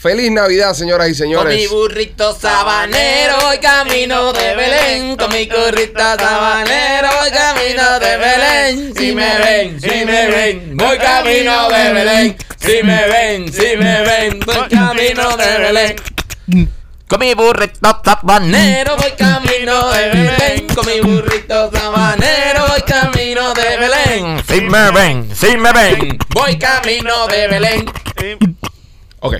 Feliz 0.00 0.30
Navidad, 0.30 0.72
señoras 0.72 1.08
y 1.08 1.10
Con 1.10 1.18
mi 1.28 1.34
señores. 1.34 1.70
burrito 1.70 2.34
sabanero 2.34 3.34
voy 3.42 3.58
camino 3.58 4.32
de 4.32 4.56
Belén. 4.56 5.14
Con 5.14 5.30
mi 5.30 5.44
burrito 5.44 6.00
sabanero 6.00 7.08
voy 7.20 7.30
camino 7.30 8.00
de 8.00 8.16
Belén. 8.16 8.94
Si 8.96 9.14
me 9.14 9.38
ven, 9.38 9.78
si 9.78 10.04
me 10.06 10.26
ven, 10.30 10.76
voy 10.78 10.96
camino 10.96 11.68
de 11.68 11.92
Belén. 11.92 12.36
Si 12.58 12.82
me 12.82 13.08
ven, 13.08 13.52
si 13.52 13.76
me 13.76 14.00
ven, 14.02 14.40
voy 14.40 14.68
camino 14.70 15.36
de 15.36 15.58
Belén. 15.58 15.96
Con 17.06 17.20
mi 17.20 17.34
burrito 17.34 18.00
sabanero 18.02 18.96
voy 18.96 19.10
camino 19.18 19.90
de 19.90 20.08
Belén. 20.08 20.66
Con 20.74 20.86
mi 20.86 21.00
burrito 21.02 21.70
sabanero 21.70 22.68
voy 22.68 22.82
camino 22.86 23.52
de 23.52 23.76
Belén. 23.76 24.42
Si 24.48 24.60
me 24.62 24.90
ven, 24.92 25.36
si 25.36 25.56
me 25.58 25.72
ven, 25.74 26.18
voy 26.30 26.58
camino 26.58 27.26
de 27.26 27.48
Belén. 27.48 27.92
Ok. 29.20 29.36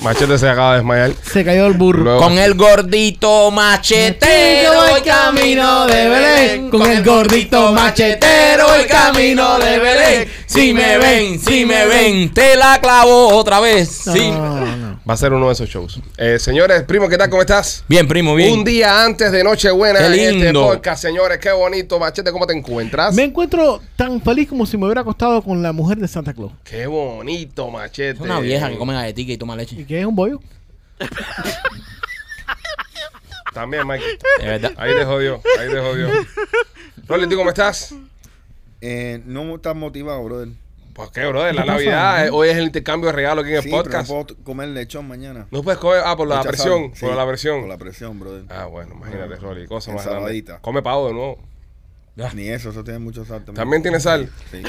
Machete 0.00 0.38
se 0.38 0.48
acaba 0.48 0.72
de 0.72 0.76
desmayar. 0.78 1.12
Se 1.32 1.44
cayó 1.44 1.66
el 1.66 1.72
burro. 1.72 2.02
Luego- 2.04 2.20
Con 2.20 2.38
el 2.38 2.54
gordito 2.54 3.50
machetero 3.50 4.72
voy 4.90 5.00
camino 5.00 5.86
de 5.86 6.08
Belén. 6.08 6.70
Con 6.70 6.82
el 6.90 7.02
gordito 7.02 7.72
machetero 7.72 8.66
voy 8.68 8.84
camino 8.86 9.58
de 9.58 9.78
Belén. 9.78 10.28
Si 10.46 10.72
me 10.72 10.98
ven, 10.98 11.40
si 11.40 11.64
me 11.64 11.86
ven, 11.86 12.32
te 12.32 12.56
la 12.56 12.78
clavo 12.80 13.28
otra 13.36 13.58
vez. 13.60 14.06
No, 14.06 14.12
Sí. 14.12 14.30
no, 14.30 14.60
no. 14.76 14.85
Va 15.08 15.14
a 15.14 15.16
ser 15.16 15.32
uno 15.32 15.46
de 15.46 15.52
esos 15.52 15.68
shows. 15.68 16.00
Eh, 16.16 16.36
señores, 16.40 16.82
primo, 16.82 17.08
¿qué 17.08 17.16
tal? 17.16 17.30
¿Cómo 17.30 17.40
estás? 17.42 17.84
Bien, 17.86 18.08
primo, 18.08 18.34
bien. 18.34 18.52
Un 18.52 18.64
día 18.64 19.04
antes 19.04 19.30
de 19.30 19.44
Nochebuena 19.44 20.00
Qué 20.00 20.06
en 20.06 20.12
este 20.14 20.32
lindo. 20.46 20.62
podcast, 20.62 21.00
señores. 21.00 21.38
Qué 21.38 21.52
bonito. 21.52 22.00
Machete, 22.00 22.32
¿cómo 22.32 22.44
te 22.44 22.54
encuentras? 22.54 23.14
Me 23.14 23.22
encuentro 23.22 23.80
tan 23.94 24.20
feliz 24.20 24.48
como 24.48 24.66
si 24.66 24.76
me 24.76 24.84
hubiera 24.86 25.02
acostado 25.02 25.40
con 25.42 25.62
la 25.62 25.72
mujer 25.72 25.98
de 25.98 26.08
Santa 26.08 26.34
Claus. 26.34 26.50
Qué 26.64 26.88
bonito, 26.88 27.70
Machete. 27.70 28.10
Es 28.18 28.20
una 28.20 28.40
vieja 28.40 28.68
que 28.68 28.76
come 28.78 28.94
galletica 28.94 29.32
y 29.32 29.36
toma 29.36 29.54
¿Y 29.54 29.58
leche. 29.58 29.86
qué 29.86 30.00
es 30.00 30.06
un 30.06 30.16
bollo? 30.16 30.40
También, 33.54 33.86
Mike. 33.86 34.04
Verdad. 34.42 34.72
Ahí 34.76 34.92
te 34.92 35.04
jodió. 35.04 35.40
Ahí 35.60 35.68
te 35.70 35.78
jodió. 35.80 36.08
Rolly, 37.06 37.28
¿tú 37.28 37.36
cómo 37.36 37.50
estás? 37.50 37.94
Eh, 38.80 39.22
no 39.24 39.54
estás 39.54 39.76
motivado, 39.76 40.22
brother. 40.24 40.48
Pues 40.96 41.10
qué, 41.10 41.26
brother. 41.26 41.54
La. 41.54 41.64
Navidad. 41.66 42.26
eh, 42.26 42.30
hoy 42.32 42.48
es 42.48 42.56
el 42.56 42.64
intercambio 42.64 43.08
de 43.10 43.16
regalo 43.16 43.42
aquí 43.42 43.50
en 43.50 43.56
el 43.56 43.62
Sí, 43.64 43.68
pero 43.70 43.82
podcast. 43.82 44.08
no 44.10 44.24
puedo 44.26 44.42
comer 44.44 44.68
lechón 44.70 45.06
mañana. 45.06 45.46
No 45.50 45.62
puedes 45.62 45.78
comer. 45.78 46.00
Ah, 46.02 46.16
por 46.16 46.26
la 46.26 46.36
Mucha 46.38 46.48
presión. 46.48 46.78
sal. 46.94 47.00
Por 47.00 47.10
Sí, 47.10 47.16
la 47.16 47.26
presión. 47.26 47.60
Por 47.60 47.68
la 47.68 47.76
presión, 47.76 48.18
brother. 48.18 48.44
Ah, 48.48 48.64
bueno, 48.64 48.94
imagínate, 48.94 49.36
Rolly. 49.36 49.66
Cosa 49.66 49.92
más. 49.92 50.08
Come 50.62 50.80
pavo 50.82 51.08
de 51.08 51.12
nuevo. 51.12 51.38
Ni 52.34 52.48
eso, 52.48 52.70
eso 52.70 52.82
tiene 52.82 52.98
mucho 52.98 53.26
sal 53.26 53.38
también. 53.44 53.56
También 53.56 53.82
tiene 53.82 54.00
sal. 54.00 54.30
Sí, 54.50 54.62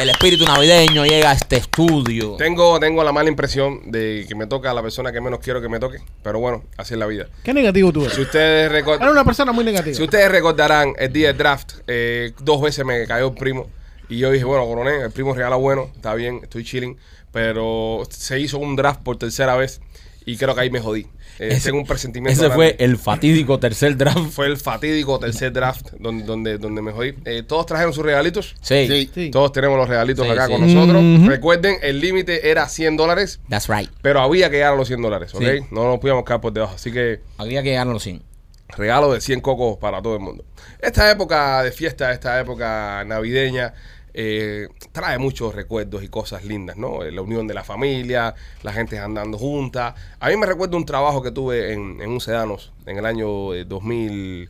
El 0.00 0.10
espíritu 0.10 0.44
navideño 0.44 1.04
llega 1.06 1.30
a 1.30 1.34
este 1.34 1.56
estudio. 1.56 2.34
Tengo, 2.36 2.80
tengo 2.80 3.04
la 3.04 3.12
mala 3.12 3.28
impresión 3.28 3.92
de 3.92 4.24
que 4.28 4.34
me 4.34 4.48
toca 4.48 4.72
a 4.72 4.74
la 4.74 4.82
persona 4.82 5.12
que 5.12 5.20
menos 5.20 5.38
quiero 5.38 5.62
que 5.62 5.68
me 5.68 5.78
toque, 5.78 5.98
pero 6.22 6.40
bueno, 6.40 6.64
así 6.76 6.94
es 6.94 6.98
la 7.00 7.06
vida. 7.06 7.26
Qué 7.44 7.54
negativo 7.54 7.92
tú 7.92 8.00
Si 8.00 8.06
eres. 8.06 8.18
ustedes, 8.18 8.72
recor- 8.72 8.96
Eres 9.00 9.12
una 9.12 9.24
persona 9.24 9.52
muy 9.52 9.62
negativa. 9.64 9.96
si 9.96 10.02
ustedes 10.02 10.28
recordarán 10.32 10.94
el 10.98 11.12
día 11.12 11.28
del 11.28 11.38
draft, 11.38 11.74
eh, 11.86 12.32
dos 12.40 12.60
veces 12.60 12.84
me 12.84 13.06
cayó 13.06 13.28
el 13.28 13.34
primo 13.34 13.68
y 14.08 14.18
yo 14.18 14.30
dije, 14.30 14.44
bueno, 14.44 14.64
coronel, 14.66 15.02
el 15.02 15.10
primo 15.10 15.34
regala 15.34 15.56
bueno, 15.56 15.90
está 15.94 16.14
bien, 16.14 16.40
estoy 16.42 16.64
chilling, 16.64 16.96
pero 17.32 18.02
se 18.10 18.38
hizo 18.40 18.58
un 18.58 18.76
draft 18.76 19.02
por 19.02 19.16
tercera 19.18 19.56
vez 19.56 19.80
y 20.26 20.36
creo 20.36 20.54
que 20.54 20.60
ahí 20.62 20.70
me 20.70 20.80
jodí. 20.80 21.06
Eh, 21.40 21.48
Ese- 21.50 21.68
tengo 21.70 21.80
un 21.80 21.86
presentimiento. 21.86 22.44
Ese 22.46 22.54
fue 22.54 22.76
el 22.78 22.96
fatídico 22.96 23.58
tercer 23.58 23.96
draft. 23.96 24.30
Fue 24.30 24.46
el 24.46 24.56
fatídico 24.56 25.18
tercer 25.18 25.52
draft 25.52 25.90
donde, 25.98 26.22
donde, 26.22 26.58
donde 26.58 26.80
me 26.80 26.92
jodí. 26.92 27.14
Eh, 27.24 27.42
Todos 27.42 27.66
trajeron 27.66 27.92
sus 27.92 28.04
regalitos. 28.04 28.54
Sí. 28.62 29.08
Todos 29.32 29.50
tenemos 29.50 29.76
los 29.76 29.88
regalitos 29.88 30.24
Sí, 30.24 30.32
acá 30.32 30.46
sí. 30.46 30.52
con 30.52 30.60
nosotros. 30.72 31.02
Ujú. 31.02 31.28
Recuerden, 31.28 31.76
el 31.82 31.98
límite 32.00 32.48
era 32.50 32.68
100 32.68 32.96
dólares, 32.96 33.40
that's 33.48 33.66
right. 33.68 33.90
pero 34.00 34.20
había 34.20 34.48
que 34.48 34.56
llegar 34.58 34.74
a 34.74 34.76
los 34.76 34.86
100 34.86 35.02
dólares, 35.02 35.34
¿ok? 35.34 35.40
Sí. 35.42 35.66
No 35.72 35.84
nos 35.88 35.98
podíamos 35.98 36.24
quedar 36.24 36.40
por 36.40 36.52
debajo. 36.52 36.76
Así 36.76 36.92
que 36.92 37.20
Había 37.36 37.64
que 37.64 37.70
llegar 37.70 37.88
a 37.88 37.92
los 37.92 38.02
100. 38.04 38.22
Regalo 38.68 39.12
de 39.12 39.20
100 39.20 39.40
cocos 39.40 39.76
para 39.78 40.00
todo 40.02 40.14
el 40.14 40.20
mundo. 40.20 40.44
Esta 40.80 41.10
época 41.10 41.62
de 41.62 41.72
fiesta, 41.72 42.12
esta 42.12 42.38
época 42.40 43.04
navideña, 43.04 43.72
eh, 44.16 44.68
trae 44.92 45.18
muchos 45.18 45.54
recuerdos 45.54 46.02
y 46.04 46.08
cosas 46.08 46.44
lindas, 46.44 46.76
¿no? 46.76 47.02
Eh, 47.02 47.10
La 47.12 47.22
unión 47.22 47.46
de 47.48 47.54
la 47.54 47.64
familia, 47.64 48.34
la 48.62 48.72
gente 48.72 48.98
andando 48.98 49.38
junta. 49.38 49.94
A 50.20 50.28
mí 50.28 50.36
me 50.36 50.46
recuerdo 50.46 50.76
un 50.76 50.86
trabajo 50.86 51.20
que 51.22 51.30
tuve 51.32 51.72
en, 51.72 52.00
en 52.00 52.10
un 52.10 52.20
Sedanos 52.20 52.72
en 52.86 52.96
el 52.98 53.06
año 53.06 53.52
eh, 53.54 53.64
2000, 53.64 54.48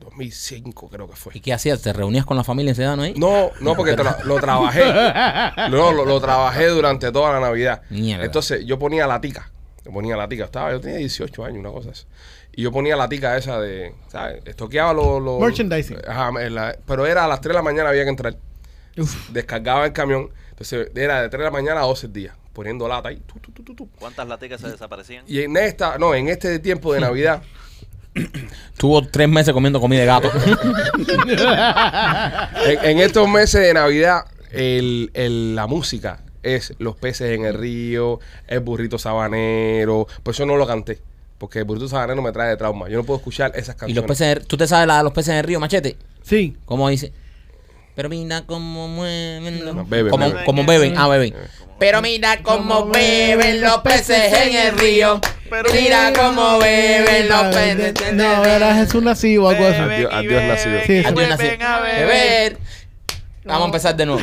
2005 0.00 0.88
creo 0.88 1.08
que 1.08 1.16
fue. 1.16 1.32
¿Y 1.34 1.40
qué 1.40 1.52
hacías? 1.52 1.80
¿Te 1.82 1.92
reunías 1.92 2.24
con 2.24 2.36
la 2.36 2.44
familia 2.44 2.70
en 2.70 2.76
Sedano 2.76 3.02
ahí? 3.02 3.14
No, 3.16 3.50
no, 3.60 3.74
porque 3.74 3.96
tra- 3.96 4.22
lo 4.24 4.36
trabajé. 4.40 4.82
No, 5.70 5.92
lo, 5.92 6.04
lo 6.04 6.20
trabajé 6.20 6.66
durante 6.68 7.10
toda 7.12 7.32
la 7.34 7.40
Navidad. 7.40 7.82
Mierda. 7.90 8.24
Entonces, 8.24 8.64
yo 8.64 8.78
ponía 8.78 9.06
la 9.06 9.20
tica. 9.20 9.50
Yo 9.88 9.94
ponía 9.94 10.16
la 10.18 10.28
tica. 10.28 10.44
Estaba, 10.44 10.70
yo 10.70 10.80
tenía 10.80 10.98
18 10.98 11.44
años, 11.46 11.58
una 11.60 11.70
cosa 11.70 11.90
así. 11.90 12.04
Y 12.52 12.62
yo 12.62 12.70
ponía 12.70 12.94
la 12.94 13.08
tica 13.08 13.38
esa 13.38 13.58
de, 13.58 13.94
¿sabes? 14.08 14.42
Estoqueaba 14.44 14.92
los... 14.92 15.22
los- 15.22 15.40
Merchandising. 15.40 15.96
Ajá, 16.06 16.30
la- 16.50 16.76
pero 16.86 17.06
era 17.06 17.24
a 17.24 17.28
las 17.28 17.40
3 17.40 17.52
de 17.52 17.54
la 17.54 17.62
mañana 17.62 17.88
había 17.88 18.04
que 18.04 18.10
entrar. 18.10 18.36
Uf. 18.98 19.30
Descargaba 19.30 19.86
el 19.86 19.94
camión. 19.94 20.28
Entonces, 20.50 20.90
era 20.94 21.22
de 21.22 21.28
3 21.30 21.38
de 21.38 21.44
la 21.44 21.50
mañana 21.50 21.80
a 21.80 21.84
12 21.84 22.08
días. 22.08 22.34
Poniendo 22.52 22.86
lata 22.86 23.08
ahí. 23.08 23.22
tu, 23.26 23.38
tu, 23.38 23.50
tu, 23.52 23.62
tu, 23.62 23.74
tu. 23.74 23.88
¿Cuántas 23.92 24.28
laticas 24.28 24.60
se 24.60 24.68
desaparecían? 24.68 25.24
Y 25.26 25.40
en 25.40 25.56
esta, 25.56 25.96
no, 25.96 26.14
en 26.14 26.28
este 26.28 26.58
tiempo 26.58 26.92
de 26.92 27.00
Navidad... 27.00 27.42
Estuvo 28.72 29.06
tres 29.06 29.28
meses 29.28 29.54
comiendo 29.54 29.80
comida 29.80 30.00
de 30.00 30.06
gato. 30.06 30.30
en, 32.66 32.84
en 32.84 32.98
estos 32.98 33.28
meses 33.28 33.60
de 33.62 33.74
Navidad, 33.74 34.24
el, 34.50 35.10
el- 35.14 35.54
la 35.54 35.66
música 35.66 36.20
es 36.42 36.74
los 36.78 36.96
peces 36.96 37.32
en 37.36 37.44
el 37.44 37.54
río, 37.54 38.20
el 38.46 38.60
burrito 38.60 38.98
sabanero. 38.98 40.06
Por 40.22 40.34
eso 40.34 40.46
no 40.46 40.56
lo 40.56 40.66
canté. 40.66 41.00
Porque 41.38 41.60
el 41.60 41.64
burrito 41.64 41.88
sabanero 41.88 42.20
me 42.22 42.32
trae 42.32 42.50
de 42.50 42.56
trauma. 42.56 42.88
Yo 42.88 42.96
no 42.98 43.04
puedo 43.04 43.18
escuchar 43.18 43.52
esas 43.54 43.76
y 43.76 43.78
canciones. 43.78 43.96
los 43.96 44.04
peces, 44.06 44.36
en- 44.38 44.44
¿tú 44.46 44.56
te 44.56 44.66
sabes 44.66 44.86
la 44.86 44.98
de 44.98 45.04
los 45.04 45.12
peces 45.12 45.30
en 45.30 45.36
el 45.36 45.44
río, 45.44 45.60
machete? 45.60 45.96
Sí. 46.22 46.56
¿Cómo 46.64 46.88
dice? 46.88 47.12
Pero 47.94 48.08
mira 48.08 48.42
cómo 48.46 48.86
mueven 48.88 49.64
los... 49.64 49.74
No, 49.74 49.84
beben, 49.84 50.10
como, 50.10 50.28
beben. 50.28 50.44
como 50.44 50.64
beben, 50.64 50.94
ah, 50.96 51.08
beben. 51.08 51.34
Pero 51.80 52.00
mira 52.02 52.42
cómo 52.42 52.86
beben 52.86 53.60
los 53.60 53.78
peces 53.78 54.32
en 54.32 54.54
el 54.54 54.78
río. 54.78 55.20
Pero 55.50 55.72
Mira 55.72 56.12
cómo 56.14 56.58
beben 56.58 57.28
los 57.28 57.42
peces. 57.54 58.14
No, 58.14 58.44
era 58.44 58.74
Jesús 58.76 59.02
nacido 59.02 59.44
o 59.44 59.48
algo 59.48 59.66
así. 59.66 59.78
Adiós- 59.80 60.12
y 60.22 60.48
nacido. 60.48 60.78
y 60.78 60.86
Sí. 60.86 61.02
Adiós 61.06 61.28
nacido. 61.28 61.66
a 61.66 61.80
beber. 61.80 62.06
Beber. 62.06 62.58
Vamos 63.44 63.62
a 63.62 63.66
empezar 63.66 63.96
de 63.96 64.06
nuevo. 64.06 64.20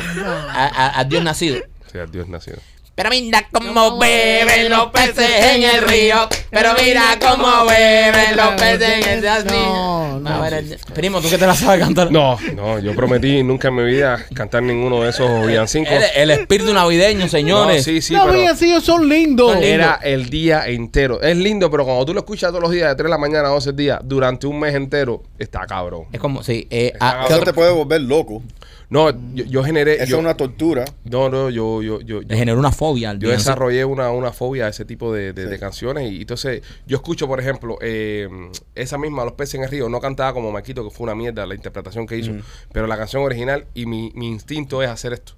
A- 0.50 0.66
a- 0.74 1.00
Adiós 1.00 1.22
nacido. 1.24 1.56
Dios 2.04 2.28
nacido. 2.28 2.58
Pero 2.94 3.10
mira 3.10 3.46
cómo 3.52 3.98
beben 3.98 4.70
los 4.70 4.86
peces 4.86 5.28
en 5.54 5.62
el 5.64 5.82
río. 5.82 6.16
Pero 6.48 6.70
mira 6.82 7.18
cómo 7.20 7.66
beben 7.66 8.34
los 8.34 8.54
peces 8.54 9.06
en 9.06 9.18
esas 9.18 9.44
No, 9.44 10.18
no. 10.18 10.30
A 10.30 10.40
ver, 10.48 10.78
primo, 10.94 11.20
¿tú 11.20 11.28
qué 11.28 11.36
te 11.36 11.46
la 11.46 11.54
sabes 11.54 11.78
cantar? 11.78 12.10
No, 12.10 12.38
no, 12.54 12.78
yo 12.78 12.94
prometí 12.96 13.42
nunca 13.42 13.68
en 13.68 13.74
mi 13.74 13.84
vida 13.84 14.24
cantar 14.34 14.62
ninguno 14.62 15.02
de 15.02 15.10
esos 15.10 15.46
villancicos. 15.46 15.92
El, 15.92 16.04
el 16.16 16.30
espíritu 16.40 16.72
navideño, 16.72 17.24
No, 17.24 17.28
señores. 17.28 17.84
sí, 17.84 18.00
sí, 18.00 18.14
los 18.14 18.24
pero 18.24 18.38
villancillos 18.38 18.82
son 18.82 19.06
lindos. 19.06 19.52
Son 19.52 19.62
era 19.62 20.00
el 20.02 20.30
día 20.30 20.66
entero. 20.66 21.20
Es 21.20 21.36
lindo, 21.36 21.70
pero 21.70 21.84
cuando 21.84 22.06
tú 22.06 22.14
lo 22.14 22.20
escuchas 22.20 22.48
todos 22.48 22.62
los 22.62 22.70
días, 22.70 22.88
de 22.88 22.94
3 22.94 23.04
de 23.04 23.10
la 23.10 23.18
mañana 23.18 23.48
a 23.48 23.50
12 23.50 23.72
días, 23.74 23.98
durante 24.04 24.46
un 24.46 24.58
mes 24.58 24.74
entero, 24.74 25.22
está 25.38 25.66
cabrón. 25.66 26.04
Es 26.14 26.18
como, 26.18 26.42
sí. 26.42 26.66
Eh, 26.70 26.92
Está 26.94 27.10
ah, 27.10 27.24
¿qué 27.26 27.34
Eso 27.34 27.42
otro? 27.42 27.52
te 27.52 27.54
puede 27.54 27.72
volver 27.72 28.00
loco. 28.00 28.42
No, 28.88 29.10
yo, 29.34 29.44
yo 29.44 29.64
generé. 29.64 29.94
Eso 29.96 30.04
yo- 30.06 30.16
es 30.16 30.20
una 30.20 30.36
tortura. 30.36 30.84
No, 31.04 31.28
no, 31.28 31.50
yo, 31.50 31.82
yo, 31.82 32.00
yo, 32.00 32.20
Le 32.20 32.26
yo, 32.28 32.36
generó 32.36 32.58
una 32.58 32.70
fobia 32.70 33.10
al 33.10 33.18
yo 33.18 33.28
desarrollé 33.30 33.84
una, 33.84 34.10
una 34.10 34.32
fobia 34.32 34.66
a 34.66 34.68
ese 34.68 34.84
tipo 34.84 35.12
de, 35.12 35.32
de- 35.32 35.44
Sí. 35.44 35.50
de 35.50 35.58
canciones. 35.58 36.12
Y 36.12 36.20
entonces, 36.20 36.62
yo 36.86 36.96
escucho, 36.96 37.26
por 37.26 37.40
ejemplo, 37.40 37.78
eh, 37.80 38.28
esa 38.74 38.96
misma 38.98 39.24
Los 39.24 39.32
peces 39.34 39.56
en 39.56 39.64
el 39.64 39.70
río. 39.70 39.88
No 39.88 39.98
cantaba 40.00 40.32
como 40.32 40.52
Maquito, 40.52 40.84
que 40.84 40.90
fue 40.94 41.04
una 41.04 41.14
mierda 41.16 41.46
la 41.46 41.54
interpretación 41.54 42.06
que 42.06 42.16
hizo. 42.16 42.32
Pero 42.72 42.86
la 42.86 42.96
canción 42.96 43.22
original, 43.24 43.66
y 43.74 43.86
mi, 43.86 44.12
mi 44.14 44.28
instinto 44.28 44.82
es 44.82 44.88
hacer 44.88 45.12
esto. 45.14 45.32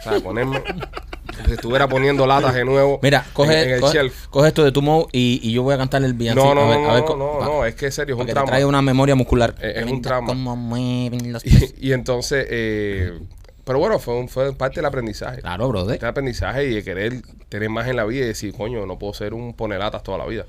O 0.00 0.02
sea, 0.10 0.20
ponerme. 0.20 0.62
si 1.46 1.52
estuviera 1.52 1.88
poniendo 1.88 2.26
latas 2.26 2.54
de 2.54 2.64
nuevo. 2.64 2.98
Mira, 3.02 3.24
coge, 3.32 3.62
en, 3.62 3.68
en 3.68 3.74
el 3.74 3.80
coge, 3.80 3.94
shelf. 3.98 4.26
coge 4.28 4.48
esto 4.48 4.64
de 4.64 4.72
tu 4.72 4.82
mo 4.82 5.08
y, 5.12 5.40
y 5.42 5.52
yo 5.52 5.62
voy 5.62 5.74
a 5.74 5.78
cantar 5.78 6.02
el 6.04 6.14
villancico. 6.14 6.54
No, 6.54 6.54
no, 6.54 6.62
a 6.62 6.68
ver, 6.70 6.80
no, 6.80 6.90
a 6.90 6.94
ver, 6.94 7.02
no, 7.04 7.16
no, 7.16 7.40
no, 7.44 7.64
es 7.66 7.74
que 7.74 7.86
en 7.86 7.92
serio, 7.92 8.14
es 8.14 8.20
un 8.20 8.26
trauma. 8.26 8.48
traiga 8.50 8.66
una 8.66 8.82
memoria 8.82 9.14
muscular. 9.14 9.54
Eh, 9.60 9.74
es 9.76 9.90
un 9.90 10.00
trauma. 10.02 10.32
los. 10.34 11.44
Y, 11.44 11.74
y 11.88 11.92
entonces, 11.92 12.46
eh, 12.50 13.18
pero 13.64 13.78
bueno, 13.78 13.98
fue, 13.98 14.14
un- 14.14 14.28
fue 14.28 14.52
parte 14.54 14.76
del 14.76 14.86
aprendizaje. 14.86 15.40
Claro, 15.40 15.68
brother. 15.68 15.94
Este 15.94 16.06
aprendizaje 16.06 16.64
y 16.66 16.74
de 16.74 16.84
querer 16.84 17.22
tener 17.48 17.68
más 17.68 17.88
en 17.88 17.96
la 17.96 18.04
vida 18.04 18.24
y 18.24 18.28
decir, 18.28 18.54
coño, 18.54 18.86
no 18.86 18.98
puedo 18.98 19.12
ser 19.12 19.34
un 19.34 19.54
ponelatas 19.54 20.02
toda 20.02 20.18
la 20.18 20.26
vida. 20.26 20.46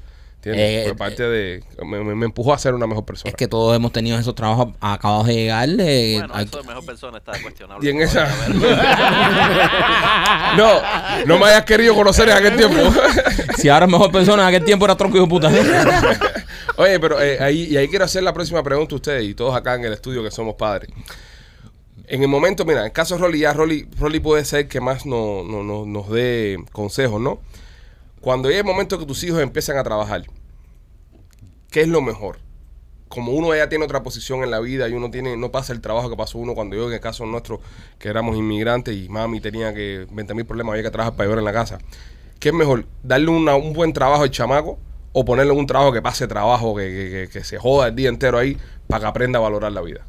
¿Entiendes? 0.47 0.81
Eh, 0.81 0.83
Fue 0.89 0.97
parte 0.97 1.23
de. 1.23 1.63
Me, 1.85 2.03
me- 2.03 2.15
me 2.15 2.25
empujó 2.25 2.53
a 2.53 2.57
ser 2.57 2.73
una 2.73 2.87
mejor 2.87 3.05
persona. 3.05 3.29
Es 3.29 3.35
que 3.35 3.47
todos 3.47 3.75
hemos 3.75 3.91
tenido 3.91 4.17
esos 4.17 4.35
trabajos 4.35 4.69
acabados 4.79 5.27
de 5.27 5.33
llegar. 5.35 5.69
eh, 5.79 6.17
Bueno, 6.19 6.33
hay- 6.35 6.45
eso 6.45 6.57
de 6.61 6.67
mejor 6.67 6.85
persona 6.85 7.17
está 7.17 7.33
cuestionable. 7.41 7.87
Y 7.87 7.91
en 7.91 8.01
esa- 8.01 8.27
no, 10.57 10.81
no 11.25 11.37
me 11.39 11.45
hayas 11.45 11.65
querido 11.65 11.95
conocer 11.95 12.29
en 12.29 12.37
aquel 12.37 12.57
tiempo. 12.57 12.77
si 13.57 13.69
ahora 13.69 13.85
es 13.85 13.91
mejor 13.91 14.11
persona, 14.11 14.43
en 14.43 14.49
aquel 14.49 14.65
tiempo 14.65 14.85
era 14.85 14.95
tronco 14.95 15.19
de 15.19 15.27
puta. 15.27 15.49
Oye, 16.77 16.99
pero 16.99 17.21
eh, 17.21 17.37
ahí, 17.41 17.63
y 17.71 17.77
ahí 17.77 17.87
quiero 17.87 18.05
hacer 18.05 18.23
la 18.23 18.33
próxima 18.33 18.61
pregunta 18.63 18.93
a 18.93 18.97
ustedes 18.97 19.23
y 19.23 19.33
todos 19.33 19.55
acá 19.55 19.75
en 19.75 19.85
el 19.85 19.93
estudio 19.93 20.23
que 20.23 20.31
somos 20.31 20.55
padres. 20.55 20.89
En 22.07 22.21
el 22.21 22.27
momento, 22.29 22.63
mira, 22.65 22.79
en 22.81 22.85
el 22.85 22.91
caso 22.91 23.15
de 23.15 23.21
Rolly, 23.21 23.39
ya 23.39 23.53
Rolly, 23.53 23.87
Rolly 23.99 24.19
puede 24.19 24.45
ser 24.45 24.67
que 24.67 24.79
más 24.79 25.05
no, 25.05 25.43
no- 25.43 25.63
no- 25.63 25.85
nos 25.85 26.09
dé 26.09 26.57
consejos, 26.71 27.19
¿no? 27.19 27.39
Cuando 28.21 28.47
llega 28.49 28.59
el 28.61 28.65
momento 28.65 28.97
que 28.97 29.05
tus 29.05 29.23
hijos 29.23 29.41
empiezan 29.41 29.77
a 29.77 29.83
trabajar, 29.83 30.23
¿qué 31.77 31.83
es 31.83 31.87
lo 31.89 32.01
mejor? 32.01 32.39
Como 33.07 33.33
uno 33.33 33.55
ya 33.55 33.69
tiene 33.69 33.85
otra 33.85 34.01
posición 34.01 34.43
en 34.43 34.49
la 34.49 34.59
vida 34.59 34.89
y 34.89 34.93
uno 34.93 35.11
tiene 35.11 35.37
no 35.37 35.51
pasa 35.51 35.73
el 35.73 35.79
trabajo 35.79 36.09
que 36.09 36.15
pasó 36.17 36.39
uno 36.39 36.55
cuando 36.55 36.75
yo, 36.75 36.87
en 36.87 36.93
el 36.95 36.99
caso 36.99 37.23
nuestro, 37.27 37.61
que 37.99 38.09
éramos 38.09 38.35
inmigrantes 38.35 38.95
y 38.97 39.07
mami 39.09 39.39
tenía 39.41 39.75
que 39.75 40.07
20 40.11 40.33
mil 40.33 40.43
problemas, 40.47 40.71
había 40.73 40.81
que 40.85 40.89
trabajar 40.89 41.13
para 41.15 41.25
llevar 41.27 41.37
en 41.37 41.45
la 41.45 41.53
casa. 41.53 41.77
¿Qué 42.39 42.49
es 42.49 42.55
mejor? 42.55 42.85
¿Darle 43.03 43.27
una- 43.29 43.55
un 43.55 43.73
buen 43.73 43.93
trabajo 43.93 44.23
al 44.23 44.31
chamaco 44.31 44.79
o 45.13 45.23
ponerle 45.23 45.51
un 45.53 45.67
trabajo 45.67 45.93
que 45.93 46.01
pase 46.01 46.27
trabajo, 46.27 46.75
que, 46.75 46.83
que- 46.89 47.09
que- 47.27 47.29
que 47.31 47.43
se 47.43 47.59
joda 47.59 47.89
el 47.89 47.95
día 47.95 48.09
entero 48.09 48.39
ahí 48.39 48.57
para 48.87 49.01
que 49.01 49.05
aprenda 49.05 49.37
a 49.37 49.43
valorar 49.43 49.71
la 49.71 49.81
vida? 49.81 50.03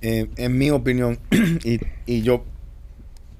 Eh, 0.00 0.28
en 0.36 0.56
mi 0.56 0.70
opinión, 0.70 1.18
y, 1.64 1.80
y 2.06 2.22
yo 2.22 2.44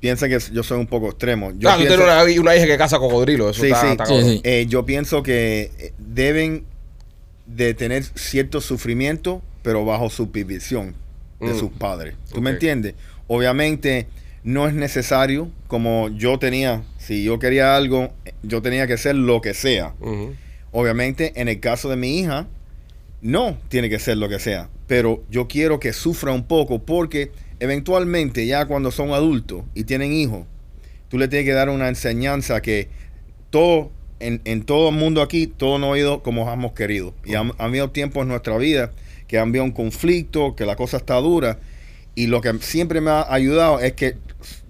pienso 0.00 0.26
que 0.26 0.38
yo 0.52 0.62
soy 0.64 0.78
un 0.80 0.88
poco 0.88 1.06
extremo. 1.10 1.52
Yo 1.52 1.58
claro, 1.60 1.78
tú 1.78 1.84
pienso- 1.86 2.04
tienes 2.04 2.34
una, 2.34 2.42
una 2.42 2.56
hija 2.56 2.66
que 2.66 2.76
caza 2.76 2.98
cocodrilo, 2.98 3.50
eso 3.50 3.60
Sí, 3.62 3.68
está, 3.68 3.80
sí. 3.82 3.86
está 3.92 4.06
Sí, 4.06 4.12
cabrón. 4.12 4.30
sí. 4.30 4.40
Eh, 4.44 4.66
yo 4.68 4.84
pienso 4.84 5.22
que 5.22 5.70
eh, 5.78 5.92
deben 5.98 6.64
de 7.48 7.74
tener 7.74 8.04
cierto 8.04 8.60
sufrimiento, 8.60 9.42
pero 9.62 9.84
bajo 9.84 10.08
supervisión 10.10 10.94
de 11.40 11.54
Mm. 11.54 11.58
sus 11.58 11.70
padres. 11.70 12.14
¿Tú 12.32 12.40
me 12.40 12.50
entiendes? 12.50 12.94
Obviamente 13.26 14.06
no 14.44 14.68
es 14.68 14.74
necesario, 14.74 15.50
como 15.66 16.08
yo 16.10 16.38
tenía, 16.38 16.82
si 16.98 17.24
yo 17.24 17.38
quería 17.38 17.76
algo, 17.76 18.12
yo 18.42 18.62
tenía 18.62 18.86
que 18.86 18.92
hacer 18.94 19.14
lo 19.16 19.40
que 19.40 19.52
sea. 19.54 19.94
Obviamente, 20.72 21.32
en 21.36 21.48
el 21.48 21.60
caso 21.60 21.88
de 21.88 21.96
mi 21.96 22.18
hija, 22.18 22.46
no 23.20 23.58
tiene 23.68 23.88
que 23.90 23.98
ser 23.98 24.16
lo 24.18 24.28
que 24.28 24.38
sea. 24.38 24.68
Pero 24.86 25.24
yo 25.30 25.48
quiero 25.48 25.80
que 25.80 25.92
sufra 25.92 26.32
un 26.32 26.44
poco 26.44 26.80
porque 26.80 27.32
eventualmente 27.60 28.46
ya 28.46 28.66
cuando 28.66 28.90
son 28.90 29.12
adultos 29.12 29.62
y 29.74 29.84
tienen 29.84 30.12
hijos, 30.12 30.46
tú 31.08 31.18
le 31.18 31.28
tienes 31.28 31.46
que 31.46 31.52
dar 31.52 31.68
una 31.68 31.88
enseñanza 31.88 32.60
que 32.62 32.88
todo, 33.50 33.90
en, 34.20 34.40
en 34.44 34.62
todo 34.62 34.90
el 34.90 34.94
mundo 34.94 35.22
aquí, 35.22 35.46
todo 35.46 35.78
no 35.78 35.92
ha 35.92 35.98
ido 35.98 36.22
como 36.22 36.50
hemos 36.50 36.72
querido. 36.72 37.14
Y 37.24 37.34
han, 37.34 37.52
han 37.58 37.68
habido 37.68 37.90
tiempos 37.90 38.22
en 38.22 38.28
nuestra 38.28 38.56
vida 38.58 38.90
que 39.26 39.38
han 39.38 39.50
habido 39.50 39.64
un 39.64 39.72
conflicto, 39.72 40.56
que 40.56 40.66
la 40.66 40.76
cosa 40.76 40.96
está 40.96 41.16
dura. 41.16 41.58
Y 42.14 42.26
lo 42.26 42.40
que 42.40 42.52
siempre 42.60 43.00
me 43.00 43.10
ha 43.10 43.32
ayudado 43.32 43.80
es 43.80 43.92
que 43.92 44.16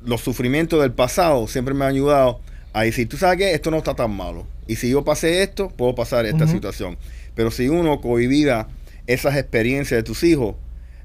los 0.04 0.20
sufrimientos 0.20 0.80
del 0.80 0.92
pasado 0.92 1.46
siempre 1.46 1.74
me 1.74 1.84
han 1.84 1.92
ayudado 1.92 2.40
a 2.72 2.82
decir, 2.82 3.08
tú 3.08 3.16
sabes 3.16 3.38
que 3.38 3.54
esto 3.54 3.70
no 3.70 3.78
está 3.78 3.94
tan 3.94 4.10
malo. 4.10 4.46
Y 4.66 4.76
si 4.76 4.90
yo 4.90 5.04
pasé 5.04 5.42
esto, 5.42 5.70
puedo 5.70 5.94
pasar 5.94 6.26
esta 6.26 6.46
situación. 6.46 6.98
Pero 7.34 7.50
si 7.50 7.68
uno 7.68 8.00
cohibida 8.00 8.68
esas 9.06 9.36
experiencias 9.36 9.98
de 9.98 10.02
tus 10.02 10.22
hijos, 10.24 10.56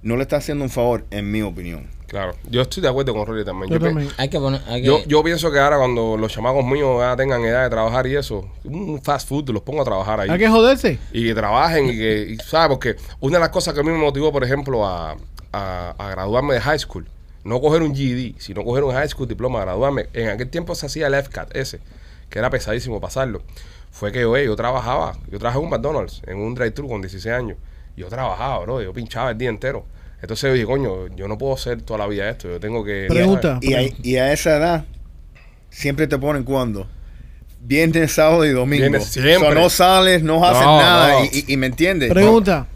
no 0.01 0.18
le 0.18 0.24
está 0.24 0.38
haciendo 0.38 0.66
un 0.66 0.69
favor, 0.69 1.06
en 1.12 1.31
mi 1.31 1.42
opinión. 1.42 1.88
Claro, 2.13 2.36
yo 2.48 2.62
estoy 2.62 2.83
de 2.83 2.89
acuerdo 2.89 3.12
con 3.12 3.25
Rolly 3.25 3.44
también. 3.44 3.71
Yo 3.71 3.80
Yo, 3.80 3.86
también. 3.88 4.07
Hay 4.18 4.30
que 4.30 4.38
poner. 4.38 4.62
Hay 4.68 4.81
que, 4.81 4.88
yo, 4.88 5.04
yo 5.07 5.24
pienso 5.24 5.51
que 5.51 5.57
ahora 5.60 5.80
cuando 5.80 6.15
los 6.15 6.31
chamacos 6.31 6.63
míos 6.63 7.00
ya 7.00 7.15
tengan 7.15 7.44
edad 7.44 7.63
de 7.63 7.71
trabajar 7.71 8.06
y 8.06 8.15
eso, 8.15 8.48
un 8.65 9.01
fast 9.01 9.27
food 9.27 9.50
los 9.50 9.63
pongo 9.63 9.81
a 9.81 9.83
trabajar 9.83 10.19
ahí. 10.19 10.30
Hay 10.30 10.38
que 10.38 10.48
joderse. 10.48 11.00
y 11.12 11.25
que 11.25 11.33
trabajen 11.33 11.88
y 11.89 11.98
que, 11.98 12.27
y, 12.33 12.38
¿sabes? 12.38 12.69
Porque 12.69 12.98
una 13.19 13.38
de 13.38 13.42
las 13.42 13.50
cosas 13.50 13.74
que 13.74 13.80
a 13.80 13.83
mí 13.83 13.89
me 13.89 13.98
motivó, 13.98 14.31
por 14.31 14.44
ejemplo, 14.44 14.86
a, 14.86 15.15
a- 15.51 15.95
a 15.98 16.10
graduarme 16.12 16.54
de 16.54 16.62
high 16.62 16.77
school, 16.77 17.07
no 17.44 17.60
coger 17.60 17.81
un 17.81 17.95
GED, 17.95 18.36
sino 18.38 18.63
coger 18.63 18.83
un 18.83 18.94
high 18.94 19.09
school 19.09 19.27
diploma, 19.27 19.62
graduarme. 19.62 20.06
En 20.13 20.30
aquel 20.30 20.50
tiempo 20.51 20.75
se 20.75 20.86
hacía 20.86 21.07
el 21.07 21.16
FCAT 21.16 21.56
ese, 21.56 21.80
que 22.30 22.38
era 22.38 22.51
pesadísimo 22.51 23.01
pasarlo. 23.01 23.42
Fue 23.89 24.12
que 24.12 24.24
oye, 24.25 24.45
yo 24.45 24.56
trabajaba, 24.56 25.18
yo 25.31 25.39
trabajé 25.39 25.57
en 25.57 25.66
un 25.66 25.71
McDonald's, 25.71 26.21
en 26.27 26.38
un 26.38 26.54
drive-thru 26.54 26.88
con 26.88 27.01
16 27.01 27.33
años. 27.33 27.57
Yo 27.98 28.07
trabajaba, 28.07 28.59
bro, 28.59 28.81
yo 28.83 28.94
pinchaba 28.94 29.31
el 29.31 29.38
día 29.39 29.50
entero. 29.50 29.83
Entonces 30.23 30.47
yo 30.47 30.53
dije, 30.53 30.65
coño, 30.65 31.13
yo 31.15 31.27
no 31.27 31.37
puedo 31.37 31.53
hacer 31.53 31.81
toda 31.81 31.99
la 31.99 32.07
vida 32.07 32.29
esto, 32.29 32.47
yo 32.49 32.59
tengo 32.59 32.83
que... 32.83 33.07
Pregunta. 33.09 33.59
Y 33.61 33.73
a, 33.73 33.81
y 34.01 34.15
a 34.15 34.31
esa 34.31 34.55
edad, 34.57 34.85
siempre 35.69 36.07
te 36.07 36.17
ponen 36.17 36.43
cuando. 36.43 36.87
Viernes, 37.61 38.13
sábado 38.13 38.45
y 38.45 38.51
domingo. 38.51 38.81
Viernes, 38.83 39.05
siempre. 39.05 39.35
O 39.49 39.51
sea, 39.51 39.53
no 39.53 39.69
sales, 39.69 40.23
no 40.23 40.43
haces 40.45 40.63
No, 40.63 40.79
nada. 40.79 41.19
no. 41.19 41.25
Y, 41.25 41.45
y- 41.49 41.57
me 41.57 41.67
entiendes. 41.67 42.09
Pregunta. 42.11 42.68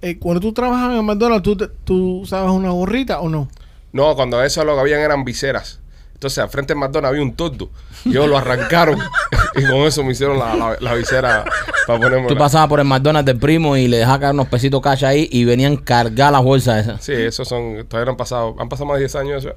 Eh, 0.00 0.18
cuando 0.18 0.40
tú 0.40 0.52
trabajas 0.52 0.98
en 0.98 1.04
McDonald's, 1.04 1.42
¿tú, 1.42 1.56
te- 1.56 1.68
¿tú 1.84 2.24
sabes 2.26 2.50
una 2.50 2.70
gorrita 2.70 3.20
o 3.20 3.28
no? 3.28 3.48
No, 3.92 4.14
cuando 4.16 4.42
eso 4.42 4.64
lo 4.64 4.74
que 4.74 4.80
habían 4.80 5.00
eran 5.00 5.24
viseras. 5.24 5.80
Entonces, 6.14 6.38
al 6.38 6.48
frente 6.48 6.72
del 6.72 6.80
McDonald's 6.80 7.10
había 7.14 7.22
un 7.22 7.34
tordo. 7.36 7.70
Y 8.04 8.10
ellos 8.10 8.28
lo 8.28 8.38
arrancaron. 8.38 8.98
y 9.58 9.66
con 9.66 9.76
eso 9.82 10.02
me 10.04 10.12
hicieron 10.12 10.38
la, 10.38 10.54
la, 10.56 10.76
la 10.80 10.94
visera 10.94 11.44
para 11.86 11.98
ponerme. 12.00 12.28
Tú 12.28 12.36
pasabas 12.36 12.68
por 12.68 12.80
el 12.80 12.86
McDonald's 12.86 13.26
del 13.26 13.38
primo 13.38 13.76
y 13.76 13.88
le 13.88 13.98
dejabas 13.98 14.20
caer 14.20 14.34
unos 14.34 14.48
pesitos 14.48 14.80
cash 14.80 15.04
ahí 15.04 15.28
y 15.30 15.44
venían 15.44 15.76
cargar 15.76 16.32
las 16.32 16.42
bolsas 16.42 16.86
esas. 16.86 17.04
Sí, 17.04 17.12
esos 17.12 17.46
son. 17.48 17.86
Todavía 17.88 18.06
no 18.06 18.10
han 18.12 18.16
pasado. 18.16 18.56
Han 18.58 18.68
pasado 18.68 18.86
más 18.86 18.96
de 18.96 19.00
10 19.00 19.14
años 19.16 19.44
eso. 19.44 19.54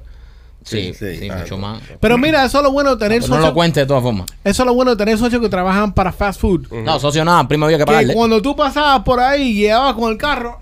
Sí, 0.64 0.94
sí, 0.94 1.16
sí. 1.16 1.28
mucho 1.28 1.58
más. 1.58 1.82
Pero 1.98 2.16
mira, 2.16 2.44
eso 2.44 2.58
es 2.58 2.62
lo 2.64 2.70
bueno 2.70 2.90
de 2.94 2.96
tener 2.96 3.20
no 3.22 3.26
socios. 3.26 3.46
lo 3.46 3.52
cuentes 3.52 3.82
de 3.82 3.86
todas 3.88 4.02
formas. 4.04 4.28
eso 4.44 4.62
es 4.62 4.66
lo 4.66 4.72
bueno 4.74 4.92
de 4.92 4.96
tener 4.96 5.18
socios 5.18 5.42
que 5.42 5.48
trabajan 5.48 5.92
para 5.92 6.12
fast 6.12 6.40
food. 6.40 6.68
No, 6.70 7.00
socio 7.00 7.24
nada, 7.24 7.48
primo 7.48 7.64
había 7.64 7.78
que 7.78 7.82
Que 7.84 7.86
pagarle. 7.90 8.14
cuando 8.14 8.40
tú 8.40 8.54
pasabas 8.54 9.00
por 9.00 9.18
ahí 9.18 9.42
y 9.42 9.54
llegabas 9.54 9.94
con 9.94 10.12
el 10.12 10.18
carro 10.18 10.60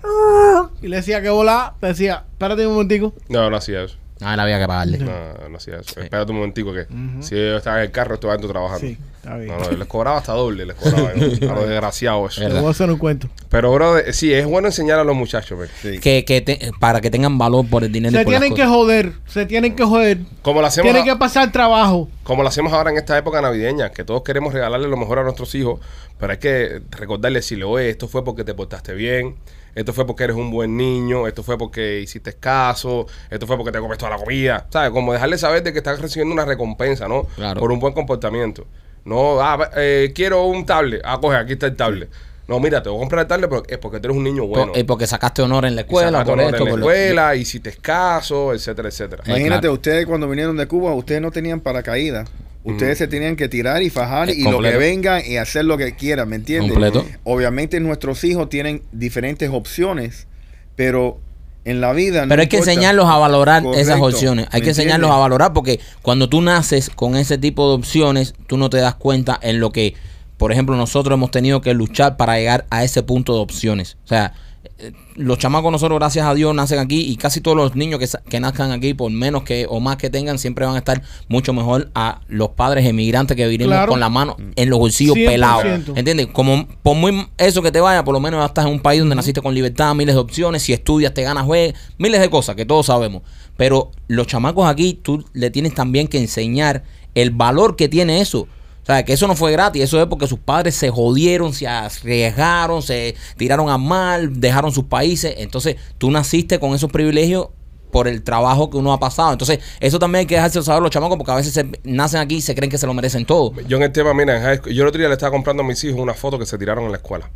y 0.81 0.87
le 0.87 0.95
decía 0.95 1.21
que 1.21 1.29
volaba, 1.29 1.75
te 1.79 1.85
decía, 1.87 2.23
espérate 2.31 2.65
un 2.65 2.73
momentico. 2.73 3.13
No, 3.29 3.47
no 3.51 3.57
hacía 3.57 3.83
eso. 3.83 3.95
Ah, 4.21 4.35
él 4.35 4.39
había 4.39 4.59
que 4.59 4.67
pagarle. 4.67 4.97
No, 4.99 5.49
no 5.49 5.57
hacía 5.57 5.77
eso. 5.79 5.99
Espérate 5.99 6.31
un 6.31 6.37
momentico 6.37 6.71
que 6.73 6.85
si 7.21 7.35
yo 7.35 7.57
estaba 7.57 7.77
en 7.77 7.83
el 7.85 7.91
carro, 7.91 8.15
estoy 8.15 8.29
adentro 8.29 8.49
trabajando. 8.49 8.87
Sí, 8.87 8.97
está 9.15 9.35
bien. 9.37 9.47
No, 9.47 9.57
no, 9.59 9.71
les 9.71 9.87
cobraba 9.87 10.17
hasta 10.17 10.33
doble, 10.33 10.65
les 10.65 10.75
cobraba 10.75 11.09
a 11.09 11.13
los 11.15 11.39
desgraciados 11.69 12.37
eso. 12.37 12.47
Te 12.47 12.53
voy 12.59 12.67
a 12.67 12.69
hacer 12.71 12.89
un 12.91 12.97
cuento. 12.97 13.27
Pero, 13.49 13.73
bro, 13.73 13.95
sí, 14.11 14.31
es 14.33 14.45
bueno 14.45 14.67
enseñar 14.67 14.99
a 14.99 15.03
los 15.03 15.15
muchachos. 15.15 15.59
Sí. 15.81 15.99
Que, 15.99 16.23
que 16.23 16.41
te- 16.41 16.71
para 16.79 17.01
que 17.01 17.09
tengan 17.09 17.37
valor 17.37 17.65
por 17.67 17.83
el 17.83 17.91
dinero. 17.91 18.15
y 18.15 18.17
Se 18.19 18.23
por 18.23 18.33
las 18.33 18.41
tienen 18.41 18.55
que 18.55 18.61
cosas. 18.63 18.75
joder, 18.75 19.11
se 19.27 19.45
tienen 19.45 19.75
que 19.75 19.83
joder. 19.83 20.19
Como 20.43 20.61
lo 20.61 20.67
hacemos 20.67 20.85
Tienen 20.91 21.09
a- 21.09 21.13
que 21.13 21.19
pasar 21.19 21.51
trabajo. 21.51 22.07
como 22.23 22.43
lo 22.43 22.49
hacemos 22.49 22.71
ahora 22.73 22.91
en 22.91 22.97
esta 22.97 23.17
época 23.17 23.41
navideña, 23.41 23.89
que 23.91 24.03
todos 24.03 24.21
queremos 24.23 24.53
regalarle 24.53 24.87
lo 24.87 24.97
mejor 24.97 25.19
a 25.19 25.23
nuestros 25.23 25.53
hijos, 25.55 25.79
pero 26.19 26.31
hay 26.33 26.37
que 26.39 26.81
recordarles, 26.91 27.43
decirle, 27.45 27.63
oye, 27.65 27.89
esto 27.89 28.07
fue 28.07 28.23
porque 28.23 28.43
te 28.43 28.53
portaste 28.53 28.93
bien, 28.93 29.35
esto 29.75 29.93
fue 29.93 30.05
porque 30.05 30.23
eres 30.23 30.35
un 30.35 30.51
buen 30.51 30.75
niño, 30.77 31.27
esto 31.27 31.43
fue 31.43 31.57
porque 31.57 32.01
hiciste 32.01 32.33
caso, 32.33 33.07
esto 33.29 33.47
fue 33.47 33.57
porque 33.57 33.71
te 33.71 33.79
comes 33.79 33.97
toda 33.97 34.11
la 34.11 34.17
comida, 34.17 34.67
¿sabes? 34.69 34.91
Como 34.91 35.13
dejarle 35.13 35.37
saber 35.37 35.63
de 35.63 35.71
que 35.71 35.79
estás 35.79 35.99
recibiendo 35.99 36.33
una 36.33 36.45
recompensa, 36.45 37.07
¿no? 37.07 37.23
Claro. 37.35 37.59
Por 37.59 37.71
un 37.71 37.79
buen 37.79 37.93
comportamiento. 37.93 38.65
No, 39.03 39.41
ah, 39.41 39.69
eh, 39.75 40.11
quiero 40.13 40.45
un 40.45 40.65
tablet, 40.65 41.01
ah, 41.03 41.19
coge, 41.19 41.37
aquí 41.37 41.53
está 41.53 41.67
el 41.67 41.75
tablet. 41.75 42.09
No, 42.51 42.59
mira, 42.59 42.83
te 42.83 42.89
voy 42.89 42.97
a 42.97 42.99
comprar 42.99 43.21
el 43.21 43.27
tablet 43.29 43.49
porque, 43.49 43.73
es 43.75 43.79
porque 43.79 43.99
tú 44.01 44.07
eres 44.09 44.17
un 44.17 44.23
niño 44.25 44.45
bueno. 44.45 44.67
Por- 44.73 44.77
eh, 44.77 44.83
porque 44.83 45.07
sacaste 45.07 45.41
honor 45.41 45.63
en 45.65 45.75
la 45.75 45.81
Y 45.81 45.85
escuela, 45.85 46.23
por 46.25 46.33
honor 46.33 46.45
esto, 46.53 46.57
en 46.57 46.63
la 46.65 46.69
por 46.71 46.79
lo- 46.79 46.91
escuela, 46.91 47.35
hiciste 47.37 47.71
caso, 47.81 48.53
etcétera, 48.53 48.89
etcétera. 48.89 49.23
Imagínate, 49.25 49.61
claro. 49.61 49.73
ustedes 49.73 50.05
cuando 50.05 50.27
vinieron 50.27 50.57
de 50.57 50.67
Cuba, 50.67 50.93
ustedes 50.93 51.21
no 51.21 51.31
tenían 51.31 51.61
paracaídas. 51.61 52.29
Ustedes 52.63 52.97
se 52.99 53.07
tenían 53.07 53.35
que 53.37 53.47
tirar 53.49 53.81
y 53.81 53.89
fajar 53.89 54.29
y 54.29 54.43
lo 54.43 54.59
que 54.61 54.77
vengan 54.77 55.21
y 55.25 55.37
hacer 55.37 55.65
lo 55.65 55.77
que 55.77 55.95
quieran, 55.95 56.27
¿me 56.29 56.35
entiendes? 56.35 56.71
Completo. 56.73 57.05
Obviamente 57.23 57.79
nuestros 57.79 58.23
hijos 58.23 58.49
tienen 58.49 58.83
diferentes 58.91 59.49
opciones, 59.49 60.27
pero 60.75 61.19
en 61.63 61.79
la 61.81 61.93
vida 61.93 62.23
no 62.23 62.29
Pero 62.29 62.41
hay 62.41 62.47
que 62.49 62.57
importa. 62.57 62.71
enseñarlos 62.73 63.07
a 63.07 63.17
valorar 63.17 63.63
esas 63.75 63.99
opciones. 63.99 64.47
Hay 64.51 64.61
¿me 64.61 64.63
que 64.65 64.69
enseñarlos 64.71 65.07
entiendes? 65.07 65.15
a 65.15 65.19
valorar 65.19 65.53
porque 65.53 65.79
cuando 66.01 66.27
tú 66.29 66.41
naces 66.41 66.89
con 66.89 67.15
ese 67.15 67.37
tipo 67.37 67.67
de 67.69 67.75
opciones, 67.75 68.33
tú 68.47 68.57
no 68.57 68.69
te 68.69 68.77
das 68.77 68.95
cuenta 68.95 69.39
en 69.41 69.59
lo 69.59 69.71
que, 69.71 69.95
por 70.41 70.51
ejemplo, 70.51 70.75
nosotros 70.75 71.13
hemos 71.15 71.29
tenido 71.29 71.61
que 71.61 71.71
luchar 71.75 72.17
para 72.17 72.35
llegar 72.35 72.65
a 72.71 72.83
ese 72.83 73.03
punto 73.03 73.35
de 73.35 73.41
opciones. 73.41 73.97
O 74.05 74.07
sea, 74.07 74.33
eh, 74.79 74.91
los 75.13 75.37
chamacos 75.37 75.71
nosotros, 75.71 75.99
gracias 75.99 76.25
a 76.25 76.33
Dios, 76.33 76.55
nacen 76.55 76.79
aquí 76.79 76.99
y 76.99 77.15
casi 77.15 77.41
todos 77.41 77.55
los 77.55 77.75
niños 77.75 77.99
que, 77.99 78.07
que 78.27 78.39
nazcan 78.39 78.71
aquí, 78.71 78.95
por 78.95 79.11
menos 79.11 79.43
que 79.43 79.67
o 79.69 79.79
más 79.79 79.97
que 79.97 80.09
tengan, 80.09 80.39
siempre 80.39 80.65
van 80.65 80.73
a 80.73 80.79
estar 80.79 81.03
mucho 81.27 81.53
mejor 81.53 81.91
a 81.93 82.21
los 82.27 82.49
padres 82.49 82.87
emigrantes 82.87 83.37
que 83.37 83.47
vinimos 83.47 83.71
Claro. 83.71 83.91
con 83.91 83.99
la 83.99 84.09
mano 84.09 84.35
en 84.55 84.67
los 84.71 84.79
bolsillos 84.79 85.15
100%. 85.15 85.25
pelados. 85.27 85.63
¿Entiendes? 85.95 86.25
Como 86.33 86.67
por 86.81 86.95
muy 86.97 87.27
eso 87.37 87.61
que 87.61 87.71
te 87.71 87.79
vaya, 87.79 88.03
por 88.03 88.15
lo 88.15 88.19
menos 88.19 88.43
estás 88.43 88.65
en 88.65 88.71
un 88.71 88.79
país 88.79 88.99
donde 88.99 89.13
naciste 89.15 89.43
con 89.43 89.53
libertad, 89.53 89.93
miles 89.93 90.15
de 90.15 90.21
opciones, 90.21 90.63
si 90.63 90.73
estudias 90.73 91.13
te 91.13 91.21
ganas 91.21 91.45
juegues, 91.45 91.75
miles 91.99 92.19
de 92.19 92.31
cosas 92.31 92.55
que 92.55 92.65
todos 92.65 92.87
sabemos. 92.87 93.21
Pero 93.57 93.91
los 94.07 94.25
chamacos 94.25 94.67
aquí, 94.67 94.95
tú 95.03 95.23
le 95.33 95.51
tienes 95.51 95.75
también 95.75 96.07
que 96.07 96.17
enseñar 96.17 96.81
el 97.13 97.29
valor 97.29 97.75
que 97.75 97.87
tiene 97.89 98.21
eso. 98.21 98.47
O 98.83 98.85
sea, 98.85 99.03
que 99.05 99.13
eso 99.13 99.27
no 99.27 99.35
fue 99.35 99.51
gratis, 99.51 99.83
eso 99.83 100.01
es 100.01 100.07
porque 100.07 100.27
sus 100.27 100.39
padres 100.39 100.73
se 100.75 100.89
jodieron, 100.89 101.53
se 101.53 101.67
arriesgaron, 101.67 102.81
se 102.81 103.15
tiraron 103.37 103.69
a 103.69 103.77
mal, 103.77 104.39
dejaron 104.39 104.71
sus 104.71 104.85
países. 104.85 105.35
Entonces, 105.37 105.75
tú 105.97 106.09
naciste 106.11 106.59
con 106.59 106.73
esos 106.73 106.91
privilegios 106.91 107.49
por 107.91 108.07
el 108.07 108.23
trabajo 108.23 108.69
que 108.69 108.77
uno 108.77 108.91
ha 108.93 108.99
pasado. 108.99 109.33
Entonces, 109.33 109.59
eso 109.81 109.99
también 109.99 110.21
hay 110.21 110.25
que 110.25 110.35
dejárselo 110.35 110.63
saber 110.63 110.81
los 110.81 110.91
chamacos 110.91 111.17
porque 111.17 111.31
a 111.31 111.35
veces 111.35 111.53
se- 111.53 111.69
nacen 111.83 112.21
aquí 112.21 112.35
y 112.37 112.41
se 112.41 112.55
creen 112.55 112.71
que 112.71 112.77
se 112.77 112.87
lo 112.87 112.93
merecen 112.93 113.25
todo. 113.25 113.53
Yo 113.67 113.77
en 113.77 113.83
el 113.83 113.91
tema, 113.91 114.13
mira, 114.13 114.55
yo 114.63 114.81
el 114.83 114.87
otro 114.87 114.97
día 114.97 115.07
le 115.09 115.13
estaba 115.13 115.31
comprando 115.31 115.61
a 115.61 115.65
mis 115.65 115.83
hijos 115.83 115.99
una 115.99 116.13
foto 116.13 116.39
que 116.39 116.45
se 116.45 116.57
tiraron 116.57 116.85
en 116.85 116.91
la 116.91 116.97
escuela. 116.97 117.29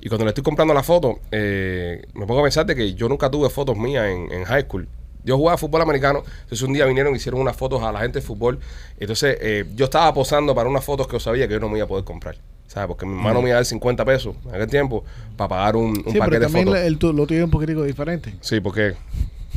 Y 0.00 0.08
cuando 0.08 0.24
le 0.24 0.30
estoy 0.30 0.42
comprando 0.42 0.72
la 0.74 0.82
foto, 0.82 1.20
eh, 1.30 2.02
me 2.14 2.26
pongo 2.26 2.40
a 2.40 2.44
pensar 2.44 2.64
de 2.66 2.74
que 2.74 2.94
yo 2.94 3.08
nunca 3.08 3.30
tuve 3.30 3.50
fotos 3.50 3.76
mías 3.76 4.06
en 4.06 4.44
high 4.44 4.62
school. 4.62 4.88
Yo 5.24 5.36
jugaba 5.36 5.58
fútbol 5.58 5.82
americano, 5.82 6.22
entonces 6.42 6.62
un 6.62 6.72
día 6.72 6.86
vinieron 6.86 7.12
y 7.12 7.16
hicieron 7.16 7.40
unas 7.40 7.56
fotos 7.56 7.82
a 7.82 7.92
la 7.92 8.00
gente 8.00 8.20
de 8.20 8.26
fútbol. 8.26 8.58
Entonces 8.98 9.36
eh, 9.40 9.64
yo 9.74 9.84
estaba 9.86 10.12
posando 10.14 10.54
para 10.54 10.68
unas 10.68 10.84
fotos 10.84 11.06
que 11.06 11.14
yo 11.14 11.20
sabía 11.20 11.46
que 11.48 11.54
yo 11.54 11.60
no 11.60 11.68
me 11.68 11.78
iba 11.78 11.84
a 11.84 11.88
poder 11.88 12.04
comprar. 12.04 12.36
¿Sabes? 12.66 12.86
Porque 12.86 13.04
mi 13.04 13.16
hermano 13.16 13.42
me 13.42 13.48
iba 13.48 13.56
a 13.56 13.58
dar 13.58 13.64
50 13.64 14.04
pesos 14.04 14.36
en 14.46 14.54
aquel 14.54 14.68
tiempo 14.68 15.04
para 15.36 15.48
pagar 15.48 15.74
un, 15.76 15.86
un 15.88 15.94
Sí, 15.96 16.18
paquete 16.18 16.20
pero 16.20 16.30
de 16.30 16.40
también 16.46 16.66
fotos. 16.68 16.80
el, 16.82 16.98
tu- 16.98 17.12
lo 17.12 17.26
tuyo 17.26 17.40
es 17.40 17.44
un 17.44 17.50
poquitico 17.50 17.82
diferente. 17.82 18.32
Sí, 18.40 18.60
porque 18.60 18.94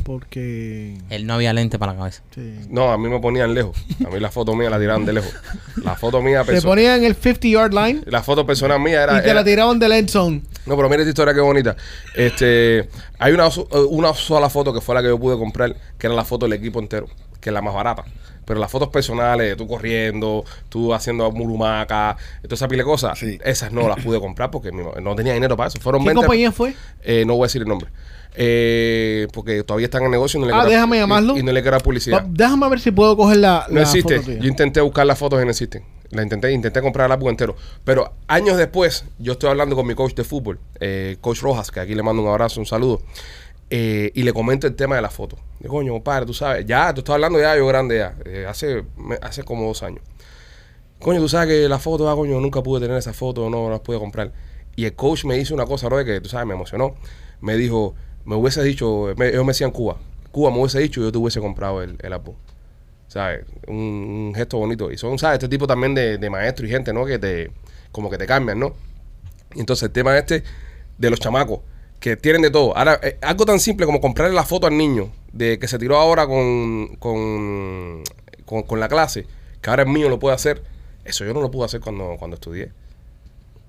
Porque. 0.04 0.96
Él 1.10 1.26
no 1.26 1.34
había 1.34 1.52
lente 1.52 1.78
para 1.78 1.92
la 1.92 1.98
cabeza. 1.98 2.22
sí. 2.34 2.60
no, 2.68 2.90
a 2.92 2.98
mí 2.98 3.08
me 3.08 3.18
ponían 3.20 3.52
lejos. 3.54 3.76
A 4.06 4.10
mí 4.10 4.20
la 4.20 4.30
foto 4.30 4.54
mía 4.54 4.70
la 4.70 4.78
tiraban 4.78 5.04
de 5.04 5.14
lejos. 5.14 5.32
La 5.82 5.96
foto 5.96 6.22
mía 6.22 6.44
Te 6.44 6.52
perso- 6.52 6.64
ponían 6.66 7.00
en 7.00 7.04
el 7.06 7.14
50 7.14 7.48
yard 7.48 7.72
line 7.72 8.02
La 8.06 8.22
foto 8.22 8.46
personal 8.46 8.78
mía 8.80 9.02
era. 9.02 9.18
y 9.18 9.22
te 9.22 9.24
era- 9.30 9.34
la 9.40 9.44
tiraban 9.44 9.78
del 9.78 9.92
end 9.92 10.08
zone. 10.10 10.42
No, 10.66 10.76
pero 10.76 10.88
mira 10.88 11.02
esta 11.02 11.10
historia 11.10 11.34
qué 11.34 11.40
bonita. 11.40 11.74
Este, 12.14 12.88
hay 13.18 13.32
una, 13.32 13.46
eh, 13.48 13.60
una 13.88 14.14
sola 14.14 14.48
foto 14.48 14.72
que 14.72 14.80
fue 14.80 14.94
la 14.94 15.02
que 15.02 15.08
yo 15.08 15.18
pude 15.18 15.36
comprar, 15.36 15.74
que 15.98 16.06
era 16.06 16.14
la 16.14 16.24
foto 16.24 16.46
del 16.46 16.52
equipo 16.54 16.78
entero, 16.80 17.06
que 17.40 17.50
es 17.50 17.54
la 17.54 17.60
más 17.62 17.74
barata. 17.74 18.04
Pero 18.46 18.60
las 18.60 18.70
fotos 18.70 18.88
personales, 18.88 19.56
tú 19.56 19.66
corriendo, 19.66 20.44
tú 20.68 20.92
haciendo 20.92 21.30
murumaca, 21.32 22.16
toda 22.42 22.54
esa 22.54 22.68
pila 22.68 22.82
de 22.82 22.84
cosas, 22.84 23.18
Sí. 23.18 23.38
esas 23.42 23.72
no 23.72 23.88
las 23.88 24.04
pude 24.04 24.20
comprar 24.20 24.50
porque 24.50 24.70
no 24.70 25.14
tenía 25.16 25.32
dinero 25.32 25.56
para 25.56 25.68
eso. 25.68 25.78
Fueron 25.80 26.02
¿Qué 26.02 26.08
20 26.08 26.20
compañía 26.26 26.52
fue? 26.52 26.74
Eh, 27.02 27.24
no 27.26 27.34
voy 27.36 27.44
a 27.44 27.46
decir 27.46 27.62
el 27.62 27.68
nombre. 27.68 27.88
Eh, 28.36 29.28
porque 29.32 29.62
todavía 29.62 29.84
están 29.86 30.02
en 30.02 30.10
negocio 30.10 30.38
y 30.38 30.40
no 30.42 30.46
le 30.48 30.52
Ah, 30.54 30.58
quiero- 30.60 30.70
déjame 30.70 30.98
llamarlo. 30.98 31.36
Y, 31.38 31.42
no 31.42 31.52
le 31.52 31.62
quiero 31.62 31.76
dar 31.76 31.82
publicidad. 31.82 32.18
Va- 32.18 32.26
déjame 32.28 32.68
ver 32.68 32.80
si 32.80 32.90
puedo 32.90 33.16
coger 33.16 33.36
la. 33.38 33.66
No 33.68 33.76
la 33.76 33.82
existe. 33.82 34.16
foto 34.16 34.26
tuya. 34.26 34.40
Yo 34.40 34.48
intenté 34.48 34.80
buscar 34.80 35.06
las 35.06 35.18
fotos 35.18 35.40
y 35.40 35.44
no 35.44 35.50
existen. 35.50 35.84
La 36.10 36.22
intenté, 36.22 36.52
intenté 36.52 36.80
comprar 36.80 37.06
el 37.06 37.12
álbum 37.12 37.28
entero. 37.30 37.56
Pero 37.84 38.12
años 38.28 38.56
después, 38.56 39.04
yo 39.18 39.32
estoy 39.32 39.50
hablando 39.50 39.74
con 39.76 39.86
mi 39.86 39.94
coach 39.94 40.14
de 40.14 40.24
fútbol, 40.24 40.58
eh, 40.80 41.16
Coach 41.20 41.40
Rojas, 41.40 41.70
que 41.70 41.80
aquí 41.80 41.94
le 41.94 42.02
mando 42.02 42.22
un 42.22 42.28
abrazo, 42.28 42.60
un 42.60 42.66
saludo. 42.66 43.00
eh, 43.70 44.12
y 44.14 44.22
le 44.22 44.32
comento 44.32 44.66
el 44.66 44.76
tema 44.76 44.94
de 44.94 45.02
la 45.02 45.10
foto. 45.10 45.36
De 45.58 45.68
coño, 45.68 45.92
compadre, 45.94 46.26
tú 46.26 46.34
sabes, 46.34 46.64
ya, 46.66 46.92
tú 46.94 47.00
estás 47.00 47.14
hablando 47.14 47.40
ya, 47.40 47.56
yo 47.56 47.66
grande 47.66 47.96
ya, 47.98 48.14
eh, 48.26 48.44
hace, 48.48 48.84
hace 49.22 49.42
como 49.42 49.66
dos 49.66 49.82
años. 49.82 50.00
Coño, 51.00 51.18
tú 51.20 51.28
sabes 51.28 51.48
que 51.48 51.68
la 51.68 51.78
foto, 51.78 52.08
ah, 52.08 52.14
coño, 52.14 52.38
nunca 52.40 52.62
pude 52.62 52.80
tener 52.82 52.96
esa 52.98 53.12
foto, 53.14 53.48
no 53.50 53.70
las 53.70 53.80
pude 53.80 53.98
comprar. 53.98 54.32
Y 54.76 54.84
el 54.84 54.94
coach 54.94 55.24
me 55.24 55.38
hizo 55.38 55.54
una 55.54 55.64
cosa, 55.66 55.86
bro, 55.88 56.04
que 56.04 56.20
tú 56.20 56.28
sabes, 56.28 56.46
me 56.46 56.54
emocionó. 56.54 56.94
Me 57.40 57.56
dijo, 57.56 57.94
me 58.24 58.36
hubiese 58.36 58.62
dicho, 58.62 59.14
me- 59.16 59.28
ellos 59.28 59.44
me 59.44 59.50
decían 59.50 59.70
Cuba, 59.70 59.96
Cuba 60.32 60.50
me 60.50 60.58
hubiese 60.58 60.80
dicho, 60.80 61.00
yo 61.00 61.12
te 61.12 61.18
hubiese 61.18 61.40
comprado 61.40 61.82
el, 61.82 61.96
el 62.02 62.12
álbum. 62.12 62.34
¿sabes? 63.14 63.44
Un, 63.68 64.32
gesto 64.34 64.58
bonito. 64.58 64.90
Y 64.90 64.98
son, 64.98 65.18
¿sabes? 65.18 65.34
Este 65.34 65.48
tipo 65.48 65.66
también 65.66 65.94
de, 65.94 66.18
de 66.18 66.30
maestros 66.30 66.68
y 66.68 66.72
gente, 66.72 66.92
¿no? 66.92 67.06
Que 67.06 67.18
te, 67.18 67.50
como 67.92 68.10
que 68.10 68.18
te 68.18 68.26
cambian, 68.26 68.58
¿no? 68.58 68.74
Y 69.54 69.60
entonces 69.60 69.84
el 69.84 69.92
tema 69.92 70.18
este 70.18 70.42
de 70.98 71.10
los 71.10 71.20
chamacos, 71.20 71.60
que 72.00 72.16
tienen 72.16 72.42
de 72.42 72.50
todo. 72.50 72.76
Ahora, 72.76 72.98
eh, 73.02 73.18
algo 73.22 73.46
tan 73.46 73.60
simple 73.60 73.86
como 73.86 74.00
comprarle 74.00 74.34
la 74.34 74.44
foto 74.44 74.66
al 74.66 74.76
niño 74.76 75.10
de 75.32 75.58
que 75.60 75.68
se 75.68 75.78
tiró 75.78 75.96
ahora 75.96 76.26
con, 76.26 76.96
con, 76.96 78.02
con, 78.44 78.80
la 78.80 78.88
clase, 78.88 79.26
que 79.60 79.70
ahora 79.70 79.84
es 79.84 79.88
mío, 79.88 80.08
lo 80.08 80.18
puede 80.18 80.34
hacer. 80.34 80.62
Eso 81.04 81.24
yo 81.24 81.32
no 81.34 81.40
lo 81.40 81.50
pude 81.50 81.66
hacer 81.66 81.80
cuando, 81.80 82.16
cuando 82.18 82.34
estudié. 82.34 82.72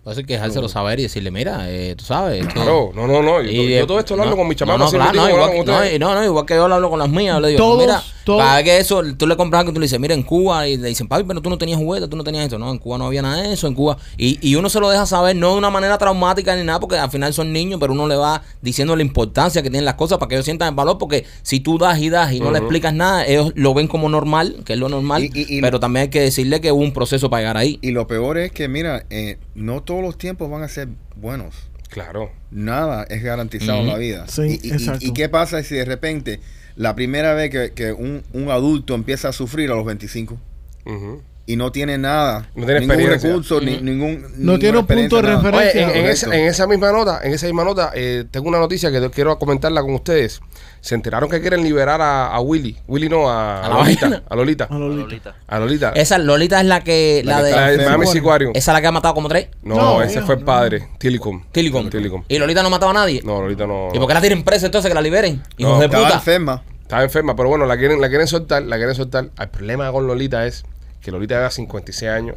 Puede 0.06 0.18
ser 0.18 0.26
que 0.28 0.34
dejárselo 0.34 0.70
saber 0.70 1.00
y 1.00 1.02
decirle, 1.02 1.32
mira, 1.32 1.66
eh, 1.68 1.96
tú 1.98 2.06
sabes. 2.06 2.42
esto- 2.42 2.54
Claro, 2.54 2.92
no, 2.94 3.08
no, 3.08 3.24
no. 3.24 3.42
Yo, 3.42 3.50
Y, 3.50 3.74
yo 3.76 3.88
todo 3.88 3.98
esto 3.98 4.16
lo 4.16 4.22
hablo 4.22 4.36
no, 4.36 4.38
con 4.38 4.48
mis 4.48 4.56
no, 4.56 4.60
chamacos. 4.68 4.80
No, 4.82 4.90
siempre 4.92 5.12
claro, 5.14 5.28
no, 5.30 5.34
igual, 5.36 5.50
que- 5.50 5.58
con 5.58 6.00
no, 6.00 6.10
no, 6.14 6.16
no, 6.20 6.26
igual 6.26 6.46
que 6.46 6.54
yo 6.54 6.68
lo 6.68 6.76
hablo 6.76 6.90
con 6.92 7.00
las 7.00 7.10
mías. 7.10 7.42
Le 7.42 7.48
digo, 7.48 7.58
Todos, 7.58 7.80
mira, 7.80 8.04
todos- 8.24 8.54
vez 8.56 8.64
que 8.64 8.78
eso, 8.78 9.02
tú 9.18 9.26
le 9.26 9.36
compras 9.36 9.62
algo 9.62 9.72
y 9.72 9.74
tú 9.74 9.80
le 9.80 9.86
dices, 9.86 10.00
mira, 10.00 10.14
en 10.14 10.22
Cuba, 10.22 10.68
y 10.68 10.78
le 10.78 10.90
dicen, 10.90 11.08
papi, 11.08 11.24
pero 11.24 11.42
tú 11.42 11.50
no 11.50 11.58
tenías 11.58 11.80
juguete, 11.80 12.08
tú 12.08 12.16
no 12.18 12.24
tenías 12.24 12.44
esto. 12.44 12.60
No, 12.60 12.70
en 12.70 12.78
Cuba 12.78 13.00
no 13.00 13.08
había 13.08 13.24
nada 13.24 13.42
de 13.42 13.52
eso, 13.54 13.66
en 13.66 13.74
Cuba. 13.74 13.98
Y, 14.16 14.38
y 14.48 14.54
uno 14.54 14.70
se 14.70 14.80
lo 14.80 14.92
deja 14.92 15.08
saber, 15.08 15.36
no 15.38 15.54
de 15.54 15.58
una 15.58 15.72
manera 15.72 15.98
traumática 15.98 16.56
ni 16.56 16.64
nada, 16.64 16.80
porque 16.80 16.98
al 17.00 17.10
final 17.10 17.34
son 17.34 17.52
niños, 17.52 17.80
pero 17.80 17.92
uno 17.94 18.08
le 18.08 18.16
va 18.16 18.44
diciendo 18.62 18.96
la 18.96 19.02
importancia 19.02 19.64
que 19.64 19.72
tienen 19.72 19.86
las 19.86 19.96
cosas 19.96 20.20
para 20.20 20.30
que 20.30 20.36
ellos 20.36 20.46
sientan 20.46 20.70
el 20.70 20.76
valor, 20.76 21.00
porque 21.00 21.26
si 21.42 21.60
tú 21.62 21.80
das 21.80 21.98
y 21.98 22.10
das 22.12 22.32
y 22.32 22.40
no 22.42 22.52
le 22.52 22.60
explicas 22.60 22.94
nada, 22.94 23.26
ellos 23.26 23.54
lo 23.56 23.74
ven 23.74 23.88
como 23.88 24.08
normal, 24.08 24.58
que 24.66 24.74
es 24.74 24.80
lo 24.80 24.88
normal, 24.88 25.24
Y- 25.24 25.32
y- 25.34 25.58
y- 25.58 25.62
pero 25.62 25.80
también 25.80 26.04
hay 26.04 26.10
que 26.10 26.22
decirle 26.22 26.62
que 26.62 26.72
hubo 26.72 26.84
un 26.84 26.94
proceso 26.94 27.28
para 27.32 27.42
llegar 27.42 27.58
ahí. 27.58 27.80
Y 27.82 27.90
lo 27.90 28.06
peor 28.06 28.38
es 28.38 28.52
que, 28.52 28.68
mira, 28.68 29.04
eh, 29.10 29.40
no 29.56 29.82
todos 29.96 30.04
los 30.06 30.18
tiempos 30.18 30.50
van 30.52 30.62
a 30.62 30.68
ser 30.68 30.90
buenos. 31.16 31.56
Claro. 31.90 32.30
Nada 32.52 33.06
es 33.10 33.24
garantizado 33.24 33.80
en 33.80 33.88
la 33.88 33.98
vida. 33.98 34.28
Sí, 34.28 34.60
y, 34.62 34.68
y- 34.68 34.72
exacto. 34.74 35.06
y 35.06 35.14
qué 35.14 35.30
pasa 35.30 35.64
si 35.64 35.76
de 35.76 35.86
repente 35.86 36.42
la 36.76 36.96
primera 36.96 37.34
vez 37.34 37.50
que, 37.50 37.72
que 37.72 37.94
un, 37.94 38.24
un 38.34 38.50
adulto 38.52 38.94
empieza 38.94 39.30
a 39.30 39.32
sufrir 39.32 39.72
a 39.72 39.76
los 39.76 39.86
25 39.86 40.38
Ujú. 40.86 41.22
Y 41.48 41.56
no 41.58 41.72
tiene 41.72 41.98
nada, 42.00 42.50
No 42.56 42.66
tiene 42.66 42.80
ningún 42.82 43.06
recurso, 43.08 43.62
ni, 43.62 43.76
Ujú. 43.76 43.84
ningún... 43.84 44.26
No 44.38 44.58
tiene 44.58 44.80
un 44.80 44.88
punto 44.88 45.18
de 45.18 45.22
referencia. 45.36 45.88
Oye, 45.90 46.00
en, 46.00 46.06
esa, 46.08 46.36
en 46.36 46.46
esa 46.48 46.66
misma 46.66 46.92
nota, 46.92 47.20
en 47.24 47.34
esa 47.34 47.46
misma 47.46 47.64
nota, 47.64 47.92
eh, 47.94 48.26
tengo 48.32 48.48
una 48.50 48.58
noticia 48.58 48.92
que 48.92 49.10
quiero 49.12 49.38
comentarla 49.38 49.82
con 49.84 49.94
ustedes. 49.94 50.42
Se 50.82 50.96
enteraron 50.96 51.30
que 51.30 51.42
quieren 51.42 51.64
liberar 51.64 52.02
a, 52.02 52.28
a 52.34 52.40
Willy. 52.42 52.78
Willy 52.88 53.10
no, 53.10 53.30
a, 53.30 53.64
A 53.64 53.70
la 53.70 53.76
Lolita. 53.78 54.24
A 54.28 54.36
Lolita. 54.36 54.64
A 54.70 54.76
Lolita. 54.78 55.36
A 55.48 55.60
Lolita. 55.60 55.90
Esa 55.96 56.18
Lolita 56.18 56.60
es 56.60 56.66
la 56.66 56.82
que, 56.84 57.22
la, 57.26 57.42
La 57.42 57.48
que 57.68 57.72
de... 57.72 57.78
de. 57.78 57.86
Miami. 57.90 58.08
Sicuario. 58.08 58.50
Esa 58.54 58.72
es 58.72 58.76
la 58.76 58.82
que 58.82 58.88
ha 58.88 58.92
matado 58.92 59.14
como 59.14 59.28
tres. 59.30 59.50
No, 59.64 59.76
No, 59.76 60.02
ese 60.02 60.22
fue 60.22 60.36
el 60.36 60.42
no. 60.42 60.46
padre. 60.48 60.88
Tilicum. 61.00 61.44
Tilicum. 61.52 61.90
Tilicum. 61.90 62.24
Y 62.28 62.38
Lolita 62.40 62.62
no 62.64 62.70
mataba 62.72 62.92
a 62.92 62.96
nadie. 62.96 63.22
No, 63.24 63.42
Lolita 63.42 63.66
no. 63.68 63.90
¿Y 63.94 63.98
por 64.00 64.08
qué 64.08 64.14
la 64.16 64.22
tienen 64.22 64.44
presa 64.44 64.66
entonces 64.68 64.90
que 64.90 64.96
la 64.96 65.02
liberen? 65.02 65.42
Hijos 65.58 65.74
No, 65.74 65.80
de 65.80 65.86
Estaba 65.86 66.04
puta. 66.06 66.16
enferma. 66.18 66.64
Estaba 66.84 67.04
enferma, 67.04 67.36
pero 67.36 67.50
bueno, 67.50 67.66
la 67.66 67.78
quieren, 67.78 68.00
la 68.00 68.10
quieren 68.10 68.28
soltar, 68.28 68.62
la 68.64 68.76
quieren 68.78 68.94
soltar. 68.94 69.30
El 69.40 69.50
problema 69.50 69.92
con 69.92 70.06
Lolita 70.06 70.46
es 70.46 70.66
que 71.06 71.12
Lolita 71.12 71.36
lleva 71.36 71.52
56 71.52 72.12
años 72.12 72.36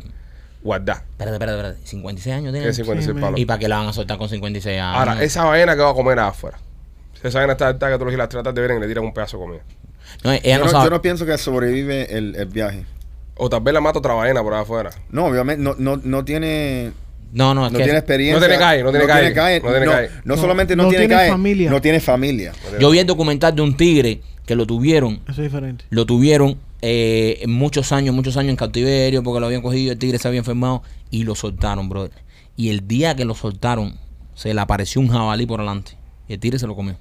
guardada. 0.62 1.04
Espérate, 1.12 1.34
espérate, 1.37 1.58
espérate. 1.58 1.87
56 1.87 2.34
años 2.37 2.52
tiene. 2.52 2.58
Tiene 2.60 2.75
56 2.75 3.16
Sí, 3.16 3.20
palos. 3.20 3.40
¿Y 3.40 3.44
para 3.46 3.58
qué 3.58 3.68
la 3.68 3.78
van 3.78 3.88
a 3.88 3.92
soltar 3.92 4.18
con 4.18 4.28
56 4.28 4.78
años? 4.80 4.96
Ahora, 4.98 5.22
esa 5.22 5.44
vaina 5.44 5.75
que 5.75 5.82
va 5.82 5.90
a 5.90 5.94
comer 5.94 6.18
afuera. 6.18 6.58
Esa 7.22 7.38
vaina 7.38 7.52
está 7.54 7.68
alta 7.68 7.87
que 7.88 7.94
todos 7.94 8.04
los 8.06 8.12
días 8.12 8.18
la 8.18 8.28
tratas 8.28 8.54
de 8.54 8.60
ver 8.60 8.72
y 8.76 8.80
le 8.80 8.87
tiran 8.87 9.04
un 9.04 9.14
pedazo 9.14 9.38
de 9.38 9.42
comida. 9.44 9.62
No, 10.25 10.32
ella 10.32 10.42
Yo 10.42 10.58
no, 10.58 10.64
no, 10.66 10.70
sabe. 10.70 10.84
yo 10.84 10.90
no 10.90 11.02
pienso 11.02 11.26
que 11.26 11.37
sobrevive 11.38 12.16
el, 12.16 12.34
el 12.37 12.46
viaje. 12.46 12.84
O 13.37 13.48
tal 13.48 13.60
vez 13.60 13.72
la 13.75 13.80
mata 13.80 13.98
otra 13.98 14.14
vaina 14.14 14.42
por 14.42 14.52
ahí 14.54 14.62
afuera. 14.62 14.90
No, 15.10 15.26
obviamente 15.26 15.62
no, 15.62 15.75
no, 15.78 15.96
no 16.02 16.25
tiene... 16.25 16.92
No, 17.32 17.54
no, 17.54 17.66
es 17.66 17.72
No 17.72 17.78
que 17.78 17.84
tiene 17.84 17.98
experiencia. 17.98 18.40
No 18.40 18.46
tiene 18.46 18.58
calle, 18.58 18.82
no 18.82 18.90
tiene 18.90 19.06
calle, 19.06 19.60
no 19.60 19.70
tiene 19.70 19.87
no, 19.87 19.92
calle. 19.92 20.08
no 20.25 20.34
No, 20.34 20.40
solamente 20.40 20.75
no, 20.76 20.84
no 20.84 20.88
tiene, 20.88 21.06
tiene 21.06 21.14
calle, 21.20 21.30
familia. 21.30 21.70
no 21.70 21.80
tiene 21.80 22.00
familia. 22.00 22.52
yo 22.80 22.90
vi 22.90 22.98
el 23.00 23.06
documental 23.06 23.54
de 23.54 23.62
un 23.62 23.76
tigre 23.76 24.22
que 24.46 24.54
lo 24.54 24.66
tuvieron, 24.66 25.20
Eso 25.28 25.42
es 25.42 25.52
diferente. 25.52 25.84
lo 25.90 26.06
tuvieron 26.06 26.58
eh, 26.82 27.44
muchos 27.49 27.92
años, 27.92 28.14
muchos 28.14 28.37
años 28.37 28.50
en 28.50 28.56
cautiverio 28.56 29.23
porque 29.23 29.40
lo 29.40 29.47
habían 29.47 29.62
cogido, 29.62 29.92
el 29.92 29.99
tigre 29.99 30.18
se 30.18 30.28
había 30.28 30.38
enfermado 30.38 30.82
y 31.11 31.25
lo 31.25 31.35
soltaron, 31.35 31.88
brother. 31.88 32.12
Y 32.56 32.70
el 32.70 32.87
día 32.88 33.14
que 33.16 33.25
lo 33.25 33.35
soltaron, 33.35 33.97
se 34.35 34.52
le 34.54 34.61
apareció 34.61 35.00
un 35.00 35.08
jabalí 35.08 35.47
por 35.47 35.61
delante 35.61 35.92
y 36.28 36.35
el 36.35 36.40
tigre 36.40 36.58
se 36.58 36.66
lo 36.66 36.75
comió. 36.76 36.97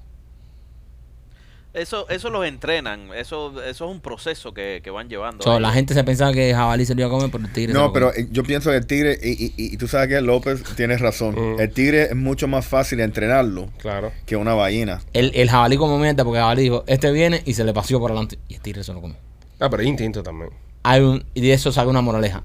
Eso, 1.74 2.08
eso 2.08 2.30
los 2.30 2.44
entrenan. 2.46 3.10
Eso, 3.14 3.62
eso 3.62 3.84
es 3.84 3.90
un 3.90 4.00
proceso 4.00 4.52
que, 4.52 4.80
que 4.82 4.90
van 4.90 5.08
llevando. 5.08 5.44
So, 5.44 5.60
la 5.60 5.70
gente 5.70 5.94
se 5.94 6.02
pensaba 6.02 6.32
que 6.32 6.52
jabalí 6.52 6.84
se 6.86 6.94
lo 6.94 7.02
iba 7.02 7.08
a 7.08 7.10
comer, 7.10 7.30
pero 7.30 7.44
el 7.44 7.52
tigre 7.52 7.72
se 7.72 7.78
No, 7.78 7.86
lo 7.88 7.92
pero 7.92 8.10
come. 8.10 8.22
eh, 8.22 8.28
yo 8.32 8.42
pienso 8.42 8.70
que 8.70 8.76
el 8.78 8.86
tigre, 8.86 9.16
y, 9.22 9.28
y- 9.44 9.54
y- 9.56 9.74
y 9.74 9.76
tú 9.76 9.86
sabes 9.86 10.08
que 10.08 10.20
López 10.20 10.64
tienes 10.76 11.00
razón. 11.00 11.34
Mm. 11.56 11.60
El 11.60 11.70
tigre 11.70 12.04
es 12.04 12.16
mucho 12.16 12.48
más 12.48 12.66
fácil 12.66 12.98
entrenarlo 13.00 13.68
Claro. 13.78 14.10
que 14.26 14.34
una 14.36 14.54
ballena. 14.54 15.02
El, 15.12 15.30
el 15.34 15.50
jabalí 15.50 15.76
como 15.76 15.98
mierda, 15.98 16.24
porque 16.24 16.38
el 16.38 16.42
jabalí 16.42 16.62
dijo, 16.62 16.84
este 16.88 17.12
viene 17.12 17.42
y 17.44 17.52
se 17.54 17.62
le 17.64 17.72
paseó 17.74 18.00
por 18.00 18.10
adelante. 18.10 18.38
Y 18.48 18.54
el 18.54 18.60
tigre 18.60 18.82
se 18.82 18.92
lo 18.92 19.00
come. 19.00 19.14
Ah, 19.60 19.68
pero 19.68 19.82
hay 19.82 19.88
instinto 19.88 20.22
también. 20.22 20.50
Hay 20.82 21.00
un, 21.00 21.24
y 21.34 21.40
de 21.40 21.52
eso 21.52 21.72
saca 21.72 21.88
una 21.88 22.00
moraleja. 22.00 22.44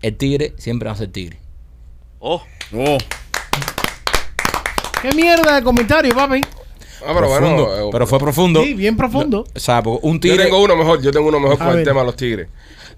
El 0.00 0.16
tigre 0.16 0.54
siempre 0.58 0.86
va 0.86 0.92
a 0.94 0.96
ser 0.96 1.08
tigre. 1.10 1.38
Oh, 2.18 2.42
Oh, 2.74 2.96
¿Qué 5.02 5.12
mierda 5.14 5.56
de 5.56 5.62
comentario, 5.62 6.14
papi? 6.14 6.40
Ah, 7.04 7.12
pero 7.14 7.28
Profundo, 7.28 7.66
bueno. 7.66 7.86
eh, 7.88 7.88
pero 7.90 8.06
fue 8.06 8.18
profundo. 8.20 8.62
Sí, 8.62 8.74
bien 8.74 8.96
profundo. 8.96 9.44
O 9.54 9.58
sea, 9.58 9.82
porque 9.82 10.06
un 10.06 10.14
Yo 10.14 10.20
tigre... 10.20 10.44
tengo 10.44 10.62
uno 10.62 10.76
mejor, 10.76 11.02
yo 11.02 11.10
tengo 11.10 11.28
uno 11.28 11.40
mejor 11.40 11.56
A 11.56 11.58
con 11.58 11.68
el 11.70 11.76
ver. 11.76 11.84
tema 11.84 12.00
de 12.00 12.06
los 12.06 12.16
tigres. 12.16 12.48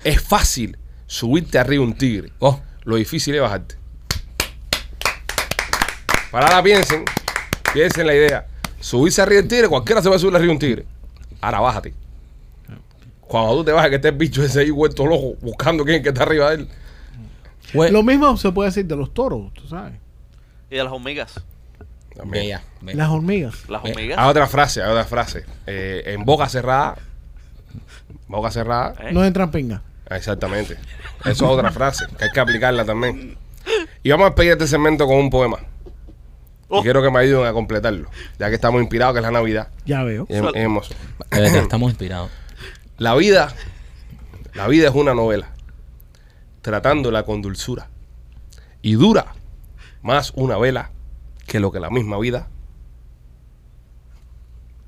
Es 0.05 0.21
fácil 0.21 0.77
subirte 1.07 1.59
arriba 1.59 1.83
un 1.83 1.95
tigre. 1.95 2.31
Oh, 2.39 2.61
Lo 2.85 2.97
difícil 2.97 3.35
es 3.35 3.41
bajarte. 3.41 3.77
Para 6.31 6.47
ahora 6.49 6.63
piensen, 6.63 7.05
piensen 7.73 8.07
la 8.07 8.15
idea. 8.15 8.47
Subirse 8.81 9.23
arriba 9.23 9.41
del 9.41 9.49
tigre, 9.49 9.69
cualquiera 9.69 10.03
se 10.03 10.11
va 10.11 10.17
a 10.17 10.19
subir 10.19 10.35
arriba 10.35 10.49
de 10.49 10.53
un 10.53 10.59
tigre. 10.59 10.85
Ahora 11.41 11.61
bájate. 11.61 11.95
Cuando 13.29 13.57
tú 13.57 13.65
te 13.65 13.73
bajas, 13.73 13.91
que 13.91 13.97
esté 13.97 14.09
el 14.09 14.17
bicho 14.17 14.43
ese 14.45 14.61
ahí 14.61 14.71
vuelto 14.71 15.07
loco, 15.07 15.35
buscando 15.41 15.85
quién 15.85 16.03
que 16.03 16.11
está 16.11 16.23
arriba 16.23 16.51
de 16.51 16.57
él. 16.57 16.69
güey. 17.73 17.91
Lo 17.91 18.03
mismo 18.03 18.37
se 18.37 18.53
puede 18.53 18.69
decir 18.71 18.87
de 18.87 18.97
los 18.97 19.13
toros, 19.15 19.53
tú 19.55 19.67
sabes. 19.67 19.95
y 20.71 20.77
de 20.77 20.85
las 20.85 20.93
hormigas. 20.93 21.41
Ve. 22.27 22.59
Las 22.95 23.11
hormigas. 23.11 23.69
Las 23.69 23.83
hormigas. 23.85 24.19
Hay 24.19 24.31
otra 24.31 24.47
frase, 24.47 24.83
hay 24.83 24.91
otra 24.91 25.05
frase. 25.05 25.45
Eh, 25.67 26.03
en 26.07 26.25
boca 26.25 26.49
cerrada, 26.49 26.97
boca 28.29 28.51
cerrada, 28.51 28.95
¿eh? 29.01 29.13
No 29.13 29.25
entran 29.25 29.51
pinga. 29.51 29.83
exactamente. 30.11 30.77
Eso 31.25 31.31
es 31.31 31.43
otra 31.43 31.73
frase, 31.73 32.07
que 32.19 32.25
hay 32.25 32.31
que 32.31 32.41
aplicarla 32.41 32.85
también. 32.85 33.37
Y 34.03 34.11
vamos 34.11 34.27
a 34.27 34.29
despedir 34.31 34.53
este 34.53 34.67
segmento 34.69 35.07
con 35.07 35.17
un 35.17 35.31
poema. 35.31 35.59
Y 35.59 35.65
Oh. 36.69 36.83
quiero 36.83 37.03
que 37.03 37.11
me 37.11 37.21
ayuden 37.21 37.47
a 37.47 37.53
completarlo, 37.53 38.09
ya 38.39 38.49
que 38.49 38.55
estamos 38.57 38.81
inspirados, 38.81 39.15
que 39.15 39.19
es 39.21 39.25
la 39.25 39.31
Navidad. 39.31 39.69
Ya 39.87 40.03
veo. 40.03 40.27
Es, 40.29 40.39
es 40.43 40.55
hermoso. 40.55 40.95
Estamos 41.31 41.91
inspirados. 41.91 42.31
La 42.99 43.15
vida, 43.15 43.55
la 44.55 44.69
vida 44.69 44.89
es 44.89 44.95
una 44.95 45.15
novela, 45.15 45.49
tratándola 46.63 47.25
con 47.25 47.43
dulzura. 47.43 47.89
Y 48.83 48.95
dura 48.95 49.35
más 50.03 50.33
una 50.37 50.59
vela 50.59 50.91
que 51.47 51.59
lo 51.61 51.73
que 51.73 51.81
la 51.81 51.91
misma 51.91 52.19
vida. 52.19 52.49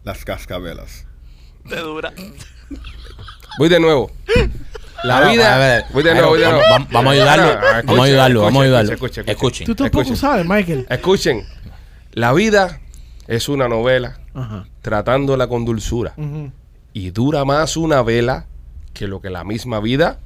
las 0.04 0.24
cascabelas. 0.24 1.04
Te 1.68 1.76
dura. 1.80 2.12
Voy 3.58 3.68
de 3.68 3.80
nuevo. 3.80 4.12
La 5.02 5.16
Ahora, 5.18 5.32
vida. 5.32 5.54
a 5.54 5.58
ver, 5.58 5.84
voy 5.92 6.02
de 6.04 6.12
nuevo, 6.14 6.28
voy 6.28 6.38
de 6.38 6.44
vamos- 6.44 6.60
nuevo. 6.60 6.72
vamos- 6.74 6.88
vamos 6.92 7.10
a 7.10 7.14
ayudarlo, 7.14 7.44
vamos 7.44 7.64
a 7.64 7.78
escuchen, 7.80 8.04
ayudarlo, 8.04 8.40
vamos 8.42 8.62
a 8.62 8.64
escuchen, 8.64 8.64
ayudarlo. 8.66 8.92
escuchen, 8.94 9.28
Escuchen. 9.28 9.66
Tú 9.66 9.74
tampoco 9.74 10.02
escuchen. 10.02 10.20
sabes, 10.20 10.46
Michael. 10.46 10.86
Escuchen. 10.88 11.46
La 12.12 12.32
vida 12.32 12.80
es 13.26 13.48
una 13.48 13.68
novela 13.68 14.20
Ajá. 14.32 14.66
tratándola 14.80 15.48
con 15.48 15.64
dulzura. 15.64 16.14
Ujú. 16.16 16.52
Y 16.96 17.10
dura 17.10 17.44
más 17.44 17.76
una 17.76 18.00
vela 18.00 18.46
que 18.94 19.06
lo 19.06 19.20
que 19.20 19.28
la 19.28 19.44
misma 19.44 19.80
vida. 19.80 20.18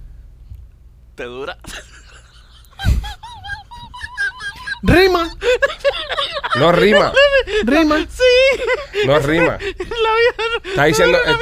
Te 1.17 1.25
dura. 1.25 1.59
Rima, 4.85 5.29
No 6.61 6.71
rima. 6.71 7.13
rima. 7.65 8.07
No 9.05 9.19
rima. 9.19 9.59
Está 10.65 10.85
diciendo. 10.85 11.19
eh, 11.27 11.35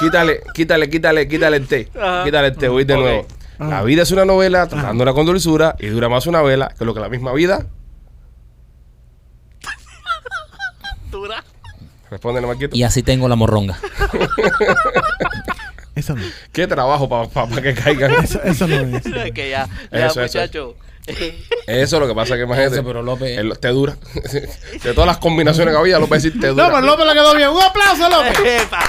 quítale, 0.00 0.42
quítale, 0.52 0.90
quítale, 0.90 1.28
quítale 1.28 1.56
el 1.58 1.68
té. 1.68 1.88
Ajá. 1.94 2.24
Quítale 2.24 2.48
el 2.48 2.56
té, 2.56 2.66
voy 2.66 2.82
de 2.82 2.96
nuevo. 2.96 3.28
Ajá. 3.60 3.70
La 3.70 3.82
vida 3.84 4.02
es 4.02 4.10
una 4.10 4.24
novela 4.24 4.66
tratándola 4.66 5.12
con 5.12 5.24
dulzura 5.24 5.76
y 5.78 5.86
dura 5.86 6.08
más 6.08 6.26
una 6.26 6.42
vela 6.42 6.74
que 6.76 6.84
lo 6.84 6.94
que 6.94 7.00
la 7.00 7.08
misma 7.08 7.32
vida. 7.32 7.64
Dura. 11.12 11.44
Responde, 12.10 12.40
Marquito. 12.40 12.76
Y 12.76 12.82
así 12.82 13.02
tengo 13.02 13.28
la 13.28 13.36
morronga. 13.36 13.78
Eso 15.94 16.14
no. 16.14 16.22
Qué 16.52 16.66
trabajo 16.66 17.08
para 17.08 17.62
que 17.62 17.74
caigan. 17.74 18.12
Eso, 18.24 18.40
eso 18.44 18.68
no 18.68 18.76
es. 18.98 19.32
que 19.32 19.50
ya, 19.50 19.68
ya 19.90 20.06
Eso, 20.06 20.22
eso, 20.22 20.38
muchacho. 20.38 20.76
Eso 21.66 21.96
es 21.96 22.00
lo 22.00 22.06
que 22.06 22.14
pasa 22.14 22.36
que 22.36 22.42
imagínate. 22.42 22.76
Eso, 22.76 22.84
pero 22.84 23.02
López- 23.02 23.36
el- 23.38 23.58
te 23.58 23.68
dura. 23.68 23.96
De 24.84 24.92
todas 24.92 25.06
las 25.06 25.18
combinaciones 25.18 25.72
que 25.74 25.78
había, 25.80 25.98
López 25.98 26.22
decir 26.22 26.40
te 26.40 26.48
dura. 26.48 26.68
No, 26.68 26.74
pero 26.74 26.86
López 26.86 27.06
le 27.06 27.12
quedó 27.14 27.34
bien. 27.34 27.48
Un 27.48 27.62
aplauso, 27.62 28.08
López. 28.08 28.38
Epa. 28.62 28.84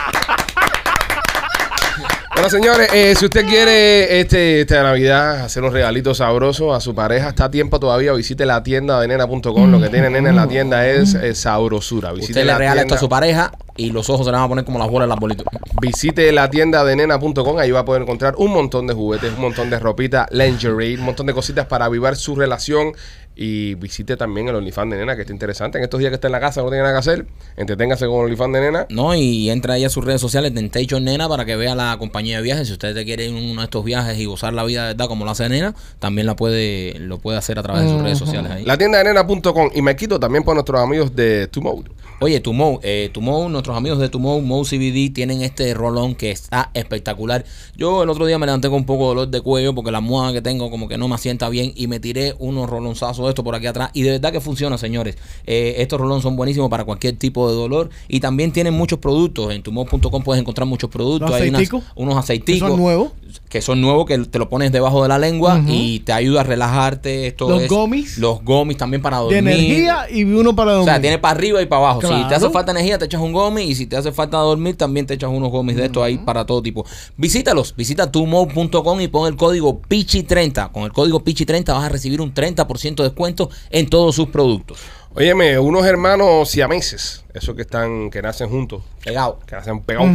Bueno, 2.39 2.51
señores, 2.51 2.87
eh, 2.93 3.15
si 3.17 3.25
usted 3.25 3.45
quiere 3.45 4.21
este, 4.21 4.61
esta 4.61 4.81
Navidad 4.81 5.41
hacer 5.41 5.61
un 5.61 5.73
regalito 5.73 6.15
sabroso 6.15 6.73
a 6.73 6.79
su 6.79 6.95
pareja, 6.95 7.27
está 7.27 7.43
a 7.43 7.51
tiempo 7.51 7.81
todavía. 7.81 8.13
Visite 8.13 8.45
la 8.45 8.63
tienda 8.63 8.97
de 9.01 9.09
nena.com. 9.09 9.69
Lo 9.69 9.81
que 9.81 9.89
tiene 9.89 10.09
nena 10.09 10.29
en 10.29 10.37
la 10.37 10.47
tienda 10.47 10.87
es 10.87 11.15
eh, 11.15 11.35
sabrosura. 11.35 12.13
Visite 12.13 12.31
Usted 12.31 12.41
le 12.43 12.47
la 12.53 12.57
regala 12.57 12.79
esto 12.79 12.95
a 12.95 12.97
su 12.97 13.09
pareja 13.09 13.51
y 13.75 13.91
los 13.91 14.09
ojos 14.09 14.25
se 14.25 14.31
le 14.31 14.37
van 14.37 14.45
a 14.45 14.47
poner 14.47 14.63
como 14.63 14.79
las 14.79 14.89
bolas 14.89 15.07
del 15.07 15.11
arbolito. 15.11 15.43
Visite 15.81 16.31
la 16.31 16.49
tienda 16.49 16.85
de 16.85 16.95
nena.com, 16.95 17.57
ahí 17.57 17.71
va 17.71 17.81
a 17.81 17.85
poder 17.85 18.03
encontrar 18.03 18.35
un 18.37 18.53
montón 18.53 18.87
de 18.87 18.93
juguetes, 18.93 19.33
un 19.33 19.41
montón 19.41 19.69
de 19.69 19.77
ropita, 19.77 20.25
lingerie, 20.31 20.97
un 20.97 21.03
montón 21.03 21.25
de 21.25 21.33
cositas 21.33 21.65
para 21.65 21.83
avivar 21.83 22.15
su 22.15 22.35
relación. 22.35 22.93
Y 23.41 23.75
visite 23.75 24.17
también 24.17 24.49
el 24.49 24.55
OnlyFans 24.55 24.91
de 24.91 24.97
nena, 24.97 25.15
que 25.15 25.21
está 25.21 25.31
interesante. 25.31 25.77
En 25.77 25.85
estos 25.85 25.97
días 25.97 26.09
que 26.09 26.15
está 26.15 26.27
en 26.27 26.33
la 26.33 26.41
casa, 26.41 26.61
no 26.61 26.67
tiene 26.67 26.83
nada 26.83 26.95
que 26.95 26.99
hacer, 26.99 27.25
entreténgase 27.55 28.05
con 28.05 28.15
el 28.15 28.25
OnlyFans 28.25 28.53
de 28.53 28.59
nena. 28.59 28.85
No, 28.89 29.15
y 29.15 29.49
entra 29.49 29.75
ahí 29.75 29.85
a 29.85 29.89
sus 29.89 30.03
redes 30.03 30.19
sociales, 30.19 30.53
Temptation 30.53 31.05
Nena, 31.05 31.29
para 31.29 31.45
que 31.45 31.55
vea 31.55 31.73
la 31.73 31.95
compañía 31.97 32.35
de 32.35 32.43
viajes. 32.43 32.67
Si 32.67 32.73
usted 32.73 32.93
te 32.93 33.05
quiere 33.05 33.27
ir 33.27 33.37
en 33.37 33.51
uno 33.51 33.61
de 33.61 33.65
estos 33.65 33.85
viajes 33.85 34.17
y 34.19 34.25
gozar 34.25 34.51
la 34.51 34.65
vida 34.65 34.81
de 34.81 34.87
verdad 34.89 35.07
como 35.07 35.23
lo 35.23 35.31
hace 35.31 35.47
Nena, 35.47 35.73
también 35.99 36.27
la 36.27 36.35
puede, 36.35 36.99
lo 36.99 37.19
puede 37.19 37.37
hacer 37.37 37.57
a 37.59 37.63
través 37.63 37.83
de 37.83 37.89
sus 37.91 38.01
redes 38.01 38.17
sociales 38.17 38.51
ahí. 38.51 38.65
La 38.65 38.77
tienda 38.77 38.97
de 38.97 39.05
nena.com 39.05 39.69
y 39.73 39.81
me 39.81 39.95
quito 39.95 40.19
también 40.19 40.43
por 40.43 40.55
nuestros 40.55 40.81
amigos 40.81 41.15
de 41.15 41.47
Tumode. 41.47 41.83
Oye, 42.21 42.41
Tumo, 42.41 42.81
eh, 42.83 43.09
Tumo, 43.13 43.47
nuestros 43.47 43.77
amigos 43.77 43.97
de 43.97 44.09
Tumo, 44.09 44.41
Mo 44.41 44.65
CBD, 44.65 45.09
tienen 45.13 45.41
este 45.41 45.73
rolón 45.73 46.15
que 46.15 46.31
está 46.31 46.69
espectacular. 46.73 47.45
Yo 47.77 48.03
el 48.03 48.09
otro 48.09 48.25
día 48.25 48.37
me 48.37 48.45
levanté 48.45 48.67
con 48.67 48.79
un 48.79 48.85
poco 48.85 49.03
de 49.03 49.07
dolor 49.09 49.27
de 49.29 49.39
cuello 49.39 49.73
porque 49.73 49.89
la 49.89 49.99
almohada 49.99 50.33
que 50.33 50.41
tengo 50.41 50.69
como 50.69 50.89
que 50.89 50.97
no 50.97 51.07
me 51.07 51.15
asienta 51.15 51.47
bien 51.47 51.71
y 51.77 51.87
me 51.87 52.01
tiré 52.01 52.35
unos 52.37 52.69
rolonzazos 52.69 53.23
de 53.23 53.29
esto 53.29 53.41
por 53.45 53.55
aquí 53.55 53.67
atrás. 53.67 53.91
Y 53.93 54.01
de 54.01 54.11
verdad 54.11 54.33
que 54.33 54.41
funciona, 54.41 54.77
señores. 54.77 55.15
Eh, 55.45 55.75
estos 55.77 55.97
rolón 55.97 56.21
son 56.21 56.35
buenísimos 56.35 56.69
para 56.69 56.83
cualquier 56.83 57.15
tipo 57.15 57.49
de 57.49 57.55
dolor 57.55 57.89
y 58.09 58.19
también 58.19 58.51
tienen 58.51 58.73
muchos 58.73 58.99
productos. 58.99 59.53
En 59.53 59.63
tumo.com 59.63 60.21
puedes 60.21 60.41
encontrar 60.41 60.67
muchos 60.67 60.89
productos. 60.89 61.29
¿Los 61.29 61.39
Hay 61.39 61.47
unas- 61.47 61.61
aceiticos? 61.61 61.83
unos 61.95 62.15
¿Que 62.15 62.19
aceiticos. 62.19 62.69
son 62.69 62.79
nuevos? 62.81 63.11
Que 63.47 63.61
son 63.61 63.79
nuevos, 63.79 64.05
que 64.05 64.17
te 64.17 64.39
lo 64.39 64.49
pones 64.49 64.73
debajo 64.73 65.01
de 65.03 65.07
la 65.07 65.19
lengua 65.19 65.61
y 65.65 65.99
te 66.01 66.11
ayuda 66.11 66.41
a 66.41 66.43
relajarte. 66.43 67.27
Esto 67.27 67.47
Los 67.47 67.61
es- 67.61 67.69
gomis. 67.69 68.17
Los 68.17 68.43
gomis 68.43 68.75
también 68.75 69.01
para 69.01 69.19
De 69.19 69.23
dormir. 69.23 69.37
energía 69.53 70.07
y 70.11 70.25
uno 70.25 70.53
para 70.53 70.71
O 70.71 70.73
dormir. 70.79 70.89
sea, 70.91 70.99
tiene 70.99 71.17
para 71.17 71.37
arriba 71.37 71.61
y 71.61 71.65
para 71.65 71.81
abajo. 71.83 72.08
Si 72.09 72.27
te 72.27 72.35
hace 72.35 72.49
falta 72.49 72.71
energía, 72.71 72.97
te 72.97 73.05
echas 73.05 73.21
un 73.21 73.31
gomi. 73.33 73.63
Y 73.63 73.75
si 73.75 73.87
te 73.87 73.97
hace 73.97 74.11
falta 74.11 74.37
dormir, 74.37 74.77
también 74.77 75.05
te 75.05 75.13
echas 75.13 75.29
unos 75.29 75.51
gomis 75.51 75.75
de 75.75 75.85
estos 75.85 76.03
ahí 76.03 76.17
para 76.17 76.45
todo 76.45 76.61
tipo. 76.61 76.85
Visítalos. 77.17 77.75
Visita 77.75 78.11
tumo.com 78.11 79.01
y 79.01 79.07
pon 79.07 79.27
el 79.27 79.35
código 79.37 79.81
PICHI30. 79.81 80.71
Con 80.71 80.83
el 80.83 80.91
código 80.91 81.23
PICHI30 81.23 81.73
vas 81.73 81.83
a 81.83 81.89
recibir 81.89 82.21
un 82.21 82.33
30% 82.33 82.95
de 82.95 83.03
descuento 83.03 83.49
en 83.69 83.89
todos 83.89 84.15
sus 84.15 84.27
productos. 84.29 84.79
Óyeme, 85.15 85.57
unos 85.57 85.85
hermanos 85.85 86.49
siameses, 86.49 87.23
esos 87.33 87.55
que 87.55 87.63
están, 87.63 88.11
que 88.11 88.21
nacen 88.21 88.47
juntos, 88.47 88.83
Pegado. 89.03 89.39
que 89.47 89.55
nacen 89.55 89.81
pegados, 89.81 90.09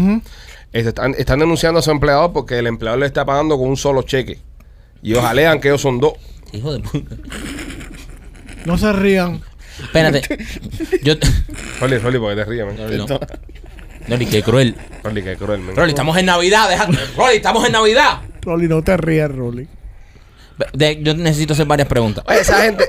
este, 0.72 0.90
están, 0.90 1.14
están 1.18 1.40
denunciando 1.40 1.80
a 1.80 1.82
su 1.82 1.90
empleador 1.90 2.32
porque 2.32 2.58
el 2.58 2.68
empleador 2.68 3.00
le 3.00 3.06
está 3.06 3.24
pagando 3.24 3.58
con 3.58 3.68
un 3.68 3.76
solo 3.76 4.02
cheque. 4.02 4.38
Y 5.02 5.10
ellos 5.10 5.24
alegan 5.24 5.60
que 5.60 5.68
ellos 5.68 5.80
son 5.80 5.98
dos. 5.98 6.14
Hijo 6.52 6.72
de 6.72 6.80
puta. 6.80 7.16
No 8.64 8.78
se 8.78 8.92
rían. 8.92 9.42
Espérate. 9.82 10.22
Yo. 11.02 11.14
Rolly, 11.80 11.98
Rolly, 11.98 12.18
porque 12.18 12.36
te 12.36 12.44
ríes, 12.44 12.66
man. 12.66 12.76
Rolly, 12.78 12.96
no. 12.98 13.20
Rolly, 14.08 14.26
qué 14.26 14.42
cruel. 14.42 14.76
Rolly, 15.02 15.22
qué 15.22 15.36
cruel, 15.36 15.60
man. 15.60 15.76
Rolly, 15.76 15.90
estamos 15.90 16.16
en 16.18 16.26
Navidad. 16.26 16.68
Deja... 16.68 16.86
Rolly, 17.16 17.36
estamos 17.36 17.64
en 17.66 17.72
Navidad. 17.72 18.20
Rolly, 18.42 18.68
no 18.68 18.82
te 18.82 18.96
rías, 18.96 19.30
Rolly. 19.30 19.68
De- 20.72 21.02
yo 21.02 21.14
necesito 21.14 21.54
hacer 21.54 21.66
varias 21.66 21.88
preguntas. 21.88 22.24
Oye, 22.28 22.40
esa 22.40 22.62
gente. 22.62 22.86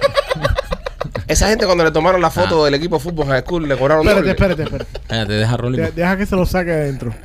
Esa 1.27 1.47
gente 1.49 1.65
cuando 1.65 1.83
le 1.83 1.91
tomaron 1.91 2.21
la 2.21 2.29
foto 2.29 2.65
del 2.65 2.75
equipo 2.75 2.97
de 2.97 3.03
fútbol 3.03 3.25
high 3.27 3.41
school 3.41 3.67
le 3.67 3.75
cobraron 3.77 4.07
Espérate, 4.07 4.21
doble. 4.27 4.31
espérate, 4.31 4.63
espérate. 4.63 4.99
Espérate, 4.99 5.33
deja 5.33 5.53
a 5.53 5.57
Rolly. 5.57 5.77
De- 5.77 5.91
deja 5.91 6.17
que 6.17 6.25
se 6.27 6.35
lo 6.35 6.45
saque 6.45 6.71
adentro. 6.71 7.15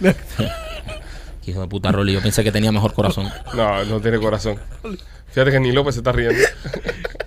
Hijo 1.46 1.60
de 1.60 1.66
puta, 1.68 1.90
Rolly. 1.92 2.12
Yo 2.12 2.22
pensé 2.22 2.44
que 2.44 2.52
tenía 2.52 2.70
mejor 2.72 2.92
corazón. 2.94 3.28
No, 3.54 3.84
no 3.84 4.00
tiene 4.00 4.18
corazón. 4.18 4.58
Fíjate 5.28 5.50
que 5.50 5.60
ni 5.60 5.72
López 5.72 5.94
se 5.94 6.00
está 6.00 6.12
riendo. 6.12 6.38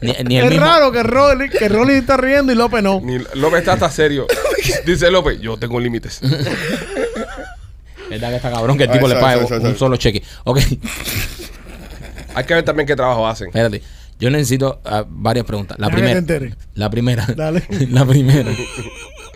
Ni, 0.02 0.14
ni 0.26 0.38
el 0.38 0.46
es 0.46 0.52
mismo. 0.52 0.66
raro 0.66 0.92
que 0.92 1.02
Rolly, 1.04 1.50
que 1.50 1.68
Rolly 1.68 1.94
está 1.96 2.16
riendo 2.18 2.52
y 2.52 2.56
López 2.56 2.82
no. 2.84 3.02
Ni 3.02 3.18
López 3.34 3.60
está 3.60 3.74
hasta 3.74 3.90
serio. 3.90 4.28
Dice 4.86 5.10
López, 5.12 5.40
yo 5.42 5.58
tengo 5.58 5.80
límites. 5.80 6.22
¿Verdad 8.10 8.30
que 8.30 8.36
está 8.36 8.52
cabrón 8.52 8.78
que 8.78 8.84
el 8.84 8.90
Ah, 8.90 8.94
tipo 8.94 9.08
le 9.08 9.16
eso, 9.16 9.22
pague 9.22 9.68
un 9.68 9.76
solo 9.78 9.98
cheque? 9.98 10.22
Ok, 10.44 10.60
Hay 12.36 12.44
que 12.44 12.54
ver 12.54 12.64
también 12.64 12.86
qué 12.88 12.96
trabajo 12.96 13.28
hacen. 13.28 13.48
espérate. 13.48 13.82
Yo 14.20 14.30
necesito 14.30 14.80
ah, 14.86 15.04
varias 15.08 15.46
preguntas. 15.46 15.78
La 15.80 15.90
primera. 15.90 16.18
enteres. 16.18 16.56
La 16.76 16.90
primera. 16.90 17.26
Dale. 17.36 17.64
La 17.90 18.06
primera. 18.06 18.50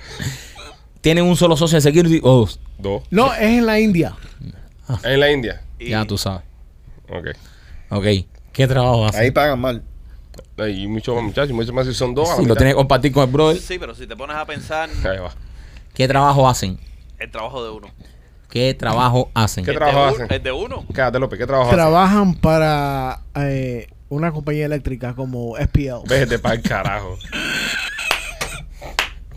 tienen 1.02 1.26
un 1.26 1.36
solo 1.36 1.58
social 1.58 1.82
security 1.82 2.20
o 2.24 2.39
dos. 2.42 2.60
Dos. 2.78 3.04
No, 3.10 3.34
es 3.34 3.42
en 3.42 3.65
la 3.65 3.80
India. 3.80 4.15
En 5.04 5.19
la 5.19 5.32
India. 5.32 5.62
Y- 5.78 5.89
Ya 5.89 6.06
tú 6.06 6.17
sabes. 6.17 6.41
Ok. 7.10 7.28
Ok. 7.91 8.06
¿Qué 8.54 8.67
trabajo 8.67 9.06
hace? 9.06 9.19
Ahí 9.19 9.32
pagan 9.32 9.60
mal. 9.60 9.84
Y 10.69 10.88
muchos 10.88 11.15
más 11.15 11.23
muchachos, 11.23 11.52
muchos 11.54 11.73
más 11.73 11.86
si 11.88 11.93
son 11.93 12.13
dos. 12.13 12.30
Si 12.38 12.45
lo 12.45 12.56
tienes 12.56 12.73
que 12.73 12.78
compartir 12.78 13.12
con 13.12 13.23
el 13.23 13.30
brother. 13.32 13.58
Sí, 13.62 13.78
pero 13.80 13.95
si 13.95 14.06
te 14.08 14.15
pones 14.15 14.36
a 14.36 14.45
pensar 14.45 14.89
Ahí 15.06 15.17
va. 15.19 15.32
¿Qué 15.93 16.08
trabajo 16.08 16.47
hacen? 16.47 16.80
el 17.17 17.30
trabajo 17.32 17.63
de 17.63 17.69
uno. 17.71 17.88
¿Qué 18.49 18.73
trabajo 18.73 19.30
hacen? 19.34 19.63
¿Qué 19.65 19.73
trabajo 19.73 20.06
hacen? 20.06 20.25
uno- 20.25 20.36
El 20.36 20.43
de 20.43 20.52
uno. 20.52 20.86
Quédate, 20.93 21.19
López, 21.19 21.38
¿qué 21.39 21.45
trabajo 21.45 21.69
haces? 21.69 21.78
Trabajan 21.78 22.34
para 22.36 23.19
eh, 23.36 23.88
una 24.10 24.32
compañía 24.32 24.65
eléctrica 24.65 25.13
como 25.13 25.56
SPL. 25.58 26.08
Vete 26.08 26.39
para 26.39 26.56
el 26.56 26.62
carajo. 26.62 27.17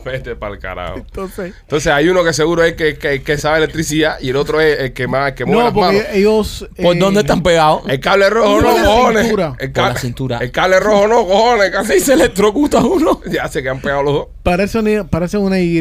Vete 0.05 0.37
para 0.37 0.55
el 0.55 0.61
carajo. 0.61 0.97
Entonces, 0.99 1.55
Entonces 1.63 1.93
hay 1.93 2.09
uno 2.09 2.25
que 2.25 2.33
seguro 2.33 2.63
es 2.65 2.75
que, 2.75 2.97
que, 2.99 3.23
que 3.23 3.39
sabe 3.39 3.59
electricidad 3.59 4.19
y 4.21 4.31
el 4.31 4.37
otro 4.37 4.61
es 4.61 4.79
el 4.81 4.93
que 4.93 5.07
más 5.07 5.29
el 5.31 5.35
que 5.35 5.45
mueve 5.45 5.61
no, 5.61 5.65
las 5.67 5.75
porque 5.75 5.97
manos. 5.99 6.13
ellos. 6.15 6.69
¿Por 6.83 6.97
eh, 6.97 6.99
dónde 6.99 7.21
están 7.21 7.43
pegados? 7.43 7.83
El 7.89 8.01
cable 8.01 8.31
rojo 8.31 8.61
no, 8.61 8.77
la 8.79 8.85
cojones. 8.85 9.23
cintura. 9.23 9.47
El 9.59 9.73
Por 9.73 9.83
la 9.83 9.89
cable, 9.89 10.01
cintura. 10.01 10.39
El 10.39 10.51
cable 10.53 10.81
rojo 10.81 11.09
no, 11.09 11.27
cojones. 11.27 11.67
el 11.67 11.73
cable- 11.73 11.95
Si 11.95 12.01
se 12.01 12.13
electrocuta 12.15 12.79
uno. 12.85 13.21
Ya 13.31 13.49
se 13.49 13.63
quedan 13.63 13.81
pegados 13.81 14.05
los 14.05 14.15
dos. 14.15 14.27
Parece 14.43 14.79
una, 14.79 15.05
parece 15.05 15.39
una 15.39 15.59
Y. 15.61 15.81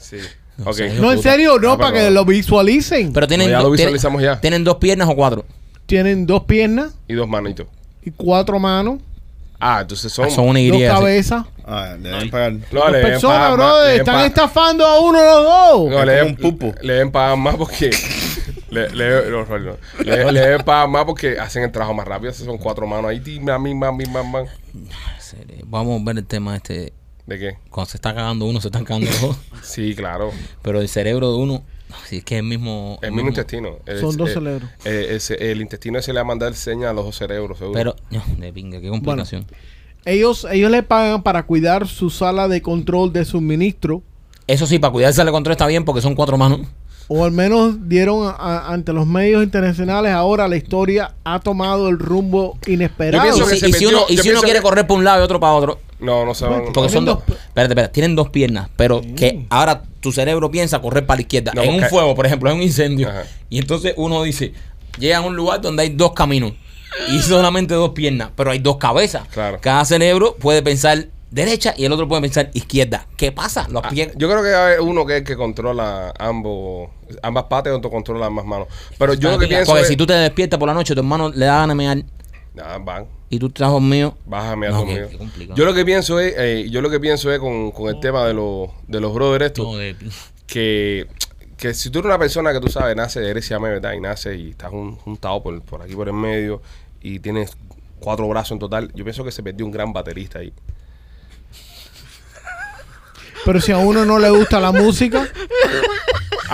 Sí. 0.00 0.16
No 0.58 0.66
ok. 0.70 0.74
sé. 0.76 0.94
No, 1.00 1.12
en 1.12 1.22
serio, 1.22 1.58
no, 1.58 1.72
Ah, 1.72 1.78
para 1.78 1.92
que 1.98 2.10
lo 2.10 2.24
visualicen. 2.24 3.12
Pero 3.12 3.26
tienen, 3.26 3.46
No, 3.48 3.52
ya 3.52 3.58
do- 3.62 3.70
lo 3.70 3.76
tienen- 3.76 3.94
visualizamos 3.94 4.22
ya. 4.22 4.40
tienen 4.40 4.64
dos 4.64 4.76
piernas 4.76 5.08
o 5.08 5.16
cuatro. 5.16 5.44
Tienen 5.86 6.26
dos 6.26 6.44
piernas 6.44 6.92
Y 7.08 7.14
dos 7.14 7.28
manitos. 7.28 7.66
y 8.04 8.10
cuatro 8.12 8.58
manos, 8.58 9.00
Ah, 9.64 9.78
entonces 9.82 10.12
son. 10.12 10.28
Son 10.28 10.48
una 10.48 10.58
dos 10.58 10.76
sí. 10.76 10.84
cabezas. 10.86 11.44
Ah, 11.64 11.94
deben 11.96 12.30
pagar. 12.30 12.52
No, 12.72 12.88
le 12.88 12.96
deben 12.98 13.12
personas, 13.12 13.38
pagar 13.38 13.52
bro. 13.54 13.64
más, 13.64 13.74
le 13.76 13.82
deben 13.84 14.00
Están 14.00 14.14
pagar- 14.14 14.26
estafando 14.26 14.86
a 14.86 15.00
uno 15.00 15.18
los 15.22 15.44
dos. 15.44 15.90
No, 15.90 16.04
le 16.04 16.12
deben, 16.12 16.28
un 16.30 16.36
pulpo. 16.36 16.74
le 16.82 16.92
deben 16.94 17.12
pagar 17.12 17.36
más 17.38 17.54
porque. 17.54 17.90
le, 18.70 18.90
le, 18.90 19.30
no, 19.30 19.44
no, 19.46 19.58
no. 19.60 19.76
Le- 20.04 20.32
le 20.32 20.40
deben 20.40 20.62
pagar 20.64 20.88
más 20.88 21.04
porque 21.04 21.38
hacen 21.38 21.62
el 21.62 21.70
trabajo 21.70 21.94
más 21.94 22.08
rápido. 22.08 22.32
Esas 22.32 22.44
son 22.46 22.58
cuatro 22.58 22.88
manos 22.88 23.08
ahí. 23.08 23.20
ti, 23.20 23.38
mami, 23.38 23.72
mami. 23.72 24.04
Vamos 25.64 26.00
a 26.00 26.04
ver 26.04 26.18
el 26.18 26.26
tema 26.26 26.56
este. 26.56 26.92
¿De 27.26 27.38
qué? 27.38 27.56
Cuando 27.70 27.88
se 27.90 27.98
está 27.98 28.12
cagando 28.14 28.46
uno, 28.46 28.60
se 28.60 28.66
están 28.68 28.84
cagando 28.84 29.08
los 29.10 29.20
dos. 29.20 29.36
Sí, 29.62 29.94
claro. 29.94 30.32
Pero 30.62 30.80
el 30.80 30.88
cerebro 30.88 31.30
de 31.30 31.38
uno, 31.38 31.62
si 32.08 32.18
es 32.18 32.24
que 32.24 32.36
es 32.36 32.40
el 32.40 32.46
mismo. 32.46 32.98
El 33.02 33.12
mismo 33.12 33.28
intestino. 33.30 33.76
El- 33.86 34.00
Son 34.00 34.16
dos 34.16 34.30
eh, 34.30 34.34
cerebros. 34.34 34.70
eh, 34.84 35.18
el 35.52 35.60
intestino 35.60 35.98
ese 35.98 36.12
le 36.12 36.16
va 36.18 36.22
a 36.22 36.24
mandar 36.24 36.54
señas 36.54 36.90
a 36.90 36.92
los 36.92 37.04
dos 37.04 37.16
cerebros, 37.16 37.58
seguro. 37.58 37.74
Pero, 37.78 37.96
no, 38.10 38.22
de 38.38 38.52
pinga, 38.52 38.80
qué 38.80 38.88
complicación. 38.88 39.46
Ellos, 40.04 40.46
ellos 40.50 40.70
le 40.70 40.82
pagan 40.82 41.22
para 41.22 41.44
cuidar 41.44 41.86
su 41.86 42.10
sala 42.10 42.48
de 42.48 42.60
control 42.60 43.12
de 43.12 43.24
suministro. 43.24 44.02
Eso 44.48 44.66
sí, 44.66 44.78
para 44.78 44.92
cuidarse 44.92 45.22
del 45.22 45.30
control 45.32 45.52
está 45.52 45.66
bien 45.66 45.84
porque 45.84 46.00
son 46.00 46.14
cuatro 46.16 46.36
manos. 46.36 46.60
O 47.08 47.24
al 47.24 47.30
menos 47.32 47.88
dieron 47.88 48.26
a- 48.26 48.30
a- 48.30 48.72
ante 48.72 48.92
los 48.92 49.06
medios 49.06 49.42
internacionales. 49.44 50.12
Ahora 50.12 50.48
la 50.48 50.56
historia 50.56 51.14
ha 51.24 51.40
tomado 51.40 51.88
el 51.88 51.98
rumbo 51.98 52.58
inesperado. 52.66 53.36
Yo 53.36 53.46
que 53.46 53.56
Y 53.56 53.58
se 53.60 53.68
y 53.68 53.72
si 53.74 53.86
uno, 53.86 54.02
y 54.08 54.16
yo 54.16 54.22
si 54.22 54.28
uno 54.30 54.40
pienso 54.40 54.42
quiere 54.42 54.58
que- 54.58 54.62
correr 54.62 54.86
por 54.86 54.98
un 54.98 55.04
lado 55.04 55.20
y 55.20 55.24
otro 55.24 55.38
para 55.38 55.52
otro. 55.52 55.78
no, 56.00 56.24
no 56.24 56.34
se 56.34 56.46
van. 56.46 56.64
Porque 56.72 56.88
son 56.90 57.04
dos- 57.04 57.18
Espérate, 57.28 57.72
espérate. 57.72 57.92
Tienen 57.92 58.16
dos 58.16 58.30
piernas, 58.30 58.68
pero 58.76 59.02
que 59.16 59.46
ahora 59.50 59.82
tu 60.02 60.12
cerebro 60.12 60.50
piensa 60.50 60.80
correr 60.82 61.06
para 61.06 61.16
la 61.16 61.22
izquierda. 61.22 61.52
No, 61.54 61.62
en 61.62 61.74
un 61.82 61.88
fuego, 61.88 62.14
por 62.14 62.26
ejemplo, 62.26 62.50
en 62.50 62.56
un 62.56 62.62
incendio. 62.62 63.08
Ajá. 63.08 63.22
Y 63.48 63.58
entonces 63.58 63.94
uno 63.96 64.22
dice: 64.22 64.52
llega 64.98 65.18
a 65.18 65.20
un 65.22 65.34
lugar 65.36 65.60
donde 65.62 65.84
hay 65.84 65.88
dos 65.90 66.12
caminos 66.12 66.52
y 67.10 67.20
solamente 67.20 67.72
dos 67.72 67.90
piernas, 67.90 68.28
pero 68.36 68.50
hay 68.50 68.58
dos 68.58 68.76
cabezas. 68.76 69.26
Claro. 69.28 69.58
Cada 69.62 69.84
cerebro 69.86 70.36
puede 70.38 70.62
pensar 70.62 71.06
derecha 71.30 71.72
y 71.78 71.86
el 71.86 71.92
otro 71.92 72.06
puede 72.06 72.20
pensar 72.20 72.50
izquierda. 72.52 73.06
¿Qué 73.16 73.32
pasa? 73.32 73.66
Los 73.70 73.82
Ah, 73.84 73.88
pies. 73.88 74.12
Yo 74.16 74.28
creo 74.28 74.42
que 74.42 74.54
hay 74.54 74.78
uno 74.80 75.06
que 75.06 75.14
es 75.14 75.18
el 75.20 75.24
que 75.26 75.34
controla 75.36 76.12
ambos, 76.18 76.90
ambas 77.22 77.44
patas 77.44 77.72
y 77.72 77.76
otro 77.76 77.90
controla 77.90 78.26
ambas 78.26 78.44
manos. 78.44 78.68
Pero 78.98 79.14
yo 79.14 79.30
lo 79.30 79.38
que 79.38 79.46
pienso 79.46 79.64
Porque 79.66 79.82
es. 79.82 79.88
si 79.88 79.96
tú 79.96 80.04
te 80.06 80.12
despiertas 80.12 80.58
por 80.58 80.68
la 80.68 80.74
noche, 80.74 80.92
tu 80.94 81.00
hermano 81.00 81.30
le 81.30 81.46
da 81.46 81.54
ganas 81.60 81.68
de 81.68 81.74
mear 81.76 82.04
Nah, 82.54 82.76
van, 82.78 83.06
y 83.30 83.38
tú 83.38 83.46
estás 83.46 83.70
dormido. 83.70 84.16
bájame 84.26 84.68
No, 84.68 84.84
qué- 84.84 85.06
qué 85.10 85.16
complicado. 85.18 85.56
Yo 85.56 85.64
lo 85.64 85.72
que 85.72 85.84
pienso 85.86 86.20
es, 86.20 86.34
eh, 86.36 86.68
yo 86.70 86.82
lo 86.82 86.90
que 86.90 87.00
pienso 87.00 87.32
es 87.32 87.38
con, 87.38 87.70
con 87.70 87.88
el 87.88 87.98
tema 88.00 88.26
de 88.26 88.34
los, 88.34 88.68
de 88.88 89.00
los 89.00 89.14
brothers 89.14 89.46
estos, 89.46 89.66
No, 89.66 89.76
de- 89.78 89.96
que, 90.46 91.06
que 91.56 91.72
si 91.72 91.88
tú 91.90 92.00
eres 92.00 92.06
una 92.06 92.18
persona 92.18 92.52
que 92.52 92.60
tú 92.60 92.68
sabes, 92.68 92.94
nace 92.94 93.20
de 93.20 93.30
herencia 93.30 93.56
M, 93.56 93.68
¿verdad? 93.70 93.94
Y 93.94 94.00
nace 94.00 94.36
y 94.36 94.50
estás 94.50 94.70
jun- 94.70 94.96
juntado 94.96 95.42
por, 95.42 95.62
por 95.62 95.80
aquí 95.80 95.94
por 95.94 96.08
el 96.08 96.14
medio 96.14 96.60
y 97.00 97.20
tienes 97.20 97.56
cuatro 98.00 98.28
brazos 98.28 98.52
en 98.52 98.58
total, 98.58 98.92
yo 98.94 99.02
pienso 99.04 99.24
que 99.24 99.30
se 99.32 99.42
perdió 99.42 99.64
un 99.64 99.72
gran 99.72 99.92
baterista 99.92 100.40
ahí. 100.40 100.52
Pero 103.44 103.60
si 103.60 103.72
a 103.72 103.78
uno 103.78 104.04
no 104.04 104.18
le 104.18 104.30
gusta 104.30 104.60
la 104.60 104.70
música, 104.72 105.26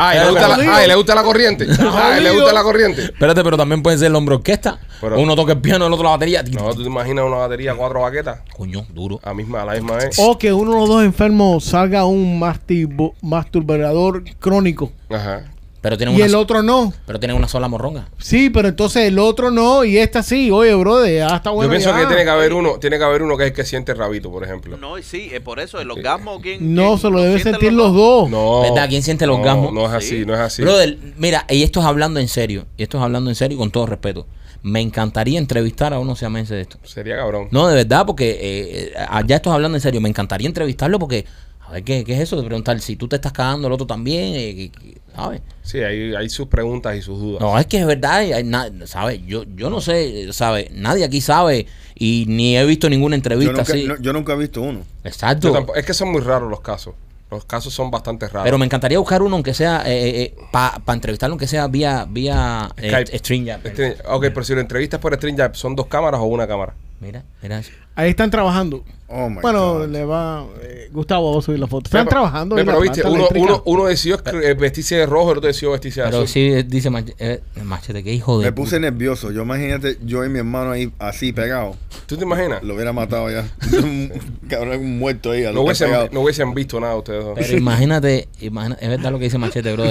Ah, 0.01 0.15
¿y 0.15 0.19
le 0.21 0.31
gusta, 0.31 0.49
la, 0.49 0.55
jodido. 0.55 0.73
ah, 0.73 0.85
¿y 0.85 0.89
le 0.89 0.95
gusta 0.95 1.15
la 1.17 1.23
corriente. 1.25 1.67
Ah, 1.81 2.17
¿y 2.19 2.23
le 2.23 2.31
gusta 2.31 2.53
la 2.53 2.63
corriente. 2.63 3.03
Espérate, 3.03 3.43
pero 3.43 3.57
también 3.57 3.83
puede 3.83 3.99
ser 3.99 4.07
el 4.09 4.15
hombre 4.15 4.37
orquesta. 4.37 4.79
Pero- 5.01 5.19
Uno 5.21 5.35
toca 5.35 5.53
el 5.53 5.61
piano, 5.61 5.87
el 5.87 5.93
otro 5.93 6.05
la 6.05 6.11
batería. 6.11 6.43
No, 6.53 6.73
tú 6.73 6.83
te 6.83 6.89
imaginas 6.89 7.25
una 7.25 7.37
batería, 7.39 7.75
cuatro 7.75 8.01
baquetas, 8.03 8.41
Coño, 8.57 8.87
duro. 8.91 9.19
a, 9.25 9.35
misma, 9.35 9.63
a 9.63 9.65
la 9.65 9.73
misma 9.75 9.97
vez. 9.97 10.17
o 10.19 10.39
que 10.39 10.53
uno 10.53 10.73
de 10.75 10.79
los 10.79 10.89
dos 10.89 11.03
enfermos 11.05 11.65
salga 11.65 12.05
un 12.05 12.39
masturbo- 12.41 13.15
masturbador 13.23 14.23
crónico 14.39 14.93
Ajá. 15.11 15.45
Pero 15.81 15.97
y 15.99 16.03
una, 16.17 16.25
el 16.25 16.31
so- 16.33 16.41
otro 16.41 16.63
no. 16.63 16.93
pero 17.07 17.21
tienen 17.21 17.37
una 17.37 17.47
sola 17.47 17.69
morronga. 17.69 18.09
Sí, 18.19 18.51
pero 18.51 18.67
entonces 18.69 19.07
el 19.07 19.19
otro 19.19 19.51
no 19.53 19.85
y 19.85 19.97
esta 19.99 20.25
sí. 20.25 20.51
Oye, 20.51 20.75
brother, 20.75 21.19
ya 21.29 21.37
está 21.37 21.51
bueno. 21.51 21.69
yo 21.69 21.71
pienso 21.71 21.91
ya. 21.91 22.01
que 22.01 22.07
tiene 22.07 22.25
que 22.25 22.31
haber 22.31 22.53
uno, 22.53 22.79
tiene 22.81 22.99
que 22.99 23.05
haber 23.05 23.23
uno 23.23 23.37
que 23.37 23.45
es 23.45 23.51
el 23.51 23.55
que 23.57 23.65
siente 23.65 23.93
el 23.93 23.99
rabito, 23.99 24.31
por 24.31 24.43
ejemplo. 24.43 24.77
No, 24.77 24.99
y 24.99 25.05
sí, 25.05 25.31
es 25.33 25.41
por 25.41 25.61
eso, 25.61 25.81
el 25.81 25.91
orgasmo, 25.91 26.41
¿quién? 26.41 26.75
No, 26.75 26.87
quién 26.89 26.99
se 26.99 27.11
lo 27.11 27.23
deben 27.23 27.41
sentir 27.41 27.73
los 27.73 27.95
dos. 27.95 28.29
No. 28.29 28.63
¿Verdad? 28.63 28.89
¿Quién 28.89 29.03
siente 29.05 29.25
el 29.25 29.31
no, 29.31 29.37
orgasmo? 29.37 29.71
No 29.71 29.87
es 29.87 29.93
así, 29.93 30.21
Sí. 30.21 30.27
no 30.27 30.35
es 30.35 30.41
así. 30.41 30.63
Brother, 30.63 30.99
mira, 31.17 31.47
y 31.49 31.63
esto 31.63 31.79
es 31.81 31.87
hablando 31.87 32.19
en 32.19 32.27
serio. 32.29 32.67
Y 32.77 32.83
esto 32.83 32.99
es 32.99 33.05
hablando 33.05 33.31
en 33.31 33.37
serio 33.37 33.55
y 33.55 33.59
con 33.59 33.71
todo 33.71 33.87
respeto. 33.87 34.27
Me 34.61 34.81
encantaría 34.81 35.39
entrevistar 35.39 35.95
a 35.95 36.01
uno 36.01 36.17
siamense 36.17 36.57
de 36.57 36.63
esto. 36.63 36.79
Sería 36.83 37.17
cabrón. 37.17 37.47
No, 37.53 37.69
de 37.69 37.77
verdad, 37.77 38.05
porque 38.05 38.31
eh, 38.31 38.93
eh, 38.97 39.07
ya 39.27 39.37
esto 39.37 39.51
es 39.51 39.55
hablando 39.55 39.77
en 39.79 39.81
serio. 39.83 40.01
Me 40.01 40.09
encantaría 40.09 40.49
entrevistarlo 40.49 40.99
porque, 40.99 41.25
a 41.69 41.73
ver, 41.73 41.85
¿qué, 41.85 42.03
qué 42.05 42.15
es 42.15 42.21
eso 42.21 42.37
de 42.37 42.43
preguntar 42.45 42.81
si 42.81 42.97
tú 42.97 43.09
te 43.09 43.17
estás 43.17 43.33
cagando, 43.33 43.67
el 43.69 43.73
otro 43.75 43.87
también? 43.87 44.33
eh, 44.35 44.71
¿Sabes? 45.15 45.43
Sí, 45.63 45.79
hay, 45.81 46.15
hay 46.15 46.29
sus 46.31 46.47
preguntas 46.49 46.97
y 46.97 47.03
sus 47.03 47.19
dudas. 47.21 47.41
No, 47.41 47.59
es 47.59 47.67
que 47.67 47.79
es 47.79 47.87
verdad, 47.87 48.23
y 48.23 48.33
hay 48.33 48.45
na- 48.45 48.71
¿sabes? 48.87 49.21
Yo, 49.27 49.45
yo 49.55 49.69
no 49.69 49.81
sé, 49.81 50.33
¿sabes? 50.33 50.71
Nadie 50.73 51.05
aquí 51.05 51.21
sabe 51.21 51.67
y 51.95 52.25
ni 52.29 52.57
he 52.57 52.65
visto 52.65 52.89
ninguna 52.89 53.15
Yo 53.15 53.19
entrevista 53.19 53.53
nunca, 53.53 53.73
así. 53.73 53.85
no- 53.87 54.01
yo 54.01 54.13
nunca 54.13 54.33
he 54.33 54.37
visto 54.37 54.63
uno. 54.63 54.81
Exacto. 55.05 55.49
Yo 55.49 55.55
tampoco- 55.55 55.79
es 55.79 55.85
que 55.85 55.93
son 55.95 56.11
muy 56.13 56.21
raros 56.23 56.49
los 56.51 56.61
casos. 56.61 56.95
Los 57.31 57.45
casos 57.45 57.75
son 57.75 57.91
bastante 57.91 58.27
raros. 58.29 58.45
Pero 58.45 58.57
me 58.57 58.65
encantaría 58.65 58.99
buscar 58.99 59.21
uno, 59.21 59.35
aunque 59.35 59.53
sea, 59.53 59.83
eh, 59.85 60.35
para 60.51 60.81
entrevistarlo, 60.95 61.35
aunque 61.35 61.47
sea 61.47 61.67
vía, 61.67 62.07
vía 62.09 62.71
eh, 62.79 62.89
Skype. 62.91 63.19
StreamYard. 63.19 63.67
Este- 63.67 63.97
ok, 64.07 64.23
pero 64.33 64.45
si 64.45 64.55
lo 64.55 64.61
entrevistas 64.63 64.99
por 65.01 65.15
StreamYard, 65.15 65.55
¿son 65.55 65.77
dos 65.77 65.87
cámaras 65.89 66.21
o 66.21 66.25
una 66.25 66.47
cámara? 66.47 66.75
Mira, 67.01 67.25
mira 67.43 67.59
eso. 67.59 67.73
Ahí 67.97 68.11
están 68.11 68.31
trabajando. 68.31 68.83
Oh 69.11 69.31
my 69.31 69.41
Bueno, 69.41 69.79
God. 69.79 69.89
le 69.89 70.05
va. 70.05 70.45
eh, 70.63 70.89
Gustavo 70.93 71.33
va 71.33 71.39
a 71.39 71.43
subir 71.43 71.59
la 71.59 71.67
foto. 71.67 71.87
Están 71.87 72.07
trabajando. 72.07 72.55
ve, 72.57 72.61
en 72.61 72.67
la 72.67 72.73
pero 72.75 72.83
viste, 72.83 73.03
uno, 73.09 73.27
uno, 73.37 73.63
uno 73.65 73.85
decidió 73.87 74.21
eh, 74.43 74.53
vestirse 74.55 74.97
de 74.97 75.07
rojo, 75.07 75.33
el 75.33 75.39
otro 75.39 75.49
decidió 75.49 75.71
vestirse 75.73 76.01
de 76.03 76.07
Pero 76.09 76.17
azul. 76.19 76.29
sí 76.29 76.41
eh, 76.53 76.63
dice 76.63 76.91
Mach- 76.91 77.15
eh, 77.19 77.41
Machete, 77.65 78.05
qué 78.05 78.13
hijo 78.13 78.39
de... 78.39 78.45
Me 78.45 78.53
puse 78.53 78.79
nervioso. 78.79 79.31
Yo 79.33 79.43
imagínate, 79.43 79.97
yo 80.05 80.25
y 80.27 80.29
mi 80.29 80.39
hermano 80.41 80.73
ahí 80.73 80.93
así 80.99 81.33
pegado. 81.33 81.75
¿Tú 82.07 82.17
te 82.19 82.25
imaginas? 82.25 82.63
Lo 82.63 82.75
hubiera 82.75 82.93
matado 82.93 83.31
ya. 83.31 83.49
Cabrón, 84.49 84.81
un 84.81 84.99
muerto 84.99 85.31
ahí. 85.31 85.43
No 85.55 85.63
hubiesen, 85.63 85.91
no 86.13 86.21
hubiesen 86.21 86.53
visto 86.53 86.79
nada 86.79 86.95
ustedes 86.97 87.25
dos. 87.25 87.35
Pero 87.39 87.57
imagínate, 87.57 88.29
imagina- 88.41 88.77
es 88.81 88.89
verdad 88.91 89.11
lo 89.13 89.19
que 89.19 89.25
dice 89.25 89.39
Machete, 89.39 89.73
bro. 89.73 89.85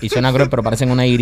Y 0.00 0.08
suena 0.08 0.32
cruel, 0.32 0.48
pero 0.48 0.62
parecen 0.62 0.90
una 0.90 1.06
Y. 1.06 1.14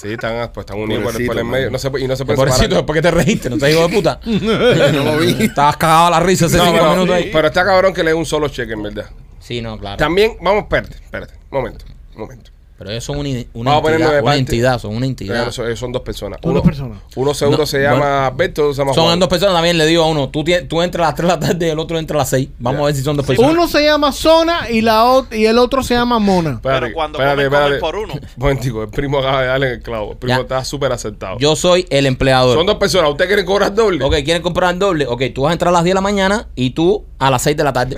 Sí, 0.00 0.12
están, 0.12 0.50
pues, 0.52 0.64
están 0.64 0.78
unidos 0.78 1.02
por, 1.12 1.26
por 1.26 1.38
el 1.38 1.44
medio. 1.44 1.70
No 1.70 1.78
se, 1.78 1.88
y 1.98 2.06
no 2.06 2.16
se 2.16 2.24
pueden 2.24 2.36
Pobrecito, 2.36 2.62
separar. 2.64 2.86
¿por 2.86 2.94
qué 2.96 3.02
te 3.02 3.10
reíste? 3.10 3.50
¿No 3.50 3.56
te 3.58 3.70
hijo 3.70 3.88
de 3.88 3.94
puta? 3.94 4.20
no 4.24 5.04
lo 5.04 5.18
vi. 5.18 5.36
Estabas 5.44 5.76
cagado 5.76 6.06
a 6.06 6.10
la 6.10 6.20
risa 6.20 6.46
hace 6.46 6.58
No, 6.58 6.64
cinco 6.64 6.76
pero, 6.78 6.90
minutos 6.92 7.14
ahí. 7.16 7.30
pero 7.32 7.48
está 7.48 7.64
cabrón 7.64 7.94
que 7.94 8.02
le 8.04 8.10
dé 8.10 8.14
un 8.14 8.26
solo 8.26 8.48
cheque, 8.48 8.74
en 8.74 8.82
verdad. 8.82 9.06
Sí, 9.40 9.60
no, 9.62 9.78
claro. 9.78 9.96
También, 9.96 10.36
vamos, 10.40 10.64
espérate, 10.64 10.96
espérate. 10.96 11.34
Un 11.50 11.58
momento, 11.58 11.84
un 12.14 12.20
momento. 12.22 12.50
Pero 12.78 12.90
ellos 12.90 13.04
son 13.04 13.18
una, 13.18 13.30
una 13.54 13.76
entidad, 13.78 14.22
una 14.22 14.36
entidad, 14.36 14.78
son 14.78 14.90
una 14.90 15.00
Pero 15.00 15.08
entidad. 15.10 15.50
son, 15.76 15.92
dos 15.92 16.02
personas. 16.02 16.38
Son 16.42 16.50
uno, 16.50 16.60
dos 16.60 16.66
personas. 16.68 16.98
Uno 17.14 17.32
seguro 17.32 17.58
No, 17.58 17.66
se 17.66 17.80
llama 17.80 18.26
Alberto, 18.26 18.62
otro 18.64 18.74
se 18.74 18.78
llama 18.82 18.92
Son 18.92 19.04
Juan. 19.04 19.18
dos 19.18 19.28
personas, 19.30 19.54
también 19.54 19.78
le 19.78 19.86
digo 19.86 20.02
a 20.04 20.08
uno, 20.08 20.28
tú, 20.28 20.44
tú 20.68 20.82
entras 20.82 21.04
a 21.06 21.08
las 21.08 21.14
3 21.14 21.26
de 21.28 21.34
la 21.34 21.40
tarde 21.40 21.66
y 21.66 21.70
el 21.70 21.78
otro 21.78 21.98
entra 21.98 22.16
a 22.16 22.18
las 22.18 22.28
6. 22.28 22.48
Vamos 22.58 22.82
a 22.82 22.84
ver 22.84 22.94
si 22.94 23.02
son 23.02 23.16
dos 23.16 23.24
personas. 23.24 23.50
Uno 23.50 23.66
se 23.66 23.82
llama 23.82 24.12
Zona 24.12 24.70
y, 24.70 24.82
la 24.82 25.24
y 25.32 25.46
el 25.46 25.56
otro 25.58 25.82
se 25.82 25.94
llama 25.94 26.18
Mona. 26.18 26.60
Pero 26.62 26.92
cuando 26.92 27.18
espérate, 27.18 27.48
comen, 27.48 27.62
comen 27.62 27.80
por 27.80 27.96
uno. 27.96 28.14
Momentico, 28.36 28.82
el 28.82 28.88
primo 28.90 29.18
acaba 29.20 29.40
de 29.40 29.46
darle 29.46 29.66
en 29.68 29.72
el 29.74 29.82
clavo. 29.82 30.12
El 30.12 30.18
primo 30.18 30.36
Ya. 30.36 30.42
está 30.42 30.64
súper 30.64 30.92
acertado. 30.92 31.38
Yo 31.38 31.56
soy 31.56 31.86
el 31.88 32.04
empleador. 32.04 32.56
Son 32.56 32.66
dos 32.66 32.76
personas. 32.76 33.10
¿Usted 33.10 33.26
quiere 33.26 33.44
cobrar 33.46 33.74
doble? 33.74 34.04
Ok, 34.04 34.16
quieren 34.24 34.42
comprar 34.42 34.74
el 34.74 34.78
doble. 34.78 35.06
Ok, 35.06 35.22
tú 35.34 35.42
vas 35.42 35.50
a 35.50 35.52
entrar 35.54 35.70
a 35.70 35.72
las 35.72 35.84
10 35.84 35.92
de 35.92 35.94
la 35.94 36.00
mañana 36.02 36.48
y 36.54 36.70
tú 36.70 37.04
a 37.18 37.30
las 37.30 37.40
6 37.40 37.56
de 37.56 37.64
la 37.64 37.72
tarde. 37.72 37.96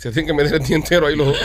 Se 0.00 0.10
tienen 0.12 0.28
que 0.28 0.32
meter 0.42 0.54
el 0.60 0.66
día 0.66 0.76
entero 0.76 1.06
ahí 1.06 1.14
los 1.16 1.26
dos. 1.26 1.36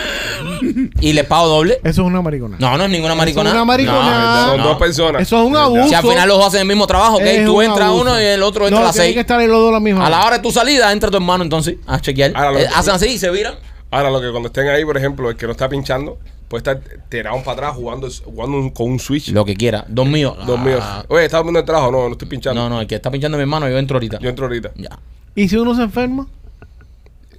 Y 1.01 1.11
les 1.13 1.25
pago 1.25 1.47
doble. 1.47 1.73
Eso 1.83 2.01
es 2.03 2.07
una 2.07 2.21
maricona. 2.21 2.55
No, 2.57 2.77
no 2.77 2.85
es 2.85 2.89
ninguna 2.89 3.13
maricona. 3.13 3.51
una 3.51 3.65
mariconada. 3.65 4.47
Son 4.47 4.57
No, 4.57 4.63
dos 4.63 4.73
no. 4.73 4.79
personas. 4.79 5.21
Eso 5.21 5.41
es 5.41 5.47
un 5.49 5.57
abuso. 5.57 5.87
Si 5.89 5.93
al 5.93 6.01
final 6.03 6.27
los 6.29 6.37
dos 6.37 6.47
hacen 6.47 6.61
el 6.61 6.67
mismo 6.67 6.87
trabajo, 6.87 7.15
ok, 7.17 7.21
Es 7.23 7.45
tú 7.45 7.57
un 7.57 7.63
entras 7.65 7.87
abuso. 7.89 8.01
uno 8.03 8.21
y 8.21 8.23
el 8.23 8.41
otro 8.43 8.63
entra 8.65 8.79
no, 8.79 8.85
a 8.85 8.87
las 8.87 8.95
tienen 8.95 9.07
6. 9.09 9.13
que 9.15 9.19
estar 9.21 9.39
ahí 9.39 9.47
los 9.47 9.57
dos 9.59 9.69
a 9.69 9.73
la 9.73 9.79
misma 9.81 10.05
A 10.05 10.09
la 10.09 10.25
hora. 10.25 10.37
de 10.37 10.41
tu 10.43 10.51
salida 10.51 10.91
entra 10.93 11.09
tu 11.11 11.17
hermano 11.17 11.43
entonces 11.43 11.75
a 11.85 11.99
chequear. 11.99 12.31
Ahora 12.33 12.51
lo- 12.53 12.59
Eh, 12.59 12.67
hacen 12.73 12.93
así 12.93 13.07
y 13.07 13.17
se 13.17 13.29
viran. 13.29 13.55
Ahora, 13.91 14.09
lo 14.09 14.21
que 14.21 14.29
cuando 14.31 14.47
estén 14.47 14.67
ahí, 14.69 14.83
por 14.85 14.97
ejemplo, 14.97 15.29
el 15.29 15.35
que 15.35 15.45
no 15.45 15.51
está 15.51 15.67
pinchando, 15.69 16.17
puede 16.47 16.59
estar 16.59 16.79
tirado 17.09 17.37
para 17.43 17.51
atrás 17.53 17.75
jugando, 17.75 18.07
jugando 18.23 18.57
un- 18.57 18.69
con 18.69 18.89
un 18.89 18.99
switch. 18.99 19.29
Lo 19.31 19.43
que 19.43 19.55
quiera. 19.55 19.83
Dos 19.89 20.07
míos. 20.07 20.35
Dos 20.47 20.59
míos. 20.59 20.79
Ah, 20.81 21.03
Oye, 21.09 21.25
¿estás 21.25 21.43
viendo 21.43 21.59
el 21.59 21.65
trabajo? 21.65 21.91
No, 21.91 22.05
no 22.07 22.11
estoy 22.13 22.27
pinchando. 22.29 22.61
No, 22.61 22.69
no, 22.69 22.79
el 22.81 22.87
que 22.87 22.95
está 22.95 23.11
pinchando 23.11 23.37
mi 23.37 23.41
hermano, 23.41 23.67
yo 23.69 23.77
entro 23.77 23.97
ahorita. 23.97 24.19
Yo 24.19 24.29
entro 24.29 24.45
ahorita. 24.45 24.71
Ya. 24.75 24.97
¿Y 25.35 25.49
si 25.49 25.57
uno 25.57 25.75
se 25.75 25.81
enferma? 25.83 26.25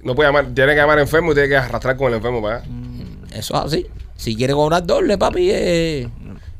No 0.03 0.15
puede 0.15 0.29
llamar, 0.29 0.53
tiene 0.53 0.73
que 0.73 0.77
llamar 0.79 0.99
enfermo 0.99 1.31
y 1.31 1.35
tiene 1.35 1.49
que 1.49 1.57
arrastrar 1.57 1.97
con 1.97 2.07
el 2.07 2.15
enfermo 2.15 2.41
para 2.41 2.57
allá. 2.57 2.67
Eso 3.33 3.55
es 3.55 3.73
así. 3.73 3.87
Si 4.15 4.35
quiere 4.35 4.53
cobrar 4.53 4.85
doble, 4.85 5.17
papi, 5.17 5.49
eh, 5.51 6.09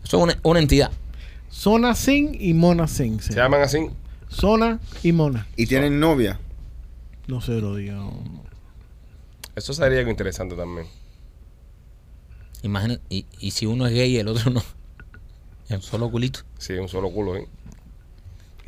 eso 0.03 0.17
es 0.17 0.23
una, 0.23 0.37
una 0.43 0.59
entidad. 0.59 0.91
Zona 1.49 1.95
Sin 1.95 2.35
y 2.39 2.53
Mona 2.53 2.87
Sin. 2.87 3.19
Se 3.19 3.33
llaman 3.33 3.61
así. 3.61 3.89
Zona 4.29 4.79
y 5.03 5.11
Mona. 5.11 5.47
Y 5.55 5.65
tienen 5.65 5.99
novia. 5.99 6.39
No 7.27 7.41
se 7.41 7.53
lo 7.59 7.75
diga. 7.75 7.99
Eso 9.55 9.73
sería 9.73 9.99
algo 9.99 10.11
interesante 10.11 10.55
también. 10.55 10.87
Imagina, 12.63 12.99
y, 13.09 13.25
y 13.39 13.51
si 13.51 13.65
uno 13.65 13.87
es 13.87 13.93
gay 13.93 14.15
y 14.15 14.17
el 14.17 14.27
otro 14.27 14.51
no. 14.51 14.61
Es 15.69 15.75
un 15.75 15.81
solo 15.81 16.09
culito. 16.09 16.41
Sí, 16.57 16.73
un 16.73 16.87
solo 16.87 17.09
culo. 17.09 17.35
¿eh? 17.35 17.47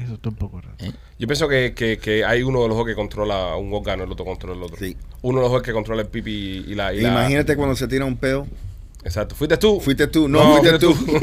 Eso 0.03 0.13
está 0.13 0.29
un 0.29 0.35
poco 0.35 0.61
raro. 0.61 0.75
Yo 1.17 1.27
pienso 1.27 1.47
que, 1.49 1.73
que, 1.75 1.97
que 1.97 2.23
hay 2.23 2.41
uno 2.41 2.61
de 2.63 2.69
los 2.69 2.77
dos 2.77 2.85
que 2.85 2.95
controla 2.95 3.55
un 3.57 3.73
órgano, 3.73 4.05
el 4.05 4.11
otro 4.11 4.23
controla 4.25 4.55
el 4.55 4.63
otro. 4.63 4.77
Sí. 4.77 4.95
Uno 5.21 5.39
de 5.39 5.43
los 5.43 5.51
dos 5.51 5.61
que 5.61 5.73
controla 5.73 6.01
el 6.03 6.07
pipi 6.07 6.65
y 6.67 6.73
la. 6.75 6.93
Y 6.93 7.01
la- 7.01 7.09
Imagínate 7.09 7.55
cuando 7.57 7.75
se 7.75 7.87
tira 7.87 8.05
un 8.05 8.15
peo. 8.17 8.47
Exacto. 9.03 9.35
¿Fuiste 9.35 9.57
tú? 9.57 9.79
Fuiste 9.81 10.07
tú. 10.07 10.27
No, 10.29 10.57
fuiste 10.57 10.79
tú. 10.79 10.95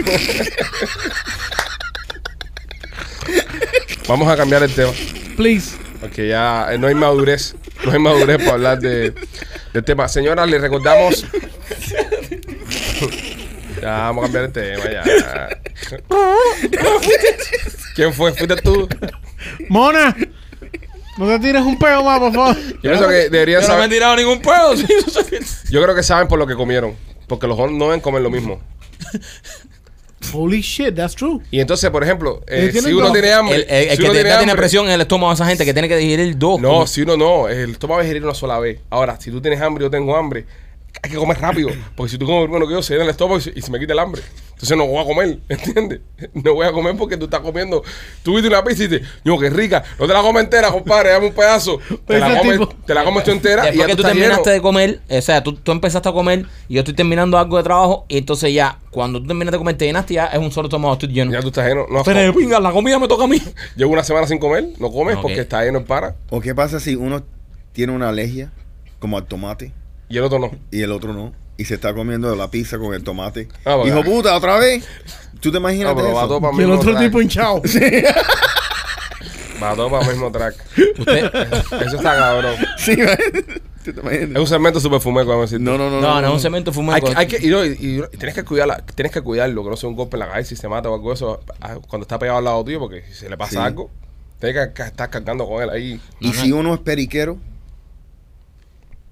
Vamos 4.09 4.29
a 4.29 4.37
cambiar 4.37 4.62
el 4.62 4.73
tema. 4.75 4.93
Please. 5.37 5.77
Porque 6.01 6.29
ya 6.29 6.69
eh, 6.73 6.79
no 6.79 6.87
hay 6.87 6.95
madurez. 6.95 7.57
No 7.85 7.93
hay 7.93 7.99
madurez 7.99 8.39
para 8.39 8.53
hablar 8.53 8.79
de, 8.79 9.12
del 9.73 9.85
tema. 9.85 10.07
Señora, 10.09 10.47
le 10.47 10.59
recordamos. 10.59 11.27
ya, 13.83 13.91
vamos 13.91 14.23
a 14.23 14.27
cambiar 14.27 14.45
el 14.45 14.53
tema, 14.53 14.85
ya. 14.91 15.03
¿Quién 17.97 18.13
fue? 18.13 18.33
¿Fuiste 18.33 18.55
tú? 18.57 18.89
Mona. 19.69 20.15
No 21.19 21.27
te 21.27 21.39
tires 21.39 21.63
un 21.63 21.79
peo 21.79 22.05
más, 22.05 22.19
por 22.21 22.33
favor. 22.33 22.57
Yo 22.57 22.81
pienso 22.83 23.09
que 23.09 23.31
deberían 23.31 23.63
Yo 23.63 23.69
no 23.69 23.75
me 23.75 23.81
he 23.81 23.85
saber. 23.85 23.91
tirado 23.91 24.17
ningún 24.17 24.41
pedo. 24.41 24.77
sí, 24.77 24.87
yo 24.87 25.11
sé 25.11 25.25
que- 25.29 25.41
Yo 25.71 25.83
creo 25.83 25.95
que 25.95 26.03
saben 26.03 26.29
por 26.29 26.39
lo 26.39 26.47
que 26.47 26.55
comieron. 26.55 26.95
Porque 27.27 27.47
los 27.47 27.59
hombres 27.59 27.77
no 27.79 27.87
deben 27.87 28.01
comer 28.01 28.21
lo 28.23 28.31
mismo. 28.31 28.61
Holy 30.33 30.61
shit, 30.61 30.95
that's 30.95 31.15
true. 31.15 31.41
Y 31.51 31.61
entonces, 31.61 31.89
por 31.91 32.03
ejemplo, 32.03 32.43
eh, 32.49 32.69
tienen 32.73 32.83
si 32.85 32.93
uno 32.93 33.05
dos. 33.07 33.13
tiene 33.13 33.33
hambre. 33.33 33.57
el, 33.57 33.63
el- 33.63 33.69
el 33.85 33.91
si 33.93 33.97
que 33.99 34.03
uno 34.05 34.13
te, 34.13 34.23
tiene 34.25 34.35
hambre- 34.35 34.57
presión 34.57 34.87
en 34.87 34.93
el 34.93 35.01
estómago 35.03 35.33
esa 35.33 35.47
gente 35.47 35.65
que 35.65 35.73
tiene 35.73 35.89
que 35.89 35.97
digerir 35.97 36.37
dos. 36.37 36.61
No, 36.61 36.87
si 36.87 37.03
uno 37.03 37.17
no, 37.17 37.49
el 37.49 37.71
estómago 37.73 37.97
va 37.97 38.01
a 38.01 38.05
digerir 38.05 38.25
una 38.25 38.35
sola 38.35 38.59
vez. 38.59 38.81
Ahora, 38.91 39.19
si 39.21 39.31
tú 39.31 39.41
tienes 39.41 39.61
hambre 39.61 39.85
y 39.85 39.87
yo 39.87 39.91
tengo 39.91 40.17
hambre, 40.17 40.45
hay 41.03 41.11
que 41.11 41.17
comer 41.17 41.39
rápido. 41.41 41.71
Porque 41.95 42.11
si 42.11 42.19
tú 42.19 42.27
comes 42.27 42.45
primero 42.45 42.67
que 42.67 42.75
yo, 42.75 42.83
se 42.83 42.95
llena 42.95 43.05
el 43.05 43.11
estómago 43.11 43.39
y 43.39 43.43
se, 43.43 43.53
y 43.55 43.63
se 43.63 43.71
me 43.71 43.79
quita 43.79 43.93
el 43.93 43.99
hambre. 43.99 44.23
Entonces 44.51 44.77
no 44.77 44.87
voy 44.87 45.03
a 45.03 45.05
comer, 45.05 45.39
¿entiendes? 45.49 46.01
No 46.33 46.55
voy 46.55 46.67
a 46.67 46.73
comer 46.73 46.97
porque 46.97 47.17
tú 47.17 47.27
estás 47.27 47.41
comiendo. 47.41 47.83
Tú 48.23 48.35
viste 48.35 48.49
una 48.49 48.65
pizza 48.65 48.85
y 48.85 48.89
dices, 48.89 49.09
no, 49.23 49.39
qué 49.39 49.51
rica. 49.51 49.85
No 49.99 50.07
te 50.07 50.13
la 50.15 50.23
comes 50.23 50.45
entera, 50.45 50.71
compadre, 50.71 51.11
dame 51.11 51.27
un 51.27 51.35
pedazo. 51.35 51.79
Te 52.07 52.19
la 52.19 52.33
Ese 52.33 52.59
comes, 52.59 52.69
te 52.87 52.95
la 52.95 53.05
comes 53.05 53.25
tú 53.25 53.31
entera 53.33 53.65
y 53.65 53.67
Después 53.67 53.79
ya 53.79 53.87
que 53.87 53.97
tú 53.97 54.03
terminaste 54.03 54.43
lleno. 54.45 54.55
de 54.55 54.61
comer, 54.63 55.01
o 55.09 55.21
sea, 55.21 55.43
tú, 55.43 55.55
tú 55.55 55.73
empezaste 55.73 56.09
a 56.09 56.13
comer 56.13 56.47
y 56.69 56.75
yo 56.75 56.81
estoy 56.81 56.95
terminando 56.95 57.39
algo 57.39 57.59
de 57.59 57.63
trabajo 57.65 58.07
y 58.09 58.17
entonces 58.17 58.55
ya, 58.55 58.79
cuando 58.91 59.21
tú 59.21 59.27
terminas 59.27 59.53
de 59.53 59.59
comer, 59.59 59.77
te 59.77 59.85
llenaste 59.85 60.15
ya 60.15 60.27
es 60.27 60.39
un 60.39 60.51
solo 60.51 60.69
estómago, 60.69 60.95
estoy 60.95 61.11
lleno. 61.11 61.33
Ya 61.33 61.41
tú 61.43 61.49
estás 61.49 61.69
lleno. 61.69 61.87
No 61.91 62.03
Pero 62.03 62.33
venga, 62.33 62.59
la 62.59 62.73
comida 62.73 62.99
me 62.99 63.09
toca 63.09 63.25
a 63.25 63.29
mí. 63.29 63.41
Llevo 63.77 63.93
una 63.93 64.05
semana 64.05 64.27
sin 64.27 64.39
comer, 64.39 64.65
no 64.79 64.91
comes 64.91 65.19
porque 65.19 65.41
está 65.41 65.63
lleno 65.63 65.79
el 65.81 65.85
para 65.85 66.17
¿O 66.31 66.41
qué 66.41 66.55
pasa 66.55 66.81
si 66.81 66.97
uno 66.97 67.23
tiene 67.73 67.93
una 67.93 68.09
alergia, 68.09 68.51
como 68.99 69.19
al 69.19 69.27
tomate, 69.27 69.73
y 70.09 70.16
el 70.19 70.25
otro 70.25 70.38
no. 70.38 70.51
y 70.71 70.83
el 70.83 70.92
otro 70.92 71.12
no? 71.12 71.33
Y 71.57 71.64
se 71.64 71.75
está 71.75 71.95
comiendo 71.95 72.35
la 72.37 72.51
pizza 72.51 72.79
con 72.79 72.92
el 72.95 73.03
tomate. 73.03 73.49
Ah. 73.64 73.79
Hijo 73.87 74.03
puta, 74.05 74.37
otra 74.37 74.59
vez. 74.59 74.87
¿Tú 75.40 75.51
te 75.51 75.59
imaginas 75.59 75.95
No, 75.95 76.01
eso? 76.01 76.40
Y 76.59 76.62
el 76.62 76.71
otro 76.71 76.92
track. 76.92 77.05
tipo 77.05 77.21
hinchado. 77.23 77.62
Va 79.62 79.75
todo 79.75 79.90
para 79.90 80.05
el 80.05 80.12
mismo 80.12 80.31
track. 80.31 80.55
Usted, 80.99 81.25
Eso 81.87 81.97
está 81.97 82.16
cabrón. 82.16 82.55
Sí, 82.77 82.97
man. 82.99 83.16
¿Tú 83.85 83.92
te 83.92 84.23
Es 84.25 84.37
un 84.37 84.47
segmento 84.47 84.81
súper 84.81 85.01
fumeco, 85.01 85.29
vamos 85.31 85.42
a 85.45 85.47
decir. 85.55 85.61
No, 85.61 85.79
no, 85.79 85.88
no. 85.88 86.01
no, 86.01 86.21
no, 86.21 86.27
es 86.29 86.35
un 86.35 86.40
cemento 86.40 86.73
fumado. 86.73 86.97
Hay 86.97 87.03
que, 87.14 87.19
hay 87.21 87.27
que, 87.40 87.47
y, 87.47 87.51
no, 87.51 87.64
y- 87.64 87.69
y- 87.81 88.01
y 88.12 88.16
tienes 88.19 88.35
que 88.35 88.42
cuidarla, 88.42 88.79
tienes 88.95 89.12
que 89.12 89.21
cuidarlo, 89.23 89.62
que 89.62 89.71
no 89.71 89.77
sea 89.77 89.88
un 89.88 89.95
golpe 89.97 90.16
en 90.16 90.21
la 90.21 90.29
cabeza 90.29 90.55
y 90.55 90.57
se 90.57 90.69
mata 90.69 90.90
o 90.90 90.95
algo 90.95 91.09
de 91.11 91.14
eso 91.14 91.40
ah, 91.61 91.77
cuando 91.88 92.03
está 92.03 92.19
pegado 92.19 92.38
al 92.38 92.45
lado 92.45 92.64
tuyo, 92.64 92.81
porque 92.81 93.05
si 93.09 93.14
se 93.14 93.31
le 93.31 93.37
pasa 93.37 93.51
Sí. 93.53 93.57
algo, 93.59 93.90
tienes 94.40 94.66
que, 94.69 94.73
que 94.75 94.83
estar 94.83 95.09
cargando 95.09 95.47
con 95.47 95.62
él 95.62 95.71
ahí. 95.71 96.01
Y 96.21 96.29
No, 96.29 96.35
si 96.35 96.49
no. 96.51 96.57
uno 96.57 96.75
es 96.75 96.81
periquero, 96.81 97.38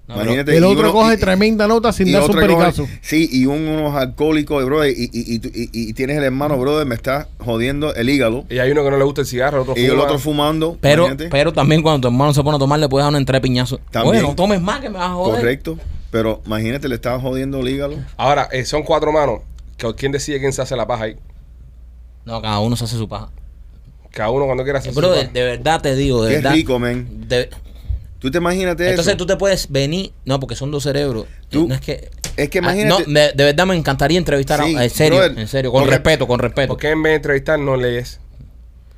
No, 0.07 0.15
imagínate. 0.21 0.55
El 0.55 0.63
otro 0.65 0.81
uno- 0.81 0.91
coge 0.91 1.15
y- 1.15 1.17
tremenda 1.17 1.67
nota 1.67 1.91
sin 1.91 2.11
darse 2.11 2.29
un 2.29 2.37
coge- 2.37 2.41
pericazo. 2.41 2.87
Sí, 3.01 3.27
y 3.31 3.47
un- 3.47 3.67
unos 3.67 3.95
alcohólicos, 3.95 4.63
brother, 4.63 4.91
y, 4.95 5.09
y, 5.11 5.35
y, 5.35 5.41
y- 5.43 5.69
y 5.89 5.93
tienes 5.93 6.17
el 6.17 6.23
hermano, 6.25 6.57
brother, 6.59 6.85
me 6.85 6.93
está 6.93 7.27
jodiendo 7.39 7.91
el 7.95 8.07
hígado. 8.09 8.45
Y 8.49 8.59
hay 8.59 8.69
uno 8.69 8.83
que 8.83 8.91
no 8.91 8.97
le 8.97 9.03
gusta 9.03 9.21
el 9.21 9.27
cigarro, 9.27 9.63
el 9.63 9.69
otro 9.69 9.81
Y 9.81 9.85
el 9.85 9.99
otro 9.99 10.19
fumando. 10.19 10.77
Pero, 10.79 11.05
imagínate. 11.07 11.29
pero 11.29 11.53
también 11.53 11.81
cuando 11.81 12.01
tu 12.01 12.07
hermano 12.13 12.35
se 12.35 12.43
pone 12.43 12.57
a 12.57 12.59
tomar, 12.59 12.79
le 12.79 12.87
puedes 12.87 13.03
dar 13.03 13.09
una 13.09 13.17
entrada 13.17 13.37
de 13.39 13.41
piñazo. 13.41 13.79
También. 13.89 14.17
Oye, 14.17 14.21
no 14.27 14.35
tomes 14.35 14.61
más 14.61 14.79
que 14.79 14.89
me 14.89 14.99
vas 14.99 15.09
a 15.09 15.13
joder. 15.13 15.39
Correcto. 15.41 15.77
Pero 16.11 16.41
imagínate, 16.45 16.87
le 16.87 16.95
estaba 16.95 17.19
jodiendo 17.19 17.59
el 17.61 17.69
hígado. 17.69 17.95
Ahora, 18.15 18.47
eh, 18.51 18.63
son 18.63 18.83
cuatro 18.83 19.11
manos. 19.11 19.41
que- 19.77 19.93
¿Quién 19.95 20.11
decide 20.11 20.39
quién 20.39 20.53
se 20.53 20.61
hace 20.61 20.75
la 20.77 20.85
paja 20.87 21.05
ahí? 21.05 21.15
No, 22.25 22.41
cada 22.41 22.59
uno 22.59 22.75
se 22.75 22.85
hace 22.85 22.95
su 22.95 23.09
paja. 23.09 23.29
Cada 24.11 24.29
uno 24.29 24.45
cuando 24.45 24.63
quiera 24.63 24.79
hacer 24.79 24.93
su 24.93 24.99
Bro, 24.99 25.11
de, 25.11 25.21
paja. 25.23 25.31
de 25.33 25.43
verdad 25.43 25.81
te 25.81 25.95
digo, 25.95 26.23
de 26.23 26.29
Qué 26.29 26.35
verdad. 26.37 26.53
rico, 26.53 26.79
men. 26.79 27.27
de- 27.27 27.49
¿Tú 28.19 28.31
te 28.31 28.37
imaginas 28.39 28.71
entonces 28.79 29.07
eso? 29.07 29.17
tú 29.17 29.25
te 29.25 29.35
puedes 29.35 29.69
venir. 29.71 30.11
No, 30.25 30.39
porque 30.39 30.55
son 30.55 30.71
dos 30.71 30.83
cerebros. 30.83 31.25
Tú- 31.49 31.67
no 31.67 31.75
es 31.75 31.81
que. 31.81 32.09
es 32.37 32.49
que 32.49 32.59
Ah, 32.59 32.61
imagínate- 32.61 33.05
no, 33.07 33.13
de, 33.13 33.31
de 33.33 33.43
verdad 33.43 33.65
me 33.65 33.75
encantaría 33.75 34.17
entrevistar 34.17 34.63
Sí, 34.63 34.75
a. 34.75 34.83
En 34.83 34.89
serio, 34.89 35.17
brother. 35.19 35.39
en 35.39 35.47
serio. 35.47 35.71
Con 35.71 35.87
respeto, 35.87 36.25
con 36.27 36.39
respeto. 36.39 36.69
¿Por 36.69 36.77
qué 36.79 36.89
en 36.91 37.03
vez 37.03 37.11
de 37.11 37.15
entrevistar 37.17 37.59
no 37.59 37.75
lees? 37.75 38.19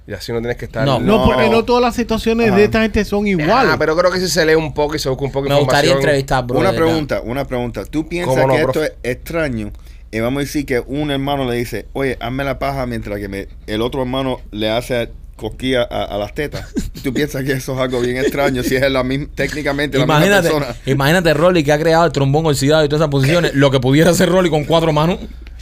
Y 0.07 0.13
así 0.13 0.31
no 0.31 0.39
tienes 0.39 0.55
que 0.55 0.65
estar. 0.65 0.85
No. 0.85 0.99
No, 0.99 1.17
No. 1.19 1.25
porque 1.25 1.49
no 1.49 1.65
todas 1.65 1.81
las 1.81 1.93
situaciones 1.95 2.47
Ajá. 2.47 2.57
de 2.57 2.63
esta 2.63 2.81
gente 2.81 3.03
son 3.03 3.27
iguales. 3.27 3.71
Ah, 3.73 3.75
pero 3.77 3.97
creo 3.97 4.09
que 4.09 4.19
si 4.21 4.29
se 4.29 4.45
lee 4.45 4.55
un 4.55 4.73
poco 4.73 4.95
y 4.95 4.99
se 4.99 5.09
busca 5.09 5.25
un 5.25 5.31
poco 5.33 5.49
de 5.49 5.53
me 5.55 5.59
gustaría 5.59 5.89
información. 5.89 5.97
entrevistar, 6.09 6.45
bro. 6.45 6.59
una 6.59 6.71
pregunta, 6.71 7.21
una 7.25 7.45
pregunta. 7.45 7.83
¿Tú 7.85 8.07
piensas 8.07 8.35
¿Cómo 8.35 8.47
no, 8.47 8.53
que 8.53 8.61
esto 8.61 8.83
es 8.85 8.93
extraño? 9.03 9.71
Y 10.09 10.21
vamos 10.21 10.37
a 10.37 10.43
decir 10.45 10.65
que 10.65 10.79
un 10.79 11.11
hermano 11.11 11.43
le 11.49 11.57
dice, 11.57 11.87
oye, 11.91 12.15
hazme 12.21 12.45
la 12.45 12.57
paja 12.59 12.85
mientras 12.85 13.19
que 13.19 13.27
me- 13.27 13.49
el 13.67 13.81
otro 13.81 13.99
hermano 14.01 14.39
le 14.51 14.69
hace 14.69 15.09
cosquilla 15.37 15.83
a, 15.89 16.03
a 16.03 16.17
las 16.17 16.33
tetas. 16.33 16.65
¿Tú 17.01 17.13
piensas 17.13 17.45
que 17.45 17.53
eso 17.53 17.73
es 17.73 17.79
algo 17.79 18.01
bien 18.01 18.17
extraño 18.17 18.61
si 18.63 18.75
es 18.75 18.91
la 18.91 19.03
misma, 19.03 19.27
técnicamente 19.33 19.97
la 19.97 20.03
Imagínate, 20.03 20.49
misma 20.49 20.59
persona? 20.65 20.79
imagínate 20.85 21.33
Rolly 21.33 21.63
que 21.63 21.71
ha 21.71 21.79
creado 21.79 22.05
el 22.05 22.11
trombón 22.11 22.45
oxidado 22.47 22.83
y 22.83 22.89
todas 22.89 23.01
esas 23.01 23.11
posiciones. 23.11 23.53
lo 23.53 23.71
que 23.71 23.79
pudiera 23.79 24.09
hacer 24.11 24.27
Rolly 24.29 24.49
con 24.49 24.65
cuatro 24.65 24.91
manos. 24.91 25.19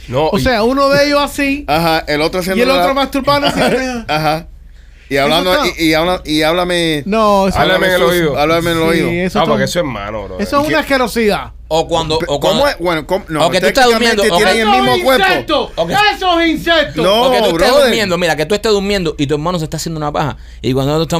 No, 0.08 0.26
o 0.28 0.38
y- 0.38 0.42
sea, 0.42 0.62
uno 0.64 0.88
de 0.88 1.06
ellos 1.06 1.20
así 1.22 1.64
Ajá, 1.68 2.00
el 2.08 2.20
otro 2.22 2.40
haciendo 2.40 2.58
y 2.58 2.62
el 2.62 2.68
la- 2.68 2.80
otro 2.82 2.94
masturbando 2.94 3.46
así. 3.48 3.60
Ajá. 4.08 4.46
Y 5.08 5.18
hablando 5.18 5.52
y, 5.78 5.84
y 5.90 5.94
habla- 5.94 6.20
y 6.24 6.42
háblame 6.42 7.02
No, 7.06 7.46
eso, 7.46 7.58
Háblame 7.58 7.86
en 7.86 7.92
el 7.92 8.02
oído. 8.02 8.36
Háblame 8.38 8.72
en 8.72 8.76
el 8.78 8.82
Sí, 8.82 8.88
oído. 8.88 9.08
eso 9.08 9.38
no, 9.38 9.44
está- 9.44 9.44
porque 9.44 9.64
eso 9.64 9.78
es 9.80 9.84
malo, 9.86 10.24
bro. 10.24 10.38
eso 10.40 10.60
es 10.62 10.68
una 10.68 10.78
asquerosidad. 10.80 11.52
O 11.68 11.88
cuando. 11.88 12.16
O 12.28 12.38
cuando 12.38 12.60
¿Cómo 12.60 12.68
es? 12.68 12.78
Bueno, 12.78 13.06
¿cómo? 13.06 13.24
no, 13.28 13.46
O 13.46 13.50
que 13.50 13.60
tú 13.60 13.66
estás 13.66 13.86
durmiendo, 13.86 14.22
ok. 14.22 14.36
tienen 14.36 14.58
el 14.60 14.68
mismo 14.82 15.02
cuerpo. 15.02 15.26
Eso 16.14 16.40
es 16.40 16.48
insecto. 16.50 17.02
No, 17.02 17.24
o 17.24 17.30
que 17.32 17.38
tú 17.38 17.44
estés 17.46 17.58
brother. 17.58 17.82
durmiendo, 17.86 18.18
mira, 18.18 18.36
que 18.36 18.46
tú 18.46 18.54
estés 18.54 18.70
durmiendo 18.72 19.14
y 19.18 19.26
tu 19.26 19.34
hermano 19.34 19.58
se 19.58 19.64
está 19.64 19.76
haciendo 19.76 19.98
una 19.98 20.12
paja. 20.12 20.36
Y 20.62 20.72
cuando 20.72 21.06
tu 21.06 21.16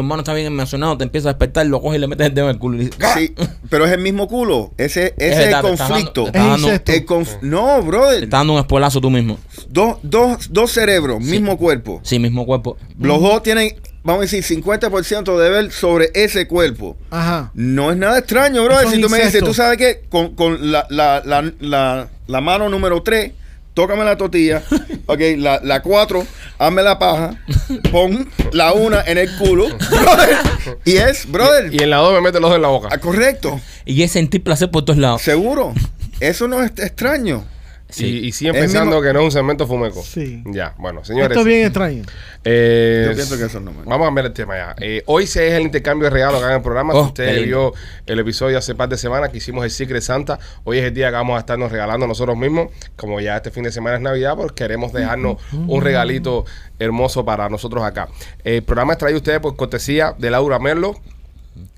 hermano 0.00 0.22
está 0.22 0.34
bien 0.34 0.46
emocionado, 0.48 0.96
te 0.98 1.04
empieza 1.04 1.28
a 1.28 1.32
despertar, 1.32 1.66
lo 1.66 1.80
coges 1.80 1.98
y 1.98 2.00
le 2.00 2.08
metes 2.08 2.26
el 2.26 2.34
dedo 2.34 2.46
en 2.46 2.52
el 2.54 2.58
culo. 2.58 2.76
Y 2.76 2.86
dices, 2.86 2.96
Sí, 3.14 3.34
pero 3.70 3.86
es 3.86 3.92
el 3.92 4.00
mismo 4.00 4.26
culo. 4.26 4.72
Ese, 4.78 5.14
ese 5.16 5.28
es, 5.28 5.38
el 5.38 5.44
verdad, 5.46 5.62
te 5.62 5.72
estás 5.72 5.88
dando- 5.88 5.94
conflicto. 5.94 6.22
te 6.24 6.28
estás 6.28 6.46
dando- 6.50 6.66
insecto. 6.68 6.92
El 6.92 7.06
conf- 7.06 7.38
no, 7.42 7.74
Te 7.76 7.86
brother. 7.86 8.24
está 8.24 8.36
dando 8.38 8.52
un 8.54 8.58
espolazo 8.58 9.00
tú 9.00 9.10
mismo. 9.10 9.38
Dos, 9.68 9.96
dos, 10.02 10.48
dos 10.52 10.72
cerebros, 10.72 11.20
mismo 11.20 11.56
cuerpo. 11.56 12.00
Sí, 12.02 12.18
mismo 12.18 12.44
cuerpo. 12.46 12.76
Los 12.98 13.20
dos 13.20 13.42
tienen, 13.42 13.76
vamos 14.04 14.20
a 14.20 14.22
decir, 14.22 14.44
50% 14.44 15.36
de 15.38 15.50
ver 15.50 15.72
sobre 15.72 16.10
ese 16.14 16.46
cuerpo. 16.46 16.96
Ajá. 17.10 17.50
No 17.54 17.90
es 17.90 17.96
nada 17.96 18.18
extraño, 18.18 18.62
brother. 18.64 18.88
Si 18.88 19.00
tú 19.00 19.08
me 19.08 19.18
dices, 19.24 19.42
tú 19.42 19.52
sabes 19.54 19.76
qué, 19.78 20.04
con, 20.08 20.34
con 20.36 20.70
la, 20.70 20.86
la, 20.90 21.22
la, 21.24 21.50
la, 21.60 22.08
la 22.26 22.40
mano 22.40 22.68
número 22.68 23.02
3, 23.02 23.32
tócame 23.72 24.04
la 24.04 24.16
tortilla. 24.16 24.62
ok, 25.06 25.20
la, 25.38 25.60
la 25.64 25.82
4, 25.82 26.26
hazme 26.58 26.82
la 26.82 26.98
paja. 26.98 27.42
Pon 27.90 28.28
la 28.52 28.72
una 28.72 29.02
en 29.02 29.18
el 29.18 29.34
culo. 29.36 29.66
brother. 29.68 30.36
Y 30.84 30.96
es, 30.98 31.30
brother. 31.30 31.72
Y 31.74 31.82
en 31.82 31.90
la 31.90 31.96
dos 31.96 32.12
me 32.12 32.20
mete 32.20 32.38
los 32.40 32.50
dos 32.50 32.56
en 32.56 32.62
la 32.62 32.68
boca. 32.68 32.88
ah, 32.92 32.98
correcto. 32.98 33.60
Y 33.84 34.02
es 34.02 34.12
sentir 34.12 34.42
placer 34.42 34.70
por 34.70 34.84
todos 34.84 34.98
lados. 34.98 35.22
Seguro. 35.22 35.74
Eso 36.20 36.46
no 36.46 36.62
es 36.62 36.70
extraño. 36.78 37.44
Sí. 37.90 38.06
Y, 38.06 38.26
y 38.28 38.32
siguen 38.32 38.56
Es 38.56 38.62
pensando 38.62 38.96
mismo- 38.96 39.02
que 39.02 39.12
no 39.12 39.20
es 39.20 39.24
un 39.26 39.30
segmento 39.30 39.66
fumeco. 39.68 40.02
Sí. 40.02 40.42
Ya, 40.46 40.74
bueno, 40.78 41.04
señores. 41.04 41.28
Esto 41.30 41.40
es 41.40 41.46
bien 41.46 41.64
extraño. 41.66 42.02
eh, 42.44 43.06
Yo 43.10 43.14
pienso 43.14 43.38
que 43.38 43.44
eso 43.44 43.60
no 43.60 43.70
me- 43.72 43.84
Vamos 43.84 44.00
a 44.00 44.04
cambiar 44.06 44.26
el 44.26 44.32
tema 44.32 44.56
ya. 44.56 44.74
Eh, 44.80 45.02
hoy 45.06 45.26
se 45.28 45.46
es 45.46 45.54
el 45.54 45.62
intercambio 45.62 46.04
de 46.06 46.10
regalos 46.10 46.40
acá 46.42 46.50
en 46.50 46.56
el 46.56 46.62
programa. 46.62 46.92
Oh, 46.94 47.02
si 47.02 47.08
usted 47.08 47.26
qué 47.26 47.32
lindo. 47.42 47.72
vio 47.72 47.74
el 48.06 48.18
episodio 48.18 48.58
hace 48.58 48.74
par 48.74 48.88
de 48.88 48.96
semanas 48.96 49.30
que 49.30 49.36
hicimos 49.36 49.64
el 49.64 49.70
Secret 49.70 50.02
Santa, 50.02 50.38
hoy 50.64 50.78
es 50.78 50.84
el 50.84 50.94
día 50.94 51.08
que 51.08 51.12
vamos 51.14 51.36
a 51.36 51.40
estarnos 51.40 51.70
regalando 51.70 52.06
nosotros 52.06 52.36
mismos. 52.36 52.68
Como 52.96 53.20
ya 53.20 53.36
este 53.36 53.50
fin 53.52 53.62
de 53.62 53.70
semana 53.70 53.96
es 53.96 54.02
Navidad, 54.02 54.34
pues 54.36 54.50
queremos 54.52 54.92
dejarnos 54.92 55.36
un 55.52 55.80
regalito 55.82 56.46
hermoso 56.80 57.24
para 57.24 57.48
nosotros 57.48 57.84
acá. 57.84 58.08
El 58.42 58.62
programa 58.64 58.94
es 58.94 58.98
traído 58.98 59.18
a 59.18 59.20
ustedes 59.20 59.38
por 59.40 59.54
cortesía 59.56 60.14
de 60.18 60.30
Laura 60.30 60.58
Merlo. 60.58 60.94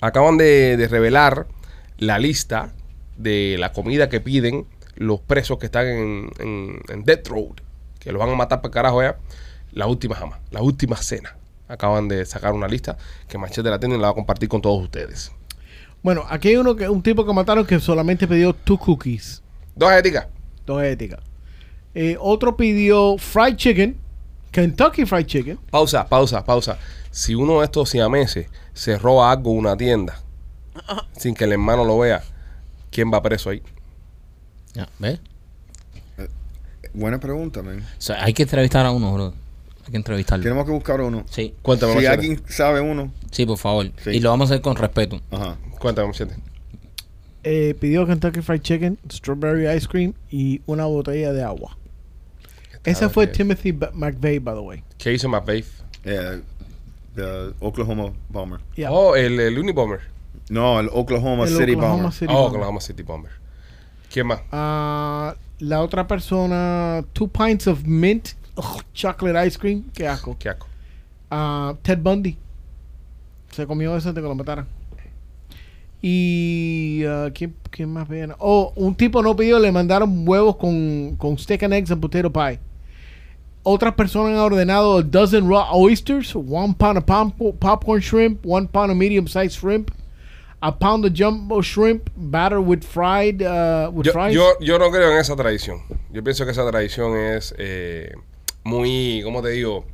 Acaban 0.00 0.36
de, 0.36 0.86
revelar 0.90 1.46
la 1.98 2.18
lista 2.18 2.72
de 3.16 3.56
la 3.58 3.72
comida 3.72 4.08
que 4.08 4.20
piden 4.20 4.66
los 4.96 5.20
presos 5.20 5.58
que 5.58 5.66
están 5.66 5.86
en, 5.86 6.82
Death 7.04 7.28
Road, 7.28 7.60
que 7.98 8.12
los 8.12 8.20
van 8.20 8.30
a 8.30 8.34
matar 8.34 8.60
para 8.60 8.72
carajo 8.72 9.02
ya. 9.02 9.18
La 9.72 9.86
última 9.86 10.16
jama, 10.16 10.40
la 10.50 10.62
última 10.62 10.96
cena. 10.96 11.36
Acaban 11.68 12.08
de 12.08 12.26
sacar 12.26 12.52
una 12.52 12.66
lista 12.66 12.98
que 13.28 13.38
Machete 13.38 13.70
la 13.70 13.78
tiene 13.78 13.94
y 13.94 13.98
la 13.98 14.08
va 14.08 14.12
a 14.12 14.14
compartir 14.14 14.48
con 14.48 14.60
todos 14.60 14.82
ustedes. 14.82 15.30
Bueno, 16.02 16.24
aquí 16.28 16.48
hay 16.48 16.56
uno 16.56 16.74
que, 16.76 16.88
un 16.88 17.02
tipo 17.02 17.26
que 17.26 17.32
mataron 17.32 17.66
que 17.66 17.78
solamente 17.80 18.26
pidió 18.26 18.52
two 18.54 18.78
cookies, 18.78 19.42
Dos 19.74 19.92
éticas. 19.92 20.26
dos 20.66 20.82
éticas. 20.82 21.20
Eh, 21.94 22.16
otro 22.20 22.56
pidió 22.56 23.16
fried 23.18 23.56
chicken, 23.56 23.96
Kentucky 24.50 25.04
fried 25.04 25.26
chicken. 25.26 25.58
Pausa, 25.70 26.06
pausa, 26.06 26.44
pausa. 26.44 26.78
Si 27.10 27.34
uno 27.34 27.58
de 27.60 27.64
estos 27.64 27.90
siameses 27.90 28.46
se 28.72 28.96
roba 28.98 29.30
algo 29.32 29.52
en 29.52 29.58
una 29.58 29.76
tienda 29.76 30.20
sin 31.16 31.34
que 31.34 31.44
el 31.44 31.52
hermano 31.52 31.84
lo 31.84 31.98
vea, 31.98 32.22
¿quién 32.90 33.12
va 33.12 33.20
preso 33.22 33.50
ahí? 33.50 33.62
Ya, 34.74 34.88
¿Ves? 34.98 35.20
Buena 36.94 37.18
pregunta, 37.20 37.62
man. 37.62 37.80
O 37.80 38.00
sea, 38.00 38.22
hay 38.24 38.32
que 38.32 38.42
entrevistar 38.44 38.86
a 38.86 38.90
uno, 38.90 39.12
bro. 39.12 39.34
Hay 39.86 39.90
que 39.92 39.96
entrevistarlo. 39.96 40.42
Tenemos 40.42 40.64
que 40.66 40.72
buscar 40.72 41.00
uno. 41.00 41.24
Sí, 41.30 41.54
Cuéntame, 41.62 41.92
Si 41.92 41.96
Machete. 41.98 42.12
alguien 42.14 42.42
sabe 42.48 42.80
uno, 42.80 43.12
sí, 43.30 43.46
por 43.46 43.58
favor. 43.58 43.90
Sí. 44.04 44.10
Y 44.10 44.20
lo 44.20 44.30
vamos 44.30 44.50
a 44.50 44.54
hacer 44.54 44.62
con 44.62 44.76
respeto. 44.76 45.20
ajá. 45.30 45.56
Cuéntame, 45.78 46.08
Machete. 46.08 46.34
Eh, 47.42 47.74
pidió 47.80 48.06
Kentucky 48.06 48.42
fried 48.42 48.60
chicken, 48.60 48.98
strawberry 49.10 49.66
ice 49.74 49.88
cream 49.88 50.12
y 50.30 50.60
una 50.66 50.84
botella 50.84 51.32
de 51.32 51.42
agua. 51.42 51.76
Ese 52.84 53.08
fue. 53.08 53.26
Timothy 53.26 53.72
McVeigh, 53.72 54.38
by 54.40 54.54
the 54.54 54.60
way. 54.60 54.82
¿Qué 54.98 55.12
hizo 55.12 55.28
McVeigh? 55.28 55.64
Eh, 56.04 56.40
the 57.14 57.52
Oklahoma 57.60 58.12
Bomber. 58.28 58.60
Yeah. 58.76 58.90
Oh, 58.90 59.16
el, 59.16 59.38
el 59.40 59.58
Unibomber. 59.58 60.00
No, 60.48 60.80
el 60.80 60.88
Oklahoma 60.92 61.44
El 61.44 61.50
City 61.50 61.72
Oklahoma 61.74 61.94
Bomber. 61.94 62.12
City 62.12 62.26
Oh, 62.28 62.34
Bomber. 62.42 62.56
Oklahoma 62.56 62.80
City 62.80 63.02
Bomber. 63.02 63.32
¿Quién 64.12 64.26
más? 64.26 64.40
Ah, 64.52 65.34
la 65.60 65.82
otra 65.82 66.06
persona, 66.06 67.04
two 67.12 67.28
pints 67.28 67.66
of 67.66 67.84
mint 67.84 68.30
ugh, 68.60 68.82
chocolate 68.94 69.46
ice 69.46 69.58
cream. 69.58 69.84
Qué 69.94 70.06
asco. 70.06 70.36
¿Qué 70.38 70.48
asco? 70.50 70.66
Ah, 71.30 71.74
Ted 71.82 71.98
Bundy. 71.98 72.36
Se 73.50 73.66
comió 73.66 73.96
eso 73.96 74.08
antes 74.08 74.22
que 74.22 74.28
lo 74.28 74.34
mataran. 74.34 74.66
Y. 76.02 77.04
ah, 77.06 77.30
¿quién, 77.34 77.54
quién 77.70 77.92
más 77.92 78.08
viene? 78.08 78.34
Oh, 78.38 78.72
un 78.76 78.94
tipo 78.94 79.22
no 79.22 79.36
pidió, 79.36 79.58
le 79.58 79.70
mandaron 79.70 80.26
huevos 80.26 80.56
con, 80.56 81.16
con 81.16 81.36
steak 81.38 81.62
and 81.62 81.74
eggs 81.74 81.90
and 81.90 82.00
potato 82.00 82.30
pie. 82.32 82.58
Otras 83.62 83.92
personas 83.94 84.32
han 84.32 84.38
ordenado 84.38 84.98
a 84.98 85.02
dozen 85.02 85.46
raw 85.46 85.68
oysters, 85.74 86.34
one 86.34 86.72
pound 86.74 86.96
of 86.96 87.04
popcorn 87.60 88.00
shrimp, 88.00 88.44
one 88.46 88.66
pound 88.66 88.90
of 88.90 88.96
medium 88.96 89.26
sized 89.28 89.58
shrimp, 89.58 89.90
a 90.62 90.72
pound 90.72 91.04
of 91.04 91.12
jumbo 91.12 91.60
shrimp, 91.60 92.08
battered 92.16 92.64
with 92.66 92.82
fried, 92.82 93.42
uh, 93.42 93.90
with 93.92 94.06
Yo, 94.06 94.12
fries. 94.12 94.34
yo, 94.34 94.52
yo 94.62 94.78
no 94.78 94.90
creo 94.90 95.12
en 95.12 95.18
esa 95.18 95.36
tradición. 95.36 95.82
Yo 96.10 96.22
pienso 96.24 96.46
que 96.46 96.52
esa 96.52 96.66
tradición 96.70 97.14
es 97.18 97.54
eh, 97.58 98.14
muy, 98.64 99.20
¿cómo 99.24 99.42
te 99.42 99.50
digo? 99.50 99.84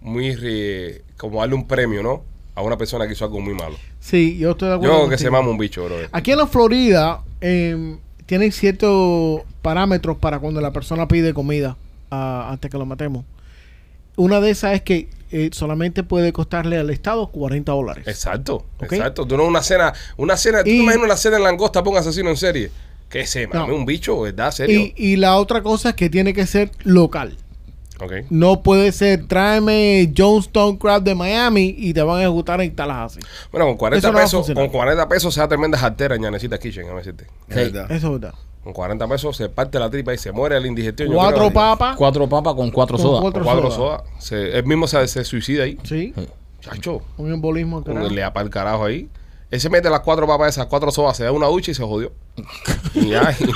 Muy 0.00 0.36
eh, 0.42 1.02
como 1.16 1.40
darle 1.40 1.54
un 1.54 1.66
premio, 1.66 2.02
¿no? 2.02 2.22
A 2.54 2.62
una 2.62 2.76
persona 2.76 3.06
que 3.06 3.12
hizo 3.14 3.24
algo 3.24 3.40
muy 3.40 3.54
malo. 3.54 3.76
sí, 4.00 4.36
yo 4.38 4.52
estoy 4.52 4.68
de 4.68 4.72
Yo 4.72 4.76
acuerdo. 4.76 4.96
creo 4.98 5.08
que 5.10 5.18
se 5.18 5.30
mama 5.30 5.48
un 5.50 5.58
bicho, 5.58 5.84
bro. 5.84 5.96
Aquí 6.12 6.32
en 6.32 6.38
la 6.38 6.46
Florida 6.46 7.22
eh, 7.40 7.96
tienen 8.26 8.52
ciertos 8.52 9.42
parámetros 9.62 10.16
para 10.18 10.38
cuando 10.38 10.60
la 10.60 10.72
persona 10.72 11.06
pide 11.08 11.32
comida 11.34 11.76
antes 12.10 12.70
que 12.70 12.76
lo 12.78 12.86
matemos. 12.86 13.24
Una 14.16 14.40
de 14.40 14.50
esas 14.50 14.74
es 14.74 14.82
que 14.82 15.08
eh, 15.30 15.50
solamente 15.52 16.02
puede 16.02 16.32
costarle 16.32 16.76
al 16.76 16.90
Estado 16.90 17.28
40 17.28 17.70
dólares. 17.72 18.06
Exacto, 18.08 18.64
exacto. 18.80 19.26
Tú 19.26 19.36
no 19.36 19.44
una 19.46 19.62
cena, 19.62 19.92
una 20.16 20.36
cena, 20.36 20.64
tú 20.64 20.70
Y- 20.70 20.78
te 20.78 20.82
imaginas 20.82 21.04
una 21.06 21.16
cena 21.16 21.36
en 21.36 21.44
langosta 21.44 21.80
para 21.82 21.92
un 21.92 21.96
asesino 21.98 22.28
en 22.30 22.36
serie. 22.36 22.70
Que 23.08 23.26
se 23.26 23.46
mame 23.46 23.68
No. 23.68 23.76
un 23.76 23.86
bicho, 23.86 24.20
¿verdad? 24.20 24.50
¿Serio? 24.52 24.80
Y, 24.80 24.94
y 24.96 25.16
la 25.16 25.36
otra 25.36 25.62
cosa 25.62 25.90
es 25.90 25.94
que 25.94 26.10
tiene 26.10 26.32
que 26.34 26.46
ser 26.46 26.70
local. 26.84 27.36
No 28.30 28.62
puede 28.62 28.92
ser, 28.92 29.26
tráeme 29.26 30.12
Johnstone 30.16 30.78
Crab 30.78 31.02
de 31.02 31.14
Miami 31.14 31.74
y 31.76 31.92
te 31.92 32.02
van 32.02 32.18
a 32.18 32.22
ejecutar 32.22 32.60
en 32.60 32.74
Tallahassee. 32.74 33.20
Bueno, 33.50 33.66
con 33.66 33.76
40 33.76 33.98
Eso 33.98 34.08
no 34.12 34.14
va 34.14 34.20
a 34.20 34.24
pesos, 34.24 34.50
con 34.54 34.68
40 34.68 35.08
pesos 35.08 35.34
se 35.34 35.40
da 35.40 35.48
tremenda 35.48 35.78
jartera 35.78 36.14
en 36.14 36.22
Ñanecita 36.22 36.58
Kitchen, 36.58 36.88
a 36.90 36.94
decirte. 36.94 37.24
Es 37.48 37.56
Sí. 37.56 37.72
verdad. 37.72 37.90
Eso 37.92 38.06
es 38.14 38.20
verdad. 38.20 38.34
Con 38.62 38.72
40 38.74 39.08
pesos 39.08 39.36
se 39.36 39.48
parte 39.48 39.78
la 39.78 39.88
tripa 39.88 40.12
y 40.12 40.18
se 40.18 40.32
muere 40.32 40.56
el 40.56 40.66
indigestión. 40.66 41.12
Cuatro 41.12 41.50
papas. 41.50 41.96
Cuatro 41.96 42.28
papas 42.28 42.54
con 42.54 42.70
cuatro 42.70 42.96
Con 42.98 43.06
sodas. 43.06 43.20
cuatro- 43.22 43.44
soda. 43.44 43.70
sodas. 43.70 44.02
Se- 44.18 44.58
él 44.58 44.66
mismo 44.66 44.86
se, 44.86 45.06
se 45.08 45.24
suicida 45.24 45.64
ahí. 45.64 45.78
Sí, 45.82 46.12
Chacho. 46.60 47.00
un 47.16 47.32
embolismo. 47.32 47.82
Carajo. 47.82 48.08
le 48.10 48.30
para 48.30 48.44
el 48.44 48.50
carajo 48.50 48.84
ahí. 48.84 49.08
Él 49.50 49.60
se 49.60 49.68
mete 49.68 49.90
las 49.90 50.00
cuatro 50.00 50.26
papas 50.28 50.50
esas, 50.50 50.66
cuatro 50.66 50.92
sodas, 50.92 51.16
se 51.16 51.24
da 51.24 51.32
una 51.32 51.46
ducha 51.46 51.72
y 51.72 51.74
se 51.74 51.82
jodió. 51.82 52.12
y 52.94 53.08
ya. 53.10 53.34
Y, 53.40 53.50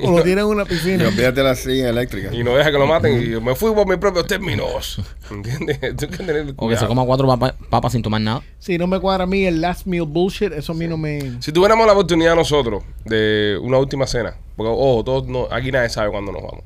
O 0.06 0.10
lo 0.16 0.22
tienen 0.22 0.44
en 0.44 0.50
una 0.50 0.62
Y 0.62 0.66
piscina. 0.66 1.08
olvídate 1.08 1.42
la 1.42 1.54
silla 1.56 1.88
eléctrica. 1.88 2.32
y 2.32 2.44
no 2.44 2.54
deja 2.54 2.70
que 2.70 2.78
lo 2.78 2.86
maten. 2.86 3.20
Y 3.22 3.30
yo 3.30 3.40
me 3.40 3.54
fui 3.56 3.72
por 3.74 3.88
mis 3.88 3.96
propios 3.98 4.26
términos. 4.26 5.00
¿Entiendes? 5.30 5.78
Tú 5.96 6.06
que 6.08 6.16
tener 6.18 6.54
O 6.56 6.68
que 6.68 6.76
se 6.76 6.86
coma 6.86 7.04
cuatro 7.04 7.26
papa- 7.26 7.54
papas 7.70 7.92
sin 7.92 8.02
tomar 8.02 8.20
nada. 8.20 8.42
Si 8.58 8.78
no 8.78 8.86
me 8.86 9.00
cuadra 9.00 9.24
a 9.24 9.26
mí 9.26 9.44
el 9.46 9.60
last 9.60 9.86
meal 9.86 10.04
bullshit, 10.06 10.52
eso 10.52 10.72
a 10.72 10.74
mí 10.76 10.86
no 10.86 10.96
me... 10.96 11.42
Si 11.42 11.50
tuviéramos 11.50 11.86
la 11.86 11.92
oportunidad 11.94 12.36
nosotros 12.36 12.84
de 13.04 13.58
una 13.62 13.78
última 13.78 14.06
cena, 14.06 14.36
porque 14.56 14.70
ojo, 14.70 15.02
todos 15.02 15.26
no- 15.26 15.48
aquí 15.50 15.72
nadie 15.72 15.88
sabe 15.88 16.10
cuándo 16.10 16.30
nos 16.30 16.42
vamos. 16.42 16.62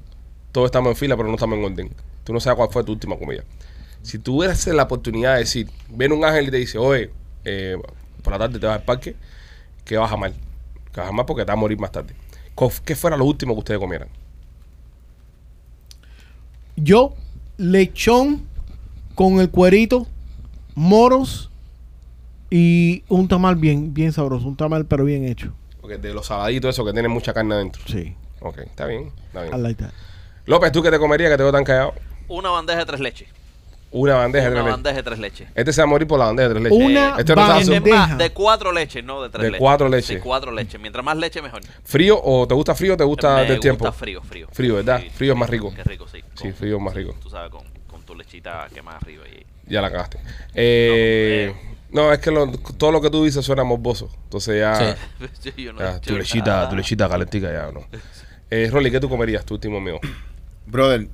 Todos 0.53 0.67
estamos 0.67 0.91
en 0.91 0.97
fila, 0.97 1.17
pero 1.17 1.29
no 1.29 1.35
estamos 1.37 1.59
en 1.59 1.65
orden. 1.65 1.91
Tú 2.25 2.33
no 2.35 2.41
sabes 2.41 2.57
cuál 2.59 2.69
fue 2.71 2.85
tu 2.85 2.93
última 2.93 3.17
comida. 3.17 3.43
Si 4.03 4.19
tuvieras 4.19 4.67
la 4.67 4.83
oportunidad 4.83 5.35
de 5.35 5.41
decir, 5.41 5.69
viene 5.89 6.15
un 6.15 6.25
ángel 6.25 6.49
y 6.49 6.51
te 6.51 6.57
dice, 6.57 6.79
oye, 6.79 7.11
eh, 7.45 7.77
por 8.21 8.33
la 8.33 8.39
tarde 8.39 8.59
te 8.59 8.67
vas 8.67 8.77
al 8.79 8.85
parque, 8.85 9.17
que 9.85 9.97
vas 9.97 10.11
a 10.11 10.15
amar. 10.15 10.33
Que 10.93 11.01
vas 11.01 11.07
a 11.07 11.11
amar 11.11 11.27
porque 11.27 11.43
te 11.43 11.47
vas 11.49 11.57
a 11.57 11.61
morir 11.61 11.79
más 11.79 11.93
tarde. 11.93 12.15
¿Qué 12.85 12.95
fuera 12.95 13.17
lo 13.17 13.25
último 13.25 13.55
que 13.55 13.59
ustedes 13.61 13.81
comieran? 13.81 14.09
Yo, 16.77 17.15
lechón 17.57 18.47
con 19.15 19.41
el 19.41 19.51
cuerito, 19.51 20.07
moros 20.75 21.51
y 22.51 23.05
un 23.09 23.29
tamal 23.29 23.57
bien, 23.57 23.93
bien 23.95 24.13
sabroso. 24.13 24.49
Un 24.49 24.57
tamal 24.57 24.87
pero 24.87 25.05
bien 25.05 25.25
hecho. 25.25 25.53
Porque 25.81 25.99
de 25.99 26.13
los 26.15 26.27
saladitos, 26.27 26.71
eso 26.75 26.85
que 26.85 26.93
tienen 26.93 27.11
mucha 27.11 27.33
carne 27.33 27.55
adentro. 27.55 27.83
Sí, 27.87 28.15
Ok, 28.43 28.59
está 28.59 28.87
bien. 28.87 29.13
Está 29.27 29.45
I 29.47 29.51
bien. 29.51 29.63
like 29.63 29.83
that. 29.85 29.93
López, 30.47 30.73
¿tú 30.73 30.83
qué 30.83 30.91
te 30.91 30.99
comerías 30.99 31.31
que 31.31 31.37
te 31.37 31.43
veo 31.43 31.53
tan 31.53 31.63
callado? 31.65 31.93
Una 32.29 32.49
bandeja 32.51 32.79
de 32.81 32.87
tres 32.87 33.01
leches. 33.01 33.29
Una 33.93 34.15
bandeja 34.15 34.51
de 34.51 34.51
Una 34.53 34.61
tres 34.61 34.65
leches. 34.65 34.77
bandeja 34.77 34.97
de 34.97 35.03
tres 35.03 35.19
leches. 35.19 35.49
Este 35.55 35.73
se 35.73 35.81
va 35.81 35.85
a 35.85 35.87
morir 35.89 36.07
por 36.07 36.19
la 36.19 36.27
bandeja 36.27 36.49
de 36.49 36.55
tres 36.55 36.65
leches. 36.65 36.87
Una 36.87 37.17
Este 37.19 37.35
bandeja. 37.35 37.97
más, 38.07 38.19
de 38.19 38.31
cuatro 38.31 38.73
leches, 38.73 39.05
no 39.05 39.23
de 39.23 39.31
tres 39.31 39.43
De 39.43 39.49
leches. 39.51 39.61
cuatro 39.61 39.89
leches. 39.89 40.09
De 40.17 40.21
cuatro 40.21 40.53
leches. 40.53 40.81
Mientras 40.81 41.05
más 41.05 41.17
leche, 41.17 41.43
mejor. 41.43 41.61
¿Frío 41.85 42.21
o 42.23 42.47
te 42.47 42.55
gusta 42.55 42.75
frío 42.77 42.95
o 42.95 42.97
te 42.97 43.03
gusta 43.05 43.35
Me 43.35 43.41
del 43.41 43.49
gusta 43.49 43.61
tiempo? 43.61 43.93
frío, 43.93 44.23
frío. 44.23 44.47
Frío, 44.53 44.75
¿verdad? 44.77 45.01
Sí, 45.01 45.11
Frío 45.11 45.33
es 45.33 45.39
más 45.39 45.51
rico. 45.51 45.73
Qué 45.75 45.83
rico, 45.83 46.07
sí. 46.07 46.21
Sí, 46.35 46.53
frío 46.53 46.77
es 46.77 46.83
más 46.83 46.95
rico. 46.95 47.17
Tú 47.21 47.29
sabes, 47.31 47.51
con, 47.51 47.65
con 47.89 48.03
tu 48.03 48.15
lechita 48.15 48.69
quemada 48.73 48.99
arriba. 48.99 49.25
Y, 49.29 49.45
Ya 49.73 49.83
la 49.83 49.91
cagaste. 49.91 50.19
Eh, 50.55 51.53
no, 51.91 52.13
es 52.13 52.21
que 52.21 52.31
lo- 52.31 52.47
todo 52.77 52.93
lo 52.93 53.01
que 53.01 53.11
tú 53.11 53.25
dices 53.25 53.45
suena 53.45 53.65
morboso. 53.65 54.09
Entonces 54.25 54.61
ya, 54.61 54.97
Sí. 55.41 55.53
Yo 55.65 55.73
no 55.73 55.81
he 55.81 55.83
ya, 55.85 55.97
hecho 55.97 56.11
tu 56.13 56.17
lechita, 56.17 56.69
tu 56.69 56.77
lechita 56.77 57.09
calentica 57.09 57.53
ya, 57.53 57.73
¿no? 57.73 57.81
Eh, 58.53 58.69
Rolly, 58.71 58.91
¿qué 58.91 58.99
tú 58.99 59.09
comerías 59.09 59.45
tu 59.45 59.55
último 59.55 59.81
mío? 59.81 60.01
Brother, 60.67 61.07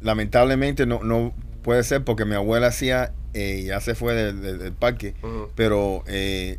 lamentablemente 0.00 0.86
no, 0.86 1.00
no 1.02 1.32
puede 1.64 1.82
ser 1.82 2.04
porque 2.04 2.24
mi 2.24 2.34
abuela 2.36 2.68
hacía, 2.68 3.12
eh, 3.32 3.64
ya 3.66 3.80
se 3.80 3.96
fue 3.96 4.14
del, 4.14 4.40
del- 4.40 4.58
del 4.60 4.72
parque, 4.72 5.14
pero 5.56 6.04
eh, 6.06 6.58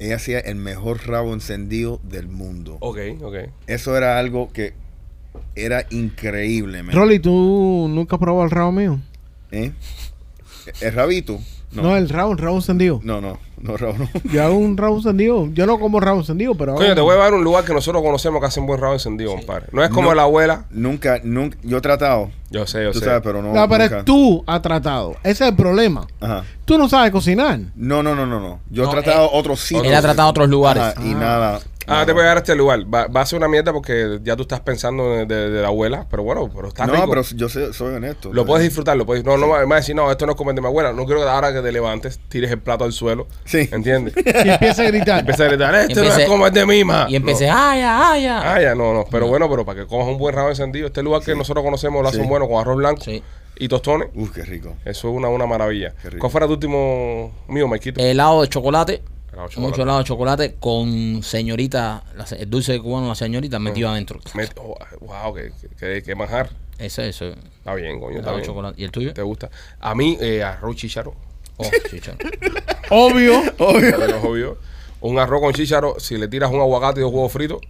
ella 0.00 0.16
hacía 0.16 0.40
el 0.40 0.56
mejor 0.56 1.06
rabo 1.06 1.32
encendido 1.34 2.00
del 2.02 2.26
mundo. 2.26 2.78
Ok, 2.80 2.98
ok. 3.22 3.36
Eso 3.68 3.96
era 3.96 4.18
algo 4.18 4.50
que 4.52 4.74
era 5.54 5.86
increíble, 5.90 6.82
man. 6.82 6.96
Rolly, 6.96 7.20
¿tú 7.20 7.86
nunca 7.88 8.16
has 8.16 8.20
probado 8.20 8.44
el 8.44 8.50
rabo 8.50 8.72
mío? 8.72 8.98
¿Eh? 9.52 9.72
El 10.80 10.92
rabito. 10.92 11.38
No, 11.72 11.96
el 11.96 12.08
rabo, 12.08 12.30
un 12.30 12.38
rabo 12.38 12.56
encendido. 12.56 13.00
No, 13.02 13.20
no, 13.20 13.38
no, 13.60 13.76
Raúl, 13.76 13.96
no. 13.98 14.08
Yo 14.32 14.42
hago 14.44 14.54
un 14.56 14.76
rabo 14.76 14.96
encendido. 14.96 15.48
Yo 15.52 15.66
no 15.66 15.78
como 15.78 16.00
rabo 16.00 16.18
encendido, 16.20 16.54
pero. 16.54 16.74
Coño, 16.74 16.94
te 16.94 17.00
voy 17.00 17.12
a 17.12 17.14
llevar 17.14 17.32
a 17.32 17.36
un 17.36 17.44
lugar 17.44 17.64
que 17.64 17.72
nosotros 17.72 18.02
conocemos 18.02 18.40
que 18.40 18.46
hacen 18.46 18.66
buen 18.66 18.80
rabo 18.80 18.94
encendido, 18.94 19.34
compadre. 19.34 19.66
No 19.72 19.82
es 19.82 19.90
como 19.90 20.10
No. 20.10 20.14
la 20.14 20.22
abuela. 20.22 20.64
Nunca, 20.70 21.20
nunca, 21.24 21.56
yo 21.62 21.78
he 21.78 21.80
tratado, 21.80 22.30
Yo 22.50 22.66
sé, 22.66 22.82
yo 22.84 22.92
tú 22.92 22.98
sé. 22.98 23.06
sabes, 23.06 23.22
pero 23.22 23.40
no. 23.42 23.52
No, 23.52 23.68
pero 23.68 23.84
nunca. 23.84 24.04
tú 24.04 24.44
has 24.46 24.60
tratado. 24.62 25.12
Ese 25.22 25.44
es 25.44 25.50
el 25.50 25.56
problema. 25.56 26.06
Ajá. 26.20 26.44
Tú 26.64 26.78
no 26.78 26.88
sabes 26.88 27.10
cocinar. 27.10 27.58
No, 27.74 28.02
no, 28.02 28.14
no, 28.14 28.26
no, 28.26 28.38
no. 28.40 28.60
Yo 28.70 28.82
he 28.84 28.86
No, 28.86 28.92
tratado 28.92 29.24
él- 29.24 29.30
otros 29.32 29.60
sitios. 29.60 29.86
Él 29.86 29.94
ha 29.94 30.02
tratado 30.02 30.28
otros 30.28 30.48
lugares. 30.48 30.82
Ajá, 30.82 30.94
y 31.04 31.14
nada. 31.14 31.60
Ah, 31.86 32.04
te 32.06 32.12
voy 32.12 32.20
a 32.20 32.24
llegar 32.24 32.36
a 32.36 32.40
este 32.40 32.54
lugar. 32.54 32.80
Va, 32.92 33.06
va 33.06 33.20
a 33.22 33.26
ser 33.26 33.38
una 33.38 33.48
mierda 33.48 33.72
porque 33.72 34.18
ya 34.22 34.36
tú 34.36 34.42
estás 34.42 34.60
pensando 34.60 35.10
de, 35.10 35.26
de- 35.26 35.50
de 35.50 35.62
la 35.62 35.68
abuela, 35.68 36.06
pero 36.10 36.22
bueno, 36.22 36.48
pero 36.54 36.68
está 36.68 36.86
No, 36.86 36.94
rico. 36.94 37.08
pero 37.08 37.22
yo 37.22 37.48
soy 37.48 37.94
honesto. 37.94 38.32
Lo 38.32 38.44
puedes 38.46 38.64
disfrutar, 38.64 38.96
lo 38.96 39.04
puedes. 39.06 39.24
No, 39.24 39.36
no 39.36 39.46
me 39.48 39.64
vas 39.64 39.70
a 39.72 39.74
decir, 39.76 39.94
no, 39.96 40.10
esto 40.10 40.26
no 40.26 40.32
es 40.32 40.36
comer 40.38 40.54
de 40.54 40.60
mi 40.60 40.66
abuela. 40.68 40.92
No 40.92 41.04
quiero 41.06 41.20
que 41.22 41.28
ahora 41.28 41.52
que 41.52 41.60
te 41.60 41.72
levantes 41.72 42.20
tires 42.28 42.50
el 42.50 42.58
plato 42.60 42.84
al 42.84 42.92
suelo. 42.92 43.26
Sí. 43.44 43.68
¿Entiendes? 43.72 44.14
Y 44.44 44.48
empieza 44.48 44.82
a 44.82 44.86
gritar. 44.86 45.20
Empieza 45.20 45.44
a 45.44 45.48
gritar, 45.48 45.74
esto 45.74 46.02
no 46.02 46.08
es 46.14 46.26
comer 46.28 46.52
de 46.52 46.66
mima. 46.66 47.06
Y 47.08 47.16
empecé, 47.16 47.46
No. 47.48 47.54
ay, 47.56 47.80
ay, 47.84 48.26
ay. 48.26 48.42
Ah, 48.44 48.60
ya, 48.62 48.74
no, 48.74 48.92
no. 48.94 49.04
Pero 49.10 49.26
bueno, 49.26 49.48
pero 49.50 49.64
para 49.64 49.80
que 49.80 49.86
comas 49.86 50.08
un 50.08 50.18
buen 50.18 50.34
rabo 50.34 50.48
encendido, 50.50 50.86
este 50.86 51.02
lugar 51.02 51.22
que 51.22 51.34
nosotros 51.34 51.64
conocemos 51.64 52.02
lo 52.02 52.08
hacen 52.08 52.22
Sí. 52.22 52.28
bueno 52.28 52.46
con 52.48 52.60
arroz 52.60 52.76
blanco 52.76 53.02
Sí. 53.02 53.22
y 53.56 53.68
tostones. 53.68 54.08
Uf, 54.14 54.30
qué 54.32 54.42
rico. 54.42 54.76
Eso 54.84 55.08
es 55.10 55.14
una, 55.16 55.28
una 55.28 55.46
maravilla. 55.46 55.92
Qué 56.02 56.10
rico. 56.10 56.20
¿Cuál 56.20 56.30
fuera 56.32 56.46
tu 56.46 56.52
último 56.54 57.32
mío, 57.48 57.66
Maikito? 57.68 58.00
Helado 58.00 58.42
de 58.42 58.48
chocolate. 58.48 59.02
Helado 59.32 59.48
de 59.48 59.54
chocolate. 59.54 59.60
Mucho 59.60 59.82
helado 59.82 59.98
de 59.98 60.04
chocolate 60.04 60.54
con 60.60 61.22
señorita, 61.22 62.04
la 62.16 62.24
el 62.38 62.50
dulce 62.50 62.78
cubano, 62.80 63.08
la 63.08 63.14
señorita 63.14 63.58
metido 63.58 63.88
adentro. 63.88 64.20
Met- 64.34 64.52
oh, 64.56 64.76
wow, 65.00 65.34
qué, 65.34 65.52
qué, 65.78 66.02
qué 66.04 66.14
manjar. 66.14 66.50
Eso, 66.78 67.02
eso. 67.02 67.26
Está 67.58 67.74
bien, 67.74 67.98
coño, 68.00 68.18
está 68.18 68.30
Helado 68.30 68.36
de 68.36 68.40
bien. 68.42 68.46
chocolate. 68.46 68.80
¿Y 68.80 68.84
el 68.84 68.90
tuyo? 68.90 69.14
¿Te 69.14 69.22
gusta? 69.22 69.50
A 69.80 69.94
mí, 69.94 70.18
eh, 70.20 70.42
arroz 70.42 70.76
chícharo. 70.76 71.14
Oh, 71.56 71.64
chicha. 71.90 72.14
Obvio. 72.90 73.40
Obvio, 73.58 73.96
obvio. 74.28 74.58
Un 75.00 75.18
arroz 75.18 75.40
con 75.40 75.52
chícharo, 75.52 75.96
si 75.98 76.16
le 76.16 76.28
tiras 76.28 76.50
un 76.50 76.60
aguacate 76.60 77.00
y 77.00 77.02
dos 77.02 77.12
huevos 77.12 77.32
fritos, 77.32 77.60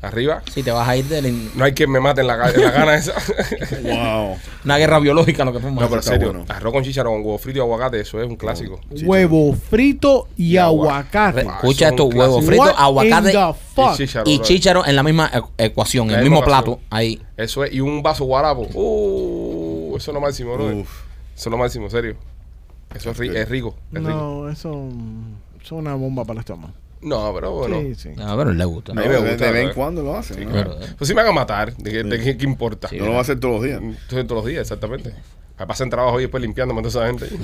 arriba, 0.00 0.42
Sí, 0.52 0.62
te 0.62 0.70
vas 0.70 0.88
a 0.88 0.96
ir 0.96 1.04
de 1.06 1.20
la 1.22 1.28
in- 1.28 1.50
no 1.56 1.64
hay 1.64 1.72
quien 1.72 1.90
me 1.90 1.98
mate 2.00 2.20
en 2.20 2.26
la, 2.28 2.34
en 2.50 2.60
la 2.62 2.70
gana 2.70 2.94
esa. 2.96 3.12
Wow. 3.82 4.36
una 4.64 4.78
guerra 4.78 4.98
biológica 5.00 5.44
lo 5.44 5.52
que 5.52 5.60
fuimos. 5.60 5.80
No, 5.82 5.88
pero 5.88 6.00
en 6.00 6.06
serio, 6.06 6.28
bueno. 6.32 6.44
arroz 6.48 6.72
con 6.72 6.84
chícharo 6.84 7.10
con 7.10 7.20
huevo 7.20 7.38
frito 7.38 7.58
y 7.58 7.62
aguacate, 7.62 8.00
eso 8.00 8.20
es 8.20 8.28
un 8.28 8.36
clásico. 8.36 8.80
Huevo 8.90 9.54
frito 9.54 10.28
y 10.36 10.56
agua. 10.56 10.98
aguacate. 10.98 11.40
Escucha 11.40 11.88
esto, 11.88 12.04
huevo 12.06 12.40
clásico. 12.40 12.42
frito, 12.46 12.62
What 12.62 12.74
aguacate? 12.76 13.30
Y 13.30 13.96
chícharo, 13.96 14.30
y 14.30 14.38
chícharo 14.40 14.86
en 14.86 14.96
la 14.96 15.02
misma 15.02 15.30
e- 15.58 15.64
ecuación, 15.66 16.08
La 16.08 16.18
el 16.18 16.24
mismo 16.24 16.42
plato. 16.44 16.80
Ahí. 16.90 17.20
Eso 17.36 17.64
es, 17.64 17.72
y 17.72 17.80
un 17.80 18.02
vaso 18.02 18.24
guarapo. 18.24 18.62
Uh, 18.74 19.96
eso 19.96 20.10
es 20.10 20.14
lo 20.14 20.20
máximo, 20.20 20.54
bro. 20.54 20.70
Eso 20.70 20.84
es 21.36 21.46
lo 21.46 21.56
máximo, 21.56 21.84
en 21.86 21.90
serio. 21.90 22.16
Eso 22.94 23.10
es, 23.10 23.18
ri- 23.18 23.34
es 23.36 23.48
rico, 23.48 23.74
es 23.92 23.98
rico. 24.02 24.10
No, 24.10 24.48
eso, 24.48 24.88
eso 25.60 25.64
es 25.64 25.72
una 25.72 25.94
bomba 25.94 26.24
para 26.24 26.34
el 26.34 26.38
estómago. 26.40 26.72
No, 27.00 27.32
pero 27.34 27.52
bueno. 27.52 27.80
Sí, 27.80 27.94
sí. 27.94 28.10
A 28.20 28.34
ver, 28.34 28.48
le 28.48 28.64
gusta. 28.64 28.92
No, 28.94 29.02
De, 29.02 29.08
me 29.08 29.16
gusta, 29.18 29.30
de 29.30 29.36
vez 29.36 29.48
en 29.48 29.54
¿verdad? 29.54 29.74
cuando 29.74 30.02
lo 30.02 30.16
hacen. 30.16 30.44
¿no? 30.44 30.50
Claro. 30.50 30.76
Pues 30.98 31.08
si 31.08 31.14
me 31.14 31.22
van 31.22 31.30
a 31.30 31.32
matar, 31.32 31.76
¿de 31.76 31.90
qué, 31.90 32.02
de 32.02 32.20
qué- 32.20 32.36
qué 32.36 32.44
importa? 32.44 32.88
Sí. 32.88 32.96
No 32.98 33.06
lo 33.06 33.12
va 33.12 33.18
a 33.18 33.20
hacer 33.22 33.38
todos 33.38 33.54
los 33.54 33.64
días. 33.64 33.80
Entonces, 33.80 34.26
todos 34.26 34.42
los 34.42 34.46
días, 34.46 34.62
exactamente. 34.62 35.12
Me 35.58 35.66
pasan 35.66 35.90
trabajo 35.90 36.16
hoy 36.16 36.22
después 36.24 36.40
limpiándome 36.42 36.80
a 36.80 36.82
toda 36.84 37.08
esa 37.10 37.26
gente. 37.26 37.36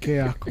Qué 0.00 0.20
asco. 0.20 0.50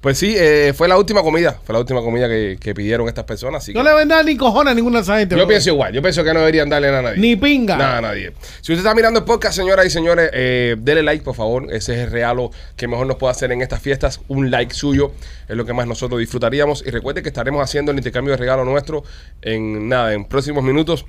Pues 0.00 0.16
sí, 0.16 0.34
eh, 0.38 0.72
fue 0.76 0.86
la 0.86 0.96
última 0.96 1.22
comida. 1.22 1.58
Fue 1.64 1.72
la 1.72 1.80
última 1.80 2.00
comida 2.02 2.28
que, 2.28 2.56
que 2.60 2.72
pidieron 2.72 3.08
estas 3.08 3.24
personas. 3.24 3.64
Así 3.64 3.74
No 3.74 3.82
que 3.82 3.88
le 3.88 3.94
vendan 3.96 4.24
ni 4.26 4.36
cojones 4.36 4.70
a 4.70 4.74
ninguna 4.76 4.98
de 4.98 5.02
esa 5.02 5.18
gente. 5.18 5.34
yo 5.34 5.40
bro. 5.40 5.48
pienso 5.48 5.70
igual. 5.70 5.92
Yo 5.92 6.00
pienso 6.02 6.22
que 6.22 6.32
no 6.32 6.38
deberían 6.38 6.68
darle 6.68 6.86
nada 6.88 7.00
a 7.00 7.02
nadie. 7.02 7.18
Ni 7.18 7.34
pinga. 7.34 7.76
Nada 7.76 7.98
a 7.98 8.00
nadie. 8.00 8.32
Si 8.60 8.72
usted 8.72 8.76
está 8.78 8.94
mirando 8.94 9.18
el 9.18 9.24
podcast, 9.24 9.56
señoras 9.56 9.84
y 9.86 9.90
señores, 9.90 10.30
eh, 10.32 10.76
dele 10.78 11.02
like, 11.02 11.24
por 11.24 11.34
favor. 11.34 11.64
Ese 11.72 11.94
es 11.94 11.98
el 12.06 12.10
regalo 12.12 12.52
que 12.76 12.86
mejor 12.86 13.08
nos 13.08 13.16
puede 13.16 13.32
hacer 13.32 13.50
en 13.50 13.60
estas 13.60 13.82
fiestas. 13.82 14.20
Un 14.28 14.52
like 14.52 14.72
suyo 14.72 15.10
es 15.48 15.56
lo 15.56 15.64
que 15.66 15.72
más 15.72 15.86
nosotros 15.88 16.20
disfrutaríamos. 16.20 16.84
Y 16.86 16.90
recuerde 16.90 17.22
que 17.22 17.28
estaremos 17.28 17.60
haciendo 17.62 17.90
el 17.90 17.98
intercambio 17.98 18.30
de 18.32 18.36
regalo 18.36 18.64
nuestro 18.64 19.02
en 19.42 19.88
nada, 19.88 20.12
en 20.14 20.24
próximos 20.26 20.62
minutos. 20.62 21.06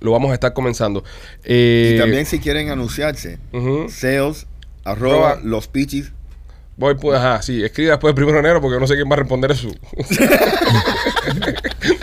Lo 0.00 0.12
vamos 0.12 0.30
a 0.30 0.34
estar 0.34 0.54
comenzando. 0.54 1.04
Eh, 1.44 1.92
Y 1.94 1.98
también 1.98 2.24
si 2.24 2.38
quieren 2.38 2.70
anunciarse, 2.70 3.38
sales, 3.90 4.46
arroba, 4.84 5.32
Arroba. 5.32 5.40
los 5.44 5.68
pichis. 5.68 6.12
Voy, 6.80 6.94
pues, 6.94 7.18
ajá, 7.18 7.42
sí, 7.42 7.62
escribe 7.62 7.90
después 7.90 8.08
del 8.08 8.14
primero 8.14 8.36
de 8.36 8.40
enero 8.40 8.62
porque 8.62 8.80
no 8.80 8.86
sé 8.86 8.94
quién 8.94 9.06
va 9.06 9.12
a 9.12 9.18
responder 9.18 9.50
eso. 9.50 9.68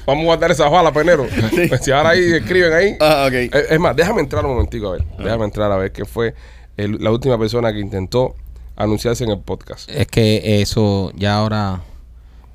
Vamos 0.05 0.21
a 0.21 0.25
guardar 0.25 0.51
esa 0.51 0.69
bala, 0.69 0.91
penero. 0.93 1.25
Pues 1.67 1.83
si 1.83 1.91
ahora 1.91 2.09
ahí 2.11 2.31
escriben 2.33 2.71
ahí. 2.73 2.95
Ah. 2.99 3.27
Eh, 3.31 3.49
Es 3.71 3.79
más, 3.79 3.95
déjame 3.95 4.21
entrar 4.21 4.45
un 4.45 4.51
momentico 4.53 4.89
a 4.89 4.91
ver. 4.93 5.03
Déjame 5.17 5.45
entrar 5.45 5.71
a 5.71 5.77
ver 5.77 5.91
quién 5.91 6.05
fue 6.07 6.33
el- 6.77 7.03
la 7.03 7.09
última 7.11 7.37
persona 7.39 7.73
que 7.73 7.79
intentó 7.79 8.35
anunciarse 8.75 9.23
en 9.23 9.31
el 9.31 9.39
podcast. 9.39 9.89
Es 9.89 10.05
que 10.07 10.61
eso 10.61 11.11
ya 11.15 11.35
ahora. 11.37 11.81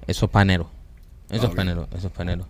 Eso 0.07 0.27
es 0.27 0.31
panero. 0.31 0.71
Eso 1.29 1.47
Ah, 1.47 1.49
es 1.51 1.55
panero. 1.57 1.89
Eso 1.97 2.07
es 2.07 2.13
panero. 2.13 2.47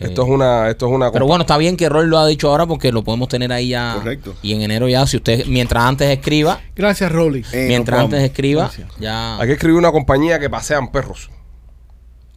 Esto 0.00 0.22
es 0.22 0.28
una, 0.28 0.68
esto 0.70 0.86
es 0.86 0.92
una 0.92 1.10
Pero 1.12 1.26
bueno, 1.26 1.42
está 1.42 1.56
bien 1.58 1.76
que 1.76 1.88
Roy 1.88 2.06
lo 2.06 2.18
ha 2.18 2.26
dicho 2.26 2.48
ahora 2.50 2.66
porque 2.66 2.92
lo 2.92 3.02
podemos 3.04 3.28
tener 3.28 3.52
ahí 3.52 3.68
ya. 3.68 3.94
Correcto. 3.98 4.34
Y 4.42 4.52
en 4.54 4.62
enero 4.62 4.88
ya, 4.88 5.06
si 5.06 5.16
usted, 5.16 5.46
mientras 5.46 5.84
antes 5.84 6.08
escriba, 6.10 6.60
Gracias, 6.76 7.10
Rolly. 7.10 7.44
Eh, 7.52 7.66
mientras 7.68 7.98
no 7.98 8.04
antes 8.04 8.22
escriba, 8.22 8.62
Gracias. 8.64 8.88
ya 8.98 9.38
Hay 9.38 9.46
que 9.46 9.54
escribir 9.54 9.78
una 9.78 9.92
compañía 9.92 10.38
que 10.38 10.48
pasean 10.50 10.90
perros 10.92 11.30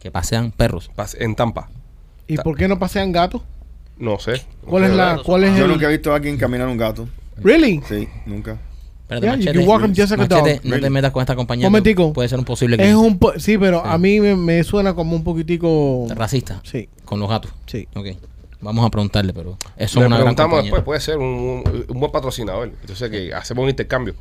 que 0.00 0.10
pasean 0.12 0.52
perros. 0.52 0.90
pase- 0.94 1.22
en 1.24 1.34
Tampa. 1.34 1.68
¿Y 2.28 2.36
por 2.38 2.56
qué 2.56 2.68
no 2.68 2.78
pasean 2.78 3.10
gatos? 3.12 3.42
No 3.98 4.18
sé. 4.20 4.42
¿Cuál 4.64 4.84
es 4.84 4.90
la, 4.90 5.20
cuál 5.24 5.44
es 5.44 5.56
Yo 5.58 5.64
el? 5.64 5.70
nunca 5.72 5.86
he 5.86 5.90
visto 5.92 6.12
a 6.12 6.16
alguien 6.16 6.36
caminar 6.36 6.68
un 6.68 6.76
gato. 6.76 7.08
Really? 7.38 7.82
Sí, 7.88 8.08
nunca. 8.24 8.56
Espérate, 9.08 9.26
Yeah, 9.26 9.36
machete, 9.36 9.62
you 9.62 9.68
walk 9.70 9.82
just 9.94 10.10
like 10.10 10.14
a 10.14 10.16
Machete, 10.36 10.54
dog. 10.56 10.64
no 10.64 10.80
te 10.80 10.90
metas 10.90 11.12
con 11.12 11.20
esta 11.20 11.36
compañía. 11.36 11.66
Momentico. 11.68 12.12
Puede 12.12 12.28
ser 12.28 12.40
un 12.40 12.44
posible 12.44 12.74
Es 12.76 12.82
que 12.88 12.94
un 12.96 13.18
po- 13.20 13.38
sí, 13.38 13.56
pero 13.56 13.84
a 13.84 13.96
mí 13.98 14.20
me, 14.20 14.34
me 14.34 14.64
suena 14.64 14.94
como 14.94 15.14
un 15.14 15.22
poquitico. 15.22 16.06
racista 16.14 16.60
Sí, 16.64 16.88
con 17.04 17.20
los 17.20 17.28
gatos. 17.28 17.52
sí. 17.66 17.86
Ok. 17.94 18.06
Vamos 18.60 18.84
a 18.84 18.90
preguntarle, 18.90 19.32
pero 19.32 19.58
eso 19.76 20.00
Le 20.00 20.06
es 20.06 20.08
una 20.08 20.16
gran 20.18 20.34
preguntamos 20.34 20.62
después, 20.64 20.82
puede 20.82 21.00
ser 21.00 21.18
un, 21.18 21.24
un- 21.24 21.84
un 21.88 22.00
buen 22.00 22.10
patrocinador. 22.10 22.68
Entonces 22.80 23.08
que 23.10 23.32
hacemos 23.32 23.62
un 23.62 23.68
intercambio. 23.70 24.14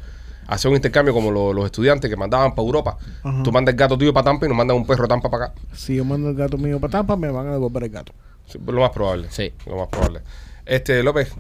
Hacemos 0.46 0.74
un 0.74 0.76
intercambio 0.76 1.14
como 1.16 1.32
lo- 1.32 1.52
los 1.54 1.66
estudiantes 1.66 2.08
que 2.08 2.16
mandaban 2.16 2.54
para 2.54 2.66
Europa. 2.68 2.98
Ajá. 3.24 3.42
Tú 3.42 3.52
mandas 3.52 3.74
el 3.74 3.80
gato 3.80 3.98
tuyo 3.98 4.14
para 4.14 4.26
Tampa 4.26 4.46
y 4.46 4.50
nos 4.50 4.58
mandan 4.58 4.78
un 4.78 4.86
perro 4.86 5.08
Tampa 5.08 5.32
para 5.32 5.46
acá. 5.46 5.56
Si 5.74 5.96
yo 5.96 6.06
mando 6.06 6.30
el 6.30 6.36
gato 6.36 6.60
mío 6.60 6.80
para 6.80 6.92
Tampa, 6.92 7.16
me 7.16 7.30
van 7.30 7.48
a 7.48 7.54
devolver 7.54 7.86
el 7.86 7.90
gato. 7.90 8.14
Sí, 8.46 8.60
Lo 8.64 8.82
más 8.82 8.92
probable. 8.92 9.28
Sí. 9.32 9.52
Lo 9.66 9.78
más 9.78 9.88
probable. 9.88 10.20
Este, 10.68 11.02
López, 11.02 11.32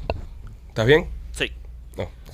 ¿estás 0.69 0.87
bien? 0.87 1.05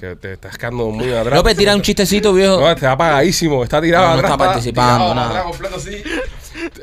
No, 0.02 0.10
que 0.10 0.16
te 0.16 0.34
estás 0.34 0.58
quedando 0.58 0.88
muy 0.90 1.12
atrás. 1.14 1.36
López, 1.36 1.56
tira 1.58 1.76
un 1.76 1.82
chistecito, 1.82 2.34
viejo. 2.34 2.60
No, 2.60 2.70
está 2.72 2.92
apagadísimo, 2.94 3.64
está 3.64 3.82
tirado 3.82 4.06
No, 4.06 4.12
no 4.14 4.18
atrás. 4.20 4.32
está 4.32 4.46
participando, 4.46 5.16
nada. 5.16 5.30
atrás, 5.30 5.44
completo 5.44 5.76
así. 5.78 6.04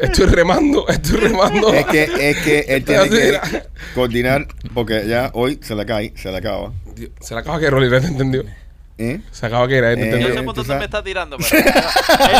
Estoy 0.01 0.27
remando, 0.27 0.87
estoy 0.89 1.17
remando. 1.19 1.73
Es 1.73 1.87
que, 1.87 2.05
es 2.05 2.37
que 2.39 2.61
él 2.69 2.85
tiene 2.85 3.09
que 3.11 3.41
coordinar 3.95 4.47
porque 4.75 5.07
ya 5.07 5.31
hoy 5.35 5.59
se 5.63 5.75
le 5.75 5.85
cae, 5.87 6.13
se 6.17 6.31
le 6.31 6.39
acaba. 6.39 6.73
Dios, 6.95 7.11
Se 7.21 7.35
la 7.35 7.41
acaba 7.41 7.59
que 7.61 7.69
Rolly, 7.71 7.89
¿te 7.91 8.07
entendió? 8.07 8.45
¿Eh? 9.01 9.21
Se 9.31 9.47
acaba 9.47 9.69
que 9.69 9.77
era, 9.79 9.95
¿te 9.95 10.09
Eh, 10.17 10.21
Yo 10.21 10.29
sé 10.29 10.35
tú 10.35 10.45
por 10.45 10.55
dónde 10.57 10.75
me 10.75 10.85
está 10.87 11.05
tirando, 11.05 11.37
pero 11.51 11.57
él, 11.61 11.73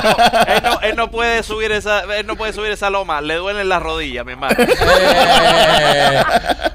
no, 0.03 0.11
él 0.57 0.63
no- 0.65 0.81
él 0.81 0.97
no 0.97 1.11
puede 1.11 1.43
subir 1.45 1.71
esa, 1.71 2.01
él 2.19 2.27
no 2.27 2.35
puede 2.35 2.53
subir 2.53 2.73
esa 2.73 2.91
loma, 2.91 3.21
le 3.21 3.35
duelen 3.37 3.69
las 3.69 3.81
rodillas, 3.81 4.27
mi 4.27 4.33
hermano. 4.33 4.57
Eh. 4.59 6.21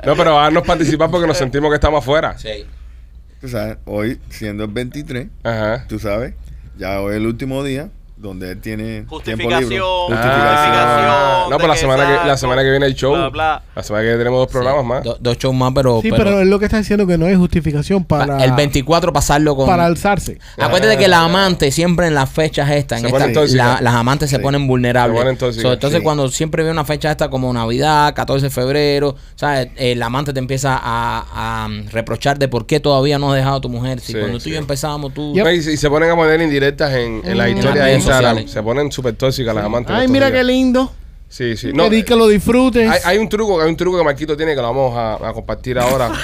No, 0.05 0.15
pero 0.15 0.39
haznos 0.39 0.63
participar 0.65 1.09
porque 1.11 1.27
nos 1.27 1.37
sentimos 1.37 1.69
que 1.69 1.75
estamos 1.75 2.01
afuera. 2.01 2.37
Sí. 2.37 2.65
Tú 3.43 3.49
sabes, 3.49 3.77
hoy 3.83 4.21
siendo 4.29 4.63
el 4.63 4.71
23, 4.71 5.27
Ajá. 5.43 5.85
tú 5.89 5.99
sabes, 5.99 6.33
ya 6.77 7.01
hoy 7.01 7.11
es 7.11 7.17
el 7.17 7.27
último 7.27 7.61
día 7.61 7.89
donde 8.23 8.51
él 8.51 8.61
tiene 8.61 8.85
tiempo 8.85 9.15
Justificación, 9.17 9.69
libre. 9.69 10.17
Ah, 10.17 11.47
no, 11.49 11.57
pero 11.57 11.67
la 11.67 11.73
que 11.75 11.79
semana, 11.81 12.21
que, 12.21 12.27
la 12.27 12.37
semana 12.37 12.63
que 12.63 12.69
viene 12.69 12.85
el 12.85 12.95
show. 12.95 13.13
bla, 13.13 13.29
bla. 13.29 13.61
La 13.75 13.83
semana 13.83 14.01
que 14.01 14.07
viene 14.07 14.17
tenemos 14.19 14.39
dos 14.39 14.47
programas 14.47 14.85
más. 14.85 15.03
Do- 15.03 15.17
dos 15.19 15.37
shows 15.37 15.53
más, 15.55 15.71
pero, 15.75 15.99
Sí, 16.01 16.09
pero, 16.09 16.39
es 16.41 16.47
lo 16.47 16.57
que 16.59 16.65
está 16.65 16.77
diciendo 16.77 17.05
que 17.05 17.17
no 17.17 17.25
hay 17.25 17.35
justificación 17.35 18.03
para. 18.05 18.43
el 18.43 18.53
24 18.53 19.11
pasarlo 19.13 19.55
con... 19.55 19.67
Para 19.67 19.85
alzarse. 19.85 20.39
Acuérdate 20.57 20.97
que 20.97 21.07
la 21.07 21.23
amante 21.25 21.71
siempre 21.71 22.07
en 22.07 22.15
las 22.15 22.29
fechas 22.29 22.69
estas, 22.71 23.03
en 23.03 23.07
esta- 23.07 23.45
la- 23.55 23.81
las 23.81 23.93
amantes 23.93 24.29
se 24.29 24.39
ponen 24.39 24.67
vulnerables. 24.67 25.17
Se 25.17 25.23
ponen 25.23 25.37
tóxicas. 25.37 25.61
So, 25.63 25.73
entonces 25.73 25.99
Sí. 25.99 26.03
cuando 26.03 26.29
siempre 26.29 26.63
ve 26.63 26.71
una 26.71 26.85
fecha 26.85 27.11
esta 27.11 27.29
como 27.29 27.51
Navidad, 27.53 28.13
14 28.15 28.45
de 28.45 28.49
febrero, 28.49 29.15
¿sabes? 29.35 29.67
El 29.75 30.01
amante 30.01 30.31
te 30.33 30.39
empieza 30.39 30.79
a, 30.81 31.65
a 31.65 31.67
reprochar 31.91 32.39
de 32.39 32.47
por 32.47 32.65
qué 32.65 32.79
todavía 32.79 33.19
no 33.19 33.31
has 33.31 33.37
dejado 33.37 33.57
a 33.57 33.61
tu 33.61 33.69
mujer. 33.69 33.99
Si 33.99 34.13
Sí, 34.13 34.19
cuando 34.19 34.39
tú 34.39 34.47
y 34.49 34.53
yo 34.53 34.57
empezamos, 34.59 35.13
tú... 35.13 35.33
Yep. 35.33 35.47
Y, 35.47 35.49
y 35.71 35.77
se 35.77 35.89
ponen 35.89 36.09
a 36.11 36.15
poner 36.15 36.39
indirectas 36.41 36.93
en, 36.93 37.21
en 37.25 37.37
la 37.37 37.47
Mm. 37.47 37.57
historia 37.57 37.71
En 37.73 37.79
las 37.79 37.91
de 37.91 37.97
Instagram. 38.21 38.47
Se 38.47 38.63
ponen 38.63 38.91
súper 38.91 39.15
tóxicas 39.15 39.53
las 39.55 39.65
amantes. 39.65 39.95
Ay, 39.95 40.07
mira 40.07 40.27
días. 40.29 40.39
qué 40.39 40.43
lindo. 40.43 40.91
Sí, 41.29 41.57
sí. 41.57 41.71
No, 41.73 41.89
di 41.89 42.03
que 42.03 42.15
lo 42.15 42.27
disfrutes. 42.27 42.89
hay, 42.89 42.99
hay 43.03 43.17
un 43.17 43.27
truco, 43.27 43.59
hay 43.61 43.67
un 43.69 43.75
truco 43.75 43.97
que 43.97 44.03
Marquito 44.03 44.37
tiene 44.37 44.53
que 44.53 44.61
lo 44.61 44.67
vamos 44.67 44.95
a, 44.97 45.15
a 45.29 45.33
compartir 45.33 45.79
ahora. 45.79 46.11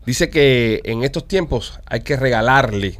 dice 0.05 0.29
que 0.29 0.79
en 0.85 1.03
estos 1.03 1.27
tiempos 1.27 1.77
hay 1.85 1.99
que 2.01 2.15
regalarle 2.15 2.97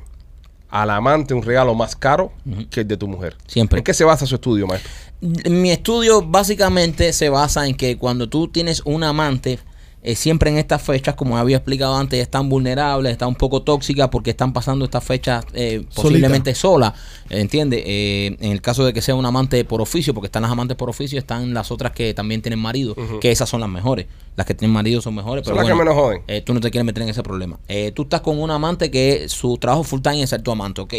al 0.70 0.90
amante 0.90 1.34
un 1.34 1.42
regalo 1.42 1.74
más 1.76 1.96
caro 1.96 2.32
que 2.70 2.82
el 2.82 2.88
de 2.88 2.98
tu 2.98 3.08
mujer. 3.08 3.36
Siempre. 3.48 3.80
¿En 3.80 3.84
qué 3.84 3.94
se 3.94 4.04
basa 4.04 4.26
su 4.26 4.36
estudio, 4.36 4.68
maestro? 4.68 4.92
Mi 5.22 5.72
estudio 5.72 6.22
básicamente 6.22 7.12
se 7.14 7.30
basa 7.30 7.68
en 7.68 7.76
que 7.76 7.98
cuando 7.98 8.30
tú 8.30 8.48
tienes 8.48 8.82
un 8.86 9.04
amante, 9.04 9.60
eh, 10.02 10.16
siempre 10.16 10.50
en 10.50 10.58
estas 10.58 10.82
fechas, 10.82 11.16
como 11.16 11.38
había 11.38 11.58
explicado 11.58 11.96
antes, 11.96 12.20
están 12.22 12.48
vulnerables, 12.50 13.12
están 13.12 13.30
un 13.30 13.36
poco 13.36 13.62
tóxicas 13.62 14.08
porque 14.10 14.30
están 14.32 14.54
pasando 14.54 14.86
estas 14.86 15.04
fechas 15.04 15.46
eh, 15.54 15.84
posiblemente 15.94 16.56
sola, 16.56 16.94
¿entiendes? 17.30 17.84
Eh, 17.86 18.38
en 18.40 18.52
el 18.52 18.62
caso 18.62 18.86
de 18.86 18.94
que 18.94 19.02
sea 19.02 19.16
un 19.16 19.26
amante 19.26 19.64
por 19.66 19.82
oficio, 19.82 20.14
porque 20.14 20.28
están 20.28 20.44
las 20.44 20.52
amantes 20.52 20.78
por 20.78 20.90
oficio, 20.90 21.20
están 21.20 21.54
las 21.54 21.72
otras 21.72 21.92
que 21.92 22.14
también 22.14 22.42
tienen 22.42 22.60
marido, 22.60 22.96
que 23.20 23.32
esas 23.32 23.50
son 23.50 23.60
las 23.62 23.70
mejores. 23.70 24.06
Las 24.36 24.46
que 24.46 24.54
tienen 24.54 24.74
marido 24.74 25.02
son 25.02 25.16
mejores, 25.16 25.44
Son 25.44 25.54
pero 25.54 25.58
las 25.58 25.66
que 25.70 25.74
bueno, 25.76 25.92
menos 25.92 26.02
joden. 26.02 26.22
eh, 26.28 26.42
tú 26.42 26.54
no 26.54 26.62
te 26.62 26.72
quieres 26.72 26.86
meter 26.86 27.04
en 27.04 27.10
ese 27.10 27.22
problema. 27.24 27.60
Eh, 27.68 27.92
tú 27.94 28.04
estás 28.04 28.22
con 28.22 28.40
un 28.40 28.50
amante 28.52 28.90
que 28.90 29.28
su 29.28 29.58
trabajo 29.58 29.84
full 29.84 30.00
time 30.00 30.24
es 30.24 30.30
ser 30.30 30.42
tu 30.42 30.50
amante, 30.52 30.80
ok. 30.80 30.94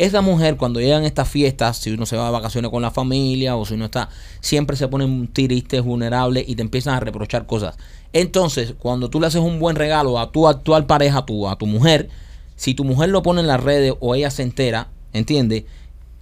Esa 0.00 0.22
mujer, 0.22 0.56
cuando 0.56 0.80
llegan 0.80 1.04
estas 1.04 1.28
fiestas, 1.28 1.76
si 1.76 1.90
uno 1.90 2.06
se 2.06 2.16
va 2.16 2.24
de 2.24 2.30
vacaciones 2.30 2.70
con 2.70 2.80
la 2.80 2.90
familia 2.90 3.56
o 3.56 3.66
si 3.66 3.74
uno 3.74 3.84
está, 3.84 4.08
siempre 4.40 4.74
se 4.74 4.88
ponen 4.88 5.28
tristes, 5.30 5.82
vulnerables 5.82 6.48
y 6.48 6.56
te 6.56 6.62
empiezan 6.62 6.94
a 6.94 7.00
reprochar 7.00 7.44
cosas. 7.44 7.76
Entonces, 8.14 8.72
cuando 8.78 9.10
tú 9.10 9.20
le 9.20 9.26
haces 9.26 9.42
un 9.42 9.58
buen 9.58 9.76
regalo 9.76 10.18
a 10.18 10.32
tu 10.32 10.48
actual 10.48 10.86
pareja, 10.86 11.18
a 11.18 11.26
tu, 11.26 11.46
a 11.46 11.56
tu 11.56 11.66
mujer, 11.66 12.08
si 12.56 12.72
tu 12.72 12.82
mujer 12.82 13.10
lo 13.10 13.22
pone 13.22 13.42
en 13.42 13.46
las 13.46 13.62
redes 13.62 13.92
o 14.00 14.14
ella 14.14 14.30
se 14.30 14.42
entera, 14.42 14.88
¿entiendes? 15.12 15.64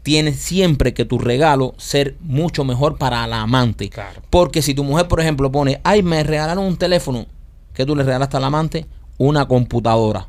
Tienes 0.03 0.41
siempre 0.41 0.93
que 0.93 1.05
tu 1.05 1.21
regalo 1.21 1.75
ser 1.77 2.17
mucho 2.19 2.65
mejor 2.65 2.99
para 2.99 3.25
la 3.29 3.43
amante. 3.43 3.91
Claro. 3.91 4.23
Porque 4.29 4.61
si 4.61 4.75
tu 4.75 4.83
mujer, 4.83 5.07
por 5.07 5.21
ejemplo, 5.21 5.53
pone, 5.53 5.81
ay, 5.85 6.03
me 6.03 6.25
regalaron 6.25 6.65
un 6.65 6.79
teléfono, 6.79 7.27
¿qué 7.75 7.87
tú 7.87 7.95
le 7.95 8.03
regalaste 8.03 8.39
al 8.39 8.45
amante? 8.45 8.87
Una 9.19 9.47
computadora. 9.47 10.27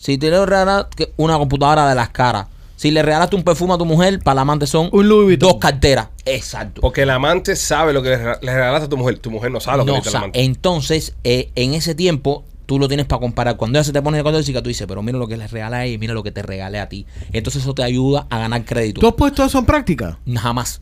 Si 0.00 0.16
te 0.16 0.30
le 0.30 0.46
regalas 0.46 0.86
una 1.18 1.36
computadora 1.36 1.86
de 1.90 1.94
las 1.94 2.08
caras. 2.08 2.46
Si 2.74 2.90
le 2.90 3.02
regalaste 3.02 3.36
un 3.36 3.42
perfume 3.44 3.74
a 3.74 3.76
tu 3.76 3.84
mujer, 3.84 4.18
para 4.20 4.36
la 4.36 4.40
amante 4.40 4.66
son 4.66 4.88
Un 4.92 5.06
Louis 5.06 5.26
Vuitton. 5.26 5.50
dos 5.50 5.58
carteras. 5.60 6.08
Exacto. 6.24 6.80
Porque 6.80 7.02
el 7.02 7.10
amante 7.10 7.54
sabe 7.54 7.92
lo 7.92 8.02
que 8.02 8.08
le 8.08 8.16
re- 8.16 8.38
le 8.40 8.54
regalaste 8.54 8.86
a 8.86 8.88
tu 8.88 8.96
mujer. 8.96 9.18
Tu 9.18 9.30
mujer 9.30 9.50
no 9.50 9.60
sabe 9.60 9.76
lo 9.76 9.84
que 9.84 9.88
No, 9.88 9.92
le 9.92 9.98
diste 9.98 10.08
o 10.08 10.12
sea, 10.12 10.20
amante. 10.20 10.42
entonces, 10.42 11.14
eh, 11.22 11.50
en 11.56 11.74
ese 11.74 11.94
tiempo, 11.94 12.44
tú 12.64 12.78
lo 12.78 12.88
tienes 12.88 13.04
para 13.04 13.20
comparar. 13.20 13.58
Cuando 13.58 13.76
ella 13.78 13.84
se 13.84 13.92
te 13.92 14.00
pone 14.00 14.16
de 14.16 14.24
tóxica, 14.24 14.62
tú 14.62 14.68
dices, 14.68 14.86
pero 14.88 15.02
mira 15.02 15.18
lo 15.18 15.28
que 15.28 15.36
le 15.36 15.46
regalé 15.48 15.76
a 15.76 15.84
ella 15.84 15.94
y 15.94 15.98
mira 15.98 16.14
lo 16.14 16.22
que 16.22 16.30
te 16.30 16.40
regalé 16.40 16.78
a 16.80 16.88
ti. 16.88 17.04
Entonces 17.34 17.60
eso 17.62 17.74
te 17.74 17.82
ayuda 17.82 18.26
a 18.30 18.38
ganar 18.38 18.64
crédito. 18.64 19.02
¿tú 19.02 19.08
has 19.08 19.14
puesto 19.14 19.44
eso 19.44 19.58
en 19.58 19.66
práctica? 19.66 20.18
Jamás. 20.34 20.80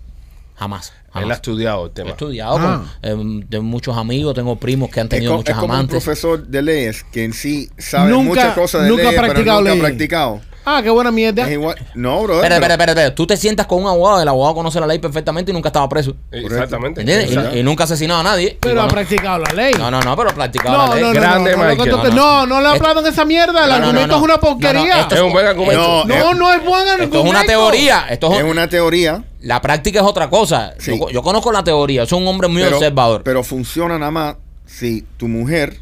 Jamás. 0.58 0.92
Él 1.14 1.30
ha 1.30 1.34
estudiado 1.34 1.84
el 1.86 1.90
He 1.90 1.94
tema. 1.94 2.10
estudiado 2.10 2.58
Ah. 2.60 2.82
con 3.02 3.40
eh, 3.42 3.44
de 3.48 3.60
muchos 3.60 3.96
amigos, 3.96 4.34
tengo 4.34 4.56
primos 4.56 4.90
que 4.90 5.00
han 5.00 5.06
Es, 5.06 5.10
tenido 5.10 5.32
co- 5.32 5.38
es 5.40 5.44
muchas 5.46 5.54
como 5.56 5.66
un 5.66 5.70
amantes. 5.78 6.02
profesor 6.04 6.46
de 6.46 6.62
leyes 6.62 7.04
que 7.12 7.24
en 7.24 7.32
sí 7.32 7.70
sabe 7.78 8.10
Nunca- 8.10 8.28
muchas 8.28 8.54
cosas 8.54 8.82
de 8.84 8.88
nunca 8.90 9.02
ha 9.02 9.06
leyes, 9.06 9.20
pero 9.20 9.32
practicado 9.32 9.58
nunca 9.60 9.70
ha 9.70 9.74
leyes. 9.74 9.88
practicado. 9.88 10.40
Ah, 10.70 10.80
qué 10.82 10.90
buena 10.90 11.10
mierda. 11.10 11.46
Es 11.46 11.52
igual. 11.52 11.76
No, 11.94 12.22
bro. 12.24 12.34
Espera, 12.36 12.56
espera, 12.56 12.74
espera, 12.74 12.92
espera. 12.92 13.14
Tú 13.14 13.26
te 13.26 13.38
sientas 13.38 13.66
con 13.66 13.82
un 13.82 13.88
abogado, 13.88 14.20
el 14.20 14.28
abogado 14.28 14.54
conoce 14.56 14.78
la 14.78 14.86
ley 14.86 14.98
perfectamente 14.98 15.50
y 15.50 15.54
nunca 15.54 15.70
estaba 15.70 15.88
preso. 15.88 16.14
Eh, 16.30 16.42
Exactamente. 16.44 17.02
Y, 17.02 17.58
y 17.60 17.62
nunca 17.62 17.84
ha 17.84 17.86
asesinado 17.86 18.20
a 18.20 18.22
nadie. 18.22 18.58
Pero 18.60 18.82
ha 18.82 18.88
practicado 18.88 19.38
la 19.38 19.50
ley. 19.54 19.72
No, 19.78 19.90
no, 19.90 20.02
no, 20.02 20.14
pero 20.14 20.28
ha 20.28 20.34
practicado 20.34 20.76
No, 20.76 20.86
la 20.88 20.94
ley. 20.94 21.04
no, 21.04 21.08
no, 21.14 21.20
Grande, 21.20 21.52
no, 21.52 21.56
no, 21.64 21.68
Michael. 21.70 21.90
no, 21.90 22.10
no, 22.10 22.46
no 22.46 22.60
le 22.60 22.68
hablaron 22.68 23.06
esa 23.06 23.24
mierda. 23.24 23.64
El 23.64 23.70
No, 23.70 23.78
no, 23.78 23.86
argumento 23.86 24.06
no, 24.08 24.16
es 24.18 24.22
una 24.22 24.38
porquería. 24.40 24.74
No, 24.82 24.94
no, 24.96 25.00
esto 25.00 25.14
Es 25.14 25.20
un 25.22 25.32
buen 25.32 25.46
argumento. 25.46 26.04
No, 26.04 26.04
No, 26.04 26.34
no 26.34 26.52
es 26.52 26.62
buen 26.62 26.86
argumento. 26.86 27.16
Esto 27.16 27.24
es 27.24 27.30
una 27.30 27.44
teoría. 27.46 28.06
Esto 28.10 28.32
es, 28.34 28.38
Es 28.40 28.44
una 28.44 28.68
teoría, 28.68 29.24
La 29.40 29.60
práctica 29.60 30.00
es 30.00 30.06
otra 30.06 30.28
cosa. 30.30 30.74
Sí. 30.78 30.98
Yo, 30.98 31.10
yo 31.10 31.22
conozco 31.22 31.52
la 31.52 31.62
teoría. 31.62 32.06
Soy 32.06 32.20
un 32.20 32.26
hombre 32.28 32.48
muy 32.48 32.62
pero, 32.62 32.76
observador. 32.76 33.22
pero 33.22 33.44
funciona 33.44 33.98
nada 33.98 34.10
más 34.10 34.36
si 34.66 35.04
tu 35.16 35.28
mujer 35.28 35.80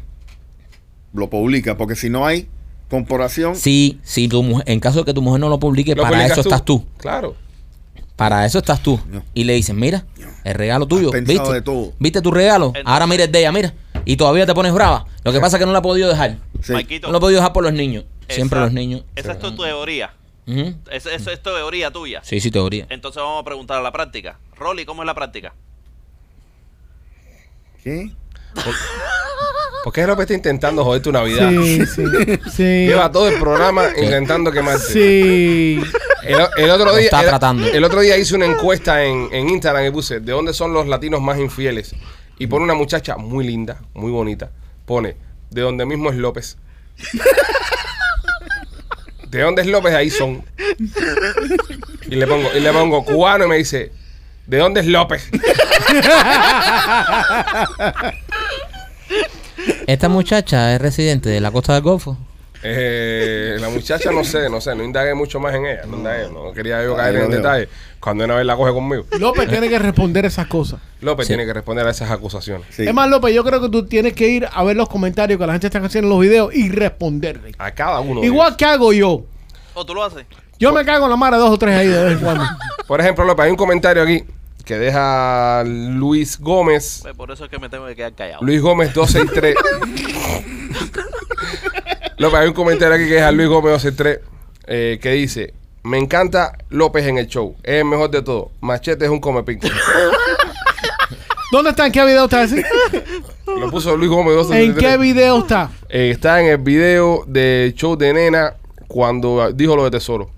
lo 1.13 1.29
publica, 1.29 1.75
porque 1.77 1.95
si 1.95 2.09
no 2.09 2.25
hay 2.25 2.47
comparación, 2.89 3.55
Sí, 3.55 3.99
sí, 4.03 4.27
tu 4.27 4.43
mujer, 4.43 4.63
en 4.69 4.79
caso 4.79 4.99
de 4.99 5.05
que 5.05 5.13
tu 5.13 5.21
mujer 5.21 5.39
no 5.41 5.49
lo 5.49 5.59
publique, 5.59 5.95
¿Lo 5.95 6.03
para 6.03 6.25
eso 6.25 6.41
estás 6.41 6.63
tú. 6.63 6.85
Claro. 6.97 7.35
Para 8.15 8.45
eso 8.45 8.59
estás 8.59 8.81
tú. 8.81 8.99
No. 9.09 9.23
Y 9.33 9.43
le 9.43 9.53
dices, 9.53 9.75
mira, 9.75 10.05
el 10.43 10.55
regalo 10.55 10.87
tuyo. 10.87 11.11
¿Viste? 11.11 11.53
de 11.53 11.61
todo. 11.61 11.93
¿Viste 11.99 12.21
tu 12.21 12.31
regalo? 12.31 12.67
Entonces- 12.67 12.83
Ahora 12.85 13.05
mira 13.07 13.23
el 13.25 13.31
de 13.31 13.39
ella, 13.39 13.51
mira. 13.51 13.73
Y 14.05 14.17
todavía 14.17 14.45
te 14.45 14.53
pones 14.53 14.73
brava. 14.73 15.05
Lo 15.23 15.31
que 15.33 15.39
pasa 15.39 15.57
es 15.57 15.59
que 15.59 15.65
no 15.65 15.71
la 15.73 15.79
he 15.79 15.81
podido 15.83 16.07
dejar. 16.09 16.37
sí. 16.61 16.73
No 17.01 17.11
lo 17.11 17.17
he 17.17 17.21
podido 17.21 17.39
dejar 17.39 17.53
por 17.53 17.63
los 17.63 17.73
niños. 17.73 18.05
Siempre 18.29 18.59
los 18.59 18.71
niños. 18.73 19.03
Esa 19.15 19.33
es 19.33 19.39
tu 19.39 19.55
teoría. 19.55 20.11
Esa 20.89 21.13
es 21.13 21.43
teoría 21.43 21.91
tuya. 21.91 22.21
Sí, 22.23 22.39
sí, 22.39 22.51
teoría. 22.51 22.87
Entonces 22.89 23.21
vamos 23.21 23.41
a 23.41 23.45
preguntar 23.45 23.77
a 23.77 23.81
la 23.81 23.91
práctica. 23.91 24.39
Rolly, 24.55 24.85
¿cómo 24.85 25.03
es 25.03 25.05
la 25.05 25.13
práctica? 25.13 25.53
¿Qué? 27.83 28.11
¿Por 29.83 29.93
qué 29.93 30.07
López 30.07 30.23
está 30.23 30.33
intentando 30.33 30.83
joder 30.83 31.01
tu 31.01 31.11
Navidad? 31.11 31.49
Sí, 31.49 31.85
sí, 31.85 32.03
sí. 32.51 32.63
Lleva 32.87 33.11
todo 33.11 33.27
el 33.27 33.39
programa 33.39 33.85
intentando 33.97 34.51
quemarte. 34.51 34.83
Sí. 34.83 35.81
El, 36.23 36.39
el 36.57 36.69
otro 36.69 36.95
día, 36.95 37.05
está 37.05 37.21
el, 37.21 37.27
tratando. 37.27 37.67
el 37.67 37.83
otro 37.83 38.01
día 38.01 38.17
hice 38.17 38.35
una 38.35 38.45
encuesta 38.45 39.03
en, 39.03 39.29
en 39.31 39.49
Instagram 39.49 39.85
y 39.85 39.91
puse 39.91 40.19
¿de 40.19 40.31
dónde 40.31 40.53
son 40.53 40.73
los 40.73 40.87
latinos 40.87 41.21
más 41.21 41.39
infieles? 41.39 41.95
Y 42.39 42.47
pone 42.47 42.65
una 42.65 42.73
muchacha 42.73 43.17
muy 43.17 43.45
linda, 43.45 43.79
muy 43.93 44.11
bonita. 44.11 44.51
Pone, 44.85 45.15
de 45.51 45.61
donde 45.61 45.85
mismo 45.85 46.09
es 46.09 46.17
López. 46.17 46.57
¿De 49.37 49.43
dónde 49.43 49.61
es 49.61 49.67
López? 49.67 49.93
Ahí 49.93 50.09
son. 50.09 50.43
Y 52.09 52.15
le 52.15 52.25
pongo, 52.25 52.49
y 52.55 52.59
le 52.59 52.73
pongo 52.73 53.05
cubano 53.05 53.45
y 53.45 53.47
me 53.47 53.57
dice, 53.57 53.91
¿de 54.47 54.57
dónde 54.57 54.79
es 54.79 54.87
López? 54.87 55.29
Esta 59.85 60.09
muchacha 60.09 60.73
es 60.73 60.81
residente 60.81 61.29
de 61.29 61.39
la 61.39 61.51
costa 61.51 61.75
del 61.75 61.83
Golfo. 61.83 62.17
Eh, 62.63 63.57
la 63.59 63.69
muchacha 63.69 64.11
no 64.11 64.23
sé, 64.23 64.49
no 64.49 64.61
sé, 64.61 64.75
no 64.75 64.83
indagué 64.83 65.13
mucho 65.13 65.39
más 65.39 65.53
en 65.55 65.65
ella. 65.65 65.81
No, 65.87 65.97
indagué, 65.97 66.29
no 66.31 66.51
quería 66.53 66.83
yo 66.83 66.95
caer 66.95 67.09
Ahí 67.09 67.15
en 67.15 67.21
lo 67.23 67.27
veo. 67.29 67.37
detalle. 67.37 67.69
Cuando 67.99 68.25
una 68.25 68.35
vez 68.35 68.45
la 68.45 68.55
coge 68.55 68.73
conmigo. 68.73 69.05
López 69.19 69.49
tiene 69.49 69.69
que 69.69 69.79
responder 69.79 70.25
esas 70.25 70.47
cosas. 70.47 70.79
López 71.01 71.27
Sí. 71.27 71.33
tiene 71.33 71.45
que 71.45 71.53
responder 71.53 71.85
a 71.87 71.91
esas 71.91 72.09
acusaciones. 72.11 72.67
Sí. 72.71 72.87
Es 72.87 72.93
más, 72.93 73.09
López, 73.09 73.33
yo 73.33 73.43
creo 73.43 73.61
que 73.61 73.69
tú 73.69 73.85
tienes 73.85 74.13
que 74.13 74.27
ir 74.27 74.47
a 74.51 74.63
ver 74.63 74.75
los 74.75 74.89
comentarios 74.89 75.39
que 75.39 75.45
la 75.45 75.53
gente 75.53 75.67
está 75.67 75.79
haciendo 75.79 76.07
en 76.07 76.09
los 76.09 76.19
videos 76.21 76.53
y 76.53 76.69
responderle. 76.69 77.53
A 77.57 77.71
cada 77.71 77.99
uno. 77.99 78.21
de 78.21 78.27
Igual 78.27 78.55
que 78.55 78.65
hago 78.65 78.93
yo. 78.93 79.23
¿O 79.73 79.85
tú 79.85 79.93
lo 79.93 80.03
haces? 80.03 80.25
Yo 80.59 80.71
me 80.73 80.83
cago 80.85 81.05
en 81.05 81.11
la 81.11 81.17
mara 81.17 81.37
dos 81.37 81.51
o 81.51 81.57
tres 81.57 81.75
ahí 81.75 81.87
de 81.87 82.03
vez 82.03 82.13
en 82.13 82.19
cuando. 82.19 82.43
Por 82.87 82.99
ejemplo, 83.01 83.25
López, 83.25 83.45
hay 83.45 83.51
un 83.51 83.57
comentario 83.57 84.01
aquí 84.01 84.23
que 84.65 84.77
deja 84.77 85.63
Luis 85.65 86.39
Gómez. 86.39 86.99
Pues 87.03 87.15
por 87.15 87.31
eso 87.31 87.45
es 87.45 87.49
que 87.49 87.59
me 87.59 87.69
tengo 87.69 87.85
que 87.87 87.95
quedar 87.95 88.13
callado. 88.13 88.43
Luis 88.43 88.61
Gómez 88.61 88.93
263. 88.93 89.55
López, 92.17 92.39
hay 92.39 92.47
un 92.47 92.53
comentario 92.53 92.95
aquí 92.95 93.05
que 93.05 93.15
deja 93.15 93.31
Luis 93.31 93.47
Gómez 93.47 93.73
263 93.73 94.19
eh, 94.67 94.99
que 95.01 95.11
dice: 95.11 95.53
Me 95.83 95.97
encanta 95.97 96.57
López 96.69 97.05
en 97.05 97.17
el 97.19 97.27
show. 97.27 97.55
Es 97.63 97.75
el 97.75 97.85
mejor 97.85 98.09
de 98.09 98.21
todo. 98.23 98.51
Machete 98.59 99.05
es 99.05 99.11
un 99.11 99.19
comepín. 99.19 99.59
¿Dónde 101.51 101.69
está? 101.69 101.85
¿En 101.85 101.91
qué 101.91 102.03
video 102.03 102.25
está 102.25 102.43
ese? 102.43 102.65
Lo 103.45 103.69
puso 103.71 103.95
Luis 103.95 104.09
Gómez 104.09 104.31
¿En 104.31 104.37
273. 104.73 104.91
qué 104.91 104.97
video 104.97 105.39
está? 105.39 105.71
Eh, 105.87 106.09
está 106.11 106.41
en 106.41 106.47
el 106.47 106.57
video 106.57 107.23
del 107.25 107.73
show 107.73 107.95
de 107.95 108.13
Nena 108.13 108.55
cuando 108.87 109.51
dijo 109.53 109.75
lo 109.75 109.83
de 109.85 109.91
Tesoro. 109.91 110.29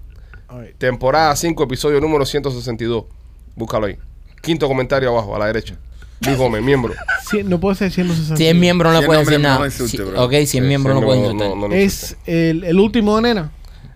Temporada 0.78 1.36
5, 1.36 1.64
episodio 1.64 2.00
número 2.02 2.26
162. 2.26 3.06
Búscalo 3.56 3.88
ahí. 3.88 3.98
Quinto 4.42 4.68
comentario 4.68 5.10
abajo, 5.10 5.36
a 5.36 5.40
la 5.40 5.48
derecha. 5.48 5.78
Luis 6.26 6.38
Gómez, 6.38 6.62
miembro. 6.62 6.94
Sí, 7.30 7.44
no 7.44 7.60
puede 7.60 7.76
ser 7.76 7.92
160. 7.92 8.36
Si 8.38 8.46
es 8.48 8.56
miembro 8.56 8.90
no 8.92 8.96
Si 8.96 9.02
le 9.02 9.04
es 9.04 9.08
puedes 9.08 9.26
decir 9.28 9.40
no 9.42 9.48
nada. 9.50 9.66
insulte, 9.66 9.98
Si- 9.98 10.04
bro. 10.04 10.24
ok, 10.26 10.32
si 10.32 10.38
es 10.44 10.50
Sí, 10.50 10.62
miembro 10.62 10.94
sí, 10.94 11.00
no 11.00 11.06
puedes 11.06 11.24
insultar. 11.24 11.50
no, 11.50 11.56
no, 11.56 11.68
no 11.70 11.76
Es 11.76 12.18
el, 12.26 12.64
el 12.66 12.80
último 12.80 13.16
de 13.16 13.22
nena. 13.22 13.52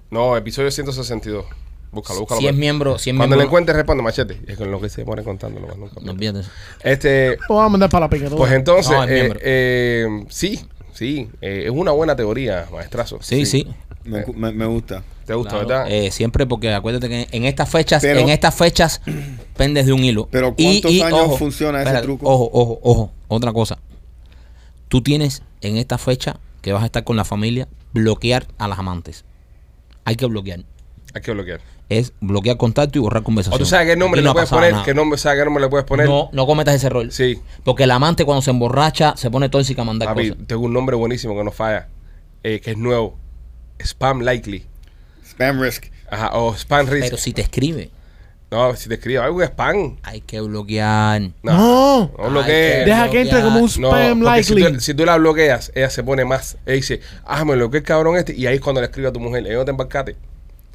No, 0.10 0.38
episodio 0.38 0.72
162. 0.72 1.46
Búscalo, 1.92 2.22
búscalo. 2.22 2.42
Si 2.42 2.48
es 2.48 2.56
miembro, 2.56 2.98
si 2.98 3.10
es 3.12 3.16
Cuando 3.16 3.36
miembro. 3.36 3.38
le 3.40 3.44
encuentres, 3.46 3.76
responde 3.76 4.02
machete. 4.04 4.40
Es 4.48 4.58
con 4.58 4.72
lo 4.72 4.80
que 4.82 4.90
se 4.90 5.04
pone 5.06 5.24
contando. 5.24 5.60
Lo 5.60 5.68
más 5.68 5.78
nunca. 5.78 6.00
No 6.02 6.12
olvides. 6.14 6.48
Este, 6.84 7.38
Lo 7.50 7.56
vamos 7.56 7.66
a 7.66 7.70
mandar 7.70 7.90
para 7.90 8.06
la 8.06 8.10
pica. 8.10 8.30
pues 8.30 8.52
entonces, 8.52 8.92
No, 8.92 9.04
es 9.04 9.10
eh, 9.10 9.14
miembro. 9.14 9.40
eh, 9.44 10.26
sí, 10.30 10.60
sí, 10.94 11.30
eh, 11.42 11.64
es 11.66 11.72
una 11.72 11.92
buena 11.92 12.16
teoría, 12.16 12.66
maestrazo. 12.72 13.20
Sí, 13.22 13.46
sí. 13.46 13.68
Me, 14.06 14.26
me- 14.36 14.52
me 14.52 14.66
gusta. 14.66 15.04
¿Te 15.26 15.34
gusta, 15.34 15.52
Claro, 15.52 15.68
verdad? 15.68 15.92
eh, 15.92 16.12
siempre 16.12 16.46
porque 16.46 16.74
acuérdate 16.74 17.08
que 17.08 17.28
en 17.32 17.46
estas 17.46 17.70
fechas, 17.70 18.02
Pero- 18.02 18.20
en 18.20 18.30
estas 18.30 18.54
fechas 18.56 19.02
pendes 19.58 19.86
de 19.86 19.94
un 19.94 20.04
hilo. 20.04 20.28
Pero 20.32 20.54
Y- 20.58 20.82
¿cuántos 20.82 20.92
y, 20.92 21.02
años 21.02 21.20
ojo, 21.24 21.38
funciona 21.38 21.78
ese 21.80 21.88
espérate, 21.88 22.06
truco? 22.08 22.30
Ojo, 22.30 22.50
ojo, 22.52 22.80
ojo. 22.84 23.12
Otra 23.30 23.54
cosa. 23.54 23.78
Tú 24.90 25.02
tienes 25.02 25.42
en 25.62 25.78
esta 25.78 25.98
fecha 25.98 26.38
que 26.62 26.74
vas 26.74 26.84
a 26.84 26.86
estar 26.88 27.04
con 27.04 27.16
la 27.16 27.26
familia 27.26 27.68
bloquear 27.94 28.48
a 28.58 28.68
las 28.68 28.80
amantes. 28.80 29.26
Hay 30.06 30.16
que 30.16 30.26
bloquear. 30.26 30.60
Hay 31.14 31.22
que 31.22 31.32
bloquear. 31.32 31.62
Es 31.90 32.14
bloquear 32.22 32.58
contacto 32.58 32.98
y 32.98 33.02
borrar 33.02 33.24
conversación. 33.24 33.56
O 33.56 33.64
tú 33.64 33.66
sabes 33.70 33.88
qué 33.88 33.96
nombre 33.96 34.22
le 34.22 34.30
ha 34.30 34.34
puedes 34.34 34.48
pasado 34.50 34.60
poner, 34.62 34.72
nada. 34.74 34.86
qué 34.86 34.94
nombre, 34.94 35.18
sabes 35.20 35.40
qué 35.40 35.46
nombre 35.46 35.64
le 35.64 35.70
puedes 35.70 35.86
poner. 35.86 36.08
No, 36.08 36.30
no 36.32 36.46
cometas 36.46 36.76
ese 36.76 36.88
error. 36.88 37.12
Sí. 37.12 37.40
Porque 37.64 37.84
el 37.84 37.92
amante 37.92 38.26
cuando 38.26 38.42
se 38.42 38.50
emborracha 38.52 39.16
se 39.16 39.30
pone 39.30 39.50
tóxica 39.50 39.84
a 39.84 39.86
mandar 39.86 40.10
Papi, 40.10 40.30
cosas. 40.32 40.48
tengo 40.48 40.64
un 40.64 40.74
nombre 40.74 40.96
buenísimo 40.96 41.36
que 41.36 41.44
no 41.44 41.52
falla, 41.52 41.88
eh, 42.44 42.60
que 42.62 42.72
es 42.72 42.78
nuevo. 42.78 43.18
Spam 43.86 44.22
Likely. 44.22 44.66
Spam 45.26 45.60
risk. 45.62 45.86
Ajá, 46.10 46.30
o 46.34 46.54
Spam 46.56 46.88
Risk. 46.88 47.06
Pero 47.06 47.18
si 47.18 47.34
te 47.34 47.42
escribe, 47.42 47.90
No, 48.52 48.76
si 48.76 48.88
te 48.88 48.96
escribo 48.96 49.24
algo 49.24 49.42
spam. 49.42 49.98
hay 50.04 50.22
que 50.22 50.40
bloquear. 50.42 51.22
No. 51.42 52.12
No 52.18 52.30
bloquees. 52.30 52.86
Deja 52.86 53.10
que 53.10 53.22
entre 53.22 53.42
como 53.42 53.60
un 53.60 53.72
No, 53.80 53.90
spam 53.90 54.20
si 54.44 54.54
likely. 54.56 54.74
tú, 54.76 54.80
si 54.80 54.94
tú 54.94 55.06
la 55.06 55.18
bloqueas, 55.18 55.72
ella 55.74 55.90
se 55.90 56.04
pone 56.04 56.24
más. 56.24 56.58
Ella 56.66 56.76
dice, 56.76 57.02
ah, 57.26 57.44
me 57.46 57.56
bloqueé 57.56 57.80
el 57.80 57.86
cabrón 57.86 58.16
este. 58.18 58.36
Y 58.36 58.46
ahí 58.46 58.56
es 58.56 58.62
cuando 58.62 58.80
le 58.82 58.86
escribe 58.88 59.08
a 59.08 59.12
tu 59.12 59.20
mujer. 59.20 59.46
Ella 59.48 59.56
no 59.58 59.66
te 59.66 59.72
embarcate. 59.72 60.16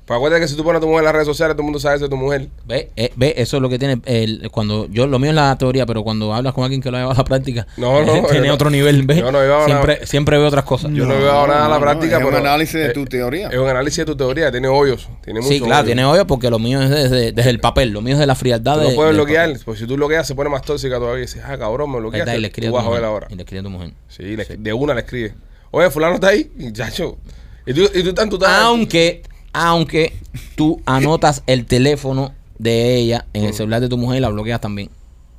Pues 0.09 0.17
acuérdate 0.17 0.41
que 0.41 0.49
si 0.49 0.57
tú 0.57 0.65
pones 0.65 0.79
a 0.79 0.81
tu 0.81 0.87
mujer 0.87 1.01
en 1.01 1.05
las 1.05 1.13
redes 1.13 1.27
sociales, 1.27 1.55
todo 1.55 1.61
el 1.61 1.67
mundo 1.67 1.79
sabe 1.79 1.97
eso 1.97 2.05
de 2.07 2.09
tu 2.09 2.17
mujer. 2.17 2.49
Ve, 2.67 2.89
eh, 2.97 3.13
ve, 3.15 3.35
eso 3.37 3.59
es 3.59 3.63
lo 3.63 3.69
que 3.69 3.79
tiene 3.79 4.01
el, 4.07 4.49
cuando 4.51 4.89
yo 4.91 5.07
lo 5.07 5.19
mío 5.19 5.29
es 5.29 5.37
la 5.37 5.55
teoría, 5.59 5.85
pero 5.85 6.03
cuando 6.03 6.33
hablas 6.33 6.55
con 6.55 6.65
alguien 6.65 6.81
que 6.81 6.91
lo 6.91 6.97
ha 6.97 7.01
llevado 7.01 7.15
a 7.15 7.19
la 7.23 7.25
práctica, 7.25 7.67
No, 7.77 8.03
no, 8.03 8.27
tiene 8.27 8.49
no- 8.49 8.55
otro 8.55 8.71
nivel, 8.71 9.03
ve. 9.03 9.17
yo 9.19 9.31
no 9.31 9.39
he 9.39 9.45
llevado 9.45 9.67
siempre, 9.67 9.95
nada. 9.97 10.07
siempre 10.07 10.39
veo 10.39 10.49
otras 10.49 10.65
cosas. 10.65 10.93
Yo 10.95 11.05
no, 11.05 11.13
he 11.15 11.19
llevado 11.19 11.47
nada 11.47 11.67
a 11.67 11.69
la 11.69 11.75
no, 11.75 11.75
no, 11.75 11.81
práctica. 11.83 12.19
es 12.19 12.25
un 12.25 12.35
análisis 12.35 12.73
de 12.81 12.87
eh, 12.87 12.93
tu 12.95 13.05
teoría. 13.05 13.49
Es 13.49 13.59
un 13.59 13.69
análisis 13.69 13.99
de 13.99 14.05
tu 14.07 14.17
teoría. 14.17 14.51
Tiene 14.51 14.69
hoyos. 14.69 15.11
Tiene 15.23 15.43
sí, 15.43 15.59
claro, 15.59 15.75
hoyos. 15.75 15.85
tiene 15.87 16.05
hoyo 16.07 16.27
porque 16.27 16.49
lo 16.49 16.59
mío 16.59 16.81
es 16.81 16.89
desde, 16.89 17.33
desde 17.33 17.51
el 17.51 17.61
papel, 17.61 17.91
lo 17.91 18.01
mío 18.01 18.15
es 18.15 18.19
de 18.21 18.27
la 18.27 18.35
frialdad 18.35 18.77
Tú 18.77 18.81
de. 18.81 18.89
no 18.89 18.95
puedes 18.95 19.11
del 19.11 19.17
bloquear. 19.17 19.49
papel. 19.51 19.63
Pues 19.63 19.79
si 19.79 19.87
tú 19.87 19.97
bloqueas, 19.97 20.27
se 20.27 20.35
pone 20.35 20.49
más 20.49 20.63
tóxica 20.63 20.97
todavía. 20.97 21.19
Y 21.25 21.27
dices, 21.27 21.43
ah, 21.47 21.59
cabrón, 21.59 21.91
me 21.93 22.19
está, 22.19 22.35
y 22.35 22.41
le 22.41 22.47
escribe 22.47 22.71
Tú 22.71 22.79
a 22.79 22.81
tu 22.83 22.87
vas 22.87 22.97
a 22.97 23.01
ver 23.01 23.01
mujer. 23.01 23.05
ahora. 23.05 23.27
Y 23.31 23.35
le 23.35 23.43
escribe 23.43 23.61
a 23.61 23.63
tu 23.65 23.71
mujer. 23.71 23.91
Sí, 24.09 24.23
le- 24.23 24.57
de 24.59 24.73
una 24.73 24.95
le 24.95 25.01
escribe. 25.03 25.35
Oye, 25.71 25.91
fulano 25.91 26.15
está 26.15 26.29
ahí. 26.29 26.51
Y 26.59 26.73
chacho. 26.73 27.19
Y 27.67 27.75
tú, 27.75 27.83
y 27.95 28.03
tú, 28.03 28.09
estás- 28.09 28.29
tú 28.31 28.37
estás- 28.37 28.63
Aunque, 28.63 29.23
aunque 29.59 30.13
tú 30.55 30.81
anotas 30.87 31.43
el 31.47 31.67
teléfono 31.67 32.33
de 32.59 32.97
ella 32.97 33.27
en 33.33 33.45
el 33.45 33.55
celular 33.55 33.81
de 33.81 33.89
tu 33.89 33.99
mujer 33.99 34.19
y 34.19 34.21
la 34.21 34.29
bloqueas 34.29 34.61
también. 34.61 34.91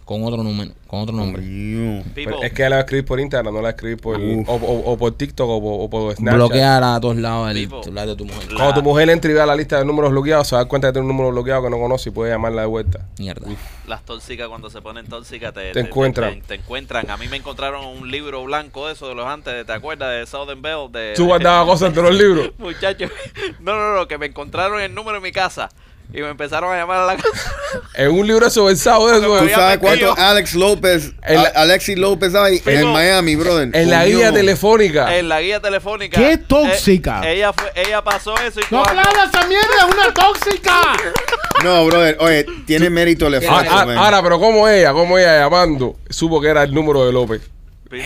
Con 0.09 0.23
otro 0.23 0.41
número, 0.41 0.71
con 0.87 1.01
otro 1.01 1.15
nombre. 1.15 1.43
Es 2.41 2.51
que 2.51 2.63
la 2.63 2.69
va 2.71 2.75
a 2.77 2.79
escribir 2.79 3.05
por 3.05 3.19
Instagram, 3.19 3.53
no 3.53 3.59
la 3.59 3.61
va 3.61 3.67
a 3.67 3.71
escribir 3.73 3.97
por, 4.01 4.15
o, 4.19 4.53
o- 4.55 4.91
o 4.93 4.97
por 4.97 5.11
TikTok 5.15 5.47
o 5.47 5.61
por, 5.61 5.81
o 5.85 5.87
por 5.87 6.15
Snapchat. 6.15 6.35
Bloquear 6.35 6.83
a 6.83 6.99
todos 6.99 7.15
lados 7.17 7.51
el 7.51 7.69
celular 7.83 8.07
de 8.07 8.15
tu 8.15 8.25
mujer. 8.25 8.51
La- 8.51 8.55
Cuando 8.57 8.73
tu 8.73 8.81
mujer 8.81 9.07
entre 9.11 9.29
y 9.29 9.33
vea 9.35 9.45
la 9.45 9.55
lista 9.55 9.77
de 9.77 9.85
números 9.85 10.09
bloqueados, 10.09 10.47
se 10.47 10.55
va 10.55 10.61
a 10.61 10.63
dar 10.63 10.67
cuenta 10.67 10.87
que 10.87 10.93
tiene 10.93 11.03
un 11.07 11.09
número 11.15 11.29
bloqueado 11.31 11.61
que 11.61 11.69
no 11.69 11.77
conoce 11.77 12.09
y 12.09 12.11
puede 12.11 12.31
llamarla 12.31 12.61
de 12.61 12.67
vuelta. 12.67 13.05
Mierda. 13.19 13.47
las 13.85 14.01
tóxicas 14.03 14.47
cuando 14.47 14.71
se 14.71 14.81
ponen 14.81 15.05
tóxicas 15.05 15.53
te, 15.53 15.73
Te 15.73 15.79
encuentran. 15.81 16.41
Te, 16.41 16.47
te 16.47 16.53
encuentran. 16.55 17.07
A 17.11 17.15
mí 17.17 17.27
me 17.27 17.37
encontraron 17.37 17.85
un 17.85 18.09
libro 18.09 18.43
blanco 18.45 18.87
de 18.87 18.93
eso 18.93 19.07
de 19.09 19.13
los 19.13 19.27
antes, 19.27 19.63
¿te 19.63 19.71
acuerdas 19.73 20.09
de 20.19 20.25
Southern 20.25 20.63
Bell? 20.63 20.91
De, 20.91 21.13
Tú 21.15 21.27
guardabas 21.27 21.67
cosas 21.67 21.89
entre 21.89 22.01
los 22.01 22.15
libros. 22.15 22.49
Muchachos, 22.57 23.11
no, 23.59 23.75
no, 23.77 23.95
no, 23.95 24.07
que 24.07 24.17
me 24.17 24.25
encontraron 24.25 24.81
el 24.81 24.91
número 24.95 25.17
en 25.17 25.23
mi 25.23 25.31
casa 25.31 25.69
y 26.11 26.21
me 26.21 26.29
empezaron 26.29 26.73
a 26.73 26.77
llamar 26.77 26.97
a 27.01 27.05
la 27.05 27.15
casa. 27.17 27.53
En 27.93 28.11
un 28.11 28.25
libro 28.25 28.47
eso 28.47 28.65
versado 28.65 29.07
de 29.07 29.17
eso. 29.19 29.39
¿Tú 29.39 29.49
sabes 29.49 29.77
cuánto 29.77 30.17
Alex 30.17 30.55
López, 30.55 31.11
A- 31.21 31.61
Alexis 31.61 31.97
López 31.97 32.33
hay 32.33 32.59
Pero- 32.59 32.87
en 32.87 32.93
Miami, 32.93 33.35
brother? 33.35 33.69
En 33.73 33.89
la 33.89 34.05
guía 34.05 34.31
telefónica. 34.31 35.15
En 35.17 35.29
la 35.29 35.41
guía 35.41 35.59
telefónica. 35.59 36.17
¡Qué 36.17 36.33
eh, 36.33 36.37
tóxica! 36.37 37.21
ella 37.29 37.53
fue, 37.53 37.71
ella 37.75 38.01
pasó 38.03 38.35
eso 38.39 38.59
y 38.59 38.63
No 38.71 38.81
aplaudas 38.83 39.29
esa 39.33 39.45
mierda, 39.47 39.87
es 39.87 39.95
una 39.95 40.13
tóxica. 40.13 40.73
No, 41.63 41.85
brother, 41.87 42.15
oye, 42.21 42.45
tiene 42.65 42.89
mérito 42.89 43.27
el 43.27 43.33
Ah, 43.33 43.37
esfuerzo, 43.39 43.69
ah, 43.77 43.85
man. 43.85 43.97
ahora, 43.97 44.23
pero 44.23 44.39
como 44.39 44.65
ella, 44.65 44.93
como 44.93 45.17
ella 45.17 45.39
llamando, 45.39 45.97
supo 46.09 46.39
que 46.39 46.47
era 46.47 46.63
el 46.63 46.73
número 46.73 47.05
de 47.05 47.11
López. 47.11 47.41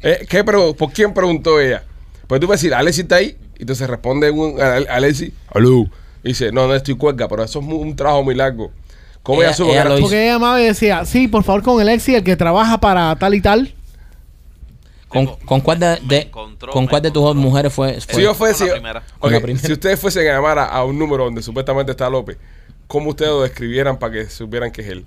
Eh, 0.00 0.26
¿qué 0.28 0.44
pre- 0.44 0.72
¿Por 0.74 0.92
quién 0.92 1.12
preguntó 1.12 1.60
ella? 1.60 1.82
Pues 2.26 2.40
tú 2.40 2.46
puedes 2.46 2.60
decir, 2.62 2.74
Alexi 2.74 3.02
está 3.02 3.16
ahí. 3.16 3.36
Y 3.58 3.62
entonces 3.62 3.88
responde 3.88 4.30
un, 4.30 4.60
a- 4.60 4.76
Alexi, 4.94 5.32
aló. 5.52 5.86
Y 6.22 6.28
dice, 6.28 6.52
no, 6.52 6.66
no 6.66 6.74
estoy 6.74 6.96
cuerga, 6.96 7.28
pero 7.28 7.42
eso 7.44 7.60
es 7.60 7.66
un 7.66 7.94
trabajo 7.96 8.22
muy 8.22 8.34
largo. 8.34 8.70
¿Cómo 9.22 9.40
ella, 9.42 9.48
Ella- 9.50 9.56
supo 9.56 9.70
que 9.70 9.74
ella 9.76 9.84
lo. 9.88 9.98
Porque 10.00 10.22
ella 10.22 10.32
llamaba 10.34 10.60
y 10.60 10.64
decía, 10.66 11.04
sí, 11.04 11.28
por 11.28 11.42
favor, 11.44 11.62
con 11.62 11.80
el 11.80 11.88
ex 11.88 12.08
y 12.08 12.14
el 12.14 12.24
que 12.24 12.36
trabaja 12.36 12.78
para 12.78 13.14
tal 13.16 13.34
y 13.34 13.40
tal. 13.40 13.74
¿Con, 15.08 15.26
con 15.26 15.60
cuál 15.62 15.78
de, 15.78 15.98
Me 16.02 16.08
de- 16.08 16.20
encontró, 16.22 16.70
con 16.70 16.84
me 16.84 16.90
cuál 16.90 17.00
de 17.02 17.10
tus 17.10 17.22
dos 17.22 17.34
mujeres 17.34 17.72
fue? 17.72 17.98
Si 18.00 18.12
fue? 18.12 18.22
yo 18.22 18.34
fuese, 18.34 18.58
Con 18.58 18.66
la 18.68 18.74
si- 18.74 18.80
primera. 18.80 19.02
Con 19.18 19.30
la 19.32 19.38
ok, 19.38 19.42
primera. 19.42 19.66
si 19.66 19.72
ustedes 19.72 19.98
fuesen 19.98 20.28
a 20.28 20.32
llamar 20.34 20.58
a, 20.58 20.66
a 20.66 20.84
un 20.84 20.98
número 20.98 21.24
donde 21.24 21.42
supuestamente 21.42 21.92
está 21.92 22.10
López, 22.10 22.36
¿cómo 22.86 23.10
ustedes 23.10 23.30
lo 23.30 23.42
describieran 23.42 23.98
para 23.98 24.12
que 24.12 24.28
supieran 24.28 24.70
que 24.70 24.82
es 24.82 24.88
él? 24.88 25.06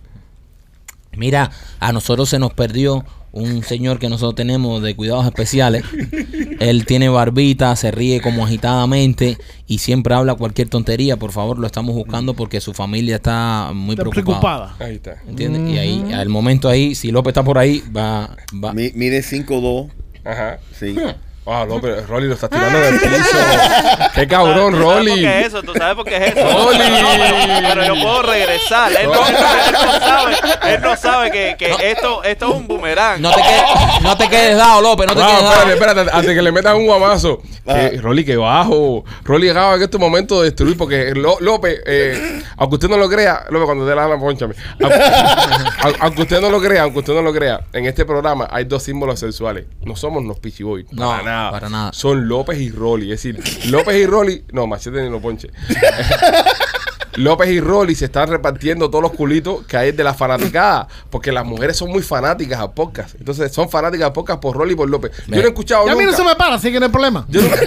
Mira, 1.18 1.52
a 1.80 1.92
nosotros 1.92 2.30
se 2.30 2.40
nos 2.40 2.54
perdió 2.54 3.04
un 3.34 3.64
señor 3.64 3.98
que 4.00 4.10
nosotros 4.10 4.36
tenemos 4.36 4.82
de 4.82 4.96
cuidados 4.96 5.26
especiales. 5.26 5.84
Él 6.60 6.86
tiene 6.86 7.10
barbita, 7.10 7.76
se 7.76 7.92
ríe 7.92 8.22
como 8.22 8.46
agitadamente 8.46 9.38
y 9.68 9.78
siempre 9.80 10.14
habla 10.14 10.36
cualquier 10.36 10.70
tontería. 10.70 11.18
Por 11.18 11.32
favor, 11.32 11.58
lo 11.60 11.66
estamos 11.68 11.96
buscando 11.96 12.34
porque 12.34 12.60
su 12.62 12.74
familia 12.74 13.16
está 13.18 13.72
muy 13.74 13.94
Está 13.96 14.04
preocupada. 14.10 14.76
preocupada. 14.76 14.76
Ahí 14.80 14.96
está. 14.96 15.16
¿Entiendes? 15.28 15.74
Y 15.74 15.78
ahí, 15.78 16.12
al 16.14 16.30
momento 16.30 16.68
ahí, 16.70 16.94
si 16.96 17.12
López 17.12 17.32
está 17.32 17.44
por 17.44 17.58
ahí, 17.58 17.84
va, 17.96 18.36
va. 18.64 18.74
Mi- 18.74 18.92
Mide 18.94 19.22
5'2", 19.22 19.90
Ajá. 20.26 20.60
sí. 20.78 20.96
Ah, 21.44 21.66
López, 21.68 22.08
Rolly 22.08 22.28
lo 22.28 22.36
está 22.36 22.48
tirando 22.48 22.80
del 22.80 23.00
piso. 23.00 23.10
Qué 24.16 24.28
cabrón, 24.28 24.74
¿Tú 24.74 24.78
sabes 24.82 24.96
Rolly. 24.96 25.10
por 25.10 25.20
qué 25.20 25.40
es 25.40 25.48
eso? 25.48 25.64
¿Tú 25.64 25.74
sabes 25.74 25.96
por 25.96 26.06
qué 26.06 26.18
es 26.18 26.36
eso? 26.38 26.64
Rolly. 26.64 26.78
No, 26.78 27.70
pero, 27.74 27.84
yo 27.86 27.94
puedo 28.04 28.22
regresar. 28.22 28.92
Él 28.92 29.08
no, 29.08 29.28
él 29.28 29.34
no- 29.34 29.66
él 29.66 29.74
no 29.74 30.00
sabe, 30.00 30.36
él 30.76 30.82
no 30.82 30.96
sabe 30.98 31.32
que, 31.32 31.56
que 31.58 31.92
esto, 31.92 32.24
esto 32.24 32.48
es 32.50 32.56
un 32.56 32.68
boomerang. 32.68 33.20
No 33.22 33.32
te 33.32 33.42
quedes, 33.42 33.64
no 34.04 34.18
te 34.18 34.30
quedes 34.30 34.58
dado, 34.58 34.82
López, 34.82 35.08
no 35.08 35.14
te 35.16 35.20
No, 35.20 35.28
quedes 35.28 35.42
dado. 35.42 35.54
espérate, 35.56 35.74
espérate, 35.74 36.12
antes 36.18 36.36
que 36.36 36.42
le 36.44 36.52
metas 36.52 36.76
un 36.76 36.86
guamazo. 36.86 37.42
Ah. 37.66 37.82
Eh, 37.82 38.00
Rolly, 38.02 38.24
que 38.24 38.38
bajo. 38.38 39.04
Rolly 39.24 39.50
acaba 39.50 39.76
en 39.76 39.82
este 39.82 39.98
momento 39.98 40.40
de 40.42 40.46
destruir, 40.50 40.78
porque 40.78 41.14
Lo- 41.16 41.40
López, 41.40 41.82
eh, 41.88 42.44
aunque 42.58 42.76
usted 42.76 42.88
no 42.88 42.98
lo 42.98 43.10
crea, 43.10 43.46
López, 43.50 43.66
cuando 43.66 43.88
te 43.88 43.96
la 43.96 44.08
gana, 44.08 44.20
ponchame. 44.20 44.54
Aunque, 44.80 44.96
au- 45.00 45.96
aunque 46.02 46.22
usted 46.22 46.40
no 46.40 46.52
lo 46.52 46.62
crea, 46.62 46.84
aunque 46.84 47.00
usted 47.00 47.14
no 47.14 47.24
lo 47.24 47.34
crea, 47.34 47.62
en 47.74 47.86
este 47.88 48.06
programa 48.06 48.48
hay 48.52 48.66
dos 48.66 48.84
símbolos 48.84 49.20
sexuales. 49.20 49.66
No 49.82 49.96
somos 49.96 50.24
los 50.24 50.38
Pichiboy. 50.40 50.86
No, 50.92 51.22
nada. 51.32 51.52
para 51.52 51.70
nada. 51.70 51.92
Son 51.94 52.28
López 52.28 52.60
y 52.60 52.70
Rolly. 52.70 53.12
Es 53.12 53.24
decir, 53.24 53.40
López 53.72 53.96
y 53.96 54.06
Rolly. 54.06 54.44
No, 54.52 54.68
machete 54.68 55.02
ni 55.02 55.10
lo 55.10 55.20
ponche. 55.22 55.50
López 57.16 57.50
y 57.50 57.60
Rolly 57.60 57.94
se 57.94 58.06
están 58.06 58.30
repartiendo 58.30 58.90
todos 58.90 59.02
los 59.02 59.12
culitos 59.12 59.66
que 59.66 59.76
hay 59.76 59.92
de 59.92 60.04
la 60.04 60.14
fanaticada. 60.14 60.88
Porque 61.10 61.32
las 61.32 61.46
mujeres 61.46 61.76
son 61.76 61.90
muy 61.90 62.02
fanáticas 62.02 62.60
a 62.60 62.72
podcast. 62.72 63.16
Entonces 63.20 63.52
son 63.52 63.70
fanáticas 63.70 64.08
a 64.08 64.14
podcast 64.14 64.40
por 64.40 64.56
Rolly 64.56 64.74
y 64.74 64.76
por 64.76 64.90
López. 64.90 65.12
Yo 65.28 65.36
no 65.36 65.42
he 65.42 65.48
escuchado 65.48 65.86
Ya 65.88 65.92
a 65.92 65.96
mí 65.96 66.06
nunca. 66.06 66.18
no 66.18 66.24
se 66.24 66.30
me 66.30 66.36
para, 66.36 66.56
así 66.56 66.72
que 66.72 66.80
no 66.80 66.86
hay 66.86 66.92
problema. 66.92 67.26
Yo 67.30 67.42
nunca, 67.42 67.60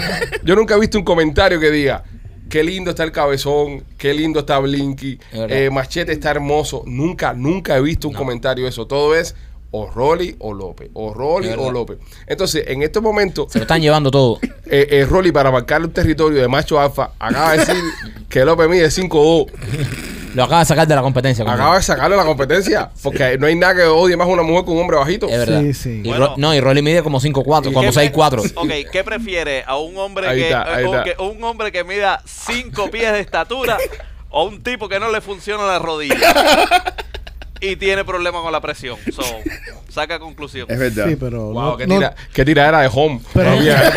yo 0.43 0.55
nunca 0.55 0.75
he 0.75 0.79
visto 0.79 0.97
un 0.97 1.03
comentario 1.05 1.59
que 1.59 1.69
diga 1.69 2.03
qué 2.49 2.63
lindo 2.63 2.89
está 2.91 3.03
el 3.03 3.11
cabezón, 3.11 3.83
qué 3.97 4.13
lindo 4.13 4.39
está 4.41 4.59
Blinky, 4.59 5.19
eh, 5.31 5.69
Machete 5.71 6.11
está 6.11 6.31
hermoso. 6.31 6.83
Nunca, 6.87 7.33
nunca 7.33 7.77
he 7.77 7.81
visto 7.81 8.07
un 8.07 8.13
comentario 8.15 8.63
de 8.63 8.69
eso. 8.71 8.87
Todo 8.87 9.15
es 9.15 9.35
o 9.77 9.91
Rolly 9.91 10.35
o 10.39 10.53
López, 10.53 10.89
o 10.93 11.13
Rolly 11.13 11.49
o. 11.57 11.71
López. 11.71 11.97
Entonces, 12.27 12.63
en 12.67 12.81
estos 12.83 13.03
momentos, 13.03 13.51
Se 13.51 13.59
lo 13.59 13.63
están 13.63 13.81
llevando 13.81 14.09
todo. 14.11 14.39
eh, 14.67 14.87
eh, 14.89 15.05
Rolly, 15.09 15.31
para 15.33 15.51
marcar 15.51 15.81
un 15.81 15.91
territorio 15.91 16.41
de 16.41 16.47
macho 16.47 16.79
alfa, 16.79 17.11
acaba 17.19 17.51
de 17.51 17.57
decir 17.59 17.75
que 18.29 18.45
López 18.45 18.69
mide 18.69 18.87
5'2. 18.87 19.51
Lo 20.33 20.43
acaba 20.43 20.59
de 20.59 20.65
sacar 20.65 20.85
de 20.87 20.95
la 20.95 21.01
competencia. 21.01 21.43
Acaba 21.49 21.77
de 21.77 21.83
sacarle 21.83 22.17
la 22.17 22.25
competencia. 22.25 22.89
Porque 23.01 23.37
no 23.37 23.47
hay 23.47 23.55
nada 23.55 23.75
que 23.75 23.83
odie 23.83 24.17
más 24.17 24.27
a 24.27 24.31
una 24.31 24.43
mujer 24.43 24.65
que 24.65 24.71
un 24.71 24.79
hombre 24.79 24.97
bajito. 24.97 25.27
Es 25.29 25.37
verdad. 25.39 25.61
Sí, 25.61 25.73
sí. 25.73 26.01
Y 26.03 26.09
Bueno. 26.09 26.27
Ro- 26.27 26.33
no, 26.37 26.53
y 26.53 26.59
Rolly 26.59 26.81
mide 26.81 27.03
como 27.03 27.19
5'4, 27.21 27.71
como 27.73 27.81
¿Qué- 27.81 28.11
6'4. 28.11 28.51
Ok, 28.55 28.91
¿qué 28.91 29.03
prefiere? 29.05 29.63
¿A 29.65 29.77
un 29.77 29.97
hombre 29.97 30.27
Ahí 30.27 30.39
que, 30.39 30.45
está, 30.47 30.75
ahí 30.75 30.83
o 30.85 30.87
está. 30.95 31.03
que- 31.05 31.21
un 31.23 31.41
hombre 31.43 31.71
que 31.71 31.83
mida 31.85 32.21
5 32.25 32.89
pies 32.91 33.13
de 33.13 33.21
estatura 33.21 33.77
o 34.29 34.43
un 34.43 34.61
tipo 34.61 34.89
que 34.89 34.99
no 34.99 35.09
le 35.09 35.21
funciona 35.21 35.65
la 35.65 35.79
rodilla? 35.79 36.17
y 37.61 37.75
tiene 37.77 38.03
problemas 38.05 38.41
con 38.41 38.51
la 38.51 38.61
presión. 38.61 38.97
So, 39.13 39.23
saca 39.89 40.19
conclusión. 40.19 40.67
Es 40.69 40.77
verdad. 40.77 41.05
Sí, 41.07 41.15
pero. 41.15 41.51
Wow, 41.51 41.53
no- 41.71 41.77
qué, 41.77 41.87
no- 41.87 41.95
tira, 41.95 42.15
qué 42.33 42.45
tiradera 42.45 42.81
de 42.81 42.89
home. 42.93 43.21
Pero- 43.33 43.51
Todavía. 43.51 43.93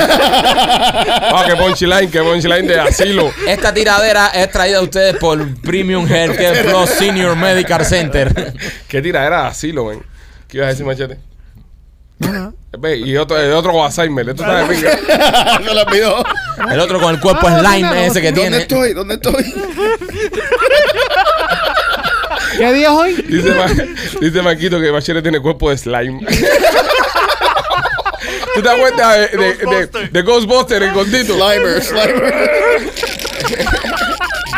wow, 1.32 1.40
qué 1.46 1.56
punchline, 1.56 2.10
qué 2.10 2.22
punchline 2.22 2.66
de 2.66 2.80
asilo. 2.80 3.30
Esta 3.46 3.72
tiradera 3.74 4.28
es 4.28 4.50
traída 4.50 4.78
a 4.78 4.82
ustedes 4.82 5.16
por 5.16 5.60
Premium 5.60 6.06
Healthcare 6.06 6.64
Plus 6.64 6.90
Senior 6.90 7.36
Medical 7.36 7.84
Center. 7.84 8.54
Qué 8.88 9.02
tiradera 9.02 9.42
de 9.42 9.48
asilo, 9.48 9.84
man. 9.84 10.02
¿Qué 10.48 10.56
ibas 10.58 10.66
a 10.66 10.70
decir, 10.70 10.86
Machete? 10.86 11.18
Ajá. 12.20 12.52
Ve, 12.78 12.96
y 12.98 13.16
otro, 13.16 13.38
el 13.38 13.52
otro 13.52 13.72
con 13.72 13.84
Alzheimer. 13.86 14.28
Esto 14.28 14.42
está 14.42 14.66
de 14.66 14.74
pinga. 14.74 15.58
Se 15.58 15.74
la 15.74 15.82
olvidó. 15.82 16.24
El 16.70 16.80
otro 16.80 17.00
con 17.00 17.14
el 17.14 17.20
cuerpo 17.20 17.46
Ah, 17.48 17.58
slime 17.60 17.82
no, 17.88 17.94
no, 17.94 18.00
ese 18.00 18.20
que 18.20 18.28
¿Dónde 18.32 18.40
tiene. 18.42 18.56
estoy? 18.58 18.92
¿Dónde 18.92 19.14
estoy? 19.14 19.54
¿Qué 22.58 22.72
día 22.72 22.88
es 22.88 22.92
hoy? 22.92 23.14
Dice, 23.28 23.54
Ma- 23.54 23.66
dice 24.20 24.42
Maquito 24.42 24.80
que 24.80 24.90
Machete 24.92 25.22
tiene 25.22 25.40
cuerpo 25.40 25.70
de 25.70 25.78
slime. 25.78 26.20
¿Tú 28.54 28.62
te 28.62 28.68
das 28.68 28.78
cuenta 28.78 29.12
de, 29.12 29.28
de, 29.28 29.36
de, 29.36 29.52
Ghostbuster. 29.64 30.10
de 30.10 30.22
Ghostbuster 30.22 30.82
en 30.82 30.94
Gordito? 30.94 31.34
Slimer, 31.34 31.82
Slimer. 31.82 32.34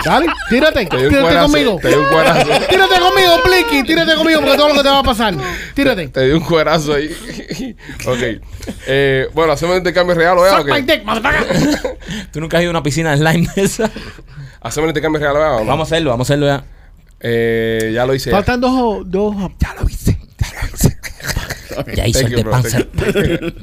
Dale, 0.05 0.27
tírate. 0.49 0.87
Te 0.87 0.97
di 0.97 1.03
un 1.05 1.09
Tírate 1.11 1.27
cuerazo. 1.27 1.47
conmigo. 1.47 1.79
Te 1.83 1.97
un 1.99 2.07
cuerazo. 2.07 2.49
Tírate 2.69 3.01
conmigo, 3.01 3.33
Blicky. 3.45 3.83
Tírate 3.85 4.15
conmigo 4.15 4.41
porque 4.41 4.57
todo 4.57 4.69
lo 4.69 4.75
que 4.75 4.83
te 4.83 4.89
va 4.89 4.99
a 5.01 5.03
pasar. 5.03 5.35
Tírate. 5.75 6.09
Te 6.09 6.21
di 6.27 6.31
un 6.33 6.41
cuerazo 6.41 6.95
ahí. 6.95 7.15
ok. 8.07 8.23
Eh, 8.87 9.29
bueno, 9.35 9.53
hacemos 9.53 9.73
un 9.75 9.79
intercambio 9.79 10.15
regalo, 10.15 10.47
¿eh? 10.47 10.51
¿o 10.51 10.57
Suck 10.59 10.69
my 10.71 10.81
dick. 10.81 11.03
¿Tú 12.33 12.41
nunca 12.41 12.57
has 12.57 12.63
ido 12.63 12.71
a 12.71 12.73
una 12.73 12.83
piscina 12.83 13.11
de 13.11 13.19
slime 13.19 13.47
esa? 13.57 13.91
Hacemos 14.63 14.85
un 14.85 14.91
intercambio 14.91 15.21
regalo, 15.21 15.39
¿eh? 15.41 15.63
¿o? 15.63 15.67
Vamos 15.67 15.81
a 15.81 15.95
hacerlo, 15.95 16.11
vamos 16.11 16.31
a 16.31 16.33
hacerlo 16.33 16.47
ya. 16.47 16.65
Eh, 17.21 17.93
ya 17.95 18.07
lo 18.07 18.15
hice. 18.15 18.31
ya. 18.31 18.37
Faltan 18.37 18.61
dos. 18.61 19.03
dos 19.11 19.35
Ya 19.59 19.75
lo 19.75 19.89
hice, 19.89 20.19
ya 20.39 20.63
lo 20.63 20.75
hice. 20.75 20.97
Ya 21.95 22.07
hizo 22.07 22.21
Thank 22.21 22.33
el 22.33 22.45
de. 22.45 23.55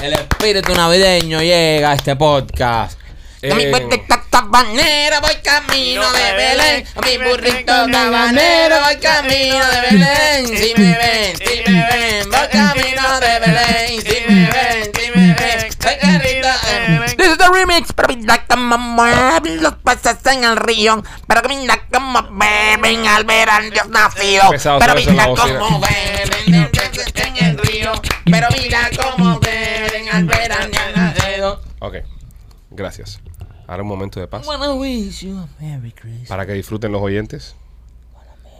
El 0.01 0.13
espíritu 0.13 0.73
navideño 0.75 1.41
llega 1.41 1.91
a 1.91 1.95
este 1.95 2.15
podcast. 2.15 2.99
Eh, 3.45 3.53
mi 3.55 3.65
puente 3.67 4.01
tabanero 4.29 5.19
voy 5.19 5.35
camino 5.43 6.09
de 6.13 6.33
Belén. 6.33 6.85
A 6.95 7.01
mi 7.01 7.17
burrito 7.17 7.85
tabanero 7.91 8.79
voy 8.85 8.95
camino 8.99 9.65
de 9.67 9.81
Belén. 9.81 10.47
Si 10.47 10.73
me 10.77 10.97
ven, 10.97 11.35
si 11.35 11.69
me 11.69 11.85
ven, 11.91 12.29
voy 12.29 12.47
camino 12.49 13.19
de 13.19 13.39
Belén. 13.39 14.01
Si 14.01 14.31
me 14.31 14.49
ven, 14.49 14.91
si 14.95 15.11
me 15.11 15.33
ven, 15.33 15.73
carrito 15.77 16.47
This 17.17 17.31
is 17.31 17.37
the 17.37 17.49
remix, 17.51 17.91
pero 17.91 18.15
mira 18.15 18.45
cómo 18.47 18.77
mueven 18.77 19.61
los 19.61 19.73
peces 19.75 20.25
en 20.25 20.45
el 20.45 20.55
río. 20.55 21.03
Pero 21.27 21.41
mira 21.49 21.85
cómo 21.91 22.23
beben 22.31 23.05
al 23.07 23.25
ver 23.25 23.49
al 23.49 23.69
Dios 23.71 23.89
nacido. 23.89 24.51
Pero 24.79 24.95
mira 24.95 25.25
cómo 25.35 25.81
beben 25.81 26.71
en 27.15 27.45
el 27.45 27.57
río. 27.57 27.91
Pero 28.23 28.47
mira 28.57 28.89
cómo 28.95 29.37
beben 29.41 30.07
al 30.13 30.23
ver 30.23 30.49
al 30.53 30.71
Dios 30.71 30.83
nacido. 30.95 31.61
Ok, 31.79 31.95
gracias. 32.71 33.19
Ahora 33.73 33.81
un 33.81 33.89
momento 33.89 34.19
de 34.19 34.27
paz 34.27 34.45
Wanna 34.45 34.71
wish 34.75 35.21
you 35.25 35.35
a 35.35 35.47
Merry 35.59 35.91
Christmas. 35.93 36.27
para 36.29 36.45
que 36.45 36.53
disfruten 36.53 36.91
los 36.91 37.01
oyentes 37.01 37.55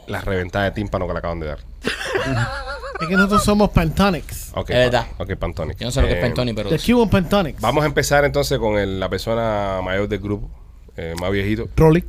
las 0.08 0.24
reventadas 0.24 0.70
de 0.72 0.74
tímpano 0.74 1.06
que 1.06 1.12
le 1.12 1.18
acaban 1.20 1.38
de 1.38 1.46
dar. 1.46 1.58
Es 3.00 3.08
que 3.08 3.14
nosotros 3.16 3.42
somos 3.44 3.70
Pentonics. 3.70 4.50
Ok, 4.54 4.70
Es 4.70 4.76
verdad. 4.76 5.06
ok, 5.18 5.34
Pantonic. 5.36 5.78
Yo 5.78 5.86
no 5.86 5.90
sé 5.92 6.00
lo 6.00 6.06
que 6.08 6.12
es 6.14 6.18
Eh, 6.18 6.22
Pentoni, 6.22 6.52
pero. 6.52 6.68
The 6.70 6.78
Cuban 6.78 7.10
Pentonics. 7.10 7.60
Vamos 7.60 7.82
a 7.84 7.86
empezar 7.86 8.24
entonces 8.24 8.58
con 8.58 8.76
el- 8.78 8.98
la 9.00 9.08
persona 9.08 9.80
mayor 9.84 10.08
del 10.08 10.20
grupo, 10.20 10.48
eh, 10.96 11.14
más 11.20 11.30
viejito. 11.32 11.68
Rolly. 11.76 12.04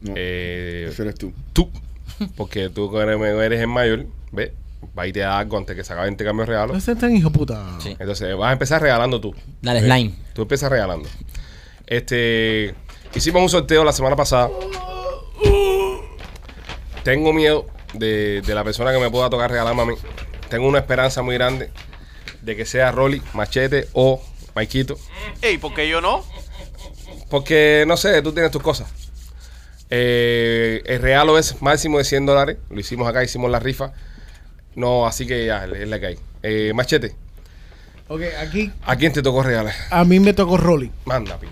No, 0.00 0.14
Eh, 0.16 0.86
ese 0.90 1.02
eres 1.02 1.16
tú. 1.16 1.32
tú, 1.52 1.68
porque 2.36 2.68
tú 2.68 2.90
que 2.90 2.98
eres, 2.98 3.60
el 3.60 3.66
mayor, 3.68 4.06
¿ves? 4.32 4.52
Va 4.98 5.06
y 5.06 5.12
te 5.12 5.20
da 5.20 5.38
algo 5.38 5.56
antes 5.58 5.74
que 5.76 5.82
se 5.84 5.92
acabe 5.92 6.06
el 6.08 6.12
intercambio 6.12 6.44
de 6.46 6.50
regalos. 6.52 6.88
Es 6.88 6.98
tan 6.98 7.14
hijo 7.14 7.30
puta. 7.30 7.78
Sí. 7.80 7.96
Entonces 7.98 8.36
vas 8.36 8.50
a 8.50 8.52
empezar 8.52 8.80
regalando 8.82 9.20
tú. 9.20 9.34
Dale, 9.62 9.82
¿ves? 9.82 9.90
slime. 9.92 10.14
Tú 10.32 10.42
empiezas 10.42 10.70
regalando. 10.70 11.08
Este, 11.90 12.74
hicimos 13.14 13.42
un 13.42 13.48
sorteo 13.50 13.84
la 13.84 13.92
semana 13.92 14.16
pasada. 14.16 14.48
Tengo 17.02 17.32
miedo 17.32 17.66
de, 17.94 18.42
de 18.46 18.54
la 18.54 18.62
persona 18.64 18.92
que 18.92 18.98
me 18.98 19.10
pueda 19.10 19.28
tocar 19.28 19.50
regalarme 19.50 19.82
a 19.82 19.86
mí. 19.86 19.94
Tengo 20.48 20.68
una 20.68 20.78
esperanza 20.78 21.20
muy 21.22 21.34
grande 21.34 21.70
de 22.42 22.56
que 22.56 22.64
sea 22.64 22.92
Rolly, 22.92 23.20
Machete 23.34 23.88
o 23.92 24.22
Maikito. 24.54 24.96
Ey, 25.42 25.58
¿por 25.58 25.74
qué 25.74 25.88
yo 25.88 26.00
no? 26.00 26.24
Porque, 27.28 27.84
no 27.86 27.96
sé, 27.96 28.22
tú 28.22 28.32
tienes 28.32 28.50
tus 28.50 28.62
cosas. 28.62 28.88
Eh, 29.90 30.82
el 30.86 31.00
regalo 31.02 31.38
es 31.38 31.60
máximo 31.62 31.98
de 31.98 32.04
100 32.04 32.26
dólares. 32.26 32.58
Lo 32.70 32.78
hicimos 32.78 33.08
acá, 33.08 33.24
hicimos 33.24 33.50
la 33.50 33.58
rifa. 33.58 33.92
No, 34.76 35.06
así 35.06 35.26
que 35.26 35.46
ya, 35.46 35.64
es 35.64 35.88
la 35.88 35.98
que 35.98 36.06
hay. 36.06 36.18
Eh, 36.42 36.72
machete, 36.74 37.14
Ok, 38.08 38.22
aquí 38.40 38.72
¿a 38.82 38.96
quién 38.96 39.12
te 39.12 39.22
tocó 39.22 39.42
regalar? 39.42 39.74
a 39.90 40.04
mí 40.04 40.18
me 40.20 40.32
tocó 40.32 40.56
Rolly. 40.56 40.90
Manda, 41.04 41.38
pi. 41.38 41.46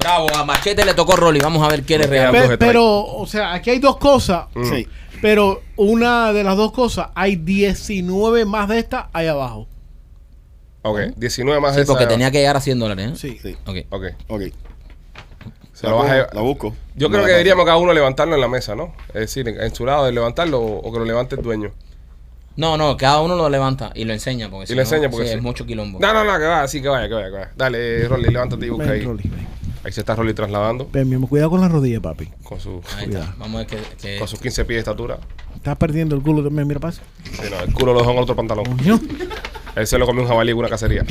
Bravo, 0.00 0.28
a 0.34 0.44
Machete 0.44 0.84
le 0.84 0.94
tocó 0.94 1.16
Rolly. 1.16 1.40
Vamos 1.40 1.62
a 1.62 1.68
ver 1.68 1.82
Pe- 1.84 1.98
de 1.98 2.08
tres. 2.08 2.56
pero, 2.58 2.84
o 3.04 3.26
sea, 3.26 3.52
aquí 3.52 3.70
hay 3.70 3.78
dos 3.78 3.96
cosas. 3.98 4.46
Mm. 4.54 4.64
Sí. 4.64 4.88
Pero 5.20 5.60
una 5.76 6.32
de 6.32 6.42
las 6.42 6.56
dos 6.56 6.72
cosas, 6.72 7.08
hay 7.14 7.36
19 7.36 8.44
más 8.46 8.68
de 8.68 8.78
estas 8.78 9.06
ahí 9.12 9.26
abajo. 9.26 9.66
Ok, 10.82 10.98
19 11.16 11.60
más 11.60 11.74
Sí, 11.74 11.80
de 11.80 11.86
porque 11.86 12.04
esa- 12.04 12.08
tenía 12.12 12.30
que 12.30 12.38
llegar 12.38 12.56
a 12.56 12.60
100 12.60 12.78
dólares. 12.78 13.10
¿eh? 13.12 13.16
Sí. 13.16 13.38
Sí. 13.42 13.56
Ok. 13.66 13.76
Ok. 13.90 14.04
Ok. 14.28 14.42
Se 15.74 15.86
la, 15.86 15.92
lo 15.92 15.98
vas 15.98 16.10
a 16.10 16.34
la 16.34 16.40
busco. 16.40 16.74
Yo 16.94 17.08
creo 17.08 17.20
la 17.22 17.26
que 17.26 17.32
deberíamos 17.32 17.64
cada 17.66 17.76
uno 17.76 17.92
levantarlo 17.92 18.34
en 18.34 18.40
la 18.40 18.48
mesa, 18.48 18.74
¿no? 18.74 18.94
Es 19.08 19.14
decir, 19.20 19.46
en, 19.48 19.60
en 19.60 19.74
su 19.74 19.84
lado 19.86 20.04
de 20.06 20.12
levantarlo 20.12 20.58
o, 20.60 20.78
o 20.88 20.92
que 20.92 20.98
lo 20.98 21.04
levante 21.04 21.36
el 21.36 21.42
dueño. 21.42 21.70
No, 22.56 22.76
no, 22.76 22.96
cada 22.96 23.20
uno 23.20 23.36
lo 23.36 23.48
levanta 23.48 23.90
y 23.94 24.04
lo 24.04 24.12
enseña. 24.12 24.50
Porque 24.50 24.64
Y 24.64 24.66
si 24.68 24.72
lo 24.74 24.78
no, 24.78 24.82
enseña 24.82 25.10
porque 25.10 25.26
sí, 25.26 25.32
sí. 25.32 25.36
es 25.38 25.42
mucho 25.42 25.64
quilombo. 25.66 25.98
No, 26.00 26.12
no, 26.12 26.24
no, 26.24 26.38
que 26.38 26.44
va, 26.44 26.62
así 26.62 26.82
que 26.82 26.88
vaya, 26.88 27.08
que 27.08 27.14
vaya, 27.14 27.26
que 27.28 27.32
vaya. 27.36 27.50
Dale, 27.56 28.08
Rolly, 28.08 28.30
levántate 28.30 28.66
y 28.66 28.68
busca 28.70 28.86
Ven, 28.86 28.92
ahí. 28.94 29.02
Rolly, 29.06 29.22
ven. 29.28 29.46
Ahí 29.82 29.92
se 29.92 30.00
está 30.00 30.14
Rolly 30.14 30.34
trasladando 30.34 30.90
amor, 30.94 31.28
cuidado 31.28 31.50
con 31.50 31.60
la 31.60 31.68
rodilla, 31.68 32.00
papi. 32.00 32.28
con, 32.42 32.60
su, 32.60 32.82
Ahí 32.96 33.06
Cuidado. 33.06 33.24
está. 33.24 33.36
Vamos 33.38 33.54
a 33.54 33.58
ver 33.58 33.66
que. 33.66 33.96
que- 33.96 34.18
con 34.18 34.28
sus 34.28 34.38
15 34.40 34.64
pies 34.66 34.76
de 34.76 34.80
estatura. 34.80 35.18
Estás 35.56 35.76
perdiendo 35.76 36.14
el 36.14 36.22
culo 36.22 36.42
también, 36.42 36.68
mira, 36.68 36.80
pasa. 36.80 37.02
Sí, 37.24 37.42
no, 37.50 37.60
el 37.60 37.72
culo 37.72 37.94
lo 37.94 38.00
dejó 38.00 38.12
en 38.12 38.18
otro 38.18 38.36
pantalón. 38.36 38.64
Coño. 38.66 39.00
Él 39.76 39.86
se 39.86 39.98
lo 39.98 40.06
comió 40.06 40.22
un 40.22 40.28
jabalí 40.28 40.50
en 40.50 40.58
una 40.58 40.68
cacería. 40.68 41.04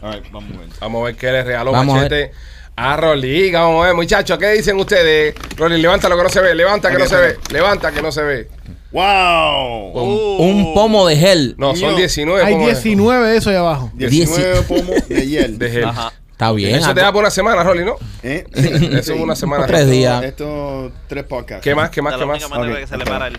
Vamos 0.00 0.16
a 0.16 0.20
ver. 0.20 0.68
Vamos 0.80 1.02
a 1.02 1.04
ver 1.06 1.16
qué 1.16 1.32
le 1.32 1.44
regaló 1.44 1.72
Vamos 1.72 1.94
a 1.94 2.02
Machete 2.02 2.32
a 2.76 2.96
Rolly. 2.96 3.50
Vamos 3.50 3.82
a 3.82 3.86
ver, 3.88 3.96
muchachos, 3.96 4.38
¿qué 4.38 4.52
dicen 4.52 4.78
ustedes? 4.78 5.34
Rolly, 5.56 5.82
levanta 5.82 6.08
lo 6.08 6.16
que 6.16 6.22
no 6.22 6.28
se 6.28 6.40
ve, 6.40 6.54
levanta 6.54 6.90
que 6.90 6.98
no 6.98 7.06
se 7.06 7.16
ve, 7.16 7.36
levanta 7.50 7.92
que 7.92 8.00
no 8.00 8.12
se 8.12 8.22
ve. 8.22 8.48
¡Wow! 8.92 9.92
Un 10.38 10.72
pomo 10.74 11.06
de 11.06 11.16
gel. 11.16 11.54
No, 11.58 11.76
son 11.76 11.88
Niño, 11.90 11.96
19. 11.98 12.42
Hay 12.44 12.54
¿cómo 12.54 12.68
es? 12.68 12.82
19 12.82 13.28
de 13.28 13.36
eso 13.36 13.50
ahí 13.50 13.56
abajo. 13.56 13.90
19 13.94 14.62
pomos 14.62 15.08
de 15.08 15.26
hiel. 15.26 15.58
de 15.58 15.70
gel. 15.70 15.84
Ajá. 15.84 16.12
Está 16.38 16.52
bien. 16.52 16.76
Eso 16.76 16.94
te 16.94 17.00
da 17.00 17.10
por 17.12 17.22
una 17.22 17.30
semana, 17.32 17.64
Rolly, 17.64 17.84
¿no? 17.84 17.96
¿Eh? 18.22 18.46
Eso 18.54 19.12
es 19.12 19.20
una 19.20 19.34
semana. 19.34 19.66
Tres 19.66 19.80
Esto- 19.80 19.90
días. 19.90 20.22
Estos 20.22 20.92
tres 21.08 21.24
podcasts. 21.24 21.64
¿Qué 21.64 21.74
más? 21.74 21.90
¿Qué 21.90 22.00
más? 22.00 22.14
¿Qué 22.14 22.24
más? 22.24 22.36
única 22.40 22.48
manera 22.48 22.74
Ok, 22.74 22.80
que 22.82 22.86
se 22.86 22.96
le 22.96 23.02
ok. 23.02 23.08
para 23.10 23.26
el. 23.26 23.38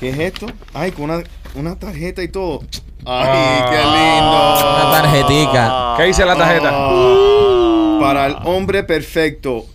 ¿Qué 0.00 0.08
es 0.08 0.18
esto? 0.18 0.46
Ay, 0.72 0.92
con 0.92 1.10
una, 1.10 1.22
una 1.54 1.78
tarjeta 1.78 2.22
y 2.22 2.28
todo. 2.28 2.60
Ay, 3.04 3.28
Ah. 3.60 3.66
qué 3.70 3.76
lindo. 3.76 4.86
Una 4.86 4.90
tarjetica. 5.02 5.94
¿Qué 5.98 6.04
dice 6.04 6.24
la 6.24 6.34
tarjeta? 6.34 6.70
Ah, 6.72 7.98
para 8.00 8.24
el 8.26 8.36
hombre 8.44 8.84
perfecto. 8.84 9.66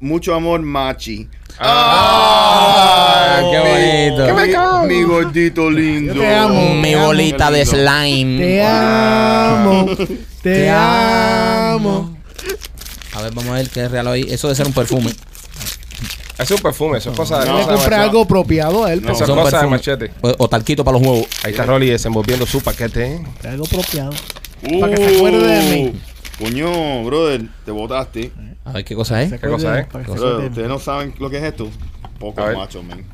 Mucho 0.00 0.34
amor, 0.34 0.62
Machi. 0.62 1.28
Ah, 1.58 3.40
qué 3.50 3.58
bonito. 3.58 4.26
¿Qué 4.26 4.32
me 4.32 4.46
Mi- 4.46 4.52
cago? 4.52 4.86
Mi 4.86 5.02
gordito 5.02 5.70
lindo. 5.70 6.14
Te 6.14 6.34
amo. 6.34 6.74
Mi 6.74 6.82
Te 6.90 6.94
amo. 6.96 7.06
bolita 7.06 7.50
de 7.50 7.66
slime. 7.66 8.38
Te 8.38 8.62
amo. 8.64 9.86
Te, 9.96 10.06
Te 10.42 10.70
amo. 10.70 12.16
A 13.14 13.22
ver, 13.22 13.32
vamos 13.34 13.50
a 13.50 13.54
ver 13.54 13.68
qué 13.70 13.84
es 13.84 13.90
real 13.90 14.06
hoy. 14.08 14.22
Eso 14.30 14.48
debe 14.48 14.56
ser 14.56 14.66
un 14.66 14.72
perfume. 14.72 15.10
Eso 16.38 16.54
es 16.54 16.60
un 16.60 16.62
perfume, 16.62 16.98
eso 16.98 17.10
es 17.10 17.16
cosa 17.16 17.40
de. 17.40 17.46
No, 17.46 17.58
le 17.58 17.64
compré 17.66 17.94
algo 17.96 18.22
apropiado 18.22 18.84
a 18.84 18.92
él. 18.92 19.00
No. 19.02 19.08
pero 19.08 19.14
Eso 19.14 19.24
es 19.24 19.28
Son 19.28 19.36
cosa 19.38 19.48
de 19.58 19.68
perfume. 19.68 19.76
machete. 19.76 20.10
O, 20.22 20.44
o 20.44 20.48
talquito 20.48 20.84
para 20.84 20.98
los 20.98 21.06
huevos. 21.06 21.26
Ahí 21.44 21.52
está 21.52 21.64
Rolly 21.66 21.90
desenvolviendo 21.90 22.46
su 22.46 22.60
paquete. 22.60 23.04
¿eh? 23.16 23.22
Algo 23.48 23.64
apropiado. 23.66 24.10
Para 24.80 24.94
que 24.94 25.08
se 25.08 25.16
acuerde 25.16 25.46
de 25.46 25.74
mí. 25.74 25.92
Uh, 26.40 26.44
Coño, 26.44 27.04
brother, 27.04 27.42
te 27.64 27.70
botaste. 27.70 28.32
A 28.64 28.72
ver 28.72 28.84
qué 28.84 28.94
cosa 28.94 29.22
es. 29.22 29.32
¿Qué 29.32 29.48
cosa 29.48 29.80
es? 29.80 29.88
de 29.92 30.46
ustedes 30.46 30.68
no 30.68 30.78
saben 30.78 31.14
lo 31.18 31.28
que 31.30 31.38
es 31.38 31.44
esto. 31.44 31.68
Poco 32.18 32.42
macho, 32.56 32.82
man. 32.82 33.04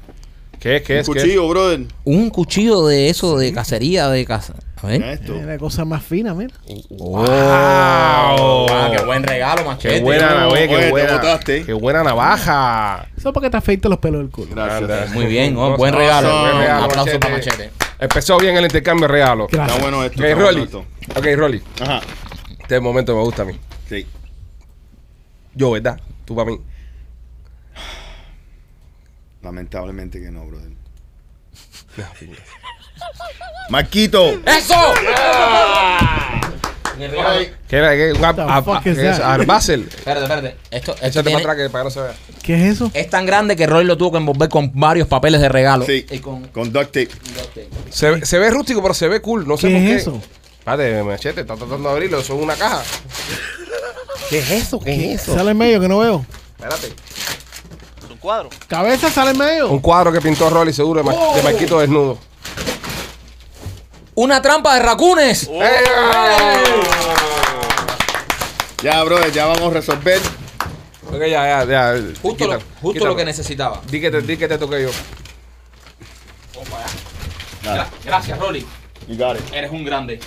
¿Qué 0.61 0.77
es? 0.77 0.83
¿Qué 0.83 0.95
Un 0.95 0.99
es? 1.01 1.07
¿Qué 1.09 1.19
es? 1.19 1.23
cuchillo, 1.25 1.49
brother. 1.49 1.81
Un 2.05 2.31
cuchillo 2.31 2.87
de 2.87 3.09
eso, 3.09 3.39
de 3.39 3.53
cacería, 3.53 4.09
de 4.09 4.25
casa. 4.27 4.55
A 4.83 4.87
Mira 4.89 5.07
ver. 5.07 5.19
esto. 5.21 5.35
Es 5.37 5.45
la 5.47 5.59
cosa 5.59 5.85
más 5.85 6.03
fina, 6.03 6.35
mira. 6.35 6.55
¡Wow! 6.91 7.27
Ah, 7.29 8.93
qué 8.97 9.05
buen 9.05 9.23
regalo, 9.23 9.65
machete. 9.65 9.95
¡Qué 9.97 10.01
buena, 10.03 10.49
qué 10.53 10.91
buena! 10.91 11.13
botaste. 11.17 11.65
¡Qué 11.65 11.73
buena 11.73 12.03
navaja! 12.03 13.07
Eso 13.17 13.29
es 13.29 13.35
para 13.35 13.47
que 13.47 13.51
te 13.51 13.57
afeites 13.57 13.89
los 13.91 13.99
pelos 13.99 14.21
del 14.21 14.31
culo. 14.31 14.55
Gracias. 14.55 15.13
Muy 15.13 15.27
bien, 15.27 15.57
oh, 15.57 15.77
buen 15.77 15.95
regalo. 15.95 16.29
Awesome. 16.29 16.43
Un 16.45 16.53
Buen 16.53 16.63
regalo, 16.63 16.85
aplauso 16.85 17.21
para 17.21 17.35
Machete. 17.37 17.71
Empezó 18.01 18.39
bien 18.39 18.57
el 18.57 18.65
intercambio 18.65 19.09
regalo. 19.09 19.47
Gracias. 19.51 19.77
Está 19.79 19.83
bueno 19.91 20.05
esto. 20.05 20.23
Ok, 20.23 20.39
Rolly. 20.39 20.63
esto. 20.63 20.85
Ok, 21.17 21.27
Rolly. 21.37 21.63
Ajá. 21.81 22.01
Este 22.61 22.81
momento 22.81 23.17
me 23.17 23.23
gusta 23.23 23.43
a 23.43 23.45
mí. 23.47 23.55
Sí. 23.89 24.07
Yo, 25.59 25.73
¿verdad? 25.73 26.01
Tú 26.25 26.37
para 26.37 26.51
mí. 26.51 26.61
Lamentablemente 29.43 30.21
que 30.21 30.31
no, 30.31 30.47
brother. 30.47 30.71
Marquito. 33.71 34.41
¡Eso! 34.47 34.75
¿Qué 37.69 37.77
era? 37.77 37.91
¿Qué? 37.95 38.13
Un 38.13 38.25
ar- 38.25 38.35
the 38.37 38.43
ar- 38.43 38.65
fuck 38.65 38.83
¿qué 38.83 38.91
is 38.91 38.99
es? 38.99 39.19
that? 39.19 39.31
Arbacel. 39.33 39.83
Espérate, 39.89 40.23
espérate. 40.23 40.57
Esto, 40.71 40.93
esto 40.95 41.07
Échate 41.07 41.23
tiene- 41.31 41.43
para 41.43 41.53
atrás 41.55 41.67
que 41.67 41.71
para 41.71 41.83
que 41.83 41.85
no 41.87 41.91
se 41.91 42.01
vea. 42.01 42.15
¿Qué 42.43 42.55
es 42.55 42.73
eso? 42.75 42.91
es 42.95 43.11
tan 43.11 43.27
grande 43.27 43.57
que 43.57 43.67
Roy 43.67 43.85
lo 43.85 43.97
tuvo 43.97 44.13
que 44.13 44.19
envolver 44.19 44.49
con 44.49 44.71
varios 44.75 45.07
papeles 45.09 45.41
de 45.41 45.49
regalo. 45.49 45.85
Sí. 45.85 46.07
Y 46.11 46.19
con... 46.21 46.47
Con 46.49 46.73
duct 46.73 46.87
tape. 46.87 47.09
Se, 47.91 48.25
se 48.25 48.39
ve 48.39 48.51
rústico, 48.51 48.81
pero 48.83 48.95
se 48.95 49.07
ve 49.09 49.21
cool. 49.21 49.47
No 49.47 49.57
sé 49.57 49.69
¿Qué 49.69 49.75
por 49.75 49.83
es 49.83 49.89
qué. 49.89 49.97
eso? 49.97 50.23
Espérate, 50.59 51.03
machete, 51.03 51.41
está 51.43 51.57
tratando 51.57 51.89
de 51.89 51.95
abrirlo. 51.95 52.21
Eso 52.21 52.37
es 52.37 52.43
una 52.43 52.55
caja. 52.55 52.83
¿Qué 54.31 54.39
es 54.41 54.51
eso? 54.51 54.79
¿Qué 54.81 55.13
es 55.15 55.23
eso? 55.23 55.35
Sale 55.35 55.51
en 55.53 55.57
medio 55.59 55.81
que 55.81 55.89
no 55.89 55.99
veo. 55.99 56.25
Espérate. 56.59 56.87
Es 56.89 58.11
un 58.11 58.19
cuadro. 58.19 58.51
Cabeza 58.69 59.11
sale 59.11 59.31
en 59.31 59.39
medio. 59.39 59.69
Un 59.69 59.81
cuadro 59.81 60.13
que 60.13 60.21
pintó 60.21 60.51
Rolly 60.51 60.73
seguro 60.73 61.03
de, 61.03 61.05
Ma- 61.05 61.35
de 61.35 61.43
Marquito 61.43 61.79
desnudo. 61.81 62.19
¡Una 64.15 64.43
trampa 64.43 64.75
de 64.75 64.81
racunes! 64.83 65.49
¡Eh! 65.51 65.85
Ya, 68.83 69.03
brother, 69.05 69.33
ya 69.33 69.47
vamos 69.47 69.71
a 69.71 69.75
resolver. 69.75 70.21
Ok, 71.11 71.21
ya, 71.21 71.65
ya, 71.65 71.65
ya. 71.65 71.93
Justo, 72.21 72.47
lo, 72.47 72.59
Quítalo, 72.59 72.59
justo 72.81 72.93
quítalo. 72.93 73.11
lo 73.13 73.17
que 73.17 73.25
necesitaba. 73.25 73.81
Di 73.91 74.01
que 74.01 74.11
te, 74.11 74.23
di 74.23 74.37
que 74.37 74.47
te 74.49 74.59
toqué 74.59 74.83
yo. 74.83 74.91
Nada. 77.65 77.89
Gracias, 78.05 78.39
Rolly. 78.39 78.67
You 79.09 79.17
got 79.17 79.37
it. 79.37 79.43
Eres 79.53 79.71
un 79.71 79.85
grande. 79.85 80.21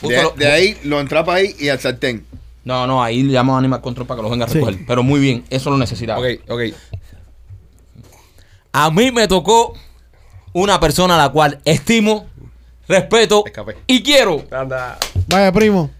Justo 0.00 0.08
De, 0.16 0.22
lo- 0.22 0.30
de 0.30 0.50
ahí 0.50 0.78
lo 0.84 1.00
entrapa 1.00 1.34
ahí 1.34 1.54
y 1.58 1.68
al 1.68 1.80
sartén. 1.80 2.26
No, 2.66 2.84
no, 2.86 3.00
ahí 3.02 3.22
llamamos 3.22 3.54
a 3.54 3.58
Animal 3.60 3.80
Control 3.80 4.06
para 4.08 4.18
que 4.18 4.22
los 4.22 4.30
venga 4.32 4.44
a 4.44 4.48
Sí. 4.48 4.54
recoger. 4.58 4.84
Pero 4.86 5.02
muy 5.04 5.20
bien, 5.20 5.44
eso 5.50 5.70
lo 5.70 5.78
necesitaba. 5.78 6.18
Ok, 6.18 6.26
ok. 6.48 6.60
A 8.72 8.90
mí 8.90 9.12
me 9.12 9.28
tocó 9.28 9.72
una 10.52 10.80
persona 10.80 11.14
a 11.14 11.18
la 11.18 11.28
cual 11.30 11.60
estimo, 11.64 12.26
respeto 12.88 13.44
Escapé. 13.46 13.76
y 13.86 14.02
quiero. 14.02 14.44
Anda. 14.50 14.98
Vaya, 15.28 15.52
primo. 15.52 15.90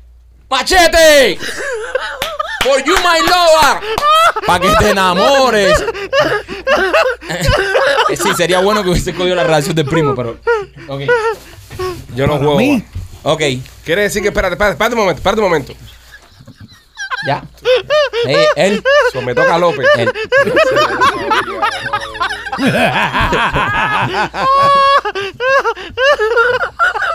¡Machete! 0.51 1.39
For 2.65 2.83
you, 2.85 2.95
my 2.97 3.21
lover. 3.21 4.45
Para 4.45 4.61
que 4.61 4.75
te 4.79 4.91
enamores. 4.91 5.85
Sí, 8.17 8.29
sería 8.37 8.61
bueno 8.61 8.83
que 8.83 8.91
hubiese 8.91 9.13
cogido 9.15 9.35
la 9.35 9.43
relación 9.45 9.75
del 9.75 9.87
primo, 9.87 10.15
pero. 10.15 10.39
Ok. 10.89 11.01
Yo 12.15 12.27
no 12.27 12.35
Para 12.35 12.45
juego. 12.45 12.59
mí. 12.59 12.85
Ok, 13.25 13.43
Quiere 13.85 14.03
decir 14.03 14.23
que, 14.23 14.29
espérate, 14.29 14.55
espérate, 14.55 14.73
espérate 14.73 14.95
un 14.95 15.01
momento, 15.01 15.19
espérate 15.19 15.41
un 15.41 15.49
momento. 15.49 15.75
Ya. 17.27 17.43
Eh, 18.27 18.47
él. 18.57 18.83
So, 19.13 19.23
me 19.23 19.35
toca 19.35 19.55
a 19.55 19.59
López. 19.59 19.87
él. 19.99 20.11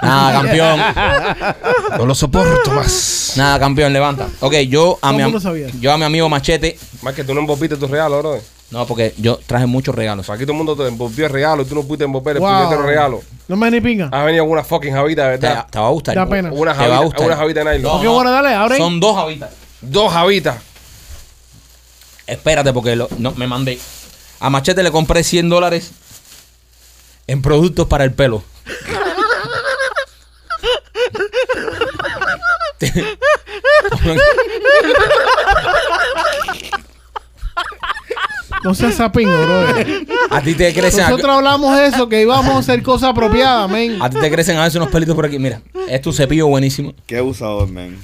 Nada, 0.02 0.32
campeón. 0.42 0.80
No 1.98 2.06
lo 2.06 2.16
soporto 2.16 2.72
más. 2.72 3.34
Nada, 3.36 3.60
campeón, 3.60 3.94
levanta. 3.94 4.28
Ok, 4.40 4.54
yo 4.68 4.98
a, 5.02 5.12
mi, 5.14 5.22
am- 5.22 5.34
yo 5.80 5.92
a 5.92 5.98
mi 5.98 6.04
amigo 6.06 6.28
Machete. 6.30 6.78
Más 7.02 7.14
que 7.14 7.24
tú 7.24 7.34
no 7.34 7.42
envolviste 7.42 7.78
tus 7.78 7.90
regalos, 7.90 8.22
bro. 8.22 8.40
No, 8.72 8.86
porque 8.88 9.14
yo 9.18 9.38
traje 9.46 9.66
muchos 9.66 9.94
regalos. 9.94 10.30
Aquí 10.30 10.44
todo 10.44 10.54
el 10.54 10.58
mundo 10.60 10.76
te 10.78 10.88
envolvió 10.88 11.26
el 11.26 11.32
regalo 11.32 11.62
y 11.64 11.66
tú 11.66 11.76
no 11.76 11.84
pudiste 11.84 12.06
envolver 12.06 12.38
el 12.38 12.42
Wow. 12.42 12.52
puñetero 12.58 12.84
regalo. 12.84 13.22
No 13.50 13.58
me 13.58 13.70
ni 13.70 13.82
pinga. 13.82 14.10
Has 14.12 14.26
venido 14.26 14.46
una 14.46 14.64
fucking 14.64 14.94
javita, 14.94 15.28
de 15.28 15.38
Te, 15.38 15.48
verdad. 15.48 15.68
te 15.70 15.78
va 15.80 15.88
a 15.88 15.90
gustar. 15.90 16.16
Da 16.16 16.26
pena. 16.28 16.50
Una 16.54 16.72
Te 16.74 16.78
va 16.80 16.84
a 16.86 16.88
javita, 16.88 17.04
gustar. 17.04 17.28
una 17.28 17.36
javita 17.38 17.64
de 17.66 17.78
nylon. 17.80 17.98
Ok, 17.98 18.06
bueno, 18.06 18.32
dale, 18.32 18.54
abre 18.56 18.76
ahí. 18.76 18.82
Son 18.82 19.00
dos 19.00 19.18
habitas. 19.18 19.50
Dos 19.82 20.12
javitas. 20.14 20.62
Espérate, 22.28 22.72
porque 22.74 22.96
lo- 22.96 23.10
no, 23.18 23.32
me 23.34 23.48
mandé. 23.48 23.80
A 24.40 24.50
Machete 24.50 24.84
le 24.84 24.92
compré 24.92 25.24
100 25.24 25.50
dólares 25.50 25.92
en 27.28 27.42
productos 27.42 27.88
para 27.88 28.04
el 28.04 28.14
pelo. 28.14 28.44
No 38.64 38.76
seas 38.76 38.96
sapingo, 38.96 39.32
bro. 39.42 39.66
A 40.30 40.42
ti 40.42 40.54
te 40.54 40.72
crecen. 40.74 41.06
Nosotros 41.10 41.36
hablamos 41.36 41.76
de 41.78 41.88
eso, 41.88 42.08
que 42.08 42.22
íbamos 42.22 42.54
a 42.54 42.58
hacer 42.60 42.84
cosas 42.84 43.10
apropiadas, 43.10 43.70
men. 43.72 44.00
A 44.02 44.10
ti 44.10 44.20
te 44.20 44.30
crecen 44.30 44.58
a 44.58 44.64
veces 44.64 44.76
unos 44.76 44.90
pelitos 44.90 45.16
por 45.16 45.26
aquí. 45.26 45.40
Mira, 45.40 45.62
es 45.88 46.02
tu 46.02 46.14
cepillo 46.14 46.48
buenísimo. 46.48 46.94
Qué 47.08 47.18
abusador, 47.18 47.68
man. 47.70 47.98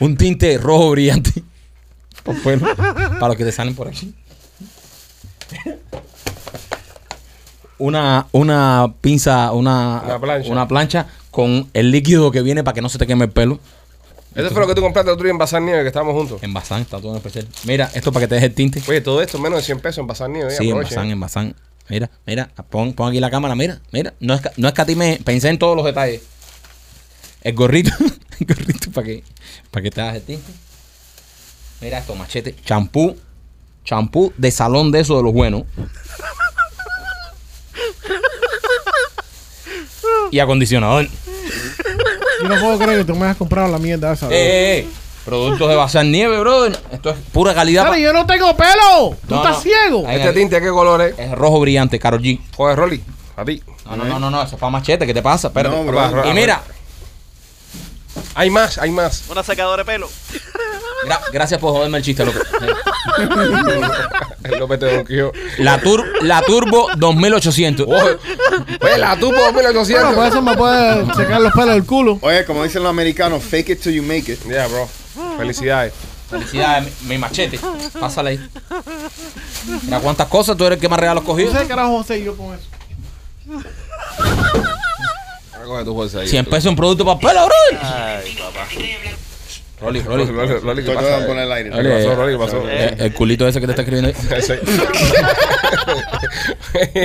Un 0.00 0.16
tinte 0.16 0.56
rojo 0.58 0.90
brillante. 0.90 1.42
Pelo. 2.44 2.66
Para 2.76 3.28
los 3.28 3.36
que 3.36 3.44
te 3.44 3.52
salen 3.52 3.74
por 3.74 3.88
aquí. 3.88 4.14
Una, 7.78 8.26
una 8.32 8.92
pinza, 9.00 9.52
una, 9.52 10.02
Una 10.04 10.18
plancha. 10.20 10.50
una 10.50 10.68
plancha 10.68 11.06
con 11.30 11.70
el 11.74 11.90
líquido 11.92 12.30
que 12.32 12.42
viene 12.42 12.64
para 12.64 12.74
que 12.74 12.82
no 12.82 12.88
se 12.88 12.98
te 12.98 13.06
queme 13.06 13.26
el 13.26 13.30
pelo. 13.30 13.60
Eso 14.34 14.50
fue 14.50 14.60
lo 14.60 14.66
que 14.66 14.74
tú 14.74 14.82
compraste 14.82 15.10
el 15.10 15.14
otro 15.14 15.24
día 15.24 15.32
en 15.32 15.38
Bazar 15.38 15.62
Nieve, 15.62 15.82
que 15.82 15.88
estábamos 15.88 16.14
juntos. 16.14 16.42
En 16.42 16.52
Bazán, 16.52 16.82
está 16.82 16.98
todo 17.00 17.10
en 17.12 17.16
especial. 17.16 17.48
Mira, 17.64 17.90
esto 17.94 18.12
para 18.12 18.24
que 18.24 18.28
te 18.28 18.34
deje 18.34 18.46
el 18.46 18.54
tinte. 18.54 18.82
Oye, 18.88 19.00
todo 19.00 19.22
esto 19.22 19.38
menos 19.38 19.60
de 19.60 19.64
100 19.64 19.80
pesos 19.80 19.98
en 19.98 20.06
Bazar 20.06 20.28
Nieve. 20.28 20.50
Sí, 20.50 20.68
en. 20.70 20.76
Bazán, 20.76 21.10
en 21.10 21.18
Bazán. 21.20 21.54
Mira, 21.88 22.10
mira, 22.26 22.50
pon, 22.68 22.92
pon 22.92 23.08
aquí 23.08 23.20
la 23.20 23.30
cámara, 23.30 23.54
mira, 23.54 23.80
mira. 23.92 24.12
No 24.20 24.34
es, 24.34 24.42
no 24.56 24.68
escatimé, 24.68 25.20
pensé 25.24 25.48
en 25.48 25.58
todos 25.58 25.74
los 25.76 25.84
detalles. 25.84 26.20
El 27.42 27.54
gorrito, 27.54 27.90
el 28.40 28.46
gorrito 28.46 28.90
para 28.92 29.06
que, 29.06 29.24
para 29.70 29.82
que 29.82 29.90
te 29.90 30.00
hagas 30.00 30.16
el 30.16 30.22
tinte. 30.22 30.52
Mira 31.80 31.98
esto, 31.98 32.14
machete. 32.14 32.54
Champú. 32.64 33.16
Champú 33.84 34.32
de 34.36 34.50
salón 34.50 34.90
de 34.90 35.00
eso 35.00 35.16
de 35.16 35.22
los 35.22 35.32
buenos. 35.32 35.62
Y 40.30 40.38
acondicionador. 40.40 41.04
Eh, 41.04 41.10
Yo 42.42 42.48
no 42.48 42.60
puedo 42.60 42.78
creer 42.78 42.98
que 42.98 43.04
tú 43.04 43.16
me 43.18 43.26
has 43.26 43.36
comprado 43.36 43.68
la 43.68 43.78
mierda 43.78 44.12
esa. 44.12 44.26
bro. 44.26 44.36
eh, 44.36 44.78
eh. 44.80 44.88
Productos 45.24 45.68
de 45.68 45.74
basar 45.74 46.04
nieve, 46.06 46.38
brother. 46.40 46.78
Esto 46.90 47.10
es 47.10 47.16
pura 47.32 47.54
calidad. 47.54 47.84
Dale, 47.84 47.96
pa- 47.96 48.00
yo 48.02 48.12
no 48.12 48.26
tengo 48.26 48.56
pelo. 48.56 49.16
Tú 49.26 49.34
No, 49.34 49.36
estás 49.36 49.56
no. 49.56 49.62
ciego. 49.62 50.04
Ahí- 50.06 50.16
Este 50.20 50.32
tinte, 50.32 50.60
¿qué 50.60 50.68
color 50.70 51.02
es? 51.02 51.18
Es 51.18 51.32
rojo 51.32 51.60
brillante, 51.60 51.98
Karol 51.98 52.20
G. 52.22 52.40
Joder, 52.56 52.76
Rolly. 52.78 53.02
A 53.36 53.44
ti. 53.44 53.62
No, 53.84 53.96
no, 53.96 54.04
no, 54.04 54.18
no, 54.18 54.30
no, 54.30 54.42
eso 54.42 54.56
es 54.56 54.60
para 54.60 54.70
machete. 54.70 55.06
¿Qué 55.06 55.12
te 55.14 55.22
pasa? 55.22 55.48
Espérate. 55.48 55.76
No, 55.76 55.84
bro. 55.84 56.30
Y 56.30 56.32
mira, 56.34 56.62
Hay 58.38 58.50
más, 58.50 58.78
hay 58.78 58.90
más. 58.92 59.24
Una 59.28 59.42
secadora 59.42 59.82
de 59.82 59.84
pelo. 59.92 60.08
gra- 61.04 61.20
gracias 61.32 61.58
por 61.60 61.72
joderme 61.72 61.98
el 61.98 62.04
chiste, 62.04 62.24
loco. 62.24 62.38
El 64.44 64.58
López 64.60 64.78
te 64.78 64.94
donqueó. 64.94 65.32
La, 65.58 65.80
tur 65.80 66.04
la 66.22 66.40
Turbo 66.42 66.86
2800. 66.96 67.86
Oye, 67.88 68.98
la 68.98 69.16
tupo 69.16 69.32
Bueno, 69.34 69.52
por 69.52 69.62
1800. 69.64 70.28
eso 70.28 70.40
me 70.42 70.56
puede 70.56 71.04
secar 71.16 71.40
los 71.40 71.52
pelos 71.52 71.70
del 71.70 71.84
culo. 71.84 72.18
Oye, 72.22 72.44
como 72.44 72.62
dicen 72.62 72.84
los 72.84 72.90
americanos, 72.90 73.42
fake 73.42 73.70
it 73.70 73.80
till 73.82 73.92
you 73.92 74.02
make 74.04 74.30
it. 74.32 74.38
Yeah, 74.48 74.68
bro. 74.68 74.88
Felicidades. 75.36 75.92
Felicidades, 76.30 76.92
mi, 77.02 77.18
machete. 77.18 77.58
Pásale 77.98 78.30
ahí. 78.30 78.48
Mira 79.82 79.98
cuántas 79.98 80.28
cosas 80.28 80.56
tú 80.56 80.64
eres 80.64 80.76
el 80.76 80.80
que 80.80 80.88
más 80.88 81.00
regalos 81.00 81.24
No 81.24 81.28
cogido. 81.28 81.50
sé 81.52 81.58
qué 81.62 81.66
carajo 81.66 81.98
hacer 82.00 82.22
yo 82.22 82.36
con 82.36 82.54
eso. 82.54 82.68
Coge 85.66 85.84
tu 85.84 85.94
bolsa 85.94 86.20
ahí. 86.20 86.28
100 86.28 86.44
pesos 86.46 86.66
en 86.66 86.76
producto 86.76 87.04
para 87.04 87.18
pelo, 87.18 87.46
bro. 87.46 87.78
Ay, 87.82 88.36
papá. 88.38 88.66
Rolly, 89.80 90.00
Rolly, 90.00 90.24
Rolly. 90.24 90.82
¿qué 90.84 90.90
de 90.90 91.26
poner 91.26 91.44
el 91.44 91.52
aire. 91.52 91.70
¿Qué 91.70 91.88
pasó, 91.88 92.14
Rolly? 92.16 92.32
¿Qué 92.32 92.38
pasó? 92.38 92.68
Eh, 92.68 92.96
el 92.98 93.14
culito 93.14 93.46
ese 93.46 93.60
que 93.60 93.66
te 93.66 93.72
está 93.72 93.82
escribiendo 93.82 94.08
ahí. 94.08 94.38
Ese. 94.38 94.60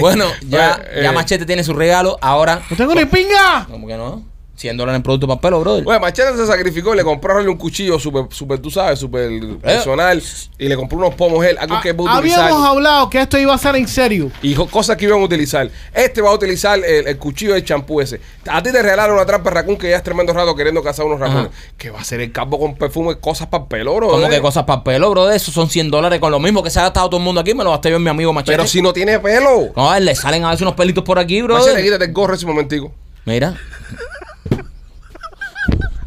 Bueno, 0.01 0.25
ya, 0.47 0.81
ya 1.01 1.09
eh, 1.09 1.11
Machete 1.11 1.45
tiene 1.45 1.63
su 1.63 1.73
regalo. 1.73 2.17
Ahora, 2.21 2.61
¡No 2.69 2.75
tengo 2.75 2.93
ni 2.93 3.05
pinga! 3.05 3.65
¿cómo 3.69 3.87
que 3.87 3.95
no? 3.95 4.23
100 4.55 4.77
dólares 4.77 4.97
en 4.97 5.03
producto 5.03 5.27
para 5.27 5.41
pelo, 5.41 5.59
brother. 5.61 5.83
Bueno, 5.83 5.99
Machete 5.99 6.37
se 6.37 6.45
sacrificó 6.45 6.93
y 6.93 6.97
le 6.97 7.03
compró 7.03 7.31
a 7.31 7.35
Rolly 7.37 7.47
un 7.49 7.57
cuchillo 7.57 7.97
súper, 7.99 8.25
súper, 8.29 8.59
tú 8.59 8.69
sabes, 8.69 8.99
súper 8.99 9.57
personal. 9.57 10.21
Y 10.59 10.67
le 10.67 10.75
compró 10.75 10.99
unos 10.99 11.15
pomos 11.15 11.43
él, 11.43 11.57
algo 11.59 11.81
que 11.81 11.91
va 11.91 12.13
a 12.13 12.17
utilizar. 12.17 12.39
Ah, 12.41 12.45
Habíamos 12.45 12.67
hablado 12.67 13.09
que 13.09 13.19
esto 13.21 13.37
iba 13.39 13.53
a 13.53 13.57
ser 13.57 13.75
en 13.75 13.87
serio. 13.87 14.31
Y 14.43 14.53
cosas 14.53 14.95
que 14.95 15.05
iban 15.05 15.19
a 15.19 15.23
utilizar. 15.23 15.69
Este 15.93 16.21
va 16.21 16.29
a 16.29 16.33
utilizar 16.33 16.77
el, 16.79 17.07
el 17.07 17.17
cuchillo 17.17 17.53
del 17.55 17.65
champú 17.65 17.99
ese. 17.99 18.21
A 18.47 18.61
ti 18.61 18.71
te 18.71 18.81
regalaron 18.81 19.15
una 19.15 19.25
trampa 19.25 19.49
de 19.49 19.55
raccoon 19.55 19.77
que 19.77 19.89
ya 19.89 19.97
es 19.97 20.03
tremendo 20.03 20.31
rato 20.33 20.55
queriendo 20.55 20.83
cazar 20.83 21.05
unos 21.07 21.19
racones. 21.19 21.49
Que 21.75 21.89
va 21.89 21.99
a 22.01 22.03
ser 22.03 22.21
el 22.21 22.31
campo 22.31 22.59
con 22.59 22.75
perfume, 22.75 23.15
cosas 23.17 23.47
para 23.47 23.63
el 23.63 23.67
pelo, 23.69 23.95
bro. 23.95 24.09
Como 24.09 24.29
que 24.29 24.39
cosas 24.39 24.63
para 24.65 24.83
pelo, 24.83 25.09
brother. 25.09 25.35
Eso 25.35 25.51
son 25.51 25.67
100 25.67 25.89
dólares 25.89 26.19
con 26.19 26.31
lo 26.31 26.39
mismo 26.39 26.61
que 26.61 26.69
se 26.69 26.79
ha 26.79 26.83
gastado 26.83 27.09
todo 27.09 27.17
el 27.17 27.23
mundo 27.23 27.41
aquí. 27.41 27.55
Me 27.55 27.63
lo 27.63 27.71
gasté 27.71 27.89
yo 27.89 27.95
en 27.95 28.03
mi 28.03 28.09
amigo 28.11 28.31
Machete. 28.31 28.51
Pero 28.53 28.67
si 28.67 28.81
no 28.83 28.93
tiene 28.93 29.19
pelo. 29.19 29.71
No, 29.75 29.89
a 29.91 29.97
él 29.97 30.05
le 30.05 30.15
salen 30.15 30.45
a 30.45 30.51
veces 30.51 30.61
unos 30.61 30.75
pelitos 30.75 31.03
por 31.03 31.17
aquí, 31.17 31.41
Machete, 31.41 31.53
brother. 31.71 31.83
quítate 31.83 32.05
el 32.05 32.13
gorro 32.13 32.35
ese 32.35 32.45
momentico. 32.45 32.91
Mira. 33.25 33.55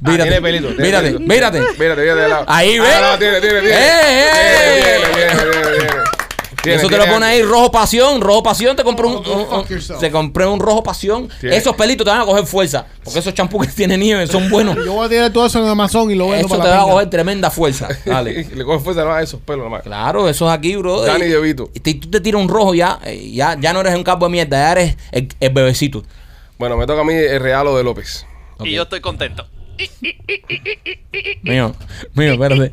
Ah, 0.07 0.11
Mírate, 0.11 0.31
tiene 0.31 0.43
pelito. 0.43 0.69
tiene 0.69 0.83
mírate, 0.83 1.05
pelito. 1.13 1.21
mírate. 1.33 1.59
Mírate, 1.61 1.79
mírate 1.81 2.01
de 2.23 2.29
lado. 2.29 2.45
Ahí, 2.47 2.79
ve. 2.79 2.87
Ah, 2.89 3.11
no, 3.13 3.19
tiene, 3.19 3.41
tiene, 3.41 3.61
tiene. 3.61 3.77
¡Eh, 3.77 3.81
eh! 3.81 5.01
Tiene, 5.13 5.15
tiene, 5.15 5.31
tiene, 5.35 5.53
tiene, 5.53 5.63
tiene. 5.79 6.07
Tiene, 6.63 6.79
Eso 6.79 6.89
te 6.89 6.97
tiene 6.97 7.07
lo 7.07 7.13
pone 7.15 7.27
ahí, 7.27 7.43
rojo 7.43 7.71
pasión, 7.71 8.21
rojo 8.21 8.43
pasión, 8.43 8.75
te 8.75 8.83
compré 8.83 9.07
un, 9.07 9.23
Oh, 9.25 9.61
un- 9.61 9.61
un- 9.61 9.99
te 10.01 10.11
compré 10.11 10.47
un 10.47 10.59
rojo 10.59 10.83
pasión. 10.83 11.29
Tiene. 11.41 11.57
Esos 11.57 11.77
pelitos 11.77 12.05
te 12.05 12.11
van 12.11 12.23
a 12.23 12.25
coger 12.25 12.45
fuerza, 12.45 12.87
porque 13.05 13.21
esos 13.21 13.33
champús 13.35 13.67
que 13.69 13.73
tienen 13.73 14.01
nieve 14.01 14.27
son 14.27 14.51
buenos. 14.51 14.75
Yo 14.85 14.95
voy 14.95 15.07
a 15.07 15.09
tirar 15.09 15.33
todo 15.33 15.47
eso 15.47 15.63
en 15.63 15.69
Amazon 15.69 16.11
y 16.11 16.17
lo 16.17 16.29
vendo 16.31 16.49
Eso 16.49 16.59
te 16.61 16.69
va 16.69 16.81
a 16.81 16.83
coger 16.83 17.09
tremenda 17.09 17.51
fuerza. 17.53 17.87
Dale. 18.05 18.49
Le 18.53 18.65
coge 18.65 18.83
fuerza 18.83 19.03
a 19.17 19.23
esos 19.23 19.41
pelos 19.43 19.63
nomás. 19.65 19.83
Claro, 19.83 20.29
eso 20.29 20.49
es 20.51 20.59
aquí, 20.59 20.75
bro. 20.75 21.03
Dani 21.03 21.27
Y- 21.27 21.29
DeVito. 21.29 21.71
Y 21.73 21.79
tú 21.95 22.11
te 22.11 22.21
tiras 22.21 22.41
un 22.43 22.49
rojo 22.49 22.75
ya, 22.75 22.99
eh, 23.05 23.31
ya, 23.33 23.57
ya 23.61 23.73
no 23.73 23.81
eres 23.83 23.95
un 23.95 24.03
capo 24.03 24.25
de 24.27 24.33
mierda, 24.33 24.57
ya 24.59 24.73
eres 24.73 24.97
el, 25.13 25.29
el 25.39 25.51
bebecito. 25.53 26.03
Bueno, 26.59 26.77
me 26.77 26.85
toca 26.87 27.03
a 27.03 27.05
mí 27.05 27.15
el 27.15 27.39
regalo 27.39 27.77
de 27.77 27.85
López. 27.85 28.27
Y 28.65 28.73
yo 28.73 28.83
estoy 28.85 29.01
contento. 29.01 29.47
Mío, 31.43 31.75
mío, 32.15 32.33
espérate. 32.33 32.73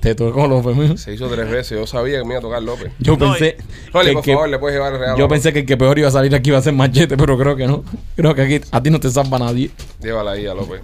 Te 0.00 0.14
tocó 0.14 0.46
López, 0.46 0.76
mío. 0.76 0.96
Se 0.96 1.12
hizo 1.14 1.28
tres 1.28 1.48
veces. 1.50 1.78
Yo 1.78 1.86
sabía 1.86 2.18
que 2.18 2.24
me 2.24 2.30
iba 2.30 2.38
a 2.38 2.42
tocar 2.42 2.62
López. 2.62 2.92
Yo 2.98 3.12
No, 3.16 3.18
pensé. 3.18 3.56
Rolly, 3.92 4.08
que- 4.08 4.14
por 4.14 4.22
que- 4.24 4.32
favor, 4.34 4.48
le 4.48 4.58
puedes 4.58 4.76
llevar 4.76 4.92
el 4.94 4.98
regalo. 5.00 5.18
yo 5.18 5.28
pensé 5.28 5.52
que 5.52 5.60
el 5.60 5.66
que 5.66 5.76
peor 5.76 5.98
iba 5.98 6.08
a 6.08 6.10
salir 6.12 6.34
aquí 6.34 6.50
iba 6.50 6.58
a 6.58 6.62
ser 6.62 6.72
machete, 6.72 7.16
pero 7.16 7.36
creo 7.38 7.56
que 7.56 7.66
no. 7.66 7.84
Creo 8.16 8.34
que 8.34 8.42
aquí 8.42 8.60
a 8.70 8.82
ti 8.82 8.90
no 8.90 9.00
te 9.00 9.10
salva 9.10 9.38
nadie. 9.38 9.70
Llévala 10.00 10.32
ahí 10.32 10.46
a 10.46 10.54
López. 10.54 10.80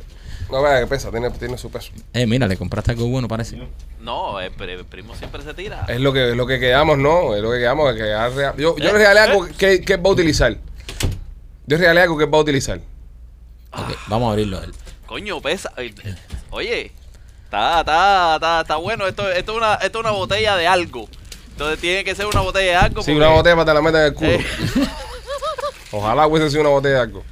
No 0.51 0.63
vea 0.63 0.81
que 0.81 0.87
pesa, 0.87 1.11
tiene, 1.11 1.31
tiene 1.31 1.59
su 1.59 1.71
peso. 1.71 1.93
Eh, 2.15 2.27
mira, 2.27 2.47
le 2.47 2.57
compraste 2.57 2.93
algo 2.93 3.07
bueno, 3.09 3.29
parece. 3.29 3.59
No, 4.01 4.41
el, 4.41 4.51
pri- 4.51 4.73
el 4.73 4.85
primo 4.87 5.15
siempre 5.15 5.43
se 5.43 5.53
tira. 5.53 5.85
Es 5.89 6.01
lo 6.01 6.13
que, 6.13 6.31
es 6.31 6.37
lo 6.37 6.47
que 6.47 6.59
quedamos, 6.59 6.97
¿no? 6.97 7.35
Es 7.37 7.43
lo 7.43 7.51
que 7.53 7.59
quedamos. 7.59 7.93
Que 7.95 8.01
yo 8.57 8.57
yo 8.57 8.77
Eh, 8.79 8.83
le 8.85 8.93
regalé 8.93 9.21
eh. 9.21 9.23
algo 9.25 9.47
que, 9.59 9.83
que 9.83 9.93
él 9.95 10.05
va 10.05 10.09
a 10.09 10.13
utilizar. 10.13 10.53
Yo 10.53 11.77
le 11.77 11.79
regalé 11.79 12.01
algo 12.01 12.17
que 12.17 12.25
va 12.25 12.39
a 12.39 12.41
utilizar. 12.41 12.79
Ok, 13.73 13.95
vamos 14.09 14.29
a 14.29 14.33
abrirlo. 14.33 14.59
Coño, 15.09 15.41
pesa. 15.41 15.73
Oye, 16.51 16.93
está, 17.45 17.81
está, 17.81 18.35
está, 18.35 18.61
está 18.61 18.77
bueno. 18.77 19.07
Esto, 19.07 19.29
esto, 19.31 19.53
es 19.53 19.57
una, 19.59 19.75
esto 19.77 19.99
es 19.99 20.05
una 20.05 20.11
botella 20.13 20.55
de 20.57 20.67
algo. 20.69 21.09
Entonces 21.49 21.81
tiene 21.81 22.05
que 22.05 22.15
ser 22.15 22.27
una 22.27 22.41
botella 22.43 22.67
de 22.67 22.77
algo. 22.77 23.03
Sí, 23.03 23.11
porque- 23.13 23.17
una 23.17 23.29
botella 23.35 23.57
para 23.57 23.65
te 23.67 23.75
la 23.75 23.81
meter 23.83 24.01
en 24.01 24.07
el 24.07 24.15
culo. 24.15 24.31
Eh. 24.31 24.47
Ojalá 25.93 26.27
hubiese 26.27 26.51
sido 26.51 26.61
una 26.61 26.71
botella 26.71 26.95
de 26.97 27.01
algo. 27.01 27.25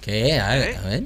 ¿Qué? 0.00 0.38
A 0.38 0.48
ver, 0.50 0.68
¿Eh? 0.70 0.76
a 0.76 0.80
ver. 0.86 1.02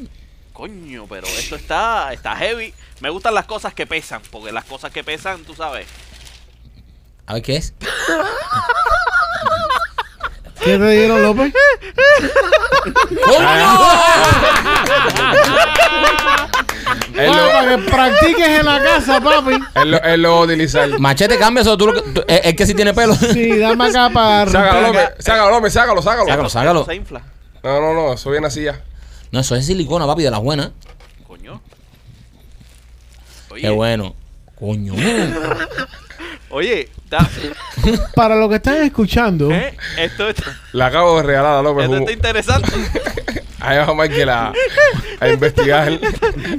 Coño, 0.53 1.07
pero 1.09 1.27
esto 1.27 1.57
está, 1.57 2.13
está 2.13 2.37
heavy. 2.37 2.75
Me 3.01 3.09
gustan 3.09 3.33
las 3.35 3.47
cosas 3.47 3.73
que 3.73 3.87
pesan, 3.87 4.21
porque 4.31 4.53
las 4.53 4.65
cosas 4.67 4.93
que 4.93 5.03
pesan, 5.03 5.43
tú 5.45 5.55
sabes. 5.55 5.87
A 7.25 7.33
ver 7.35 7.43
qué 7.43 7.57
es. 7.57 7.73
¿Qué 10.65 10.79
te 10.79 10.91
dieron, 10.91 11.23
López? 11.23 11.53
Él 17.15 17.27
lo, 17.31 17.37
para 17.53 17.77
que 17.77 17.83
practiques 17.91 18.49
en 18.49 18.67
la 18.67 18.83
casa, 18.83 19.21
papi. 19.21 19.53
él 19.75 19.91
lo, 19.91 20.03
él 20.03 20.23
lo 20.23 20.33
va 20.33 20.39
a 20.39 20.41
utilizar. 20.43 20.99
Machete, 20.99 21.39
cambia 21.39 21.61
eso. 21.63 21.77
Tú, 21.77 21.87
lo 21.89 21.95
que- 21.95 22.11
tú- 22.11 22.25
es, 22.27 22.41
es 22.45 22.55
que 22.55 22.67
si 22.67 22.75
tiene 22.75 22.95
pelo. 22.95 23.15
Sí, 23.15 23.59
dame 23.59 23.87
acá 23.89 24.11
para 24.11 24.51
Sácalo. 24.51 24.89
López. 24.89 25.09
Sácalo, 25.19 25.51
López. 25.51 25.73
Sácalo, 25.73 26.03
sácalo. 26.03 26.27
Sácalo, 26.29 26.49
sácalo. 26.49 26.85
Se 26.87 26.95
infla. 26.95 27.23
No, 27.63 27.81
no, 27.81 27.93
no. 27.95 28.13
Eso 28.15 28.31
viene 28.31 28.47
así 28.47 28.63
ya. 28.65 28.81
No, 29.31 29.41
eso 29.41 29.55
es 29.57 29.67
silicona, 29.67 30.07
papi, 30.07 30.23
de 30.23 30.31
las 30.31 30.41
buenas. 30.41 30.71
Coño. 31.27 31.61
Qué 33.61 33.69
bueno. 33.71 34.15
Coño. 34.59 34.95
Oye, 36.53 36.89
está- 37.05 37.29
Para 38.15 38.37
los 38.37 38.49
que 38.51 38.57
están 38.57 38.77
escuchando, 38.85 39.51
¿eh? 39.51 39.75
esto, 39.99 40.29
está- 40.29 40.57
Le 40.73 40.85
acabo 40.85 41.17
de 41.17 41.23
regalar 41.25 41.57
a 41.57 41.63
López. 41.63 41.85
esto 41.85 41.97
está 41.97 42.13
interesante. 42.13 42.71
Ahí 43.61 43.79
va 43.79 43.95
Michael 43.95 44.29
a, 44.29 44.53
a 45.21 45.29
investigar. 45.29 45.99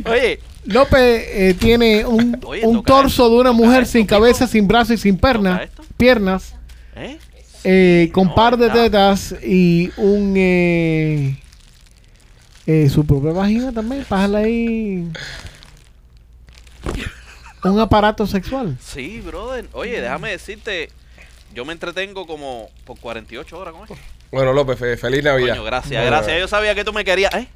Oye, 0.09 0.39
López 0.65 1.25
eh, 1.27 1.55
tiene 1.59 2.05
un, 2.05 2.39
Oye, 2.45 2.65
un 2.65 2.77
toca 2.77 2.87
torso 2.93 3.23
esto, 3.25 3.29
de 3.35 3.41
una 3.41 3.51
mujer 3.51 3.83
esto, 3.83 3.91
sin 3.93 4.05
cabeza, 4.07 4.47
sin 4.47 4.67
brazos 4.67 4.91
y 4.91 4.97
sin 4.97 5.17
perna, 5.17 5.67
piernas, 5.97 6.55
¿eh? 6.95 7.17
eh, 7.65 8.09
con 8.13 8.27
No, 8.29 8.35
par 8.35 8.57
de 8.57 8.67
está. 8.67 8.83
tetas 8.83 9.35
y 9.43 9.91
un 9.97 10.33
eh, 10.37 11.37
eh, 12.65 12.89
su 12.89 13.05
propia 13.05 13.31
vagina 13.33 13.71
también, 13.73 14.05
pásala 14.07 14.39
ahí. 14.39 15.07
Un 17.63 17.79
aparato 17.79 18.27
sexual. 18.27 18.77
Sí, 18.81 19.21
brother. 19.21 19.65
Oye, 19.73 20.01
déjame 20.01 20.31
decirte, 20.31 20.89
yo 21.53 21.63
me 21.65 21.73
entretengo 21.73 22.25
como 22.27 22.69
por 22.85 22.99
48 22.99 23.57
horas 23.57 23.73
con 23.73 23.83
esto. 23.83 23.95
Bueno, 24.31 24.51
López, 24.53 24.77
fe- 24.79 24.97
feliz 24.97 25.23
Navidad. 25.23 25.49
Coño, 25.55 25.63
gracias, 25.63 26.01
Bueno, 26.01 26.17
gracias. 26.17 26.39
Yo 26.39 26.47
sabía 26.47 26.73
que 26.75 26.83
tú 26.83 26.91
me 26.91 27.05
querías, 27.05 27.33
¿eh? 27.35 27.47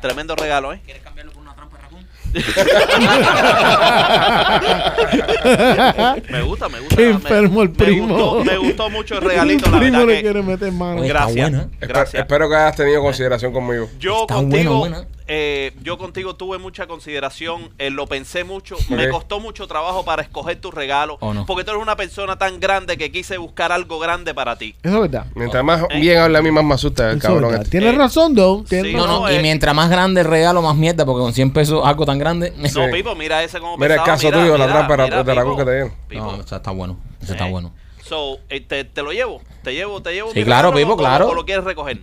Tremendo 0.00 0.34
regalo, 0.36 0.72
¿eh? 0.72 0.80
¿Quieres 0.84 1.02
cambiarlo 1.02 1.32
por 1.32 1.42
una 1.42 1.54
trampa 1.54 1.76
de 1.76 1.82
racón? 1.82 2.06
Me 6.30 6.42
gusta, 6.42 6.68
me 6.68 6.80
gusta. 6.80 6.96
Qué 6.96 7.04
me- 7.06 7.10
enfermo 7.12 7.62
el 7.62 7.68
me 7.70 7.74
primo. 7.74 8.16
gustó- 8.16 8.44
Me 8.44 8.56
gustó, 8.58 8.90
mucho 8.90 9.14
el 9.18 9.20
regalito, 9.22 9.66
El 9.66 9.72
la 9.72 9.78
primo 9.78 9.92
verdad 9.98 10.08
le 10.08 10.14
que 10.16 10.22
quiere 10.22 10.42
meter 10.42 10.72
mano. 10.72 11.00
Oye, 11.00 11.06
está 11.08 11.18
Gracias. 11.20 11.50
buena. 11.50 11.64
Espe- 11.80 11.88
Gracias. 11.88 12.22
espero 12.22 12.48
que 12.48 12.56
hayas 12.56 12.76
tenido 12.76 13.02
consideración 13.02 13.52
conmigo. 13.52 13.88
Yo 13.98 14.22
Está 14.22 14.34
contigo, 14.34 14.78
buena, 14.78 14.96
buena. 14.98 15.13
Eh, 15.26 15.72
yo 15.82 15.96
contigo 15.98 16.36
tuve 16.36 16.58
mucha 16.58 16.86
consideración, 16.86 17.70
eh, 17.78 17.90
lo 17.90 18.06
pensé 18.06 18.44
mucho, 18.44 18.76
me 18.90 19.06
Ok. 19.06 19.12
costó 19.12 19.40
mucho 19.40 19.66
trabajo 19.66 20.04
para 20.04 20.22
escoger 20.22 20.60
tu 20.60 20.70
regalo, 20.70 21.16
¿O 21.20 21.32
no? 21.32 21.46
porque 21.46 21.64
tú 21.64 21.70
eres 21.70 21.82
una 21.82 21.96
persona 21.96 22.36
tan 22.36 22.60
grande 22.60 22.96
que 22.98 23.10
quise 23.10 23.38
buscar 23.38 23.72
algo 23.72 23.98
grande 23.98 24.34
para 24.34 24.56
ti. 24.56 24.74
Eso 24.82 24.96
es 24.96 25.10
verdad. 25.10 25.26
Mientras 25.34 25.64
más 25.64 25.82
Eh. 25.90 26.00
bien 26.00 26.18
habla 26.18 26.40
a 26.40 26.42
mí, 26.42 26.50
más 26.50 26.64
me 26.64 26.74
asusta 26.74 27.10
el 27.10 27.18
cabrón. 27.20 27.54
este. 27.54 27.70
Tienes 27.70 27.94
Eh, 27.94 27.98
razón, 27.98 28.34
Doe. 28.34 28.64
Tienes 28.68 28.86
sí, 28.90 28.92
No, 28.96 29.04
razón. 29.06 29.22
no, 29.22 29.26
No, 29.28 29.32
y 29.32 29.36
eh. 29.36 29.42
mientras 29.42 29.74
más 29.74 29.88
grande 29.90 30.20
el 30.20 30.26
regalo, 30.26 30.60
más 30.62 30.76
mierda, 30.76 31.06
porque 31.06 31.22
con 31.22 31.32
100 31.32 31.52
pesos 31.52 31.80
algo 31.84 32.04
tan 32.04 32.18
grande. 32.18 32.52
No, 32.56 32.68
Sí. 32.68 32.80
Pipo, 32.92 33.14
mira 33.14 33.42
ese 33.42 33.60
como 33.60 33.76
Mira 33.78 33.94
el 33.94 34.00
pesaba, 34.00 34.16
caso 34.18 34.30
tuyo, 34.30 34.58
la 34.58 34.66
trampa 34.66 34.96
de 34.96 35.02
mira, 35.24 35.42
Pipo, 35.42 35.56
que 35.56 35.64
te 35.64 35.70
dieron. 35.72 35.92
No, 36.12 36.40
eso 36.42 36.56
está 36.56 36.70
bueno. 36.70 36.98
Eso 37.22 37.32
está 37.32 37.48
Eh. 37.48 37.50
bueno. 37.50 37.72
So, 38.04 38.36
eh, 38.50 38.60
te, 38.60 38.84
te 38.84 39.02
lo 39.02 39.12
llevo, 39.12 39.40
te 39.62 39.72
llevo, 39.72 40.02
te 40.02 40.12
llevo. 40.12 40.30
Sí, 40.32 40.40
mi 40.40 40.44
claro, 40.44 40.68
regalo, 40.70 40.86
Pipo, 40.86 40.92
o- 40.92 40.96
claro. 40.98 41.28
O 41.30 41.34
lo 41.34 41.46
quieres 41.46 41.64
recoger. 41.64 41.98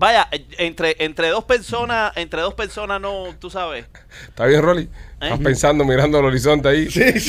Vaya, 0.00 0.26
eh, 0.32 0.44
entre, 0.58 0.96
entre 0.98 1.28
dos 1.28 1.44
personas, 1.44 2.12
entre 2.16 2.40
dos 2.40 2.54
personas 2.54 3.00
no, 3.00 3.26
tú 3.38 3.50
sabes. 3.50 3.84
¿Está 4.28 4.46
bien, 4.46 4.62
Rolly? 4.62 4.88
Estás 5.20 5.38
¿Eh? 5.38 5.42
pensando, 5.44 5.84
mirando 5.84 6.18
al 6.18 6.24
horizonte 6.24 6.68
ahí. 6.70 6.90
Se 6.90 7.28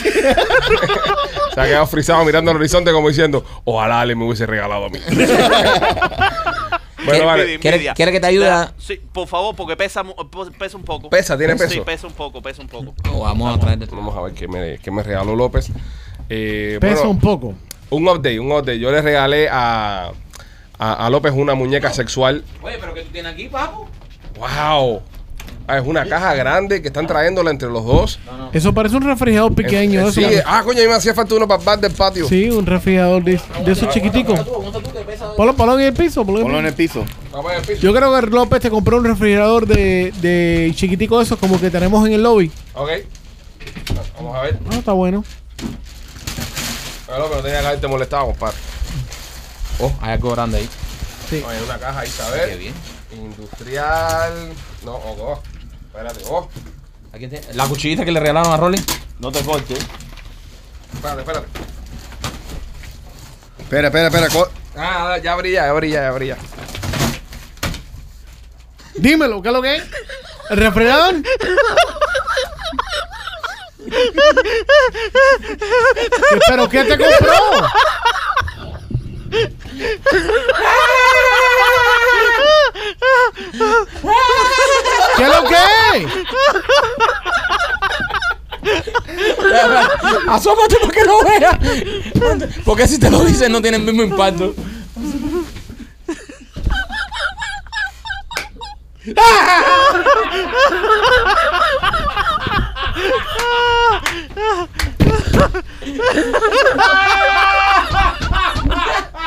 ha 1.57 1.65
quedado 1.65 1.85
frisado 1.85 2.23
mirando 2.23 2.49
al 2.51 2.57
horizonte 2.57 2.91
como 2.93 3.09
diciendo, 3.09 3.45
ojalá 3.65 3.99
Ale 4.01 4.15
me 4.15 4.23
hubiese 4.25 4.45
regalado 4.45 4.85
a 4.85 4.89
mí. 4.89 4.99
bueno, 7.05 7.25
vale. 7.25 7.41
Envidia, 7.43 7.59
¿Quiere- 7.59 7.75
envidia. 7.75 7.93
quiere 7.93 8.11
que 8.13 8.19
te 8.21 8.27
ayude 8.27 8.49
Sí, 8.77 9.01
por 9.11 9.27
favor, 9.27 9.53
porque 9.55 9.75
pesa, 9.75 10.03
pesa 10.57 10.77
un 10.77 10.83
poco. 10.83 11.09
Pesa, 11.09 11.37
tiene 11.37 11.55
peso. 11.57 11.69
Sí, 11.71 11.81
pesa 11.81 12.07
un 12.07 12.13
poco, 12.13 12.41
pesa 12.41 12.61
un 12.61 12.69
poco. 12.69 12.93
Oh, 13.11 13.19
vamos 13.21 13.53
a 13.55 13.59
traer. 13.59 13.79
Vamos 13.87 14.15
a 14.17 14.21
ver 14.21 14.33
qué 14.33 14.47
me, 14.47 14.77
qué 14.79 14.89
me 14.91 15.03
regaló 15.03 15.35
López. 15.35 15.69
Eh, 16.29 16.77
Pesa 16.79 16.93
bueno, 16.95 17.09
un 17.11 17.19
poco. 17.19 17.53
un 17.89 18.07
update, 18.07 18.39
un 18.39 18.49
update. 18.51 18.79
Yo 18.79 18.89
le 18.91 19.01
regalé 19.01 19.49
a, 19.51 20.11
a, 20.81 21.05
a 21.05 21.09
López 21.11 21.31
una 21.35 21.53
muñeca 21.53 21.93
sexual. 21.93 22.43
Oye, 22.63 22.77
pero 22.79 22.93
¿qué 22.95 23.03
tú 23.03 23.09
tienes 23.11 23.31
aquí, 23.33 23.47
papo? 23.47 23.87
¡Wow! 24.39 25.01
Ah, 25.67 25.77
es 25.77 25.85
una 25.85 26.05
caja 26.05 26.33
grande 26.33 26.81
que 26.81 26.87
están 26.87 27.05
trayéndola 27.05 27.51
entre 27.51 27.69
los 27.69 27.85
dos. 27.85 28.19
Eso 28.51 28.73
parece 28.73 28.95
un 28.95 29.03
refrigerador 29.03 29.53
pequeño. 29.53 30.01
Eh, 30.01 30.09
eso. 30.09 30.21
ah, 30.45 30.63
coño, 30.65 30.79
a 30.79 30.81
mí 30.81 30.87
me 30.89 30.95
hacía 30.95 31.13
falta 31.13 31.35
uno 31.35 31.47
para 31.47 31.59
el 31.61 31.65
bar 31.65 31.79
del 31.79 31.91
patio. 31.91 32.27
Sí, 32.27 32.49
un 32.49 32.65
refrigerador 32.65 33.23
de, 33.23 33.39
de 33.63 33.71
esos 33.71 33.87
chiquiticos. 33.89 34.39
Ponlo, 35.37 35.55
ponlo 35.55 35.79
en 35.79 35.85
el 35.85 35.93
piso. 35.93 36.25
Ponlo 36.25 36.39
en 36.41 36.45
el 36.45 36.45
Ponlo 36.45 36.59
en 36.59 36.65
el 36.65 36.73
piso. 36.73 37.79
Yo 37.79 37.93
creo 37.93 38.19
que 38.19 38.27
López 38.27 38.59
te 38.59 38.69
compró 38.71 38.97
un 38.97 39.05
refrigerador 39.05 39.67
de, 39.67 40.11
de 40.19 40.73
chiquitico 40.75 41.19
de 41.19 41.25
esos 41.25 41.37
como 41.37 41.61
que 41.61 41.69
tenemos 41.69 42.05
en 42.07 42.13
el 42.13 42.23
lobby. 42.23 42.51
Ok. 42.73 42.89
Vamos 44.17 44.35
a 44.35 44.41
ver. 44.41 44.59
Ah, 44.71 44.75
está 44.75 44.93
bueno. 44.93 45.23
Pero 47.05 47.29
no 47.29 47.35
tenía 47.41 47.61
que 47.61 47.67
haberte 47.67 47.87
molestado, 47.87 48.25
compadre. 48.25 48.57
Oh, 49.79 49.91
hay 50.01 50.11
algo 50.13 50.31
grande 50.31 50.59
ahí. 50.59 50.69
Sí. 51.29 51.43
Oye, 51.47 51.63
una 51.63 51.77
caja 51.79 51.99
ahí, 52.01 52.09
Qué 52.09 52.15
¿sabes? 52.15 52.59
bien. 52.59 52.73
Industrial. 53.13 54.53
No, 54.83 54.93
oh, 54.95 55.15
oh. 55.19 55.41
Espérate, 55.87 56.21
oh. 56.29 56.49
Aquí 57.13 57.27
tiene- 57.27 57.53
La 57.53 57.65
cuchillita 57.67 58.05
que 58.05 58.11
le 58.11 58.19
regalaron 58.19 58.53
a 58.53 58.57
Rolly. 58.57 58.83
No 59.19 59.31
te 59.31 59.41
cortes. 59.43 59.79
Espérate, 60.93 61.21
espérate. 61.21 61.47
Espera, 63.59 63.87
espera, 63.87 64.07
espera. 64.07 64.29
co- 64.29 64.49
Ah, 64.77 65.17
ya 65.21 65.35
brilla, 65.35 65.65
ya 65.65 65.73
brilla, 65.73 66.01
ya 66.03 66.11
brilla. 66.11 66.37
Dímelo, 68.95 69.41
¿qué 69.41 69.49
es 69.49 69.53
lo 69.53 69.61
que 69.61 69.75
es? 69.77 69.83
¿El 70.49 70.57
refrigerador? 70.57 71.21
¿Qué- 71.21 71.29
¿Pero 76.47 76.69
qué 76.69 76.83
te 76.83 76.97
compró? 76.97 77.33
¿Qué 79.31 79.49
es 85.23 85.29
lo 85.29 85.43
que? 85.45 85.55
Asómate 90.27 90.75
para 90.77 90.93
que 90.93 91.03
lo 91.05 91.23
veas. 91.23 91.57
Porque 92.65 92.87
si 92.87 92.99
te 92.99 93.09
lo 93.09 93.23
dicen 93.23 93.51
no 93.51 93.59
tiene 93.61 93.77
el 93.77 93.83
mismo 93.83 94.03
impacto. 94.03 94.53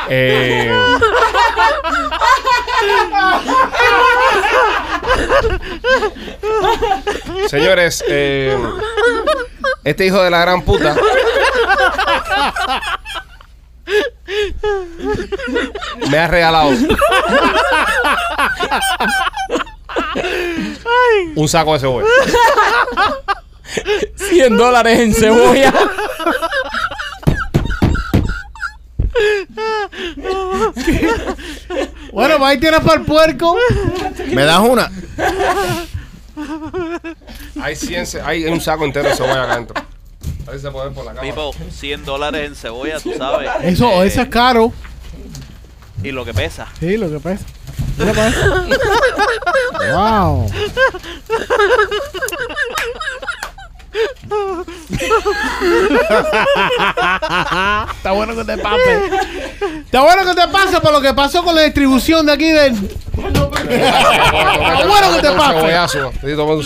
Eh, 0.09 0.71
señores, 7.47 8.03
eh, 8.07 8.57
este 9.83 10.05
hijo 10.05 10.21
de 10.21 10.29
la 10.29 10.39
gran 10.41 10.61
puta 10.61 10.95
me 16.09 16.17
ha 16.17 16.27
regalado 16.27 16.69
un 21.35 21.47
saco 21.47 21.73
de 21.73 21.79
cebolla. 21.79 22.07
100 24.15 24.57
dólares 24.57 24.99
en 24.99 25.13
cebolla. 25.13 25.73
Bueno, 32.11 32.37
pues 32.37 32.49
ahí 32.51 32.57
tienes 32.59 32.79
para 32.79 32.99
el 32.99 33.05
puerco. 33.05 33.57
¿Me 34.27 34.43
das 34.45 34.59
una? 34.61 34.89
Hay, 37.61 37.75
100 37.75 38.05
ce- 38.07 38.21
hay 38.21 38.45
un 38.45 38.61
saco 38.61 38.85
entero 38.85 39.09
de 39.09 39.15
cebolla 39.15 39.43
acá 39.43 39.53
adentro. 39.53 39.75
A 40.47 40.51
ver 40.51 40.59
si 40.59 40.65
se 40.65 40.71
puede 40.71 40.85
ver 40.85 40.93
por 40.95 41.05
la 41.05 41.11
cámara. 41.13 41.27
Pipo, 41.29 41.51
100 41.71 42.05
dólares 42.05 42.47
en 42.47 42.55
cebolla, 42.55 42.99
tú 42.99 43.11
sabes. 43.17 43.49
Eso, 43.63 44.03
Eh, 44.03 44.07
eso 44.07 44.21
es 44.21 44.27
caro. 44.29 44.71
Y 46.03 46.11
lo 46.11 46.23
que 46.23 46.33
pesa. 46.33 46.67
Sí, 46.79 46.95
lo 46.97 47.09
que 47.09 47.19
pasa. 47.19 47.43
Mira 47.97 48.13
para 48.13 48.27
eso. 48.29 48.65
Wow. 49.93 50.49
Está 57.97 58.11
bueno 58.11 58.35
que 58.35 58.43
te 58.43 58.57
pase. 58.57 59.01
Está 59.85 60.01
bueno 60.01 60.25
que 60.25 60.41
te 60.41 60.47
pase 60.47 60.81
por 60.81 60.91
lo 60.91 61.01
que 61.01 61.13
pasó 61.13 61.43
con 61.43 61.55
la 61.55 61.61
distribución 61.61 62.25
de 62.25 62.31
aquí 62.31 62.49
del. 62.51 62.73
Está 62.73 63.43
bueno 64.87 65.15
que 65.15 65.21
te 65.21 65.31
pase. 65.31 65.59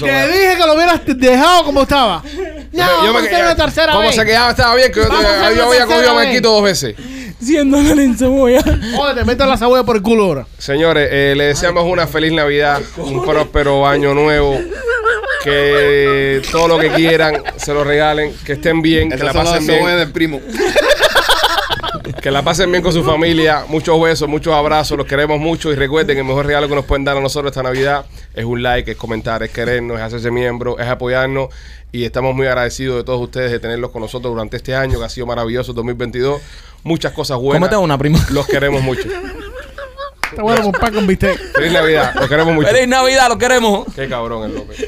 Te 0.06 0.28
dije 0.28 0.58
que 0.58 0.66
lo 0.66 0.74
hubieras 0.74 1.02
dejado 1.06 1.66
como 1.66 1.84
estaba. 1.84 2.24
No, 2.72 2.86
vamos 2.86 3.24
a 3.24 3.26
hacer 3.26 3.44
una 3.44 3.56
tercera 3.56 3.92
¿Cómo 3.94 4.06
vez. 4.06 4.16
se 4.16 4.26
quedaba? 4.26 4.52
Estaba 4.52 4.76
bien, 4.76 4.92
que 4.92 5.02
yo, 5.02 5.10
yo 5.56 5.66
había 5.68 5.86
cogido 5.86 6.12
a. 6.12 6.14
Marquito 6.14 6.52
dos 6.52 6.64
veces. 6.64 6.96
100 7.42 7.72
dólares 7.72 8.00
en 8.00 8.18
cebolla. 8.18 8.62
Joder, 8.96 9.38
te 9.38 9.46
la 9.46 9.58
cebolla 9.58 9.84
por 9.84 9.96
el 9.96 10.02
culo 10.02 10.26
ahora. 10.26 10.46
Señores, 10.58 11.08
eh, 11.12 11.34
le 11.38 11.46
deseamos 11.46 11.86
una 11.86 12.06
feliz 12.06 12.34
Navidad, 12.34 12.82
un 12.98 13.26
próspero 13.26 13.88
año 13.88 14.14
nuevo. 14.14 14.60
Que 15.44 16.42
todo 16.52 16.68
lo 16.68 16.80
que 16.80 16.90
quieran 16.90 17.44
se 17.58 17.74
lo 17.74 17.84
regalen, 17.84 18.34
que 18.46 18.54
estén 18.54 18.82
bien, 18.82 19.10
que 19.10 19.18
la 19.24 19.32
son 19.32 19.46
pasen 19.46 19.68
bien, 19.68 19.86
del 19.98 20.12
primo. 20.12 20.42
que 22.22 22.32
la 22.32 22.42
pasen 22.42 22.72
bien 22.72 22.84
con 22.84 22.92
su 22.92 23.04
familia. 23.04 23.64
Muchos 23.68 24.00
besos, 24.02 24.28
muchos 24.28 24.54
abrazos, 24.54 24.98
los 24.98 25.08
queremos 25.08 25.40
mucho 25.40 25.72
y 25.72 25.76
recuerden 25.76 26.16
que 26.16 26.22
el 26.22 26.28
mejor 26.28 26.46
regalo 26.46 26.68
que 26.68 26.76
nos 26.76 26.86
pueden 26.86 27.06
dar 27.06 27.18
a 27.18 27.22
nosotros 27.22 27.52
esta 27.52 27.64
Navidad 27.64 28.06
es 28.34 28.46
un 28.46 28.62
like, 28.62 28.92
es 28.92 28.98
comentar, 28.98 29.44
es 29.44 29.52
querernos, 29.52 29.98
es 29.98 30.04
hacerse 30.04 30.32
miembro, 30.32 30.78
es 30.80 30.88
apoyarnos 30.88 31.50
y 31.92 32.04
estamos 32.04 32.36
muy 32.36 32.48
agradecidos 32.48 32.98
de 32.98 33.04
todos 33.04 33.22
ustedes 33.22 33.52
de 33.52 33.60
tenerlos 33.60 33.92
con 33.92 34.02
nosotros 34.02 34.34
durante 34.34 34.58
este 34.58 34.76
año 34.76 35.00
que 35.00 35.06
ha 35.06 35.10
sido 35.10 35.26
maravilloso 35.26 35.74
2022. 35.74 36.42
Muchas 36.84 37.14
cosas 37.14 37.38
buenas. 37.38 37.70
Cómete 37.70 37.84
una, 37.84 37.98
primo. 37.98 38.20
Los 38.32 38.48
queremos 38.48 38.82
mucho. 38.82 39.08
Está 40.30 40.44
bueno 40.44 40.62
con 40.62 40.72
pan 40.74 40.94
con 40.94 41.08
bistec. 41.08 41.38
Feliz 41.54 41.72
Navidad, 41.72 42.14
los 42.16 42.30
queremos 42.30 42.54
mucho. 42.54 42.68
Feliz 42.68 42.88
Navidad, 42.88 43.30
lo 43.30 43.38
queremos. 43.38 43.88
Qué 43.96 44.08
cabrón 44.08 44.44
el 44.44 44.56
López. 44.56 44.88